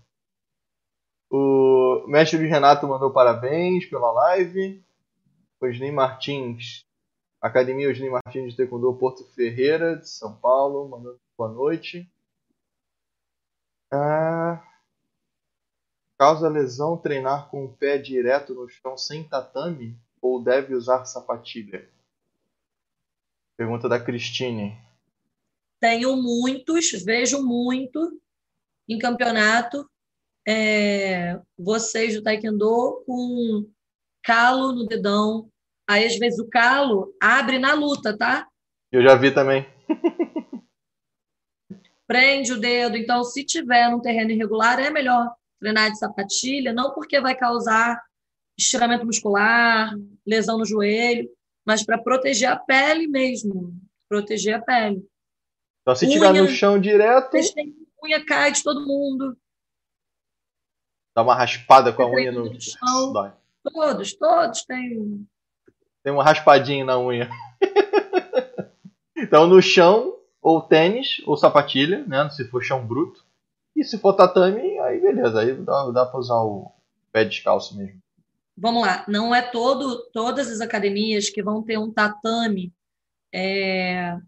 O 1.31 2.07
mestre 2.07 2.47
Renato 2.47 2.87
mandou 2.87 3.11
parabéns 3.11 3.85
pela 3.87 4.13
live. 4.13 4.83
Osni 5.61 5.91
Martins, 5.91 6.85
Academia 7.41 7.91
Osni 7.91 8.11
Martins 8.11 8.51
de 8.51 8.57
Taekwondo 8.57 8.95
Porto 8.95 9.25
Ferreira, 9.25 9.97
de 9.97 10.09
São 10.09 10.37
Paulo, 10.37 10.89
mandando 10.89 11.19
boa 11.37 11.51
noite. 11.51 12.09
Ah, 13.91 14.63
causa 16.19 16.49
lesão 16.49 16.97
treinar 16.97 17.49
com 17.49 17.65
o 17.65 17.73
pé 17.73 17.99
direto 17.99 18.55
no 18.55 18.69
chão 18.69 18.99
sem 18.99 19.25
tatame 19.25 19.99
ou 20.21 20.43
deve 20.43 20.75
usar 20.75 21.05
sapatilha? 21.05 21.89
Pergunta 23.57 23.89
da 23.89 23.99
Cristine. 23.99 24.77
Tenho 25.81 26.17
muitos, 26.17 26.91
vejo 27.03 27.43
muito 27.43 28.21
em 28.89 28.99
campeonato 28.99 29.89
é, 30.47 31.41
vocês 31.59 32.15
do 32.15 32.23
Taekwondo 32.23 33.03
com 33.05 33.69
calo 34.23 34.73
no 34.73 34.87
dedão. 34.87 35.49
Aí, 35.89 36.05
às 36.05 36.17
vezes, 36.17 36.39
o 36.39 36.49
calo 36.49 37.15
abre 37.21 37.59
na 37.59 37.75
luta, 37.75 38.17
tá? 38.17 38.47
Eu 38.93 39.03
já 39.03 39.15
vi 39.15 39.33
também. 39.33 39.67
Prende 42.07 42.53
o 42.53 42.61
dedo. 42.61 42.97
Então, 42.97 43.25
se 43.25 43.45
tiver 43.45 43.91
num 43.91 44.01
terreno 44.01 44.31
irregular, 44.31 44.79
é 44.79 44.91
melhor 44.91 45.35
treinar 45.61 45.91
de 45.91 45.99
sapatilha, 45.99 46.73
não 46.73 46.93
porque 46.93 47.21
vai 47.21 47.35
causar 47.35 48.01
estiramento 48.59 49.05
muscular, 49.05 49.95
lesão 50.27 50.59
no 50.59 50.65
joelho, 50.65 51.29
mas 51.65 51.85
para 51.85 51.99
proteger 51.99 52.49
a 52.49 52.57
pele 52.57 53.07
mesmo. 53.07 53.75
Proteger 54.09 54.55
a 54.55 54.63
pele. 54.63 55.05
Então, 55.83 55.95
se 55.95 56.09
tiver 56.09 56.33
no 56.33 56.49
chão 56.49 56.81
direto. 56.81 57.37
Unha 58.03 58.25
cai 58.25 58.53
de 58.53 58.63
todo 58.63 58.87
mundo. 58.87 59.37
Dá 61.17 61.23
uma 61.23 61.35
raspada 61.35 61.95
com 61.95 62.03
a 62.03 62.11
unha 62.11 62.31
no. 62.31 62.45
no 62.45 62.61
chão. 62.61 63.13
Dói. 63.15 63.33
Todos, 63.65 64.13
todos 64.13 64.63
têm. 64.67 65.27
Tem 66.05 66.13
uma 66.13 66.23
raspadinha 66.23 66.85
na 66.85 67.01
unha. 67.01 67.31
então, 69.17 69.47
no 69.47 69.63
chão, 69.63 70.15
ou 70.43 70.61
tênis, 70.61 71.23
ou 71.25 71.35
sapatilha, 71.35 72.05
né? 72.07 72.29
Se 72.29 72.45
for 72.51 72.63
chão 72.63 72.87
bruto. 72.87 73.25
E 73.75 73.83
se 73.83 73.97
for 73.99 74.13
tatame, 74.13 74.79
aí 74.81 75.01
beleza. 75.01 75.41
Aí 75.41 75.55
dá, 75.55 75.91
dá 75.91 76.05
pra 76.05 76.21
usar 76.21 76.37
o 76.43 76.71
pé 77.11 77.25
descalço 77.25 77.75
mesmo. 77.79 77.99
Vamos 78.55 78.83
lá. 78.83 79.03
Não 79.09 79.35
é 79.35 79.41
todo, 79.41 80.11
todas 80.13 80.51
as 80.51 80.61
academias 80.61 81.31
que 81.31 81.43
vão 81.43 81.63
ter 81.63 81.79
um 81.79 81.91
tatame 81.91 82.75
é, 83.33 84.19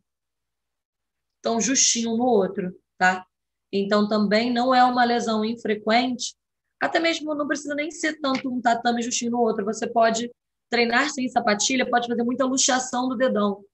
tão 1.43 1.61
justinho 1.61 2.17
no 2.17 2.25
outro, 2.25 2.75
tá? 2.97 3.27
Então, 3.71 4.09
também 4.09 4.51
não 4.51 4.75
é 4.75 4.83
uma 4.83 5.05
lesão 5.05 5.45
infrequente. 5.45 6.38
Até 6.81 7.01
mesmo 7.01 7.35
não 7.35 7.47
precisa 7.47 7.75
nem 7.75 7.91
ser 7.91 8.21
tanto 8.21 8.53
um 8.53 8.61
tatame 8.61 9.03
justinho 9.03 9.33
no 9.33 9.41
outro. 9.41 9.65
Você 9.65 9.87
pode 9.87 10.31
treinar 10.71 11.11
sem 11.11 11.29
sapatilha, 11.29 11.89
pode 11.89 12.07
fazer 12.07 12.23
muita 12.23 12.45
luxação 12.45 13.09
do 13.09 13.17
dedão. 13.17 13.65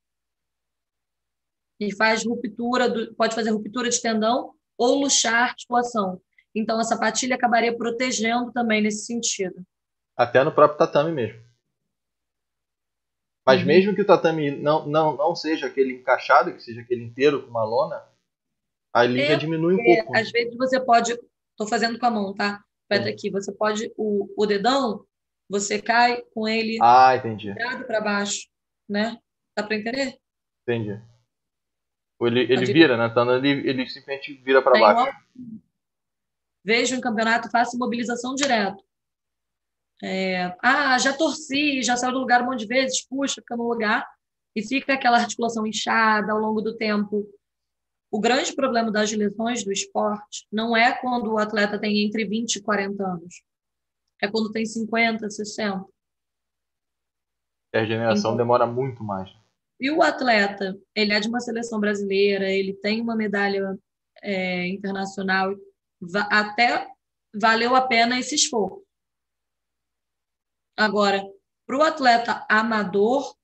E 1.80 1.94
faz 1.94 2.24
ruptura, 2.24 2.88
do, 2.88 3.14
pode 3.14 3.34
fazer 3.34 3.50
ruptura 3.50 3.90
de 3.90 4.00
tendão 4.00 4.54
ou 4.78 5.00
luxar 5.00 5.34
a 5.34 5.44
articulação. 5.46 6.20
Então, 6.54 6.78
a 6.78 6.84
sapatilha 6.84 7.34
acabaria 7.34 7.76
protegendo 7.76 8.52
também 8.52 8.80
nesse 8.80 9.04
sentido. 9.04 9.64
Até 10.16 10.42
no 10.44 10.52
próprio 10.52 10.78
tatame 10.78 11.12
mesmo. 11.12 11.42
Mas 13.44 13.60
uhum. 13.60 13.66
mesmo 13.66 13.94
que 13.94 14.02
o 14.02 14.06
tatame 14.06 14.50
não, 14.52 14.86
não, 14.86 15.16
não 15.16 15.34
seja 15.34 15.66
aquele 15.66 15.94
encaixado, 15.94 16.54
que 16.54 16.62
seja 16.62 16.80
aquele 16.80 17.02
inteiro 17.02 17.42
com 17.42 17.50
uma 17.50 17.64
lona, 17.64 18.02
a 18.92 19.04
linha 19.04 19.32
é, 19.32 19.36
diminui 19.36 19.74
um 19.74 19.84
pouco. 19.84 20.16
Às 20.16 20.30
vezes 20.30 20.56
você 20.56 20.80
pode. 20.80 21.12
Estou 21.12 21.66
fazendo 21.68 21.98
com 21.98 22.06
a 22.06 22.10
mão, 22.10 22.34
tá? 22.34 22.64
Peta 22.88 23.08
aqui. 23.08 23.30
Você 23.30 23.52
pode. 23.52 23.92
O, 23.96 24.28
o 24.36 24.46
dedão, 24.46 25.04
você 25.48 25.80
cai 25.80 26.22
com 26.34 26.46
ele. 26.48 26.78
Ah, 26.82 27.16
entendi. 27.16 27.54
Para 27.86 28.00
baixo, 28.00 28.48
né? 28.88 29.18
Dá 29.56 29.62
para 29.62 29.76
entender? 29.76 30.18
Entendi. 30.62 31.00
Ele, 32.20 32.40
ele 32.40 32.66
vira, 32.66 32.96
né? 32.96 33.06
Então 33.06 33.34
ele, 33.34 33.68
ele 33.68 33.86
simplesmente 33.86 34.34
vira 34.42 34.62
para 34.62 34.78
baixo. 34.78 35.16
Vejo 36.64 36.96
um 36.96 37.00
campeonato, 37.00 37.50
faço 37.50 37.78
mobilização 37.78 38.34
direto. 38.34 38.82
É, 40.02 40.56
ah, 40.62 40.98
já 40.98 41.12
torci, 41.12 41.82
já 41.82 41.96
saiu 41.96 42.12
do 42.12 42.18
lugar 42.18 42.42
um 42.42 42.46
monte 42.46 42.60
de 42.60 42.66
vezes, 42.66 43.06
puxa, 43.06 43.40
fica 43.40 43.56
no 43.56 43.68
lugar, 43.68 44.06
e 44.56 44.62
fica 44.62 44.94
aquela 44.94 45.18
articulação 45.18 45.66
inchada 45.66 46.32
ao 46.32 46.38
longo 46.38 46.60
do 46.60 46.76
tempo. 46.76 47.26
O 48.14 48.20
grande 48.20 48.54
problema 48.54 48.92
das 48.92 49.10
lesões 49.10 49.64
do 49.64 49.72
esporte 49.72 50.46
não 50.52 50.76
é 50.76 50.96
quando 50.96 51.32
o 51.32 51.36
atleta 51.36 51.80
tem 51.80 52.06
entre 52.06 52.24
20 52.24 52.54
e 52.54 52.62
40 52.62 53.04
anos, 53.04 53.42
é 54.22 54.30
quando 54.30 54.52
tem 54.52 54.64
50, 54.64 55.28
60. 55.28 55.84
A 57.74 57.80
regeneração 57.80 58.30
então, 58.30 58.36
demora 58.36 58.68
muito 58.68 59.02
mais. 59.02 59.36
E 59.80 59.90
o 59.90 60.00
atleta, 60.00 60.78
ele 60.94 61.12
é 61.12 61.18
de 61.18 61.26
uma 61.26 61.40
seleção 61.40 61.80
brasileira, 61.80 62.48
ele 62.48 62.72
tem 62.74 63.00
uma 63.00 63.16
medalha 63.16 63.76
é, 64.22 64.68
internacional, 64.68 65.52
até 66.30 66.86
valeu 67.34 67.74
a 67.74 67.84
pena 67.84 68.20
esse 68.20 68.36
esforço. 68.36 68.86
Agora, 70.76 71.20
para 71.66 71.78
o 71.78 71.82
atleta 71.82 72.46
amador, 72.48 73.36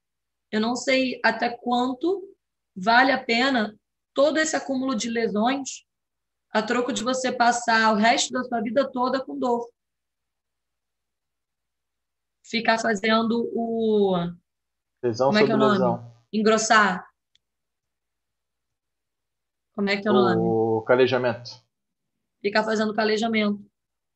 eu 0.52 0.60
não 0.60 0.76
sei 0.76 1.18
até 1.24 1.50
quanto 1.50 2.32
vale 2.76 3.10
a 3.10 3.18
pena 3.18 3.76
todo 4.14 4.38
esse 4.38 4.56
acúmulo 4.56 4.94
de 4.94 5.08
lesões 5.08 5.86
a 6.52 6.62
troco 6.62 6.92
de 6.92 7.02
você 7.02 7.30
passar 7.30 7.92
o 7.92 7.96
resto 7.96 8.32
da 8.32 8.42
sua 8.44 8.60
vida 8.60 8.90
toda 8.90 9.24
com 9.24 9.38
dor. 9.38 9.68
Ficar 12.44 12.78
fazendo 12.78 13.48
o. 13.54 14.16
Lesão 15.02 15.28
Como 15.28 15.38
é 15.38 15.46
que 15.46 15.52
é 15.52 15.54
o 15.54 15.58
nome? 15.58 15.72
Lesão. 15.72 16.14
Engrossar. 16.32 17.08
Como 19.72 19.88
é 19.88 19.96
que 19.96 20.08
é 20.08 20.10
o, 20.10 20.14
o 20.14 20.16
nome? 20.16 20.42
O 20.42 20.82
calejamento. 20.82 21.50
Ficar 22.42 22.64
fazendo 22.64 22.94
calejamento. 22.94 23.64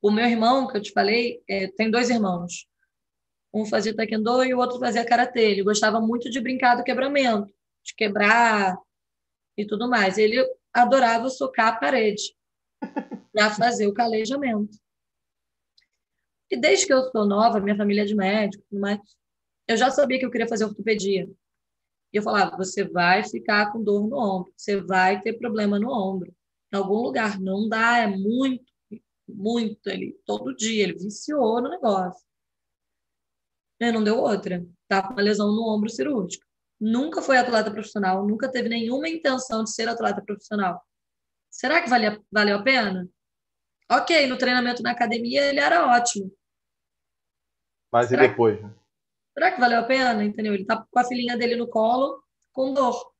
O 0.02 0.10
meu 0.10 0.26
irmão, 0.26 0.66
que 0.66 0.76
eu 0.76 0.82
te 0.82 0.92
falei, 0.92 1.42
é, 1.48 1.68
tem 1.68 1.90
dois 1.90 2.10
irmãos. 2.10 2.66
Um 3.52 3.64
fazia 3.64 3.94
taekwondo 3.94 4.44
e 4.44 4.52
o 4.52 4.58
outro 4.58 4.80
fazia 4.80 5.06
karatê. 5.06 5.52
Ele 5.52 5.62
gostava 5.62 6.00
muito 6.00 6.28
de 6.28 6.40
brincar 6.40 6.74
do 6.74 6.82
quebramento, 6.82 7.46
de 7.84 7.94
quebrar 7.94 8.76
e 9.56 9.66
tudo 9.66 9.88
mais. 9.88 10.18
Ele 10.18 10.44
adorava 10.72 11.28
socar 11.28 11.68
a 11.68 11.76
parede 11.76 12.34
para 13.32 13.50
fazer 13.50 13.86
o 13.86 13.94
calejamento. 13.94 14.78
E 16.50 16.56
desde 16.56 16.86
que 16.86 16.92
eu 16.92 17.10
sou 17.10 17.26
nova, 17.26 17.60
minha 17.60 17.76
família 17.76 18.02
é 18.02 18.06
de 18.06 18.14
médico, 18.14 18.64
mas 18.70 19.00
eu 19.66 19.76
já 19.76 19.90
sabia 19.90 20.18
que 20.18 20.26
eu 20.26 20.30
queria 20.30 20.48
fazer 20.48 20.64
ortopedia. 20.64 21.28
E 22.12 22.16
eu 22.16 22.22
falava: 22.22 22.56
você 22.56 22.84
vai 22.84 23.24
ficar 23.24 23.72
com 23.72 23.82
dor 23.82 24.06
no 24.06 24.16
ombro, 24.16 24.52
você 24.56 24.80
vai 24.80 25.20
ter 25.20 25.32
problema 25.34 25.78
no 25.78 25.90
ombro, 25.90 26.32
em 26.72 26.76
algum 26.76 26.98
lugar. 26.98 27.40
Não 27.40 27.68
dá, 27.68 27.98
é 27.98 28.06
muito, 28.06 28.64
muito. 29.28 29.88
Ele 29.88 30.16
todo 30.24 30.54
dia 30.54 30.84
ele 30.84 30.94
viciou 30.94 31.60
no 31.60 31.68
negócio. 31.70 32.24
Né? 33.80 33.90
Não 33.90 34.04
deu 34.04 34.18
outra. 34.18 34.64
Tá 34.86 35.02
com 35.02 35.14
uma 35.14 35.22
lesão 35.22 35.48
no 35.48 35.68
ombro 35.74 35.90
cirúrgico. 35.90 36.46
Nunca 36.80 37.22
foi 37.22 37.38
atleta 37.38 37.70
profissional, 37.70 38.26
nunca 38.26 38.50
teve 38.50 38.68
nenhuma 38.68 39.08
intenção 39.08 39.64
de 39.64 39.72
ser 39.72 39.88
atleta 39.88 40.22
profissional. 40.22 40.82
Será 41.50 41.80
que 41.82 41.88
valeu, 41.88 42.24
valeu 42.30 42.58
a 42.58 42.62
pena? 42.62 43.08
Ok, 43.90 44.26
no 44.26 44.36
treinamento 44.36 44.82
na 44.82 44.90
academia 44.90 45.46
ele 45.46 45.60
era 45.60 45.86
ótimo. 45.86 46.32
Mas 47.92 48.08
Será 48.08 48.24
e 48.24 48.28
depois? 48.28 48.58
Que... 48.58 48.66
Será 49.34 49.52
que 49.52 49.60
valeu 49.60 49.80
a 49.80 49.84
pena? 49.84 50.24
Entendeu? 50.24 50.54
Ele 50.54 50.64
tá 50.64 50.84
com 50.90 50.98
a 50.98 51.04
filhinha 51.04 51.36
dele 51.36 51.56
no 51.56 51.68
colo 51.68 52.22
com 52.52 52.72
dor. 52.72 53.12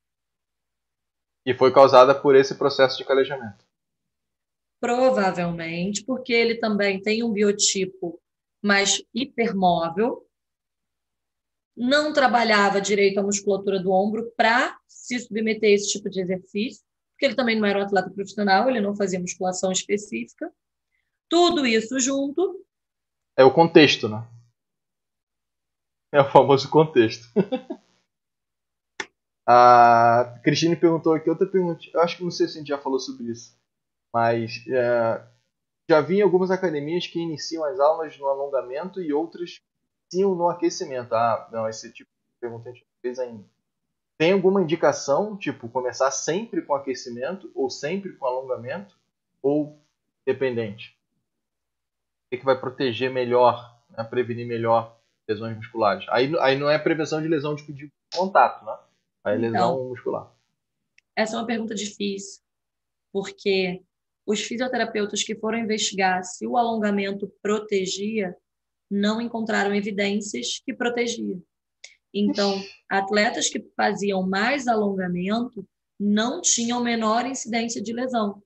E 1.45 1.53
foi 1.53 1.71
causada 1.71 2.19
por 2.19 2.35
esse 2.35 2.55
processo 2.55 2.97
de 2.97 3.05
calejamento? 3.05 3.63
Provavelmente, 4.79 6.03
porque 6.03 6.33
ele 6.33 6.55
também 6.55 7.01
tem 7.01 7.23
um 7.23 7.31
biotipo 7.31 8.19
mais 8.61 9.03
hipermóvel, 9.13 10.25
não 11.75 12.13
trabalhava 12.13 12.79
direito 12.79 13.19
a 13.19 13.23
musculatura 13.23 13.81
do 13.81 13.91
ombro 13.91 14.31
para 14.37 14.77
se 14.87 15.19
submeter 15.19 15.69
a 15.69 15.73
esse 15.73 15.91
tipo 15.91 16.09
de 16.09 16.21
exercício, 16.21 16.83
porque 17.11 17.25
ele 17.25 17.35
também 17.35 17.59
não 17.59 17.67
era 17.67 17.79
um 17.79 17.83
atleta 17.83 18.09
profissional, 18.09 18.69
ele 18.69 18.79
não 18.79 18.95
fazia 18.95 19.19
musculação 19.19 19.71
específica. 19.71 20.51
Tudo 21.29 21.65
isso 21.65 21.99
junto. 21.99 22.65
É 23.37 23.43
o 23.43 23.53
contexto, 23.53 24.07
né? 24.07 24.25
É 26.13 26.21
o 26.21 26.31
famoso 26.31 26.69
contexto. 26.69 27.27
a 29.45 30.39
Cristine 30.43 30.75
perguntou 30.75 31.13
aqui 31.13 31.29
outra 31.29 31.47
pergunta. 31.47 31.81
Eu 31.93 32.01
acho 32.01 32.17
que 32.17 32.23
não 32.23 32.31
sei 32.31 32.47
se 32.47 32.55
a 32.55 32.59
gente 32.59 32.67
já 32.69 32.77
falou 32.77 32.99
sobre 32.99 33.31
isso. 33.31 33.57
Mas 34.13 34.63
é, 34.69 35.27
já 35.89 35.99
vi 35.99 36.17
em 36.17 36.21
algumas 36.21 36.51
academias 36.51 37.05
que 37.05 37.19
iniciam 37.19 37.63
as 37.65 37.79
aulas 37.79 38.17
no 38.17 38.27
alongamento 38.27 39.01
e 39.01 39.11
outras 39.11 39.61
iniciam 40.15 40.35
no 40.35 40.49
aquecimento. 40.49 41.13
Ah, 41.13 41.47
não, 41.51 41.67
esse 41.67 41.91
tipo 41.91 42.09
de 42.09 42.39
pergunta 42.39 42.69
a 42.69 42.71
gente 42.71 42.83
não 42.83 43.01
fez 43.01 43.19
ainda. 43.19 43.43
Tem 44.17 44.31
alguma 44.31 44.61
indicação, 44.61 45.35
tipo, 45.37 45.67
começar 45.67 46.09
sempre 46.11 46.61
com 46.61 46.73
aquecimento 46.73 47.51
ou 47.53 47.69
sempre 47.69 48.13
com 48.13 48.25
alongamento? 48.25 48.97
Ou 49.41 49.77
dependente? 50.25 50.97
O 52.25 52.29
que, 52.31 52.37
que 52.37 52.45
vai 52.45 52.59
proteger 52.59 53.11
melhor, 53.11 53.77
né, 53.89 54.03
prevenir 54.03 54.47
melhor 54.47 54.97
lesões 55.27 55.57
musculares? 55.57 56.05
Aí, 56.09 56.33
aí 56.39 56.57
não 56.57 56.69
é 56.69 56.79
prevenção 56.79 57.21
de 57.21 57.27
lesão 57.27 57.55
de, 57.55 57.71
de 57.73 57.91
contato, 58.15 58.65
né? 58.65 58.77
Aí 59.23 59.35
é 59.35 59.37
lesão 59.37 59.73
então, 59.73 59.89
muscular. 59.89 60.31
Essa 61.15 61.35
é 61.35 61.39
uma 61.39 61.45
pergunta 61.45 61.75
difícil, 61.75 62.41
porque 63.11 63.83
os 64.25 64.41
fisioterapeutas 64.41 65.23
que 65.23 65.35
foram 65.35 65.59
investigar 65.59 66.23
se 66.23 66.47
o 66.47 66.57
alongamento 66.57 67.27
protegia 67.41 68.35
não 68.89 69.21
encontraram 69.21 69.73
evidências 69.73 70.59
que 70.63 70.73
protegia. 70.73 71.41
Então, 72.13 72.63
atletas 72.89 73.49
que 73.49 73.59
faziam 73.75 74.27
mais 74.27 74.67
alongamento 74.67 75.67
não 75.99 76.41
tinham 76.41 76.81
menor 76.81 77.25
incidência 77.25 77.81
de 77.81 77.93
lesão. 77.93 78.41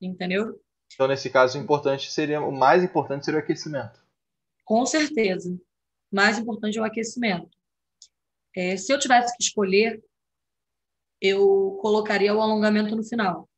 Entendeu? 0.00 0.60
Então, 0.94 1.08
nesse 1.08 1.28
caso, 1.28 1.58
o 1.58 1.62
importante 1.62 2.10
seria 2.10 2.40
o 2.40 2.52
mais 2.52 2.82
importante 2.82 3.24
seria 3.24 3.40
o 3.40 3.42
aquecimento. 3.42 4.00
Com 4.64 4.86
certeza. 4.86 5.52
O 6.10 6.16
mais 6.16 6.38
importante 6.38 6.78
é 6.78 6.80
o 6.80 6.84
aquecimento. 6.84 7.50
É, 8.54 8.76
se 8.76 8.92
eu 8.92 8.98
tivesse 8.98 9.36
que 9.36 9.42
escolher, 9.42 10.02
eu 11.20 11.78
colocaria 11.82 12.34
o 12.34 12.40
alongamento 12.40 12.96
no 12.96 13.04
final. 13.04 13.48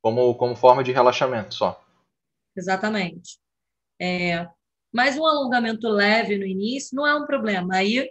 Como, 0.00 0.34
como 0.36 0.54
forma 0.54 0.84
de 0.84 0.92
relaxamento 0.92 1.54
só. 1.54 1.81
Exatamente. 2.56 3.38
É, 4.00 4.48
mas 4.92 5.16
um 5.16 5.26
alongamento 5.26 5.88
leve 5.88 6.36
no 6.36 6.44
início 6.44 6.94
não 6.94 7.06
é 7.06 7.14
um 7.14 7.26
problema. 7.26 7.76
Aí, 7.76 8.10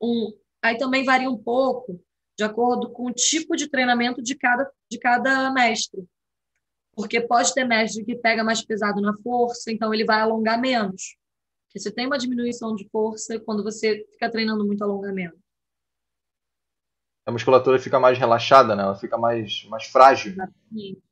um, 0.00 0.32
aí 0.62 0.78
também 0.78 1.04
varia 1.04 1.30
um 1.30 1.36
pouco 1.36 2.02
de 2.36 2.44
acordo 2.44 2.90
com 2.90 3.06
o 3.06 3.12
tipo 3.12 3.56
de 3.56 3.68
treinamento 3.68 4.22
de 4.22 4.34
cada, 4.36 4.70
de 4.90 4.98
cada 4.98 5.52
mestre. 5.52 6.08
Porque 6.94 7.20
pode 7.20 7.52
ter 7.52 7.64
mestre 7.64 8.04
que 8.04 8.16
pega 8.16 8.42
mais 8.42 8.64
pesado 8.64 9.00
na 9.00 9.16
força, 9.18 9.70
então 9.70 9.92
ele 9.92 10.04
vai 10.04 10.20
alongar 10.20 10.60
menos. 10.60 11.16
Porque 11.66 11.80
você 11.80 11.90
tem 11.90 12.06
uma 12.06 12.18
diminuição 12.18 12.74
de 12.74 12.88
força 12.88 13.38
quando 13.40 13.62
você 13.62 14.06
fica 14.12 14.30
treinando 14.30 14.64
muito 14.64 14.82
alongamento. 14.82 15.38
A 17.26 17.30
musculatura 17.30 17.78
fica 17.78 18.00
mais 18.00 18.16
relaxada, 18.18 18.74
né? 18.74 18.82
Ela 18.82 18.96
fica 18.96 19.18
mais, 19.18 19.64
mais 19.68 19.84
frágil. 19.84 20.32
Exatamente. 20.32 21.02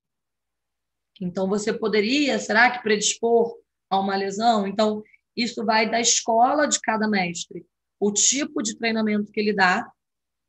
Então 1.21 1.49
você 1.49 1.73
poderia, 1.73 2.39
será 2.39 2.71
que 2.71 2.83
predispor 2.83 3.57
a 3.89 3.99
uma 3.99 4.17
lesão. 4.17 4.67
Então, 4.67 5.03
isso 5.37 5.65
vai 5.65 5.89
da 5.89 6.01
escola 6.01 6.67
de 6.67 6.81
cada 6.81 7.09
mestre, 7.09 7.67
o 8.01 8.13
tipo 8.13 8.63
de 8.63 8.77
treinamento 8.77 9.31
que 9.31 9.41
ele 9.41 9.55
dá, 9.55 9.87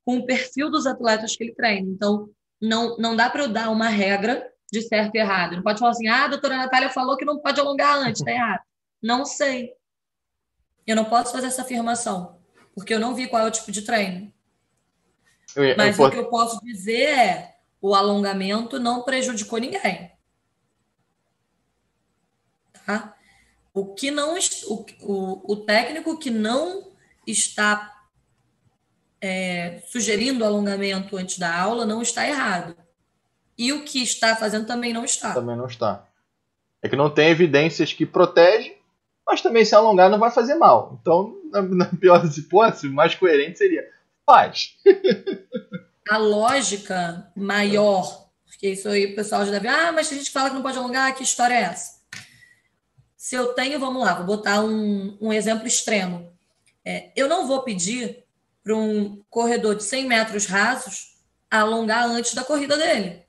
com 0.06 0.18
o 0.18 0.26
perfil 0.26 0.69
dos 0.69 0.85
atletas 0.85 1.35
que 1.35 1.44
ele 1.44 1.53
treina. 1.53 1.89
Então, 1.89 2.30
não, 2.61 2.98
não 2.98 3.15
dá 3.15 3.30
para 3.30 3.44
eu 3.44 3.49
dar 3.49 3.69
uma 3.69 3.89
regra 3.89 4.49
de 4.72 4.81
certo 4.81 5.15
e 5.15 5.19
errado. 5.19 5.57
Não 5.57 5.64
pode 5.64 5.80
falar 5.80 5.91
assim, 5.91 6.07
ah, 6.07 6.26
a 6.26 6.30
doutora 6.30 6.57
Natália 6.57 6.89
falou 6.89 7.18
que 7.18 7.26
não 7.26 7.39
pode 7.39 7.60
alongar 7.60 7.98
antes, 7.98 8.23
tá 8.23 8.31
errado. 8.31 8.61
Não 9.02 9.26
sei. 9.26 9.73
Eu 10.85 10.95
não 10.95 11.06
posso 11.06 11.34
fazer 11.34 11.48
essa 11.48 11.61
afirmação, 11.61 12.39
porque 12.73 12.94
eu 12.94 12.99
não 12.99 13.14
vi 13.14 13.27
qual 13.27 13.44
é 13.44 13.48
o 13.48 13.52
tipo 13.52 13.72
de 13.72 13.81
treino. 13.81 14.34
Mas 15.77 15.99
o 15.99 16.10
que 16.10 16.18
eu 16.18 16.30
posso 16.30 16.64
dizer 16.64 17.10
é, 17.10 17.56
o 17.81 17.94
alongamento 17.94 18.80
não 18.80 19.03
prejudicou 19.03 19.60
ninguém. 19.60 20.11
Tá? 22.88 23.14
O 23.73 23.93
que 23.93 24.09
não 24.09 24.38
o, 24.38 24.85
o, 25.01 25.53
o 25.53 25.55
técnico 25.57 26.18
que 26.18 26.30
não 26.31 26.93
está 27.27 27.93
é, 29.19 29.84
sugerindo 29.88 30.45
alongamento 30.45 31.18
antes 31.18 31.38
da 31.38 31.53
aula 31.53 31.85
não 31.85 32.01
está 32.01 32.26
errado. 32.26 32.77
E 33.57 33.73
o 33.73 33.84
que 33.84 34.01
está 34.01 34.38
fazendo 34.38 34.65
também 34.65 34.93
não 34.93 35.03
está. 35.03 35.34
Também 35.34 35.57
não 35.57 35.65
está. 35.65 36.05
É 36.81 36.88
que 36.88 36.95
não 36.95 37.09
tem 37.09 37.27
evidências 37.27 37.91
que 37.91 38.05
protegem, 38.05 38.77
mas 39.27 39.41
também 39.41 39.65
se 39.65 39.76
alongar 39.76 40.09
não 40.09 40.18
vai 40.18 40.31
fazer 40.31 40.55
mal. 40.55 40.97
Então, 41.01 41.35
na, 41.51 41.61
na 41.61 41.85
pior 41.88 42.22
das 42.22 42.38
hipóteses, 42.38 42.89
o 42.89 42.93
mais 42.93 43.15
coerente 43.15 43.57
seria 43.57 43.85
faz. 44.26 44.77
A 46.09 46.18
lógica 46.18 47.30
maior, 47.35 48.30
porque 48.45 48.69
isso 48.69 48.88
aí 48.88 49.11
o 49.11 49.15
pessoal 49.15 49.45
já 49.45 49.51
deve, 49.51 49.68
ah, 49.68 49.91
mas 49.91 50.09
a 50.09 50.15
gente 50.15 50.31
fala 50.31 50.49
que 50.49 50.55
não 50.55 50.64
pode 50.64 50.77
alongar, 50.77 51.14
que 51.14 51.23
história 51.23 51.53
é 51.53 51.64
essa? 51.64 51.97
Se 53.28 53.36
eu 53.36 53.54
tenho, 53.54 53.78
vamos 53.78 54.02
lá, 54.02 54.14
vou 54.14 54.26
botar 54.26 54.64
um, 54.64 55.18
um 55.20 55.34
exemplo 55.34 55.68
extremo. 55.68 56.32
É, 56.86 57.12
eu 57.14 57.28
não 57.28 57.45
vou 57.45 57.62
pedir 57.62 58.24
para 58.64 58.74
um 58.74 59.22
corredor 59.30 59.76
de 59.76 59.84
100 59.84 60.08
metros 60.08 60.45
rasos 60.45 61.18
alongar 61.52 62.06
antes 62.06 62.34
da 62.34 62.45
corrida 62.45 62.78
dele. 62.78 63.26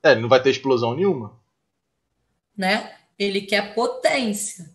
É, 0.00 0.14
não 0.14 0.28
vai 0.28 0.40
ter 0.40 0.50
explosão 0.50 0.94
nenhuma. 0.94 1.40
Né? 2.56 2.94
Ele 3.18 3.40
quer 3.40 3.74
potência. 3.74 4.70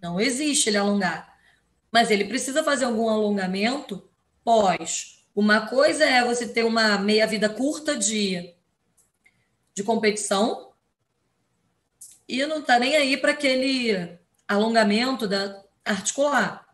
Não 0.00 0.20
existe 0.20 0.70
ele 0.70 0.76
alongar. 0.76 1.36
Mas 1.90 2.12
ele 2.12 2.26
precisa 2.26 2.62
fazer 2.62 2.84
algum 2.84 3.08
alongamento 3.08 4.08
pós. 4.44 5.26
Uma 5.34 5.66
coisa 5.66 6.04
é 6.04 6.24
você 6.24 6.46
ter 6.46 6.64
uma 6.64 6.96
meia-vida 6.96 7.48
curta 7.48 7.96
de, 7.96 8.54
de 9.74 9.82
competição, 9.82 10.67
e 12.28 12.44
não 12.46 12.58
está 12.58 12.78
nem 12.78 12.94
aí 12.94 13.16
para 13.16 13.32
aquele 13.32 14.18
alongamento 14.46 15.26
da 15.26 15.62
articular. 15.84 16.66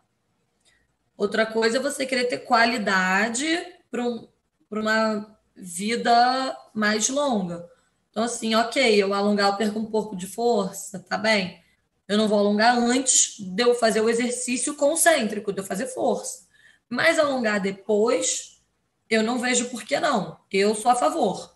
Outra 1.16 1.46
coisa 1.46 1.76
é 1.76 1.80
você 1.80 2.04
querer 2.04 2.24
ter 2.24 2.38
qualidade 2.38 3.46
para 3.90 4.02
um, 4.02 4.28
uma 4.70 5.38
vida 5.54 6.56
mais 6.74 7.08
longa. 7.08 7.68
Então, 8.10 8.24
assim, 8.24 8.54
ok, 8.54 8.94
eu 8.96 9.14
alongar, 9.14 9.50
eu 9.50 9.56
perco 9.56 9.78
um 9.78 9.86
pouco 9.86 10.16
de 10.16 10.26
força, 10.26 10.98
tá 10.98 11.16
bem? 11.16 11.62
Eu 12.06 12.18
não 12.18 12.28
vou 12.28 12.38
alongar 12.38 12.76
antes 12.76 13.36
de 13.38 13.62
eu 13.62 13.74
fazer 13.74 14.00
o 14.00 14.10
exercício 14.10 14.74
concêntrico, 14.74 15.52
de 15.52 15.60
eu 15.60 15.64
fazer 15.64 15.86
força. 15.86 16.46
Mas 16.88 17.18
alongar 17.18 17.60
depois, 17.60 18.62
eu 19.08 19.22
não 19.22 19.38
vejo 19.38 19.70
por 19.70 19.84
que 19.84 19.98
não. 19.98 20.38
Eu 20.52 20.74
sou 20.74 20.90
a 20.90 20.96
favor. 20.96 21.53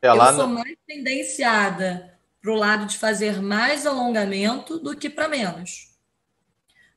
É, 0.00 0.08
eu 0.08 0.34
sou 0.34 0.46
mais 0.46 0.76
tendenciada 0.86 2.18
para 2.40 2.52
o 2.52 2.56
lado 2.56 2.86
de 2.86 2.96
fazer 2.98 3.40
mais 3.42 3.86
alongamento 3.86 4.78
do 4.78 4.96
que 4.96 5.10
para 5.10 5.28
menos. 5.28 5.88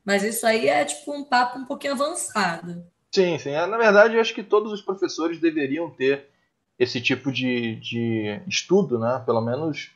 Mas 0.05 0.23
isso 0.23 0.45
aí 0.45 0.67
é 0.67 0.85
tipo 0.85 1.11
um 1.13 1.23
papo 1.23 1.59
um 1.59 1.65
pouquinho 1.65 1.93
avançado. 1.93 2.85
Sim, 3.13 3.37
sim. 3.37 3.51
É, 3.51 3.65
na 3.65 3.77
verdade, 3.77 4.15
eu 4.15 4.21
acho 4.21 4.33
que 4.33 4.43
todos 4.43 4.71
os 4.71 4.81
professores 4.81 5.39
deveriam 5.39 5.89
ter 5.89 6.27
esse 6.79 7.01
tipo 7.01 7.31
de, 7.31 7.75
de 7.75 8.41
estudo, 8.47 8.97
né? 8.97 9.21
Pelo 9.25 9.41
menos 9.41 9.91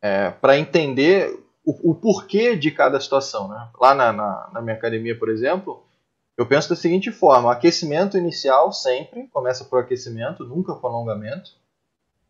é, 0.00 0.30
para 0.30 0.58
entender 0.58 1.38
o, 1.64 1.90
o, 1.90 1.94
porquê 1.94 2.56
de 2.56 2.70
cada 2.70 3.00
situação. 3.00 3.48
Né? 3.48 3.68
Lá 3.78 3.94
na, 3.94 4.12
na, 4.12 4.50
na 4.52 4.62
minha 4.62 4.76
academia, 4.76 5.18
por 5.18 5.28
exemplo, 5.28 5.84
eu 6.36 6.46
penso 6.46 6.70
da 6.70 6.76
seguinte 6.76 7.10
forma: 7.10 7.48
o 7.48 7.50
aquecimento 7.50 8.16
inicial 8.16 8.72
sempre 8.72 9.26
começa 9.28 9.64
por 9.64 9.80
aquecimento, 9.80 10.44
nunca 10.44 10.74
com 10.74 10.86
alongamento. 10.86 11.59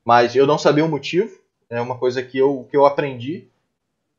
Mas 0.04 0.34
eu 0.34 0.46
não 0.46 0.58
sabia 0.58 0.84
o 0.84 0.88
motivo, 0.88 1.38
é 1.68 1.80
uma 1.80 1.98
coisa 1.98 2.22
que 2.22 2.38
eu, 2.38 2.66
que 2.70 2.76
eu 2.76 2.84
aprendi. 2.84 3.48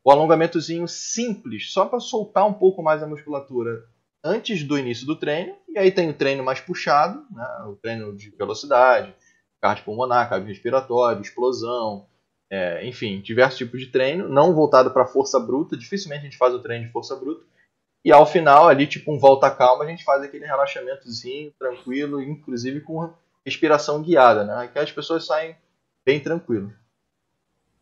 O 0.03 0.12
alongamentozinho 0.12 0.88
simples, 0.88 1.72
só 1.72 1.86
para 1.86 1.99
soltar 1.99 2.48
um 2.48 2.53
pouco 2.53 2.82
mais 2.82 3.03
a 3.03 3.08
musculatura 3.08 3.86
antes 4.24 4.64
do 4.64 4.78
início 4.78 5.06
do 5.06 5.16
treino. 5.16 5.56
E 5.70 5.78
aí 5.78 5.91
tem 5.91 6.10
o 6.10 6.14
treino 6.14 6.44
mais 6.44 6.60
puxado, 6.60 7.24
né? 7.32 7.45
o 7.68 7.76
treino 7.76 8.16
de 8.16 8.30
velocidade, 8.32 9.14
cardiopulmonar, 9.62 10.30
cardiorrespiratório, 10.30 11.22
explosão, 11.22 12.08
é, 12.49 12.86
enfim, 12.86 13.22
diversos 13.22 13.58
tipos 13.58 13.80
de 13.80 13.88
treino, 13.88 14.28
não 14.28 14.53
voltado 14.53 14.91
para 14.91 15.06
força 15.06 15.40
bruta. 15.40 15.78
Dificilmente 15.78 16.22
a 16.22 16.24
gente 16.26 16.38
faz 16.38 16.53
o 16.53 16.60
treino 16.60 16.86
de 16.86 16.91
força 16.91 17.16
bruta. 17.16 17.45
E 18.03 18.12
ao 18.12 18.26
final, 18.26 18.68
ali, 18.68 18.88
tipo 18.88 19.14
um 19.14 19.20
volta 19.20 19.49
calma, 19.52 19.84
a 19.84 19.88
gente 19.88 20.03
faz 20.03 20.24
aquele 20.24 20.45
relaxamentozinho, 20.45 21.53
tranquilo, 21.60 22.20
inclusive 22.20 22.82
com 22.82 23.14
respiração 23.45 24.02
guiada, 24.02 24.44
né? 24.44 24.68
Que 24.68 24.80
as 24.80 24.91
pessoas 24.91 25.26
saem 25.26 25.56
bem 26.06 26.19
tranquilo. 26.19 26.72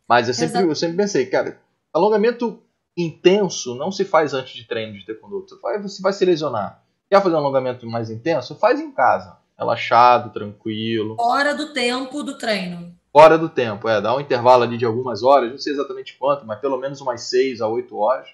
Mas 0.08 0.28
eu 0.28 0.34
sempre, 0.34 0.64
eu 0.64 0.76
sempre 0.76 0.98
pensei, 0.98 1.26
cara, 1.28 1.60
alongamento 1.94 2.62
intenso 2.98 3.76
não 3.76 3.92
se 3.92 4.04
faz 4.04 4.34
antes 4.34 4.54
de 4.54 4.68
treino 4.68 4.94
de 4.94 5.06
taekwondo. 5.06 5.46
Você 5.48 5.56
vai, 5.62 5.82
você 5.82 6.02
vai 6.02 6.14
se 6.14 6.26
lesionar. 6.26 6.84
Quer 7.10 7.22
fazer 7.22 7.36
um 7.36 7.40
alongamento 7.40 7.88
mais 7.88 8.10
intenso? 8.10 8.56
Faz 8.56 8.80
em 8.80 8.92
casa. 8.92 9.38
Relaxado, 9.58 10.32
tranquilo. 10.32 11.16
Fora 11.16 11.54
do 11.54 11.74
tempo 11.74 12.24
do 12.24 12.38
treino. 12.38 12.96
Fora 13.12 13.38
do 13.38 13.50
tempo, 13.50 13.90
é. 13.90 14.00
Dá 14.00 14.16
um 14.16 14.20
intervalo 14.20 14.64
ali 14.64 14.78
de 14.78 14.86
algumas 14.86 15.24
horas, 15.24 15.50
não 15.50 15.58
sei 15.58 15.74
exatamente 15.74 16.16
quanto, 16.18 16.46
mas 16.46 16.60
pelo 16.60 16.78
menos 16.78 17.02
umas 17.02 17.22
6 17.24 17.60
a 17.62 17.68
8 17.68 17.98
horas 17.98 18.30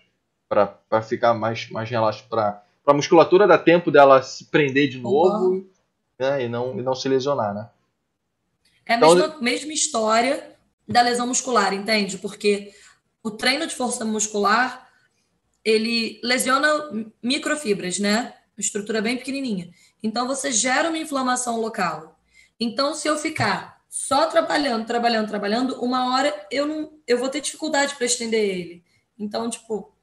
para 0.47 1.01
ficar 1.01 1.33
mais, 1.33 1.69
mais 1.69 1.89
relaxado, 1.89 2.29
para 2.29 2.61
a 2.85 2.93
musculatura 2.93 3.47
dar 3.47 3.57
tempo 3.57 3.89
dela 3.89 4.21
se 4.21 4.45
prender 4.45 4.89
de 4.89 4.99
novo 4.99 5.49
uhum. 5.49 5.67
né, 6.19 6.43
e, 6.43 6.49
não, 6.49 6.77
e 6.77 6.81
não 6.81 6.93
se 6.93 7.09
lesionar, 7.09 7.53
né? 7.53 7.69
É 8.85 8.93
a 8.93 8.97
então, 8.97 9.15
mesma, 9.15 9.37
mesma 9.41 9.73
história 9.73 10.55
da 10.87 11.01
lesão 11.01 11.27
muscular, 11.27 11.73
entende? 11.73 12.17
Porque 12.17 12.73
o 13.23 13.31
treino 13.31 13.65
de 13.65 13.75
força 13.75 14.05
muscular, 14.05 14.87
ele 15.63 16.19
lesiona 16.23 16.69
microfibras, 17.21 17.97
né? 17.97 18.33
Uma 18.55 18.61
estrutura 18.61 19.01
bem 19.01 19.17
pequenininha. 19.17 19.69
Então, 20.03 20.27
você 20.27 20.51
gera 20.51 20.89
uma 20.89 20.97
inflamação 20.97 21.59
local. 21.59 22.19
Então, 22.59 22.93
se 22.93 23.07
eu 23.07 23.17
ficar 23.17 23.81
só 23.89 24.27
trabalhando, 24.27 24.85
trabalhando, 24.85 25.27
trabalhando, 25.27 25.81
uma 25.81 26.13
hora 26.13 26.47
eu 26.51 26.65
não, 26.67 26.99
eu 27.07 27.17
vou 27.17 27.29
ter 27.29 27.41
dificuldade 27.41 27.95
para 27.95 28.05
estender 28.05 28.43
ele. 28.43 28.83
Então, 29.17 29.49
tipo, 29.49 29.95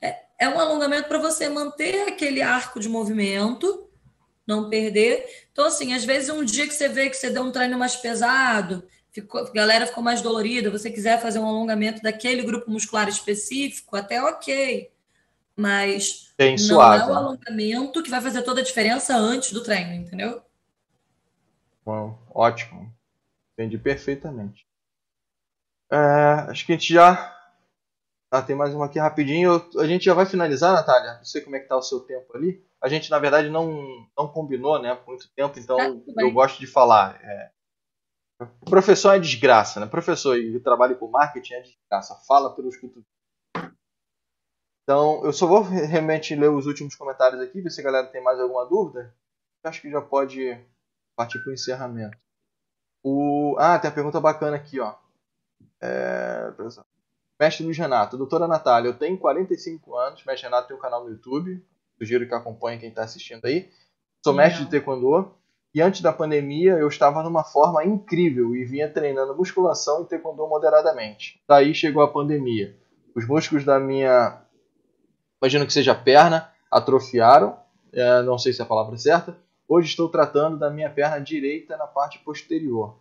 é, 0.00 0.14
é 0.38 0.48
um 0.48 0.60
alongamento 0.60 1.08
para 1.08 1.18
você 1.18 1.48
manter 1.48 2.08
aquele 2.08 2.42
arco 2.42 2.78
de 2.78 2.88
movimento, 2.88 3.89
não 4.50 4.68
perder. 4.68 5.24
Então, 5.52 5.66
assim, 5.66 5.94
às 5.94 6.04
vezes 6.04 6.28
um 6.28 6.44
dia 6.44 6.66
que 6.66 6.74
você 6.74 6.88
vê 6.88 7.08
que 7.08 7.16
você 7.16 7.30
deu 7.30 7.42
um 7.42 7.52
treino 7.52 7.78
mais 7.78 7.96
pesado, 7.96 8.82
ficou, 9.10 9.40
a 9.40 9.50
galera 9.50 9.86
ficou 9.86 10.02
mais 10.02 10.20
dolorida, 10.20 10.70
você 10.70 10.90
quiser 10.90 11.20
fazer 11.20 11.38
um 11.38 11.46
alongamento 11.46 12.02
daquele 12.02 12.42
grupo 12.42 12.70
muscular 12.70 13.08
específico, 13.08 13.96
até 13.96 14.22
ok. 14.22 14.90
Mas 15.56 16.32
Bem 16.36 16.52
não 16.52 16.58
suave. 16.58 17.02
é 17.02 17.06
o 17.06 17.14
alongamento 17.14 18.02
que 18.02 18.10
vai 18.10 18.20
fazer 18.20 18.42
toda 18.42 18.60
a 18.60 18.64
diferença 18.64 19.16
antes 19.16 19.52
do 19.52 19.62
treino, 19.62 19.94
entendeu? 19.94 20.42
Bom, 21.84 22.18
ótimo. 22.30 22.92
Entendi 23.54 23.78
perfeitamente. 23.78 24.66
É, 25.90 25.96
acho 26.48 26.64
que 26.64 26.72
a 26.72 26.76
gente 26.76 26.92
já. 26.94 27.36
Ah, 28.30 28.40
tem 28.40 28.54
mais 28.54 28.72
uma 28.72 28.86
aqui 28.86 28.98
rapidinho. 28.98 29.68
A 29.76 29.86
gente 29.86 30.04
já 30.04 30.14
vai 30.14 30.24
finalizar, 30.24 30.72
Natália. 30.72 31.14
Não 31.14 31.24
sei 31.24 31.40
como 31.40 31.56
é 31.56 31.58
que 31.60 31.68
tá 31.68 31.76
o 31.76 31.82
seu 31.82 32.00
tempo 32.00 32.34
ali. 32.36 32.64
A 32.82 32.88
gente, 32.88 33.10
na 33.10 33.18
verdade, 33.18 33.50
não, 33.50 34.08
não 34.16 34.28
combinou, 34.28 34.80
né? 34.80 34.94
Por 34.94 35.08
muito 35.08 35.30
tempo, 35.34 35.58
então 35.58 35.76
tá, 35.76 36.22
eu 36.22 36.32
gosto 36.32 36.58
de 36.58 36.66
falar. 36.66 37.20
É... 37.22 37.50
Professor 38.64 39.14
é 39.14 39.18
desgraça, 39.18 39.80
né? 39.80 39.86
Professor 39.86 40.38
e 40.38 40.58
trabalho 40.60 40.98
com 40.98 41.08
marketing 41.08 41.54
é 41.54 41.60
desgraça. 41.60 42.14
Fala 42.26 42.54
pelos 42.54 42.76
cotovelos. 42.76 43.06
Então, 44.82 45.24
eu 45.24 45.32
só 45.32 45.46
vou 45.46 45.62
realmente 45.62 46.34
ler 46.34 46.48
os 46.48 46.66
últimos 46.66 46.96
comentários 46.96 47.40
aqui, 47.40 47.60
ver 47.60 47.70
se 47.70 47.80
a 47.80 47.84
galera 47.84 48.06
tem 48.06 48.22
mais 48.22 48.40
alguma 48.40 48.64
dúvida. 48.66 49.14
Acho 49.62 49.82
que 49.82 49.90
já 49.90 50.00
pode 50.00 50.58
partir 51.14 51.38
para 51.40 51.50
o 51.50 51.52
encerramento. 51.52 52.16
O... 53.04 53.56
Ah, 53.58 53.78
tem 53.78 53.90
uma 53.90 53.94
pergunta 53.94 54.20
bacana 54.20 54.56
aqui, 54.56 54.80
ó. 54.80 54.94
É... 55.80 56.52
Mestre 57.38 57.64
Luiz 57.64 57.78
Renato, 57.78 58.18
doutora 58.18 58.48
Natália, 58.48 58.88
eu 58.88 58.98
tenho 58.98 59.18
45 59.18 59.96
anos, 59.96 60.24
mestre 60.24 60.46
Renato 60.46 60.68
tem 60.68 60.76
um 60.76 60.80
canal 60.80 61.04
no 61.04 61.10
YouTube, 61.10 61.64
sugiro 62.00 62.26
que 62.26 62.34
acompanhe 62.34 62.78
quem 62.78 62.88
está 62.88 63.02
assistindo 63.02 63.44
aí. 63.44 63.68
Sou 64.24 64.32
mestre 64.32 64.64
de 64.64 64.70
taekwondo 64.70 65.34
e 65.74 65.80
antes 65.80 66.00
da 66.00 66.12
pandemia 66.12 66.72
eu 66.72 66.88
estava 66.88 67.22
numa 67.22 67.44
forma 67.44 67.84
incrível 67.84 68.54
e 68.54 68.64
vinha 68.64 68.88
treinando 68.88 69.36
musculação 69.36 70.02
e 70.02 70.06
taekwondo 70.06 70.46
moderadamente. 70.48 71.42
Daí 71.48 71.74
chegou 71.74 72.02
a 72.02 72.08
pandemia. 72.08 72.76
Os 73.14 73.26
músculos 73.26 73.64
da 73.64 73.78
minha, 73.78 74.42
imagino 75.40 75.66
que 75.66 75.72
seja 75.72 75.94
perna, 75.94 76.50
atrofiaram, 76.70 77.58
é, 77.92 78.22
não 78.22 78.38
sei 78.38 78.52
se 78.52 78.60
é 78.60 78.64
a 78.64 78.68
palavra 78.68 78.96
certa, 78.96 79.36
Hoje 79.72 79.90
estou 79.90 80.08
tratando 80.08 80.58
da 80.58 80.68
minha 80.68 80.90
perna 80.90 81.20
direita 81.20 81.76
na 81.76 81.86
parte 81.86 82.18
posterior, 82.18 82.98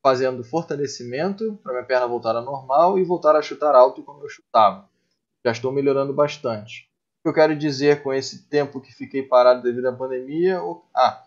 fazendo 0.00 0.44
fortalecimento 0.44 1.58
para 1.64 1.72
minha 1.72 1.84
perna 1.84 2.06
voltar 2.06 2.36
a 2.36 2.40
normal 2.40 2.96
e 2.96 3.02
voltar 3.02 3.34
a 3.34 3.42
chutar 3.42 3.74
alto 3.74 4.04
como 4.04 4.22
eu 4.22 4.28
chutava. 4.28 4.88
Já 5.44 5.50
estou 5.50 5.72
melhorando 5.72 6.12
bastante. 6.12 6.88
Que 7.26 7.30
eu 7.30 7.34
quero 7.34 7.56
dizer 7.56 8.04
com 8.04 8.12
esse 8.12 8.44
tempo 8.44 8.80
que 8.80 8.94
fiquei 8.94 9.20
parado 9.20 9.60
devido 9.60 9.86
à 9.86 9.92
pandemia? 9.92 10.60
Ah, 10.94 11.24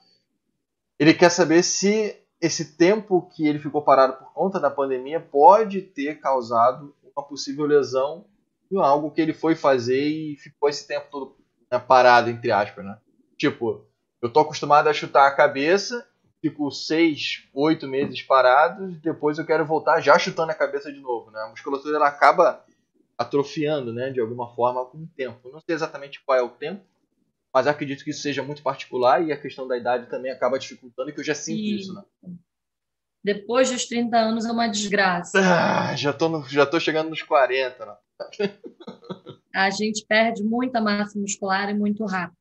ele 0.98 1.14
quer 1.14 1.30
saber 1.30 1.62
se 1.62 2.16
esse 2.40 2.78
tempo 2.78 3.30
que 3.36 3.46
ele 3.46 3.60
ficou 3.60 3.82
parado 3.82 4.14
por 4.14 4.32
conta 4.32 4.62
da 4.62 4.72
pandemia 4.72 5.20
pode 5.20 5.82
ter 5.82 6.22
causado 6.22 6.96
uma 7.04 7.22
possível 7.22 7.66
lesão 7.66 8.24
em 8.72 8.78
algo 8.78 9.12
que 9.12 9.20
ele 9.20 9.34
foi 9.34 9.56
fazer 9.56 10.02
e 10.02 10.38
ficou 10.38 10.70
esse 10.70 10.88
tempo 10.88 11.08
todo 11.12 11.36
né, 11.70 11.78
parado, 11.78 12.30
entre 12.30 12.50
aspas, 12.50 12.86
né? 12.86 12.98
Tipo, 13.38 13.86
eu 14.22 14.32
tô 14.32 14.40
acostumado 14.40 14.88
a 14.88 14.94
chutar 14.94 15.28
a 15.28 15.36
cabeça, 15.36 16.08
fico 16.42 16.72
seis, 16.72 17.46
oito 17.54 17.90
meses 17.90 18.22
parado, 18.22 18.88
depois 19.04 19.38
eu 19.38 19.46
quero 19.46 19.66
voltar 19.66 20.00
já 20.00 20.18
chutando 20.18 20.54
a 20.54 20.56
cabeça 20.56 20.94
de 20.94 21.02
novo, 21.02 21.30
né? 21.30 21.42
A 21.42 21.50
musculatura 21.50 21.98
ela 21.98 22.08
acaba 22.08 22.64
atrofiando, 23.20 23.92
né, 23.92 24.10
de 24.10 24.22
alguma 24.22 24.56
forma 24.56 24.86
com 24.86 25.00
o 25.00 25.08
tempo. 25.08 25.52
Não 25.52 25.60
sei 25.60 25.76
exatamente 25.76 26.24
qual 26.24 26.38
é 26.38 26.42
o 26.42 26.48
tempo, 26.48 26.82
mas 27.54 27.68
acredito 27.68 28.02
que 28.02 28.12
isso 28.12 28.22
seja 28.22 28.42
muito 28.42 28.64
particular 28.64 29.22
e 29.22 29.34
a 29.34 29.40
questão 29.40 29.68
da 29.68 29.78
idade 29.78 30.10
também 30.10 30.32
acaba 30.32 30.58
dificultando, 30.58 31.12
que 31.12 31.20
eu 31.20 31.24
já 31.24 31.36
sinto 31.36 31.60
e... 31.60 31.76
isso, 31.76 31.94
né? 31.94 32.02
Depois 33.22 33.70
dos 33.70 33.86
30 33.86 34.18
anos 34.18 34.46
é 34.46 34.52
uma 34.52 34.70
desgraça. 34.70 35.38
Ah, 35.38 35.94
já 35.98 36.14
tô, 36.14 36.30
no, 36.30 36.48
já 36.48 36.66
tô 36.66 36.80
chegando 36.80 37.10
nos 37.10 37.22
40, 37.22 37.86
né? 37.86 37.96
a 39.54 39.70
gente 39.70 40.06
perde 40.08 40.42
muita 40.42 40.80
massa 40.80 41.20
muscular 41.20 41.70
e 41.70 41.74
muito 41.74 42.06
rápido. 42.06 42.40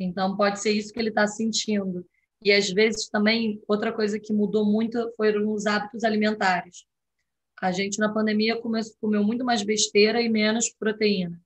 Então, 0.00 0.34
pode 0.34 0.60
ser 0.60 0.72
isso 0.72 0.90
que 0.90 0.98
ele 0.98 1.10
está 1.10 1.26
sentindo. 1.26 2.06
E 2.42 2.50
às 2.50 2.70
vezes 2.70 3.10
também, 3.10 3.62
outra 3.68 3.92
coisa 3.92 4.18
que 4.18 4.32
mudou 4.32 4.64
muito 4.64 5.12
foram 5.14 5.52
os 5.52 5.66
hábitos 5.66 6.02
alimentares. 6.02 6.86
A 7.62 7.70
gente 7.70 8.00
na 8.00 8.12
pandemia 8.12 8.60
começou, 8.60 8.96
comeu 9.00 9.22
muito 9.22 9.44
mais 9.44 9.62
besteira 9.62 10.20
e 10.20 10.28
menos 10.28 10.68
proteína. 10.68 11.40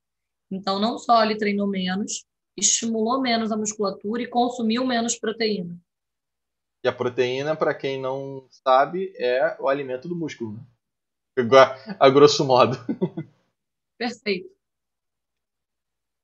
Então, 0.51 0.81
não 0.81 0.99
só 0.99 1.23
ele 1.23 1.37
treinou 1.37 1.67
menos, 1.67 2.25
estimulou 2.57 3.21
menos 3.21 3.53
a 3.53 3.57
musculatura 3.57 4.23
e 4.23 4.27
consumiu 4.27 4.87
menos 4.87 5.19
proteína. 5.19 5.79
E 6.83 6.89
a 6.89 6.93
proteína, 6.93 7.55
para 7.55 7.75
quem 7.75 8.01
não 8.01 8.49
sabe, 8.51 9.13
é 9.19 9.59
o 9.61 9.69
alimento 9.69 10.09
do 10.09 10.17
músculo, 10.17 10.55
né? 10.55 10.67
a 12.01 12.09
grosso 12.09 12.47
modo. 12.47 12.79
Perfeito. 13.99 14.49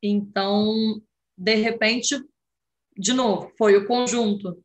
Então, 0.03 1.03
de 1.37 1.55
repente, 1.57 2.19
de 2.97 3.13
novo, 3.13 3.53
foi 3.59 3.77
o 3.77 3.87
conjunto. 3.87 4.59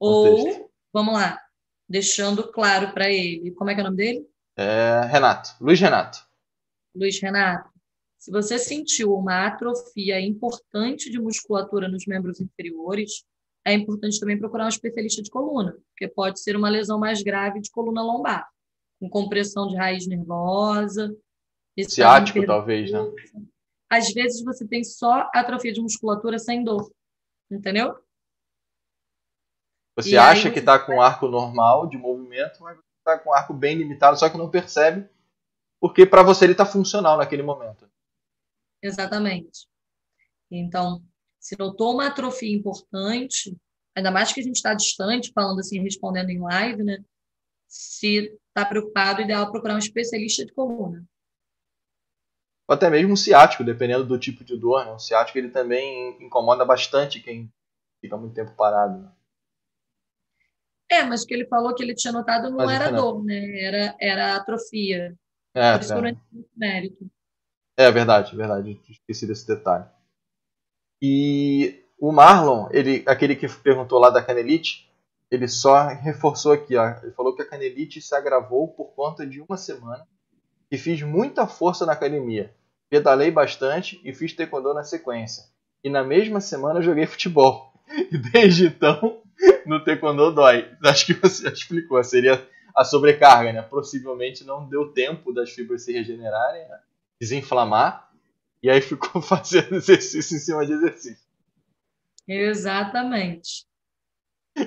Ou, 0.00 0.68
vamos 0.92 1.14
lá, 1.14 1.38
deixando 1.88 2.50
claro 2.50 2.92
para 2.92 3.08
ele. 3.08 3.52
Como 3.52 3.70
é 3.70 3.74
que 3.74 3.80
é 3.80 3.84
o 3.84 3.86
nome 3.86 3.98
dele? 3.98 4.31
É 4.56 5.00
Renato, 5.06 5.50
Luiz 5.60 5.80
Renato. 5.80 6.18
Luiz 6.94 7.20
Renato. 7.20 7.70
Se 8.18 8.30
você 8.30 8.58
sentiu 8.58 9.14
uma 9.14 9.46
atrofia 9.46 10.20
importante 10.20 11.10
de 11.10 11.20
musculatura 11.20 11.88
nos 11.88 12.06
membros 12.06 12.40
inferiores, 12.40 13.24
é 13.64 13.72
importante 13.72 14.20
também 14.20 14.38
procurar 14.38 14.66
um 14.66 14.68
especialista 14.68 15.22
de 15.22 15.30
coluna, 15.30 15.76
porque 15.88 16.06
pode 16.08 16.40
ser 16.40 16.56
uma 16.56 16.68
lesão 16.68 16.98
mais 16.98 17.22
grave 17.22 17.60
de 17.60 17.70
coluna 17.70 18.02
lombar, 18.02 18.48
com 19.00 19.08
compressão 19.08 19.66
de 19.66 19.76
raiz 19.76 20.06
nervosa. 20.06 21.16
Ciático, 21.88 22.44
talvez, 22.44 22.92
né? 22.92 23.00
às 23.92 24.10
vezes 24.12 24.42
você 24.42 24.66
tem 24.66 24.82
só 24.82 25.28
atrofia 25.34 25.72
de 25.72 25.82
musculatura 25.82 26.38
sem 26.38 26.64
dor. 26.64 26.90
Entendeu? 27.50 27.94
Você 29.96 30.12
e 30.12 30.16
acha 30.16 30.50
que 30.50 30.60
está 30.60 30.78
com 30.78 31.02
arco 31.02 31.28
normal 31.28 31.86
de 31.86 31.98
movimento, 31.98 32.62
mas 32.62 32.78
está 33.02 33.18
com 33.18 33.32
arco 33.34 33.52
bem 33.52 33.76
limitado, 33.76 34.18
só 34.18 34.28
que 34.28 34.38
não 34.38 34.50
percebe, 34.50 35.08
porque 35.80 36.06
para 36.06 36.22
você 36.22 36.44
ele 36.44 36.52
está 36.52 36.64
funcional 36.64 37.18
naquele 37.18 37.42
momento. 37.42 37.90
Exatamente. 38.80 39.66
Então, 40.50 41.02
se 41.40 41.56
notou 41.58 41.94
uma 41.94 42.06
atrofia 42.06 42.56
importante, 42.56 43.56
ainda 43.96 44.10
mais 44.10 44.32
que 44.32 44.40
a 44.40 44.44
gente 44.44 44.56
está 44.56 44.74
distante, 44.74 45.32
falando 45.34 45.60
assim, 45.60 45.80
respondendo 45.80 46.30
em 46.30 46.40
live, 46.40 46.82
né? 46.82 46.98
Se 47.66 48.38
está 48.48 48.68
preocupado, 48.68 49.22
é 49.22 49.24
ideal 49.24 49.50
procurar 49.50 49.74
um 49.74 49.78
especialista 49.78 50.44
de 50.44 50.52
coluna 50.52 51.04
ou 52.72 52.74
até 52.74 52.88
mesmo 52.88 53.12
um 53.12 53.16
ciático, 53.16 53.64
dependendo 53.64 54.04
do 54.04 54.18
tipo 54.18 54.44
de 54.44 54.56
dor. 54.56 54.84
Né? 54.84 54.92
O 54.92 54.98
ciático 54.98 55.38
ele 55.38 55.50
também 55.50 56.16
incomoda 56.22 56.64
bastante 56.64 57.20
quem 57.20 57.52
fica 58.00 58.16
muito 58.16 58.34
tempo 58.34 58.52
parado. 58.56 58.98
Né? 58.98 59.12
É, 60.92 61.04
mas 61.04 61.22
o 61.22 61.26
que 61.26 61.34
ele 61.34 61.46
falou 61.46 61.74
que 61.74 61.82
ele 61.82 61.94
tinha 61.94 62.12
notado 62.12 62.50
não 62.50 62.66
mas, 62.66 62.80
era 62.80 62.90
não. 62.90 63.00
dor, 63.00 63.24
né? 63.24 63.60
Era, 63.60 63.96
era 64.00 64.36
atrofia. 64.36 65.14
É, 65.54 65.72
Por 65.72 65.80
isso 65.82 65.94
é. 65.94 66.16
mérito. 66.56 67.10
É 67.76 67.90
verdade, 67.90 68.36
verdade. 68.36 68.80
Esqueci 68.88 69.26
desse 69.26 69.46
detalhe. 69.46 69.86
E 71.00 71.82
o 71.98 72.12
Marlon, 72.12 72.68
ele, 72.70 73.02
aquele 73.06 73.34
que 73.34 73.48
perguntou 73.48 73.98
lá 73.98 74.10
da 74.10 74.22
canelite, 74.22 74.90
ele 75.30 75.48
só 75.48 75.88
reforçou 75.88 76.52
aqui, 76.52 76.76
ó. 76.76 76.94
Ele 77.02 77.12
falou 77.12 77.34
que 77.34 77.42
a 77.42 77.48
canelite 77.48 78.00
se 78.00 78.14
agravou 78.14 78.68
por 78.68 78.92
conta 78.94 79.26
de 79.26 79.40
uma 79.40 79.56
semana 79.56 80.06
e 80.70 80.76
fiz 80.76 81.02
muita 81.02 81.46
força 81.46 81.86
na 81.86 81.92
academia 81.92 82.54
pedalei 82.92 83.30
bastante 83.30 83.98
e 84.04 84.12
fiz 84.12 84.34
taekwondo 84.34 84.74
na 84.74 84.84
sequência. 84.84 85.44
E 85.82 85.88
na 85.88 86.04
mesma 86.04 86.42
semana 86.42 86.82
joguei 86.82 87.06
futebol. 87.06 87.72
E 88.10 88.16
desde 88.16 88.66
então 88.66 89.21
no 89.66 89.82
taekwondo 89.84 90.32
dói. 90.32 90.70
Acho 90.84 91.06
que 91.06 91.14
você 91.14 91.44
já 91.44 91.52
explicou. 91.52 92.02
Seria 92.02 92.46
a 92.74 92.84
sobrecarga, 92.84 93.52
né? 93.52 93.62
Possivelmente 93.62 94.44
não 94.44 94.68
deu 94.68 94.92
tempo 94.92 95.32
das 95.32 95.50
fibras 95.50 95.84
se 95.84 95.92
regenerarem, 95.92 96.68
né? 96.68 96.78
desinflamar, 97.22 98.10
e 98.60 98.68
aí 98.68 98.80
ficou 98.80 99.22
fazendo 99.22 99.76
exercício 99.76 100.36
em 100.36 100.40
cima 100.40 100.66
de 100.66 100.72
exercício. 100.72 101.24
Exatamente. 102.26 103.64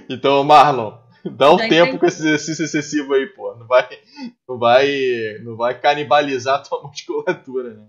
Então, 0.09 0.41
Marlon, 0.43 0.97
dá 1.25 1.53
um 1.53 1.57
Já 1.57 1.67
tempo 1.67 1.83
entendi. 1.83 1.99
com 1.99 2.05
esse 2.05 2.21
exercício 2.21 2.63
excessivo 2.63 3.13
aí, 3.13 3.27
pô. 3.27 3.53
Não 3.55 3.67
vai, 3.67 3.87
não 4.47 4.57
vai, 4.57 5.39
não 5.43 5.55
vai 5.57 5.79
canibalizar 5.79 6.59
a 6.59 6.63
tua 6.63 6.83
musculatura, 6.87 7.73
né? 7.73 7.87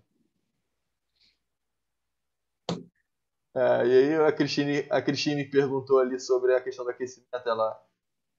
É, 3.57 3.87
e 3.87 3.99
aí 3.99 4.15
a 4.17 4.31
Cristine, 4.31 4.87
a 4.91 5.01
Cristine 5.01 5.43
perguntou 5.43 5.99
ali 5.99 6.21
sobre 6.21 6.55
a 6.55 6.61
questão 6.61 6.85
do 6.85 6.91
aquecimento, 6.91 7.49
ela 7.49 7.83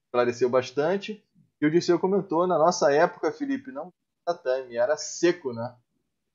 esclareceu 0.06 0.48
bastante. 0.48 1.24
E 1.60 1.66
o 1.66 1.70
Dirceu 1.70 1.98
comentou, 1.98 2.46
na 2.46 2.56
nossa 2.56 2.92
época, 2.92 3.32
Felipe, 3.32 3.72
não 3.72 3.92
tatame, 4.24 4.76
era 4.76 4.96
seco, 4.96 5.52
né? 5.52 5.74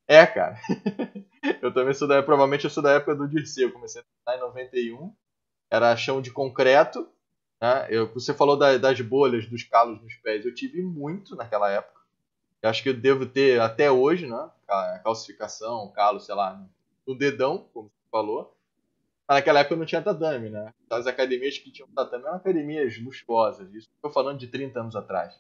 É, 0.06 0.26
cara. 0.26 0.60
eu 1.62 1.74
também 1.74 1.94
sou 1.94 2.10
da 2.10 2.22
provavelmente 2.22 2.66
eu 2.66 2.70
sou 2.70 2.84
da 2.84 2.92
época 2.92 3.16
do 3.16 3.28
Dirceu, 3.28 3.70
eu 3.70 3.74
comecei 3.74 4.02
a 4.02 4.06
treinar 4.26 4.44
em 4.44 4.48
91. 4.50 5.16
Era 5.72 5.96
chão 5.96 6.22
de 6.22 6.30
concreto, 6.30 7.08
né? 7.62 7.88
Eu, 7.90 8.14
você 8.14 8.34
falou 8.34 8.58
da, 8.58 8.78
das 8.78 9.00
bolhas, 9.00 9.48
dos 9.48 9.64
calos 9.64 10.02
nos 10.02 10.16
pés, 10.16 10.46
eu 10.46 10.54
tive 10.54 10.82
muito 10.82 11.38
naquela 11.38 11.70
época. 11.72 12.02
Eu 12.62 12.70
acho 12.70 12.84
que 12.84 12.90
eu 12.90 12.94
devo 12.94 13.26
ter 13.26 13.62
até 13.62 13.90
hoje, 13.90 14.28
né? 14.28 14.50
Calcificação, 15.04 15.90
calo, 15.96 16.20
sei 16.20 16.36
lá, 16.36 16.62
no 17.08 17.18
dedão, 17.18 17.70
como 17.74 17.88
você 17.88 18.10
falou. 18.12 18.53
Naquela 19.30 19.62
época 19.62 19.76
não 19.76 19.86
tinha 19.86 20.02
tatame, 20.02 20.50
né? 20.50 20.74
As 20.90 21.08
academias 21.08 21.58
que 21.58 21.72
tinham 21.72 21.90
tatame 21.90 22.26
eram 22.26 22.36
academias 22.36 22.98
luxuosas. 23.00 23.74
Isso 23.74 23.90
estou 23.96 24.12
falando 24.12 24.40
de 24.40 24.48
30 24.48 24.82
anos 24.82 24.96
atrás. 24.96 25.34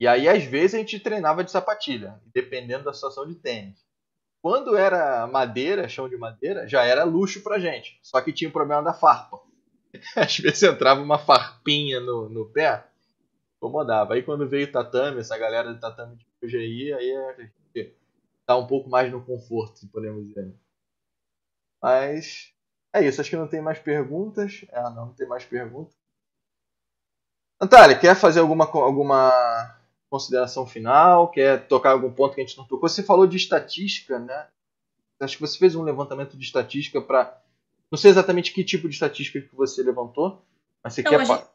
E 0.00 0.06
aí, 0.06 0.28
às 0.28 0.44
vezes, 0.44 0.74
a 0.74 0.78
gente 0.78 1.00
treinava 1.00 1.42
de 1.42 1.50
sapatilha, 1.50 2.20
dependendo 2.34 2.84
da 2.84 2.92
situação 2.92 3.26
de 3.26 3.34
tênis. 3.34 3.84
Quando 4.42 4.76
era 4.76 5.26
madeira, 5.26 5.88
chão 5.88 6.08
de 6.08 6.16
madeira, 6.16 6.68
já 6.68 6.84
era 6.84 7.04
luxo 7.04 7.42
pra 7.42 7.58
gente. 7.58 7.98
Só 8.02 8.20
que 8.20 8.32
tinha 8.32 8.48
o 8.48 8.52
problema 8.52 8.82
da 8.82 8.92
farpa. 8.92 9.40
Às 10.14 10.38
vezes 10.38 10.62
entrava 10.62 11.00
uma 11.00 11.18
farpinha 11.18 12.00
no, 12.00 12.28
no 12.28 12.46
pé, 12.46 12.86
incomodava. 13.56 14.14
Aí 14.14 14.22
quando 14.22 14.48
veio 14.48 14.68
o 14.68 14.72
tatame, 14.72 15.20
essa 15.20 15.36
galera 15.36 15.74
de 15.74 15.80
tatame 15.80 16.16
de 16.16 16.26
hoje 16.42 16.58
aí, 16.58 16.92
aí 16.92 17.10
é, 17.76 17.90
tá 18.46 18.56
um 18.56 18.66
pouco 18.66 18.88
mais 18.88 19.10
no 19.10 19.24
conforto, 19.24 19.86
podemos 19.88 20.26
dizer. 20.28 20.54
Mas 21.86 22.52
é 22.92 23.06
isso, 23.06 23.20
acho 23.20 23.30
que 23.30 23.36
não 23.36 23.46
tem 23.46 23.62
mais 23.62 23.78
perguntas. 23.78 24.66
Ah, 24.72 24.90
não, 24.90 25.06
não 25.06 25.14
tem 25.14 25.24
mais 25.28 25.44
perguntas. 25.44 25.94
Natália, 27.60 27.96
quer 27.96 28.16
fazer 28.16 28.40
alguma, 28.40 28.64
alguma 28.64 29.78
consideração 30.10 30.66
final? 30.66 31.30
Quer 31.30 31.68
tocar 31.68 31.92
algum 31.92 32.12
ponto 32.12 32.34
que 32.34 32.40
a 32.40 32.44
gente 32.44 32.58
não 32.58 32.66
tocou? 32.66 32.88
Você 32.88 33.04
falou 33.04 33.24
de 33.24 33.36
estatística, 33.36 34.18
né? 34.18 34.48
Acho 35.20 35.36
que 35.36 35.42
você 35.42 35.56
fez 35.56 35.76
um 35.76 35.84
levantamento 35.84 36.36
de 36.36 36.44
estatística 36.44 37.00
para. 37.00 37.40
Não 37.88 37.96
sei 37.96 38.10
exatamente 38.10 38.52
que 38.52 38.64
tipo 38.64 38.88
de 38.88 38.94
estatística 38.94 39.40
que 39.40 39.54
você 39.54 39.80
levantou, 39.80 40.44
mas 40.82 40.92
você 40.92 41.04
quer. 41.04 41.20
A 41.20 41.24
gente, 41.24 41.46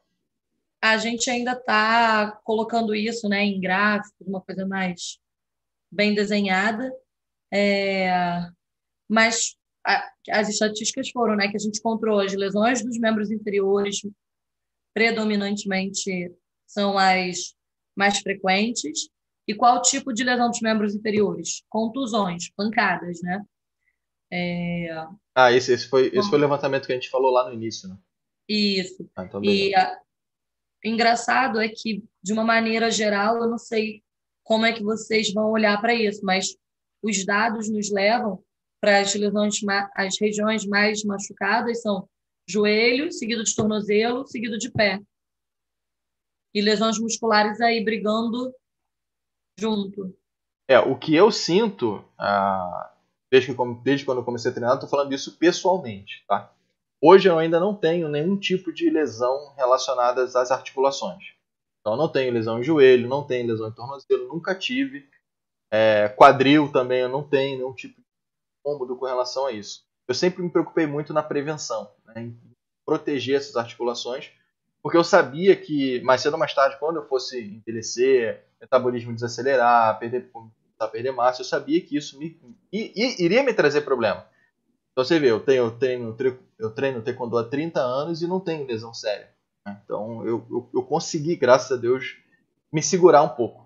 a 0.82 0.98
gente 0.98 1.30
ainda 1.30 1.52
está 1.52 2.40
colocando 2.45 2.95
isso 2.95 3.28
né, 3.28 3.44
em 3.44 3.60
gráficos, 3.60 4.26
uma 4.26 4.40
coisa 4.40 4.66
mais 4.66 5.20
bem 5.91 6.16
desenhada. 6.16 6.90
É... 7.52 8.49
Mas 9.10 9.58
as 10.30 10.49
estatísticas 10.49 11.10
foram 11.10 11.36
né, 11.36 11.48
que 11.48 11.58
a 11.58 11.60
gente 11.60 11.80
encontrou 11.80 12.20
as 12.20 12.34
lesões 12.34 12.84
dos 12.84 12.99
membros 12.99 13.32
inferiores 13.32 14.02
predominantemente 14.94 16.32
são 16.68 16.98
as 16.98 17.56
mais 17.95 18.20
frequentes 18.20 19.10
e 19.48 19.56
qual 19.56 19.82
tipo 19.82 20.14
de 20.14 20.24
lesão 20.24 20.49
dos 20.49 20.62
membros 20.62 20.95
inferiores? 20.95 21.64
Contusões, 21.70 22.49
pancadas, 22.56 23.22
né? 23.22 23.44
É... 24.32 25.06
Ah, 25.36 25.52
esse, 25.52 25.74
esse, 25.74 25.88
foi, 25.88 26.08
esse 26.08 26.30
foi 26.30 26.38
o 26.38 26.41
levantamento 26.41 26.86
que 26.86 26.94
a 26.94 26.95
gente 26.95 27.10
falou 27.10 27.32
lá 27.32 27.48
no 27.48 27.53
início, 27.53 27.90
né? 27.90 27.98
Isso. 28.48 29.10
Ah, 29.16 29.26
então 29.26 29.44
e 29.44 29.76
a... 29.76 29.99
engraçado 30.84 31.60
é 31.60 31.68
que, 31.68 32.03
de 32.24 32.34
uma 32.34 32.44
maneira 32.44 32.90
geral, 32.90 33.38
eu 33.38 33.49
não 33.49 33.58
sei 33.58 34.03
como 34.44 34.66
é 34.66 34.74
que 34.74 34.84
vocês 34.84 35.34
vão 35.34 35.52
olhar 35.52 35.80
para 35.82 35.94
isso, 35.94 36.24
mas 36.24 36.56
os 37.02 37.26
dados 37.26 37.70
nos 37.70 37.91
levam 37.91 38.44
para 38.82 38.99
as 38.99 39.14
lesões, 39.14 39.60
as 39.95 40.20
regiões 40.20 40.66
mais 40.66 41.03
machucadas 41.03 41.82
são 41.82 42.10
joelho, 42.49 43.12
seguido 43.12 43.44
de 43.44 43.56
tornozelo, 43.56 44.28
seguido 44.28 44.58
de 44.58 44.72
pé. 44.72 44.99
E 46.53 46.62
lesões 46.62 46.99
musculares 46.99 47.62
aí 47.62 47.86
brigando 47.86 48.52
junto. 49.58 50.14
É, 50.68 50.80
o 50.80 50.98
que 50.98 51.16
eu 51.16 51.32
sinto, 51.32 52.03
ah, 52.18 52.94
desde, 53.32 53.53
que, 53.53 53.64
desde 53.84 54.06
quando 54.06 54.18
eu 54.18 54.26
comecei 54.26 54.49
a 54.49 54.53
treinar, 54.53 54.74
estou 54.74 54.90
falando 54.90 55.14
isso 55.14 55.38
pessoalmente, 55.38 56.26
tá? 56.28 56.52
Hoje 56.99 57.30
eu 57.30 57.38
ainda 57.38 57.60
não 57.60 57.76
tenho 57.76 58.10
nenhum 58.10 58.38
tipo 58.38 58.74
de 58.74 58.90
lesão 58.90 59.53
relacionada 59.56 60.24
às 60.24 60.52
articulações. 60.52 61.34
Então, 61.80 61.95
não 61.95 62.08
tenho 62.08 62.34
lesão 62.34 62.60
em 62.60 62.64
joelho, 62.64 63.08
não 63.08 63.26
tenho 63.26 63.48
lesão 63.48 63.70
em 63.70 63.74
tornozelo, 63.74 64.28
nunca 64.28 64.53
tive. 64.53 65.10
É, 65.72 66.10
quadril 66.10 66.72
também 66.72 66.99
eu 66.99 67.10
não 67.10 67.24
tenho 67.24 67.58
nenhum 67.58 67.74
tipo 67.74 68.01
cômodo 68.64 68.96
com 68.96 69.06
relação 69.06 69.46
a 69.46 69.52
isso. 69.52 69.84
Eu 70.08 70.14
sempre 70.14 70.44
me 70.44 70.50
preocupei 70.50 70.86
muito 70.86 71.14
na 71.14 71.24
prevenção, 71.24 71.92
né, 72.06 72.22
em 72.24 72.38
proteger 72.86 73.38
essas 73.38 73.56
articulações, 73.56 74.32
porque 74.82 74.98
eu 74.98 75.04
sabia 75.04 75.56
que 75.56 76.02
mais 76.02 76.22
cedo 76.22 76.34
ou 76.34 76.40
mais 76.40 76.54
tarde, 76.54 76.78
quando 76.80 76.98
eu 76.98 77.08
fosse 77.08 77.40
envelhecer, 77.40 78.44
metabolismo 78.60 79.14
desacelerar, 79.14 80.00
perder, 80.00 80.32
perder 80.92 81.12
massa, 81.12 81.42
eu 81.42 81.46
sabia 81.46 81.80
que 81.82 81.96
isso 81.96 82.18
me, 82.18 82.40
iria 82.72 83.44
me 83.44 83.54
trazer 83.54 83.82
problema. 83.82 84.26
Então 84.92 85.06
você 85.06 85.20
vê, 85.20 85.32
eu, 85.32 85.40
tenho, 85.40 85.64
eu 85.64 85.72
treino, 85.72 86.18
eu 86.60 86.72
treino 86.72 87.02
taekwondo 87.02 87.38
há 87.38 87.44
30 87.44 87.80
anos 87.80 88.22
e 88.22 88.28
não 88.28 88.40
tenho 88.40 88.68
lesão 88.68 88.94
séria. 88.94 89.30
Né? 89.66 89.80
Então 89.86 90.26
eu, 90.26 90.46
eu, 90.50 90.70
eu 90.74 90.84
consegui, 90.84 91.36
graças 91.36 91.72
a 91.72 91.80
Deus, 91.80 92.18
me 92.72 92.82
segurar 92.82 93.22
um 93.24 93.30
pouco. 93.30 93.66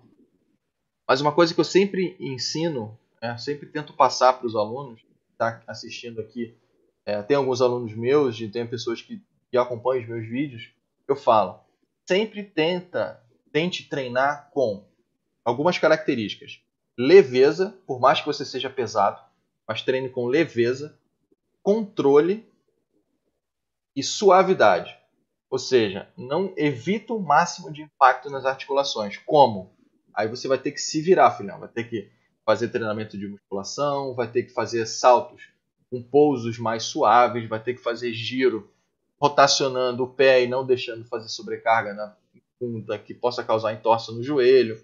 Mas 1.08 1.20
uma 1.20 1.32
coisa 1.32 1.54
que 1.54 1.60
eu 1.60 1.64
sempre 1.64 2.16
ensino 2.20 2.98
é, 3.20 3.36
sempre 3.36 3.66
tento 3.66 3.92
passar 3.92 4.34
para 4.34 4.46
os 4.46 4.54
alunos 4.54 5.00
que 5.00 5.36
tá 5.38 5.62
assistindo 5.66 6.20
aqui. 6.20 6.56
É, 7.04 7.22
tem 7.22 7.36
alguns 7.36 7.60
alunos 7.60 7.94
meus, 7.94 8.38
e 8.40 8.48
tem 8.48 8.66
pessoas 8.66 9.00
que, 9.00 9.22
que 9.50 9.56
acompanham 9.56 10.02
os 10.02 10.08
meus 10.08 10.26
vídeos. 10.26 10.70
Eu 11.06 11.16
falo, 11.16 11.60
sempre 12.06 12.42
tenta, 12.42 13.22
tente 13.52 13.88
treinar 13.88 14.50
com 14.50 14.84
algumas 15.44 15.78
características. 15.78 16.60
Leveza, 16.98 17.78
por 17.86 18.00
mais 18.00 18.20
que 18.20 18.26
você 18.26 18.44
seja 18.44 18.70
pesado, 18.70 19.20
mas 19.66 19.82
treine 19.82 20.08
com 20.08 20.26
leveza, 20.26 20.98
controle 21.62 22.48
e 23.94 24.02
suavidade. 24.02 24.96
Ou 25.48 25.58
seja, 25.58 26.08
não 26.16 26.52
evita 26.56 27.12
o 27.12 27.20
máximo 27.20 27.72
de 27.72 27.82
impacto 27.82 28.28
nas 28.30 28.44
articulações. 28.44 29.16
Como? 29.18 29.74
Aí 30.12 30.28
você 30.28 30.48
vai 30.48 30.58
ter 30.58 30.72
que 30.72 30.80
se 30.80 31.00
virar, 31.00 31.30
filhão. 31.32 31.60
Vai 31.60 31.68
ter 31.68 31.84
que 31.84 32.10
fazer 32.46 32.68
treinamento 32.68 33.18
de 33.18 33.26
musculação, 33.26 34.14
vai 34.14 34.30
ter 34.30 34.44
que 34.44 34.52
fazer 34.52 34.86
saltos 34.86 35.48
com 35.90 36.00
pousos 36.00 36.58
mais 36.58 36.84
suaves, 36.84 37.48
vai 37.48 37.60
ter 37.60 37.74
que 37.74 37.82
fazer 37.82 38.12
giro 38.12 38.70
rotacionando 39.20 40.04
o 40.04 40.08
pé 40.08 40.44
e 40.44 40.46
não 40.46 40.64
deixando 40.64 41.04
fazer 41.04 41.28
sobrecarga 41.28 41.92
na 41.92 42.14
punta 42.58 42.98
que 42.98 43.12
possa 43.12 43.42
causar 43.42 43.72
entorse 43.72 44.14
no 44.14 44.22
joelho, 44.22 44.80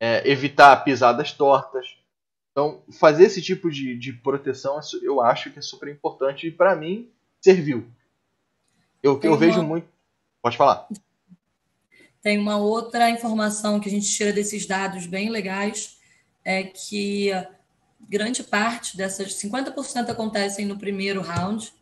é, 0.00 0.28
evitar 0.30 0.76
pisadas 0.84 1.32
tortas. 1.32 1.96
Então, 2.52 2.82
fazer 2.92 3.24
esse 3.24 3.42
tipo 3.42 3.68
de, 3.70 3.96
de 3.98 4.12
proteção 4.12 4.78
eu 5.02 5.20
acho 5.20 5.50
que 5.50 5.58
é 5.58 5.62
super 5.62 5.88
importante 5.88 6.46
e 6.46 6.52
para 6.52 6.76
mim 6.76 7.10
serviu. 7.40 7.84
Eu, 9.02 9.18
eu 9.22 9.36
vejo 9.36 9.62
muito. 9.62 9.88
Pode 10.40 10.56
falar. 10.56 10.86
Tem 12.22 12.38
uma 12.38 12.56
outra 12.56 13.10
informação 13.10 13.80
que 13.80 13.88
a 13.88 13.90
gente 13.90 14.08
tira 14.08 14.32
desses 14.32 14.64
dados 14.64 15.06
bem 15.06 15.28
legais, 15.28 15.93
é 16.44 16.62
que 16.62 17.30
grande 18.08 18.42
parte 18.42 18.96
dessas 18.96 19.34
50% 19.34 20.10
acontecem 20.10 20.66
no 20.66 20.78
primeiro 20.78 21.22
round 21.22 21.72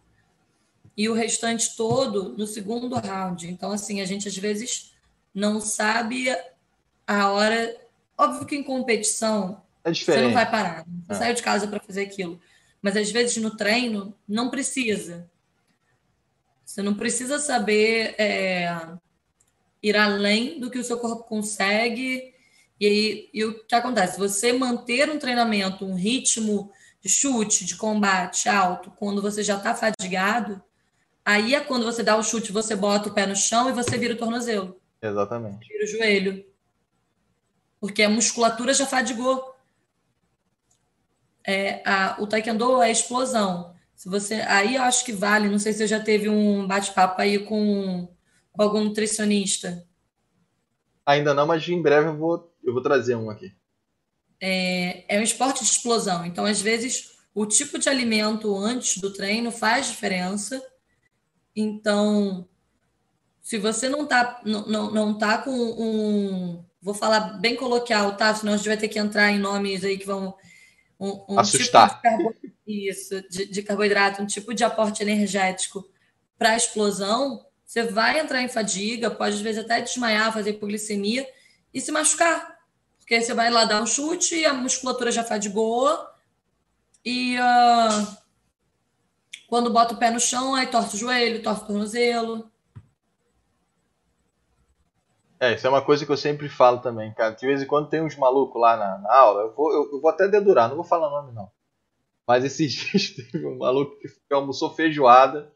e 0.97 1.09
o 1.09 1.15
restante 1.15 1.75
todo 1.77 2.37
no 2.37 2.47
segundo 2.47 2.97
round. 2.97 3.51
Então, 3.51 3.73
assim, 3.73 4.01
a 4.01 4.05
gente 4.05 4.29
às 4.29 4.37
vezes 4.37 4.93
não 5.35 5.61
sabe 5.61 6.29
a 7.07 7.31
hora. 7.31 7.77
Óbvio 8.17 8.47
que 8.47 8.57
em 8.57 8.63
competição 8.63 9.63
é 9.85 9.93
você 9.93 10.21
não 10.21 10.33
vai 10.33 10.49
parar, 10.49 10.85
você 11.07 11.13
é. 11.13 11.15
saiu 11.17 11.35
de 11.35 11.43
casa 11.43 11.67
para 11.67 11.81
fazer 11.81 12.03
aquilo. 12.03 12.41
Mas 12.81 12.97
às 12.97 13.11
vezes 13.11 13.37
no 13.39 13.57
treino 13.57 14.15
não 14.29 14.51
precisa. 14.51 15.29
Você 16.65 16.83
não 16.83 16.95
precisa 16.95 17.39
saber 17.39 18.15
é, 18.19 18.69
ir 19.83 19.97
além 19.97 20.61
do 20.61 20.71
que 20.71 20.79
o 20.79 20.85
seu 20.85 20.99
corpo 20.99 21.25
consegue 21.25 22.33
e 22.81 22.87
aí, 22.87 23.31
e 23.33 23.45
o 23.45 23.65
que 23.65 23.75
acontece? 23.75 24.19
Você 24.19 24.53
manter 24.53 25.11
um 25.11 25.19
treinamento, 25.19 25.85
um 25.85 25.95
ritmo 25.95 26.73
de 27.01 27.09
chute, 27.09 27.65
de 27.65 27.77
combate 27.77 28.49
alto, 28.49 28.91
quando 28.93 29.23
você 29.23 29.43
já 29.43 29.57
está 29.57 29.75
fadigado, 29.75 30.63
Aí 31.25 31.55
é 31.55 31.61
quando 31.61 31.85
você 31.85 32.03
dá 32.03 32.17
o 32.17 32.23
chute, 32.23 32.51
você 32.51 32.75
bota 32.75 33.09
o 33.09 33.15
pé 33.15 33.27
no 33.27 33.37
chão 33.37 33.69
e 33.69 33.73
você 33.73 33.97
vira 33.97 34.15
o 34.15 34.19
tornozelo. 34.19 34.81
Exatamente. 35.01 35.69
Vira 35.69 35.85
o 35.85 35.87
joelho. 35.87 36.45
Porque 37.81 38.03
a 38.03 38.11
musculatura 38.11 38.75
já 38.75 38.87
fadigou. 38.87 39.55
É, 41.47 41.83
a, 41.89 42.17
o 42.21 42.27
taekwondo 42.27 42.83
é 42.83 42.91
explosão. 42.91 43.75
Se 43.95 44.09
você, 44.09 44.35
aí 44.35 44.75
eu 44.75 44.83
acho 44.83 45.05
que 45.05 45.13
vale. 45.13 45.49
Não 45.49 45.59
sei 45.59 45.73
se 45.73 45.79
você 45.79 45.87
já 45.87 46.01
teve 46.01 46.29
um 46.29 46.67
bate-papo 46.67 47.21
aí 47.21 47.39
com, 47.41 48.09
com 48.53 48.63
algum 48.63 48.85
nutricionista. 48.85 49.87
Ainda 51.07 51.35
não, 51.35 51.47
mas 51.47 51.69
em 51.69 51.81
breve 51.81 52.09
eu 52.09 52.17
vou, 52.17 52.52
eu 52.63 52.73
vou 52.73 52.83
trazer 52.83 53.15
um 53.15 53.31
aqui. 53.31 53.53
É, 54.41 55.17
é 55.17 55.21
um 55.21 55.23
esporte 55.23 55.65
de 55.65 55.71
explosão. 55.71 56.25
Então, 56.27 56.45
às 56.45 56.61
vezes, 56.61 57.13
o 57.35 57.47
tipo 57.47 57.79
de 57.79 57.89
alimento 57.89 58.57
antes 58.57 58.99
do 58.99 59.13
treino 59.13 59.51
faz 59.51 59.87
diferença. 59.87 60.63
Então, 61.55 62.49
se 63.41 63.59
você 63.59 63.89
não 63.89 64.07
tá, 64.07 64.41
não, 64.45 64.67
não, 64.67 64.91
não 64.91 65.19
tá 65.19 65.39
com 65.39 65.51
um. 65.51 66.65
Vou 66.81 66.95
falar 66.95 67.39
bem 67.41 67.55
coloquial, 67.55 68.17
tá? 68.17 68.35
Senão 68.35 68.55
a 68.55 68.57
gente 68.57 68.69
vai 68.69 68.77
ter 68.77 68.89
que 68.89 68.99
entrar 68.99 69.31
em 69.31 69.39
nomes 69.39 69.85
aí 69.85 69.99
que 69.99 70.07
vão. 70.07 70.35
Um, 70.99 71.35
um 71.35 71.39
Assustar. 71.39 72.01
Tipo 72.01 72.35
de 72.67 72.89
isso, 72.89 73.21
de, 73.29 73.47
de 73.47 73.63
carboidrato, 73.63 74.23
um 74.23 74.27
tipo 74.27 74.55
de 74.55 74.63
aporte 74.63 75.03
energético 75.03 75.85
para 76.39 76.57
explosão, 76.57 77.45
você 77.65 77.85
vai 77.85 78.19
entrar 78.19 78.43
em 78.43 78.49
fadiga, 78.49 79.11
pode 79.11 79.37
às 79.37 79.41
vezes 79.41 79.65
até 79.65 79.81
desmaiar, 79.81 80.33
fazer 80.33 80.51
hipoglicemia 80.51 81.27
e 81.73 81.81
se 81.81 81.93
machucar. 81.93 82.59
Porque 82.99 83.21
você 83.21 83.35
vai 83.35 83.51
lá 83.51 83.65
dar 83.65 83.83
um 83.83 83.87
chute, 83.87 84.45
a 84.45 84.55
musculatura 84.55 85.11
já 85.11 85.25
fadigou 85.25 85.89
e 87.05 87.37
uh, 87.39 88.17
quando 89.49 89.73
bota 89.73 89.95
o 89.95 89.99
pé 89.99 90.11
no 90.11 90.21
chão, 90.21 90.55
aí 90.55 90.67
torce 90.69 90.97
o 90.97 90.99
joelho, 90.99 91.43
torce 91.43 91.63
o 91.63 91.67
tornozelo. 91.67 92.51
É, 95.41 95.55
isso 95.55 95.67
é 95.67 95.71
uma 95.71 95.85
coisa 95.85 96.07
que 96.07 96.13
eu 96.13 96.17
sempre 96.17 96.49
falo 96.49 96.79
também, 96.79 97.13
cara. 97.13 97.35
De 97.35 97.45
vez 97.45 97.61
em 97.61 97.67
quando 97.67 97.89
tem 97.89 98.01
uns 98.01 98.17
malucos 98.17 98.61
lá 98.61 98.77
na, 98.77 98.99
na 98.99 99.13
aula, 99.13 99.43
eu 99.43 99.53
vou, 99.53 99.73
eu, 99.73 99.91
eu, 99.93 100.01
vou 100.01 100.09
até 100.09 100.29
dedurar, 100.29 100.69
não 100.69 100.77
vou 100.77 100.85
falar 100.85 101.11
nome 101.11 101.33
não. 101.33 101.51
Mas 102.27 102.45
esses 102.45 102.71
dias 102.73 103.11
teve 103.11 103.45
um 103.45 103.59
maluco 103.59 103.99
que 103.99 104.09
almoçou 104.33 104.73
feijoada 104.73 105.53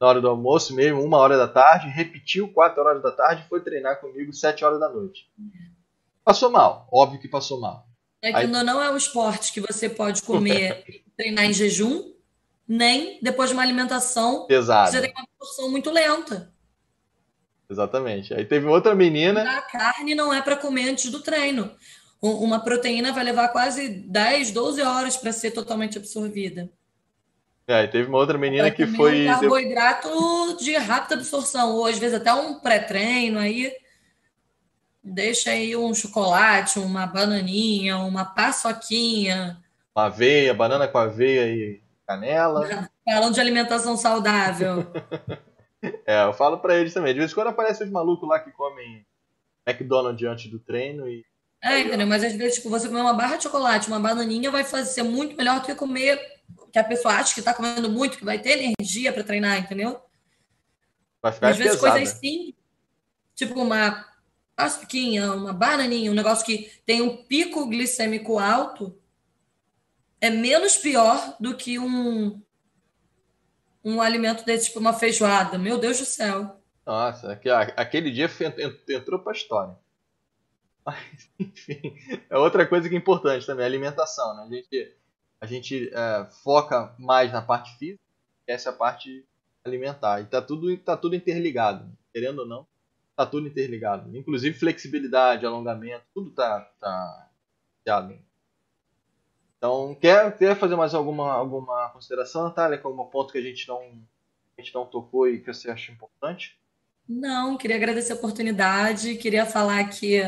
na 0.00 0.06
hora 0.06 0.20
do 0.20 0.28
almoço 0.28 0.74
mesmo, 0.74 1.02
uma 1.02 1.18
hora 1.18 1.36
da 1.36 1.48
tarde, 1.48 1.88
repetiu 1.88 2.52
quatro 2.52 2.82
horas 2.82 3.02
da 3.02 3.10
tarde 3.10 3.42
e 3.44 3.48
foi 3.48 3.60
treinar 3.60 4.00
comigo 4.00 4.32
sete 4.32 4.64
horas 4.64 4.80
da 4.80 4.88
noite. 4.88 5.28
Passou 6.24 6.50
mal, 6.50 6.88
óbvio 6.92 7.20
que 7.20 7.28
passou 7.28 7.60
mal. 7.60 7.86
É 8.20 8.32
que 8.32 8.38
Aí... 8.38 8.46
não 8.46 8.82
é 8.82 8.90
um 8.90 8.96
esporte 8.96 9.52
que 9.52 9.60
você 9.60 9.88
pode 9.88 10.22
comer 10.22 10.84
e 10.88 11.04
treinar 11.16 11.44
em 11.44 11.52
jejum, 11.52 12.12
nem 12.66 13.18
depois 13.22 13.50
de 13.50 13.54
uma 13.54 13.62
alimentação 13.62 14.46
pesada. 14.46 14.90
Você 14.90 15.00
tem 15.00 15.12
uma 15.12 15.26
porção 15.38 15.70
muito 15.70 15.90
lenta. 15.90 16.52
Exatamente. 17.68 18.32
Aí 18.32 18.44
teve 18.44 18.66
outra 18.66 18.94
menina. 18.94 19.42
A 19.42 19.62
carne 19.62 20.14
não 20.14 20.32
é 20.32 20.40
para 20.40 20.56
comer 20.56 20.88
antes 20.88 21.10
do 21.10 21.20
treino. 21.20 21.70
Uma 22.20 22.60
proteína 22.60 23.12
vai 23.12 23.22
levar 23.22 23.48
quase 23.48 23.88
10, 23.88 24.52
12 24.52 24.80
horas 24.80 25.16
para 25.16 25.32
ser 25.32 25.50
totalmente 25.50 25.98
absorvida. 25.98 26.70
É, 27.66 27.86
teve 27.86 28.08
uma 28.08 28.18
outra 28.18 28.36
menina 28.36 28.70
que 28.70 28.86
foi. 28.86 29.24
Carboidrato 29.24 30.56
de 30.58 30.76
rápida 30.76 31.14
absorção, 31.14 31.72
ou 31.72 31.86
às 31.86 31.98
vezes 31.98 32.20
até 32.20 32.32
um 32.32 32.58
pré-treino 32.58 33.38
aí. 33.38 33.72
Deixa 35.02 35.50
aí 35.50 35.76
um 35.76 35.94
chocolate, 35.94 36.78
uma 36.78 37.06
bananinha, 37.06 37.98
uma 37.98 38.24
paçoquinha. 38.24 39.58
Uma 39.94 40.06
aveia, 40.06 40.52
banana 40.54 40.88
com 40.88 40.98
aveia 40.98 41.46
e 41.46 41.82
canela. 42.06 42.88
Falando 43.04 43.34
de 43.34 43.40
alimentação 43.40 43.96
saudável. 43.96 44.86
é, 46.06 46.24
eu 46.24 46.32
falo 46.32 46.58
para 46.58 46.76
eles 46.76 46.92
também. 46.92 47.12
De 47.12 47.18
vez 47.18 47.32
em 47.32 47.34
quando 47.34 47.48
aparecem 47.48 47.86
os 47.86 47.92
malucos 47.92 48.28
lá 48.28 48.40
que 48.40 48.50
comem 48.50 49.06
McDonald's 49.66 50.28
antes 50.28 50.50
do 50.50 50.58
treino 50.58 51.08
e. 51.08 51.24
É, 51.64 51.80
entendeu? 51.80 52.06
Mas 52.06 52.22
às 52.22 52.34
vezes, 52.34 52.56
tipo, 52.56 52.68
você 52.68 52.86
comer 52.88 53.00
uma 53.00 53.14
barra 53.14 53.36
de 53.36 53.44
chocolate, 53.44 53.88
uma 53.88 53.98
bananinha, 53.98 54.50
vai 54.50 54.64
fazer, 54.64 54.90
ser 54.90 55.02
muito 55.02 55.34
melhor 55.34 55.60
do 55.60 55.66
que 55.66 55.74
comer 55.74 56.20
que 56.70 56.78
a 56.78 56.84
pessoa 56.84 57.14
acha 57.14 57.32
que 57.32 57.40
está 57.40 57.54
comendo 57.54 57.88
muito, 57.88 58.18
que 58.18 58.24
vai 58.24 58.38
ter 58.38 58.74
energia 58.78 59.12
para 59.12 59.24
treinar, 59.24 59.58
entendeu? 59.58 59.98
Vai 61.22 61.32
ficar 61.32 61.48
Às 61.48 61.56
vezes 61.56 61.80
coisas 61.80 62.02
assim, 62.02 62.52
tipo 63.34 63.62
uma 63.62 64.04
açuquinha, 64.54 65.32
uma 65.32 65.54
bananinha, 65.54 66.10
um 66.10 66.14
negócio 66.14 66.44
que 66.44 66.70
tem 66.84 67.00
um 67.00 67.24
pico 67.24 67.66
glicêmico 67.66 68.38
alto, 68.38 68.98
é 70.20 70.28
menos 70.28 70.76
pior 70.76 71.36
do 71.40 71.56
que 71.56 71.78
um 71.78 72.42
um 73.82 74.00
alimento 74.00 74.44
desse, 74.44 74.66
tipo 74.66 74.80
uma 74.80 74.94
feijoada. 74.94 75.58
Meu 75.58 75.78
Deus 75.78 75.98
do 75.98 76.06
céu. 76.06 76.60
Nossa, 76.84 77.38
aquele 77.76 78.10
dia 78.10 78.30
entrou 78.88 79.20
para 79.20 79.32
a 79.32 79.36
história. 79.36 79.83
Mas, 80.84 81.30
enfim, 81.38 81.96
é 82.28 82.36
outra 82.36 82.66
coisa 82.66 82.88
que 82.88 82.94
é 82.94 82.98
importante 82.98 83.46
também, 83.46 83.64
a 83.64 83.68
alimentação, 83.68 84.36
né? 84.36 84.42
A 84.42 84.54
gente, 84.54 84.96
a 85.40 85.46
gente 85.46 85.90
é, 85.92 86.24
foca 86.42 86.94
mais 86.98 87.32
na 87.32 87.42
parte 87.42 87.76
física, 87.78 88.00
essa 88.46 88.70
é 88.70 88.72
a 88.72 88.76
parte 88.76 89.26
alimentar. 89.64 90.20
E 90.20 90.26
tá 90.26 90.42
tudo, 90.42 90.76
tá 90.78 90.96
tudo 90.96 91.16
interligado, 91.16 91.90
querendo 92.12 92.40
ou 92.40 92.46
não 92.46 92.66
tá 93.16 93.24
tudo 93.24 93.46
interligado. 93.46 94.16
Inclusive 94.16 94.58
flexibilidade, 94.58 95.46
alongamento, 95.46 96.04
tudo 96.12 96.30
tá, 96.30 96.60
tá 96.80 97.30
ligado. 97.84 98.18
Então, 99.56 99.94
quer, 99.94 100.36
quer 100.36 100.56
fazer 100.56 100.76
mais 100.76 100.94
alguma, 100.94 101.32
alguma 101.32 101.88
consideração, 101.90 102.44
Natália, 102.44 102.76
com 102.76 102.88
algum 102.88 103.04
ponto 103.06 103.32
que 103.32 103.38
a 103.38 103.42
gente 103.42 103.66
não, 103.66 103.80
a 104.58 104.60
gente 104.60 104.74
não 104.74 104.84
tocou 104.84 105.28
e 105.28 105.40
que 105.40 105.52
você 105.52 105.70
acha 105.70 105.92
importante? 105.92 106.58
Não, 107.08 107.56
queria 107.56 107.76
agradecer 107.76 108.12
a 108.12 108.16
oportunidade, 108.16 109.16
queria 109.16 109.46
falar 109.46 109.84
que, 109.88 110.20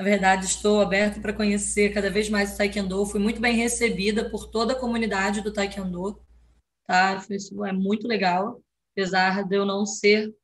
na 0.00 0.04
verdade, 0.04 0.46
estou 0.46 0.80
aberto 0.80 1.20
para 1.20 1.34
conhecer 1.34 1.92
cada 1.92 2.08
vez 2.08 2.30
mais 2.30 2.54
o 2.54 2.56
Taekwondo. 2.56 3.04
Fui 3.04 3.20
muito 3.20 3.38
bem 3.38 3.54
recebida 3.54 4.30
por 4.30 4.50
toda 4.50 4.72
a 4.72 4.80
comunidade 4.80 5.42
do 5.42 5.52
Taekwondo, 5.52 6.24
tá? 6.86 7.22
Isso 7.28 7.62
é 7.66 7.70
muito 7.70 8.08
legal, 8.08 8.62
apesar 8.92 9.46
de 9.46 9.54
eu 9.54 9.66
não 9.66 9.84
ser, 9.84 10.34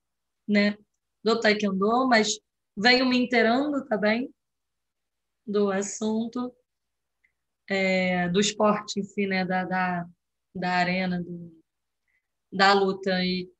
né, 0.46 0.76
do 1.24 1.40
Taekwondo, 1.40 2.06
mas 2.06 2.38
venho 2.76 3.06
me 3.06 3.16
inteirando 3.16 3.82
também 3.86 4.28
do 5.46 5.72
assunto 5.72 6.54
é, 7.66 8.28
do 8.28 8.40
esporte 8.40 9.00
em 9.00 9.04
si, 9.04 9.26
né, 9.26 9.42
da, 9.42 9.64
da, 9.64 10.06
da 10.54 10.70
arena, 10.72 11.22
do, 11.22 11.50
da 12.52 12.74
luta. 12.74 13.24
E 13.24 13.50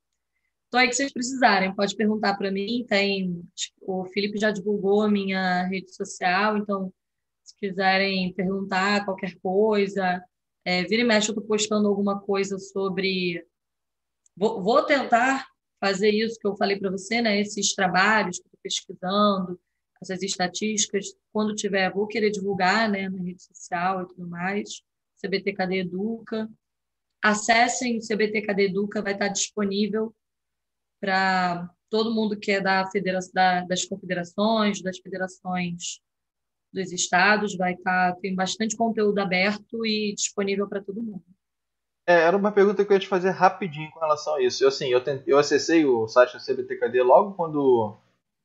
tô 0.76 0.80
aí 0.80 0.88
que 0.88 0.94
vocês 0.94 1.12
precisarem, 1.12 1.74
pode 1.74 1.96
perguntar 1.96 2.36
para 2.36 2.50
mim. 2.50 2.84
Tem 2.86 3.42
o 3.80 4.04
Felipe 4.04 4.38
já 4.38 4.50
divulgou 4.50 5.00
a 5.00 5.10
minha 5.10 5.62
rede 5.68 5.94
social, 5.94 6.58
então 6.58 6.92
se 7.42 7.56
quiserem 7.56 8.34
perguntar 8.34 9.06
qualquer 9.06 9.34
coisa, 9.36 10.22
é, 10.66 10.84
vira 10.84 11.00
e 11.00 11.04
mexe, 11.04 11.30
eu 11.30 11.32
estou 11.32 11.46
postando 11.46 11.88
alguma 11.88 12.20
coisa 12.20 12.58
sobre. 12.58 13.42
Vou, 14.36 14.62
vou 14.62 14.82
tentar 14.84 15.46
fazer 15.80 16.10
isso 16.10 16.38
que 16.38 16.46
eu 16.46 16.56
falei 16.56 16.78
para 16.78 16.90
você, 16.90 17.22
né? 17.22 17.40
Esses 17.40 17.74
trabalhos 17.74 18.38
que 18.38 18.46
estou 18.46 18.60
pesquisando, 18.62 19.58
essas 20.02 20.22
estatísticas, 20.22 21.06
quando 21.32 21.54
tiver, 21.54 21.90
vou 21.90 22.06
querer 22.06 22.30
divulgar, 22.30 22.90
né, 22.90 23.08
na 23.08 23.22
rede 23.22 23.42
social 23.42 24.02
e 24.02 24.08
tudo 24.08 24.28
mais. 24.28 24.82
CBTKD 25.22 25.78
Educa. 25.78 26.50
Acessem 27.24 27.96
o 27.96 28.06
CBTKD 28.06 28.64
Educa, 28.64 29.00
vai 29.00 29.14
estar 29.14 29.28
disponível 29.28 30.14
para 31.00 31.70
todo 31.90 32.14
mundo 32.14 32.38
que 32.38 32.52
é 32.52 32.60
da 32.60 32.88
federação, 32.90 33.32
da, 33.34 33.60
das 33.62 33.84
confederações, 33.84 34.82
das 34.82 34.98
federações 34.98 36.00
dos 36.72 36.92
estados, 36.92 37.56
vai 37.56 37.72
estar, 37.72 38.14
tem 38.16 38.34
bastante 38.34 38.76
conteúdo 38.76 39.18
aberto 39.18 39.86
e 39.86 40.14
disponível 40.14 40.68
para 40.68 40.82
todo 40.82 41.02
mundo. 41.02 41.22
É, 42.06 42.20
era 42.20 42.36
uma 42.36 42.52
pergunta 42.52 42.84
que 42.84 42.92
eu 42.92 42.94
ia 42.94 43.00
te 43.00 43.08
fazer 43.08 43.30
rapidinho 43.30 43.90
com 43.90 43.98
relação 43.98 44.36
a 44.36 44.42
isso. 44.42 44.62
Eu, 44.62 44.68
assim, 44.68 44.88
eu, 44.88 45.02
tentei, 45.02 45.32
eu 45.32 45.38
acessei 45.38 45.84
o 45.84 46.06
site 46.06 46.36
do 46.36 46.44
CBTKD 46.44 47.02
logo 47.02 47.32
quando 47.32 47.96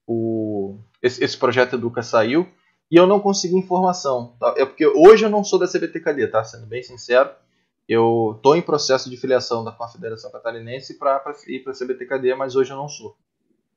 o, 0.07 0.79
esse, 1.01 1.23
esse, 1.23 1.37
projeto 1.37 1.75
Educa 1.75 2.01
saiu 2.01 2.47
e 2.89 2.95
eu 2.95 3.05
não 3.05 3.19
consegui 3.19 3.55
informação. 3.55 4.35
Tá? 4.39 4.55
É 4.57 4.65
porque 4.65 4.87
hoje 4.87 5.25
eu 5.25 5.29
não 5.29 5.43
sou 5.43 5.59
da 5.59 5.67
CBTKD, 5.67 6.27
tá? 6.27 6.43
Sendo 6.43 6.65
bem 6.65 6.81
sincero. 6.81 7.29
Eu 7.87 8.35
estou 8.37 8.55
em 8.55 8.61
processo 8.61 9.09
de 9.09 9.17
filiação 9.17 9.63
da 9.63 9.71
Confederação 9.71 10.31
Catarinense 10.31 10.97
para 10.97 11.21
ir 11.47 11.59
para 11.59 11.73
a 11.73 11.75
CBTKD, 11.75 12.35
mas 12.35 12.55
hoje 12.55 12.71
eu 12.71 12.77
não 12.77 12.87
sou. 12.87 13.17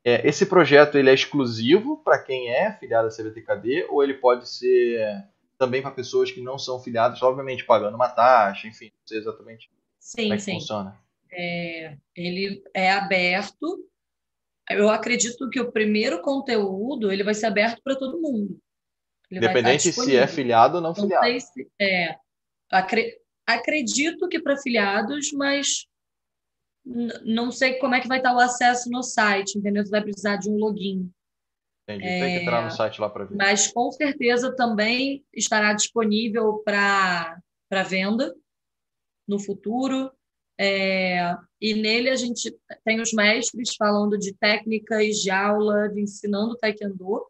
É, 0.05 0.26
esse 0.28 0.47
projeto 0.47 0.98
ele 0.98 1.10
é 1.10 1.14
exclusivo 1.14 1.97
para 2.05 2.18
quem 2.18 2.51
é 2.51 2.72
filiado 2.72 3.09
à 3.09 3.10
CBTKD 3.10 3.86
ou 3.89 4.05
ele 4.05 4.14
pode 4.14 4.48
ser 4.48 5.24
também 5.59 5.81
para 5.81 5.90
pessoas 5.90 6.31
que 6.31 6.43
não 6.43 6.59
são 6.59 6.78
filiadas, 6.78 7.22
obviamente 7.22 7.64
pagando 7.64 7.94
uma 7.94 8.09
taxa, 8.09 8.68
enfim, 8.68 8.86
não 8.86 9.06
sei 9.06 9.18
exatamente 9.18 9.70
sim, 9.98 10.22
como 10.22 10.35
é 10.35 10.36
que 10.36 10.43
sim. 10.43 10.55
funciona. 10.55 11.01
É, 11.32 11.97
ele 12.14 12.62
é 12.74 12.93
aberto. 12.93 13.89
Eu 14.70 14.90
acredito 14.90 15.48
que 15.51 15.60
o 15.60 15.72
primeiro 15.72 16.20
conteúdo 16.22 17.10
ele 17.10 17.24
vai 17.24 17.35
ser 17.35 17.47
aberto 17.47 17.82
para 17.82 17.97
todo 17.97 18.20
mundo. 18.20 18.60
Ele 19.31 19.44
Independente 19.44 19.90
se 19.93 20.16
é 20.16 20.26
filiado 20.26 20.76
ou 20.76 20.82
não, 20.82 20.90
não 20.90 20.94
filiado. 20.94 21.40
Se, 21.40 21.68
é, 21.81 22.16
acre, 22.70 23.18
acredito 23.46 24.28
que 24.28 24.40
para 24.40 24.56
filiados, 24.56 25.32
mas 25.32 25.86
não 27.24 27.50
sei 27.50 27.78
como 27.78 27.94
é 27.94 28.00
que 28.00 28.08
vai 28.08 28.18
estar 28.18 28.34
o 28.34 28.40
acesso 28.40 28.90
no 28.90 29.02
site, 29.02 29.58
entendeu? 29.58 29.84
Você 29.84 29.90
vai 29.90 30.02
precisar 30.02 30.36
de 30.36 30.50
um 30.50 30.56
login. 30.56 31.10
Entendi. 31.84 32.06
É, 32.06 32.20
Tem 32.20 32.36
que 32.38 32.42
entrar 32.42 32.64
no 32.64 32.70
site 32.70 33.00
lá 33.00 33.08
para 33.08 33.24
ver. 33.24 33.36
Mas 33.36 33.68
com 33.72 33.90
certeza 33.90 34.54
também 34.54 35.24
estará 35.32 35.72
disponível 35.72 36.62
para 36.64 37.40
venda 37.86 38.34
no 39.26 39.38
futuro. 39.38 40.10
É, 40.58 41.36
e 41.60 41.74
nele 41.74 42.10
a 42.10 42.16
gente 42.16 42.56
tem 42.84 43.00
os 43.00 43.12
mestres 43.12 43.74
falando 43.76 44.16
de 44.18 44.34
técnicas 44.34 45.16
de 45.16 45.30
aula, 45.30 45.88
de 45.88 46.00
ensinando 46.00 46.56
taekwondo. 46.56 47.26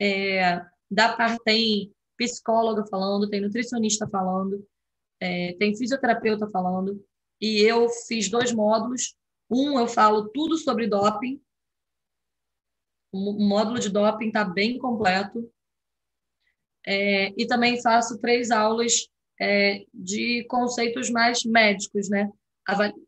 É, 0.00 0.64
da 0.90 1.14
parte 1.14 1.42
tem 1.44 1.92
psicóloga 2.16 2.84
falando, 2.86 3.28
tem 3.28 3.40
nutricionista 3.40 4.06
falando, 4.08 4.64
é, 5.20 5.54
tem 5.58 5.76
fisioterapeuta 5.76 6.48
falando. 6.48 7.04
E 7.40 7.60
eu 7.60 7.88
fiz 7.88 8.28
dois 8.28 8.52
módulos. 8.52 9.14
Um 9.50 9.78
eu 9.78 9.86
falo 9.86 10.28
tudo 10.30 10.56
sobre 10.56 10.86
doping. 10.86 11.40
O 13.12 13.32
módulo 13.32 13.78
de 13.78 13.90
doping 13.90 14.28
está 14.28 14.44
bem 14.44 14.78
completo. 14.78 15.50
É, 16.86 17.28
e 17.36 17.46
também 17.46 17.80
faço 17.82 18.18
três 18.18 18.50
aulas 18.50 19.08
é, 19.38 19.84
de 19.92 20.44
conceitos 20.48 21.10
mais 21.10 21.44
médicos, 21.44 22.08
né? 22.08 22.30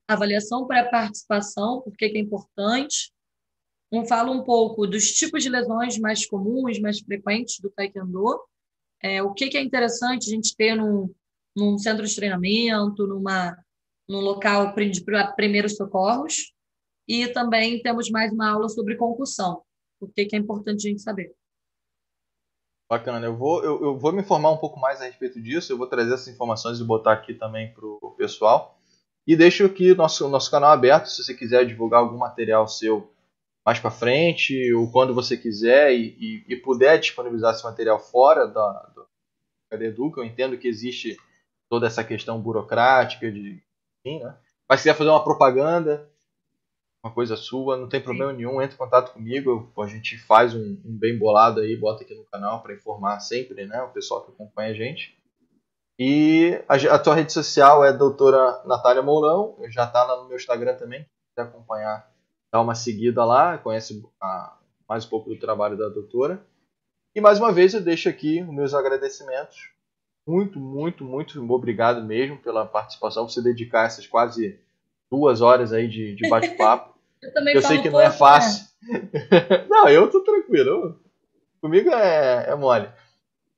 Avaliação 0.09 0.66
para 0.66 0.89
participação, 0.90 1.80
porque 1.82 2.09
que 2.09 2.18
é 2.18 2.20
importante. 2.20 3.12
Um 3.90 4.06
fala 4.06 4.30
um 4.30 4.43
pouco 4.43 4.86
dos 4.86 5.12
tipos 5.12 5.43
de 5.43 5.51
lesões 5.51 5.98
mais 5.98 6.26
comuns, 6.26 6.80
mais 6.80 7.01
frequentes 7.01 7.60
do 7.60 7.70
taekwondo. 7.70 8.43
É, 9.02 9.22
o 9.22 9.32
que, 9.32 9.48
que 9.48 9.59
é 9.59 9.62
interessante 9.62 10.28
a 10.28 10.34
gente 10.34 10.56
ter 10.56 10.74
num, 10.74 11.14
num 11.56 11.78
centro 11.78 12.06
de 12.06 12.14
treinamento, 12.14 13.06
numa 13.06 13.56
no 14.08 14.20
local 14.20 14.74
de 14.74 15.04
primeiros 15.36 15.76
socorros. 15.76 16.52
E 17.08 17.28
também 17.28 17.82
temos 17.82 18.10
mais 18.10 18.32
uma 18.32 18.50
aula 18.50 18.68
sobre 18.68 18.96
concussão, 18.96 19.62
o 20.00 20.06
que 20.08 20.28
é 20.32 20.38
importante 20.38 20.86
a 20.86 20.90
gente 20.90 21.02
saber. 21.02 21.34
Bacana, 22.88 23.26
eu 23.26 23.36
vou, 23.36 23.64
eu, 23.64 23.82
eu, 23.82 23.98
vou 23.98 24.12
me 24.12 24.20
informar 24.20 24.50
um 24.50 24.58
pouco 24.58 24.78
mais 24.78 25.00
a 25.00 25.06
respeito 25.06 25.40
disso, 25.40 25.72
eu 25.72 25.78
vou 25.78 25.86
trazer 25.86 26.12
essas 26.12 26.28
informações 26.28 26.78
e 26.78 26.84
botar 26.84 27.12
aqui 27.12 27.32
também 27.32 27.72
para 27.72 27.86
o 27.86 28.14
pessoal. 28.16 28.78
E 29.26 29.34
deixo 29.34 29.64
aqui 29.64 29.94
nosso, 29.94 30.28
nosso 30.28 30.50
canal 30.50 30.72
aberto, 30.72 31.06
se 31.06 31.24
você 31.24 31.32
quiser 31.32 31.64
divulgar 31.64 32.00
algum 32.00 32.18
material 32.18 32.68
seu 32.68 33.10
mais 33.64 33.78
para 33.78 33.90
frente, 33.90 34.72
ou 34.74 34.90
quando 34.90 35.14
você 35.14 35.36
quiser 35.36 35.92
e, 35.94 36.16
e, 36.18 36.54
e, 36.54 36.56
puder 36.56 36.98
disponibilizar 36.98 37.54
esse 37.54 37.62
material 37.62 37.98
fora 37.98 38.46
da, 38.46 38.92
do 38.94 39.06
Educa, 39.82 40.20
eu 40.20 40.24
entendo 40.24 40.58
que 40.58 40.68
existe 40.68 41.16
toda 41.72 41.86
essa 41.86 42.04
questão 42.04 42.38
burocrática 42.38 43.32
de 43.32 43.62
né? 44.04 44.36
Mas 44.68 44.80
se 44.80 44.82
quiser 44.82 44.94
fazer 44.94 45.08
uma 45.08 45.24
propaganda, 45.24 46.06
uma 47.02 47.10
coisa 47.10 47.34
sua, 47.34 47.78
não 47.78 47.88
tem 47.88 47.98
problema 47.98 48.30
nenhum, 48.30 48.60
entre 48.60 48.74
em 48.74 48.78
contato 48.78 49.14
comigo, 49.14 49.72
a 49.78 49.86
gente 49.86 50.18
faz 50.18 50.54
um, 50.54 50.78
um 50.84 50.98
bem 50.98 51.18
bolado 51.18 51.60
aí, 51.60 51.74
bota 51.74 52.04
aqui 52.04 52.14
no 52.14 52.26
canal 52.26 52.62
para 52.62 52.74
informar 52.74 53.18
sempre, 53.20 53.64
né, 53.64 53.80
o 53.84 53.88
pessoal 53.88 54.22
que 54.22 54.32
acompanha 54.32 54.70
a 54.70 54.74
gente. 54.74 55.16
E 55.98 56.62
a, 56.68 56.74
a 56.94 56.98
tua 56.98 57.14
rede 57.14 57.32
social 57.32 57.82
é 57.82 57.90
doutora 57.90 58.62
Natália 58.66 59.00
Mourão, 59.00 59.56
já 59.70 59.84
está 59.84 60.04
lá 60.04 60.20
no 60.20 60.28
meu 60.28 60.36
Instagram 60.36 60.76
também, 60.76 61.00
se 61.00 61.08
quiser 61.34 61.48
acompanhar, 61.48 62.06
dá 62.52 62.60
uma 62.60 62.74
seguida 62.74 63.24
lá, 63.24 63.56
conhece 63.56 64.06
a, 64.20 64.58
mais 64.86 65.06
um 65.06 65.08
pouco 65.08 65.30
do 65.30 65.40
trabalho 65.40 65.78
da 65.78 65.88
doutora. 65.88 66.44
E 67.16 67.20
mais 67.22 67.38
uma 67.38 67.50
vez 67.50 67.72
eu 67.72 67.80
deixo 67.80 68.10
aqui 68.10 68.42
os 68.42 68.54
meus 68.54 68.74
agradecimentos 68.74 69.72
muito, 70.26 70.58
muito, 70.58 71.04
muito 71.04 71.52
obrigado 71.52 72.02
mesmo 72.04 72.38
pela 72.38 72.64
participação, 72.64 73.26
por 73.26 73.32
você 73.32 73.42
dedicar 73.42 73.86
essas 73.86 74.06
quase 74.06 74.58
duas 75.10 75.40
horas 75.40 75.72
aí 75.72 75.88
de, 75.88 76.14
de 76.14 76.28
bate-papo. 76.28 76.94
eu 77.22 77.32
também 77.32 77.54
eu 77.54 77.62
sei 77.62 77.82
que 77.82 77.90
não 77.90 78.00
é 78.00 78.10
fácil. 78.10 78.66
Né? 78.82 79.10
não, 79.68 79.88
eu 79.88 80.10
tô 80.10 80.20
tranquilo. 80.20 81.00
Comigo 81.60 81.90
é, 81.90 82.50
é 82.50 82.54
mole. 82.54 82.88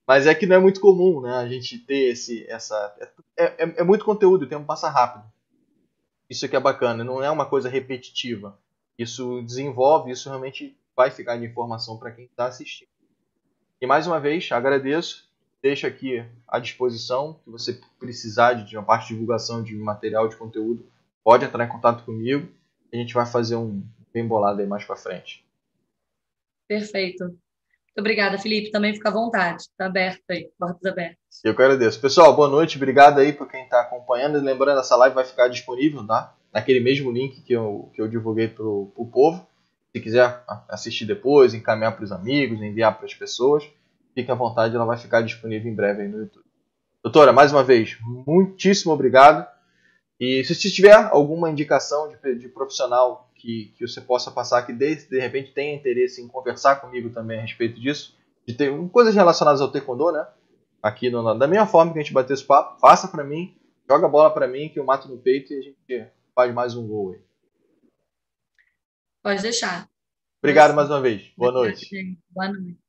Mas 0.07 0.27
é 0.27 0.35
que 0.35 0.47
não 0.47 0.57
é 0.57 0.59
muito 0.59 0.81
comum, 0.81 1.23
né? 1.23 1.37
A 1.37 1.49
gente 1.49 1.79
ter 1.79 2.11
esse, 2.13 2.47
essa. 2.51 2.95
É, 3.37 3.45
é, 3.45 3.75
é 3.79 3.85
muito 3.85 4.05
conteúdo, 4.05 4.43
o 4.43 4.49
tempo 4.49 4.67
passa 4.67 4.91
rápido. 4.91 5.25
Isso 6.29 6.45
aqui 6.45 6.57
é 6.57 6.61
bacana, 6.61 7.05
não 7.05 7.23
é 7.23 7.31
uma 7.31 7.47
coisa 7.47 7.69
repetitiva. 7.69 8.59
Isso 8.99 9.43
desenvolve, 9.43 10.11
isso 10.11 10.29
realmente 10.29 10.77
vai 10.97 11.11
ficar 11.11 11.37
de 11.37 11.45
informação 11.45 11.99
para 11.99 12.11
quem 12.11 12.27
está 12.27 12.47
assistindo. 12.47 12.89
E 13.81 13.87
mais 13.87 14.07
uma 14.07 14.21
vez, 14.21 14.51
agradeço 14.53 15.29
deixo 15.65 15.87
aqui 15.87 16.23
à 16.47 16.59
disposição. 16.59 17.41
Se 17.43 17.51
você 17.51 17.81
precisar 17.99 18.53
de 18.53 18.77
uma 18.77 18.85
parte 18.85 19.09
de 19.09 19.15
divulgação 19.15 19.63
de 19.63 19.75
material, 19.75 20.29
de 20.29 20.37
conteúdo, 20.37 20.87
pode 21.25 21.47
entrar 21.47 21.65
em 21.65 21.69
contato 21.69 22.05
comigo. 22.05 22.47
A 22.93 22.97
gente 22.97 23.15
vai 23.15 23.25
fazer 23.25 23.57
um 23.57 23.83
bem 24.13 24.29
bolado 24.29 24.61
aí 24.61 24.67
mais 24.67 24.85
para 24.85 24.95
frente. 24.95 25.43
Perfeito. 26.69 27.25
Muito 27.25 27.99
obrigada, 27.99 28.39
Felipe. 28.39 28.71
Também 28.71 28.93
fica 28.93 29.09
à 29.09 29.13
vontade. 29.13 29.63
Está 29.63 29.87
aberto 29.87 30.23
aí, 30.29 30.51
portas 30.59 30.85
abertas. 30.85 31.17
Eu 31.43 31.57
que 31.57 31.63
agradeço. 31.63 31.99
Pessoal, 31.99 32.37
boa 32.37 32.49
noite. 32.49 32.77
Obrigado 32.77 33.19
aí 33.19 33.33
por 33.33 33.49
quem 33.49 33.65
está 33.65 33.81
acompanhando. 33.81 34.39
Lembrando, 34.41 34.81
essa 34.81 34.97
live 34.97 35.15
vai 35.15 35.25
ficar 35.25 35.49
disponível, 35.49 36.07
tá? 36.07 36.37
Naquele 36.53 36.81
mesmo 36.81 37.11
link 37.11 37.41
que 37.41 37.55
eu, 37.55 37.91
que 37.95 38.03
eu 38.03 38.07
divulguei 38.07 38.49
para 38.49 38.67
o 38.67 39.11
povo. 39.11 39.47
Se 39.93 40.01
quiser 40.03 40.45
assistir 40.69 41.07
depois, 41.07 41.55
encaminhar 41.55 41.97
para 41.97 42.05
os 42.05 42.13
amigos, 42.13 42.61
enviar 42.61 42.95
para 42.99 43.07
as 43.07 43.15
pessoas 43.15 43.65
fique 44.15 44.31
à 44.31 44.35
vontade, 44.35 44.75
ela 44.75 44.85
vai 44.85 44.97
ficar 44.97 45.21
disponível 45.23 45.71
em 45.71 45.75
breve 45.75 46.03
aí 46.03 46.09
no 46.09 46.21
YouTube. 46.21 46.45
Doutora, 47.03 47.33
mais 47.33 47.53
uma 47.53 47.63
vez, 47.63 47.99
muitíssimo 48.27 48.93
obrigado. 48.93 49.47
E 50.19 50.43
se 50.45 50.55
você 50.55 50.71
tiver 50.71 50.95
alguma 50.95 51.51
indicação 51.51 52.09
de, 52.09 52.39
de 52.39 52.49
profissional 52.49 53.31
que, 53.35 53.75
que 53.77 53.87
você 53.87 54.01
possa 54.01 54.31
passar 54.31 54.63
que 54.65 54.73
de, 54.73 54.95
de 54.95 55.21
repente 55.21 55.53
tenha 55.53 55.75
interesse 55.75 56.23
em 56.23 56.29
conversar 56.29 56.77
comigo 56.77 57.11
também 57.11 57.39
a 57.39 57.43
respeito 57.43 57.79
disso, 57.79 58.17
de 58.47 58.55
ter 58.55 58.73
coisas 58.89 59.15
relacionadas 59.15 59.61
ao 59.61 59.71
taekwondo, 59.71 60.13
né? 60.13 60.27
Aqui 60.83 61.11
no, 61.11 61.35
da 61.35 61.47
mesma 61.47 61.67
forma 61.67 61.93
que 61.93 61.99
a 61.99 62.03
gente 62.03 62.13
bateu 62.13 62.35
esse 62.35 62.45
papo, 62.45 62.79
faça 62.79 63.09
para 63.09 63.25
mim, 63.25 63.55
joga 63.89 64.07
a 64.07 64.11
bola 64.11 64.31
para 64.33 64.47
mim 64.47 64.69
que 64.69 64.79
eu 64.79 64.85
mato 64.85 65.09
no 65.09 65.19
peito 65.19 65.53
e 65.53 65.59
a 65.59 65.63
gente 65.63 66.09
faz 66.35 66.55
mais 66.55 66.77
um 66.77 66.87
gol 66.87 67.13
aí. 67.13 67.21
Pode 69.23 69.43
deixar. 69.43 69.89
Obrigado 70.43 70.75
mais 70.75 70.91
uma 70.91 71.01
vez. 71.01 71.33
Boa 71.37 71.51
noite. 71.51 71.89
Boa 72.31 72.49
noite. 72.49 72.84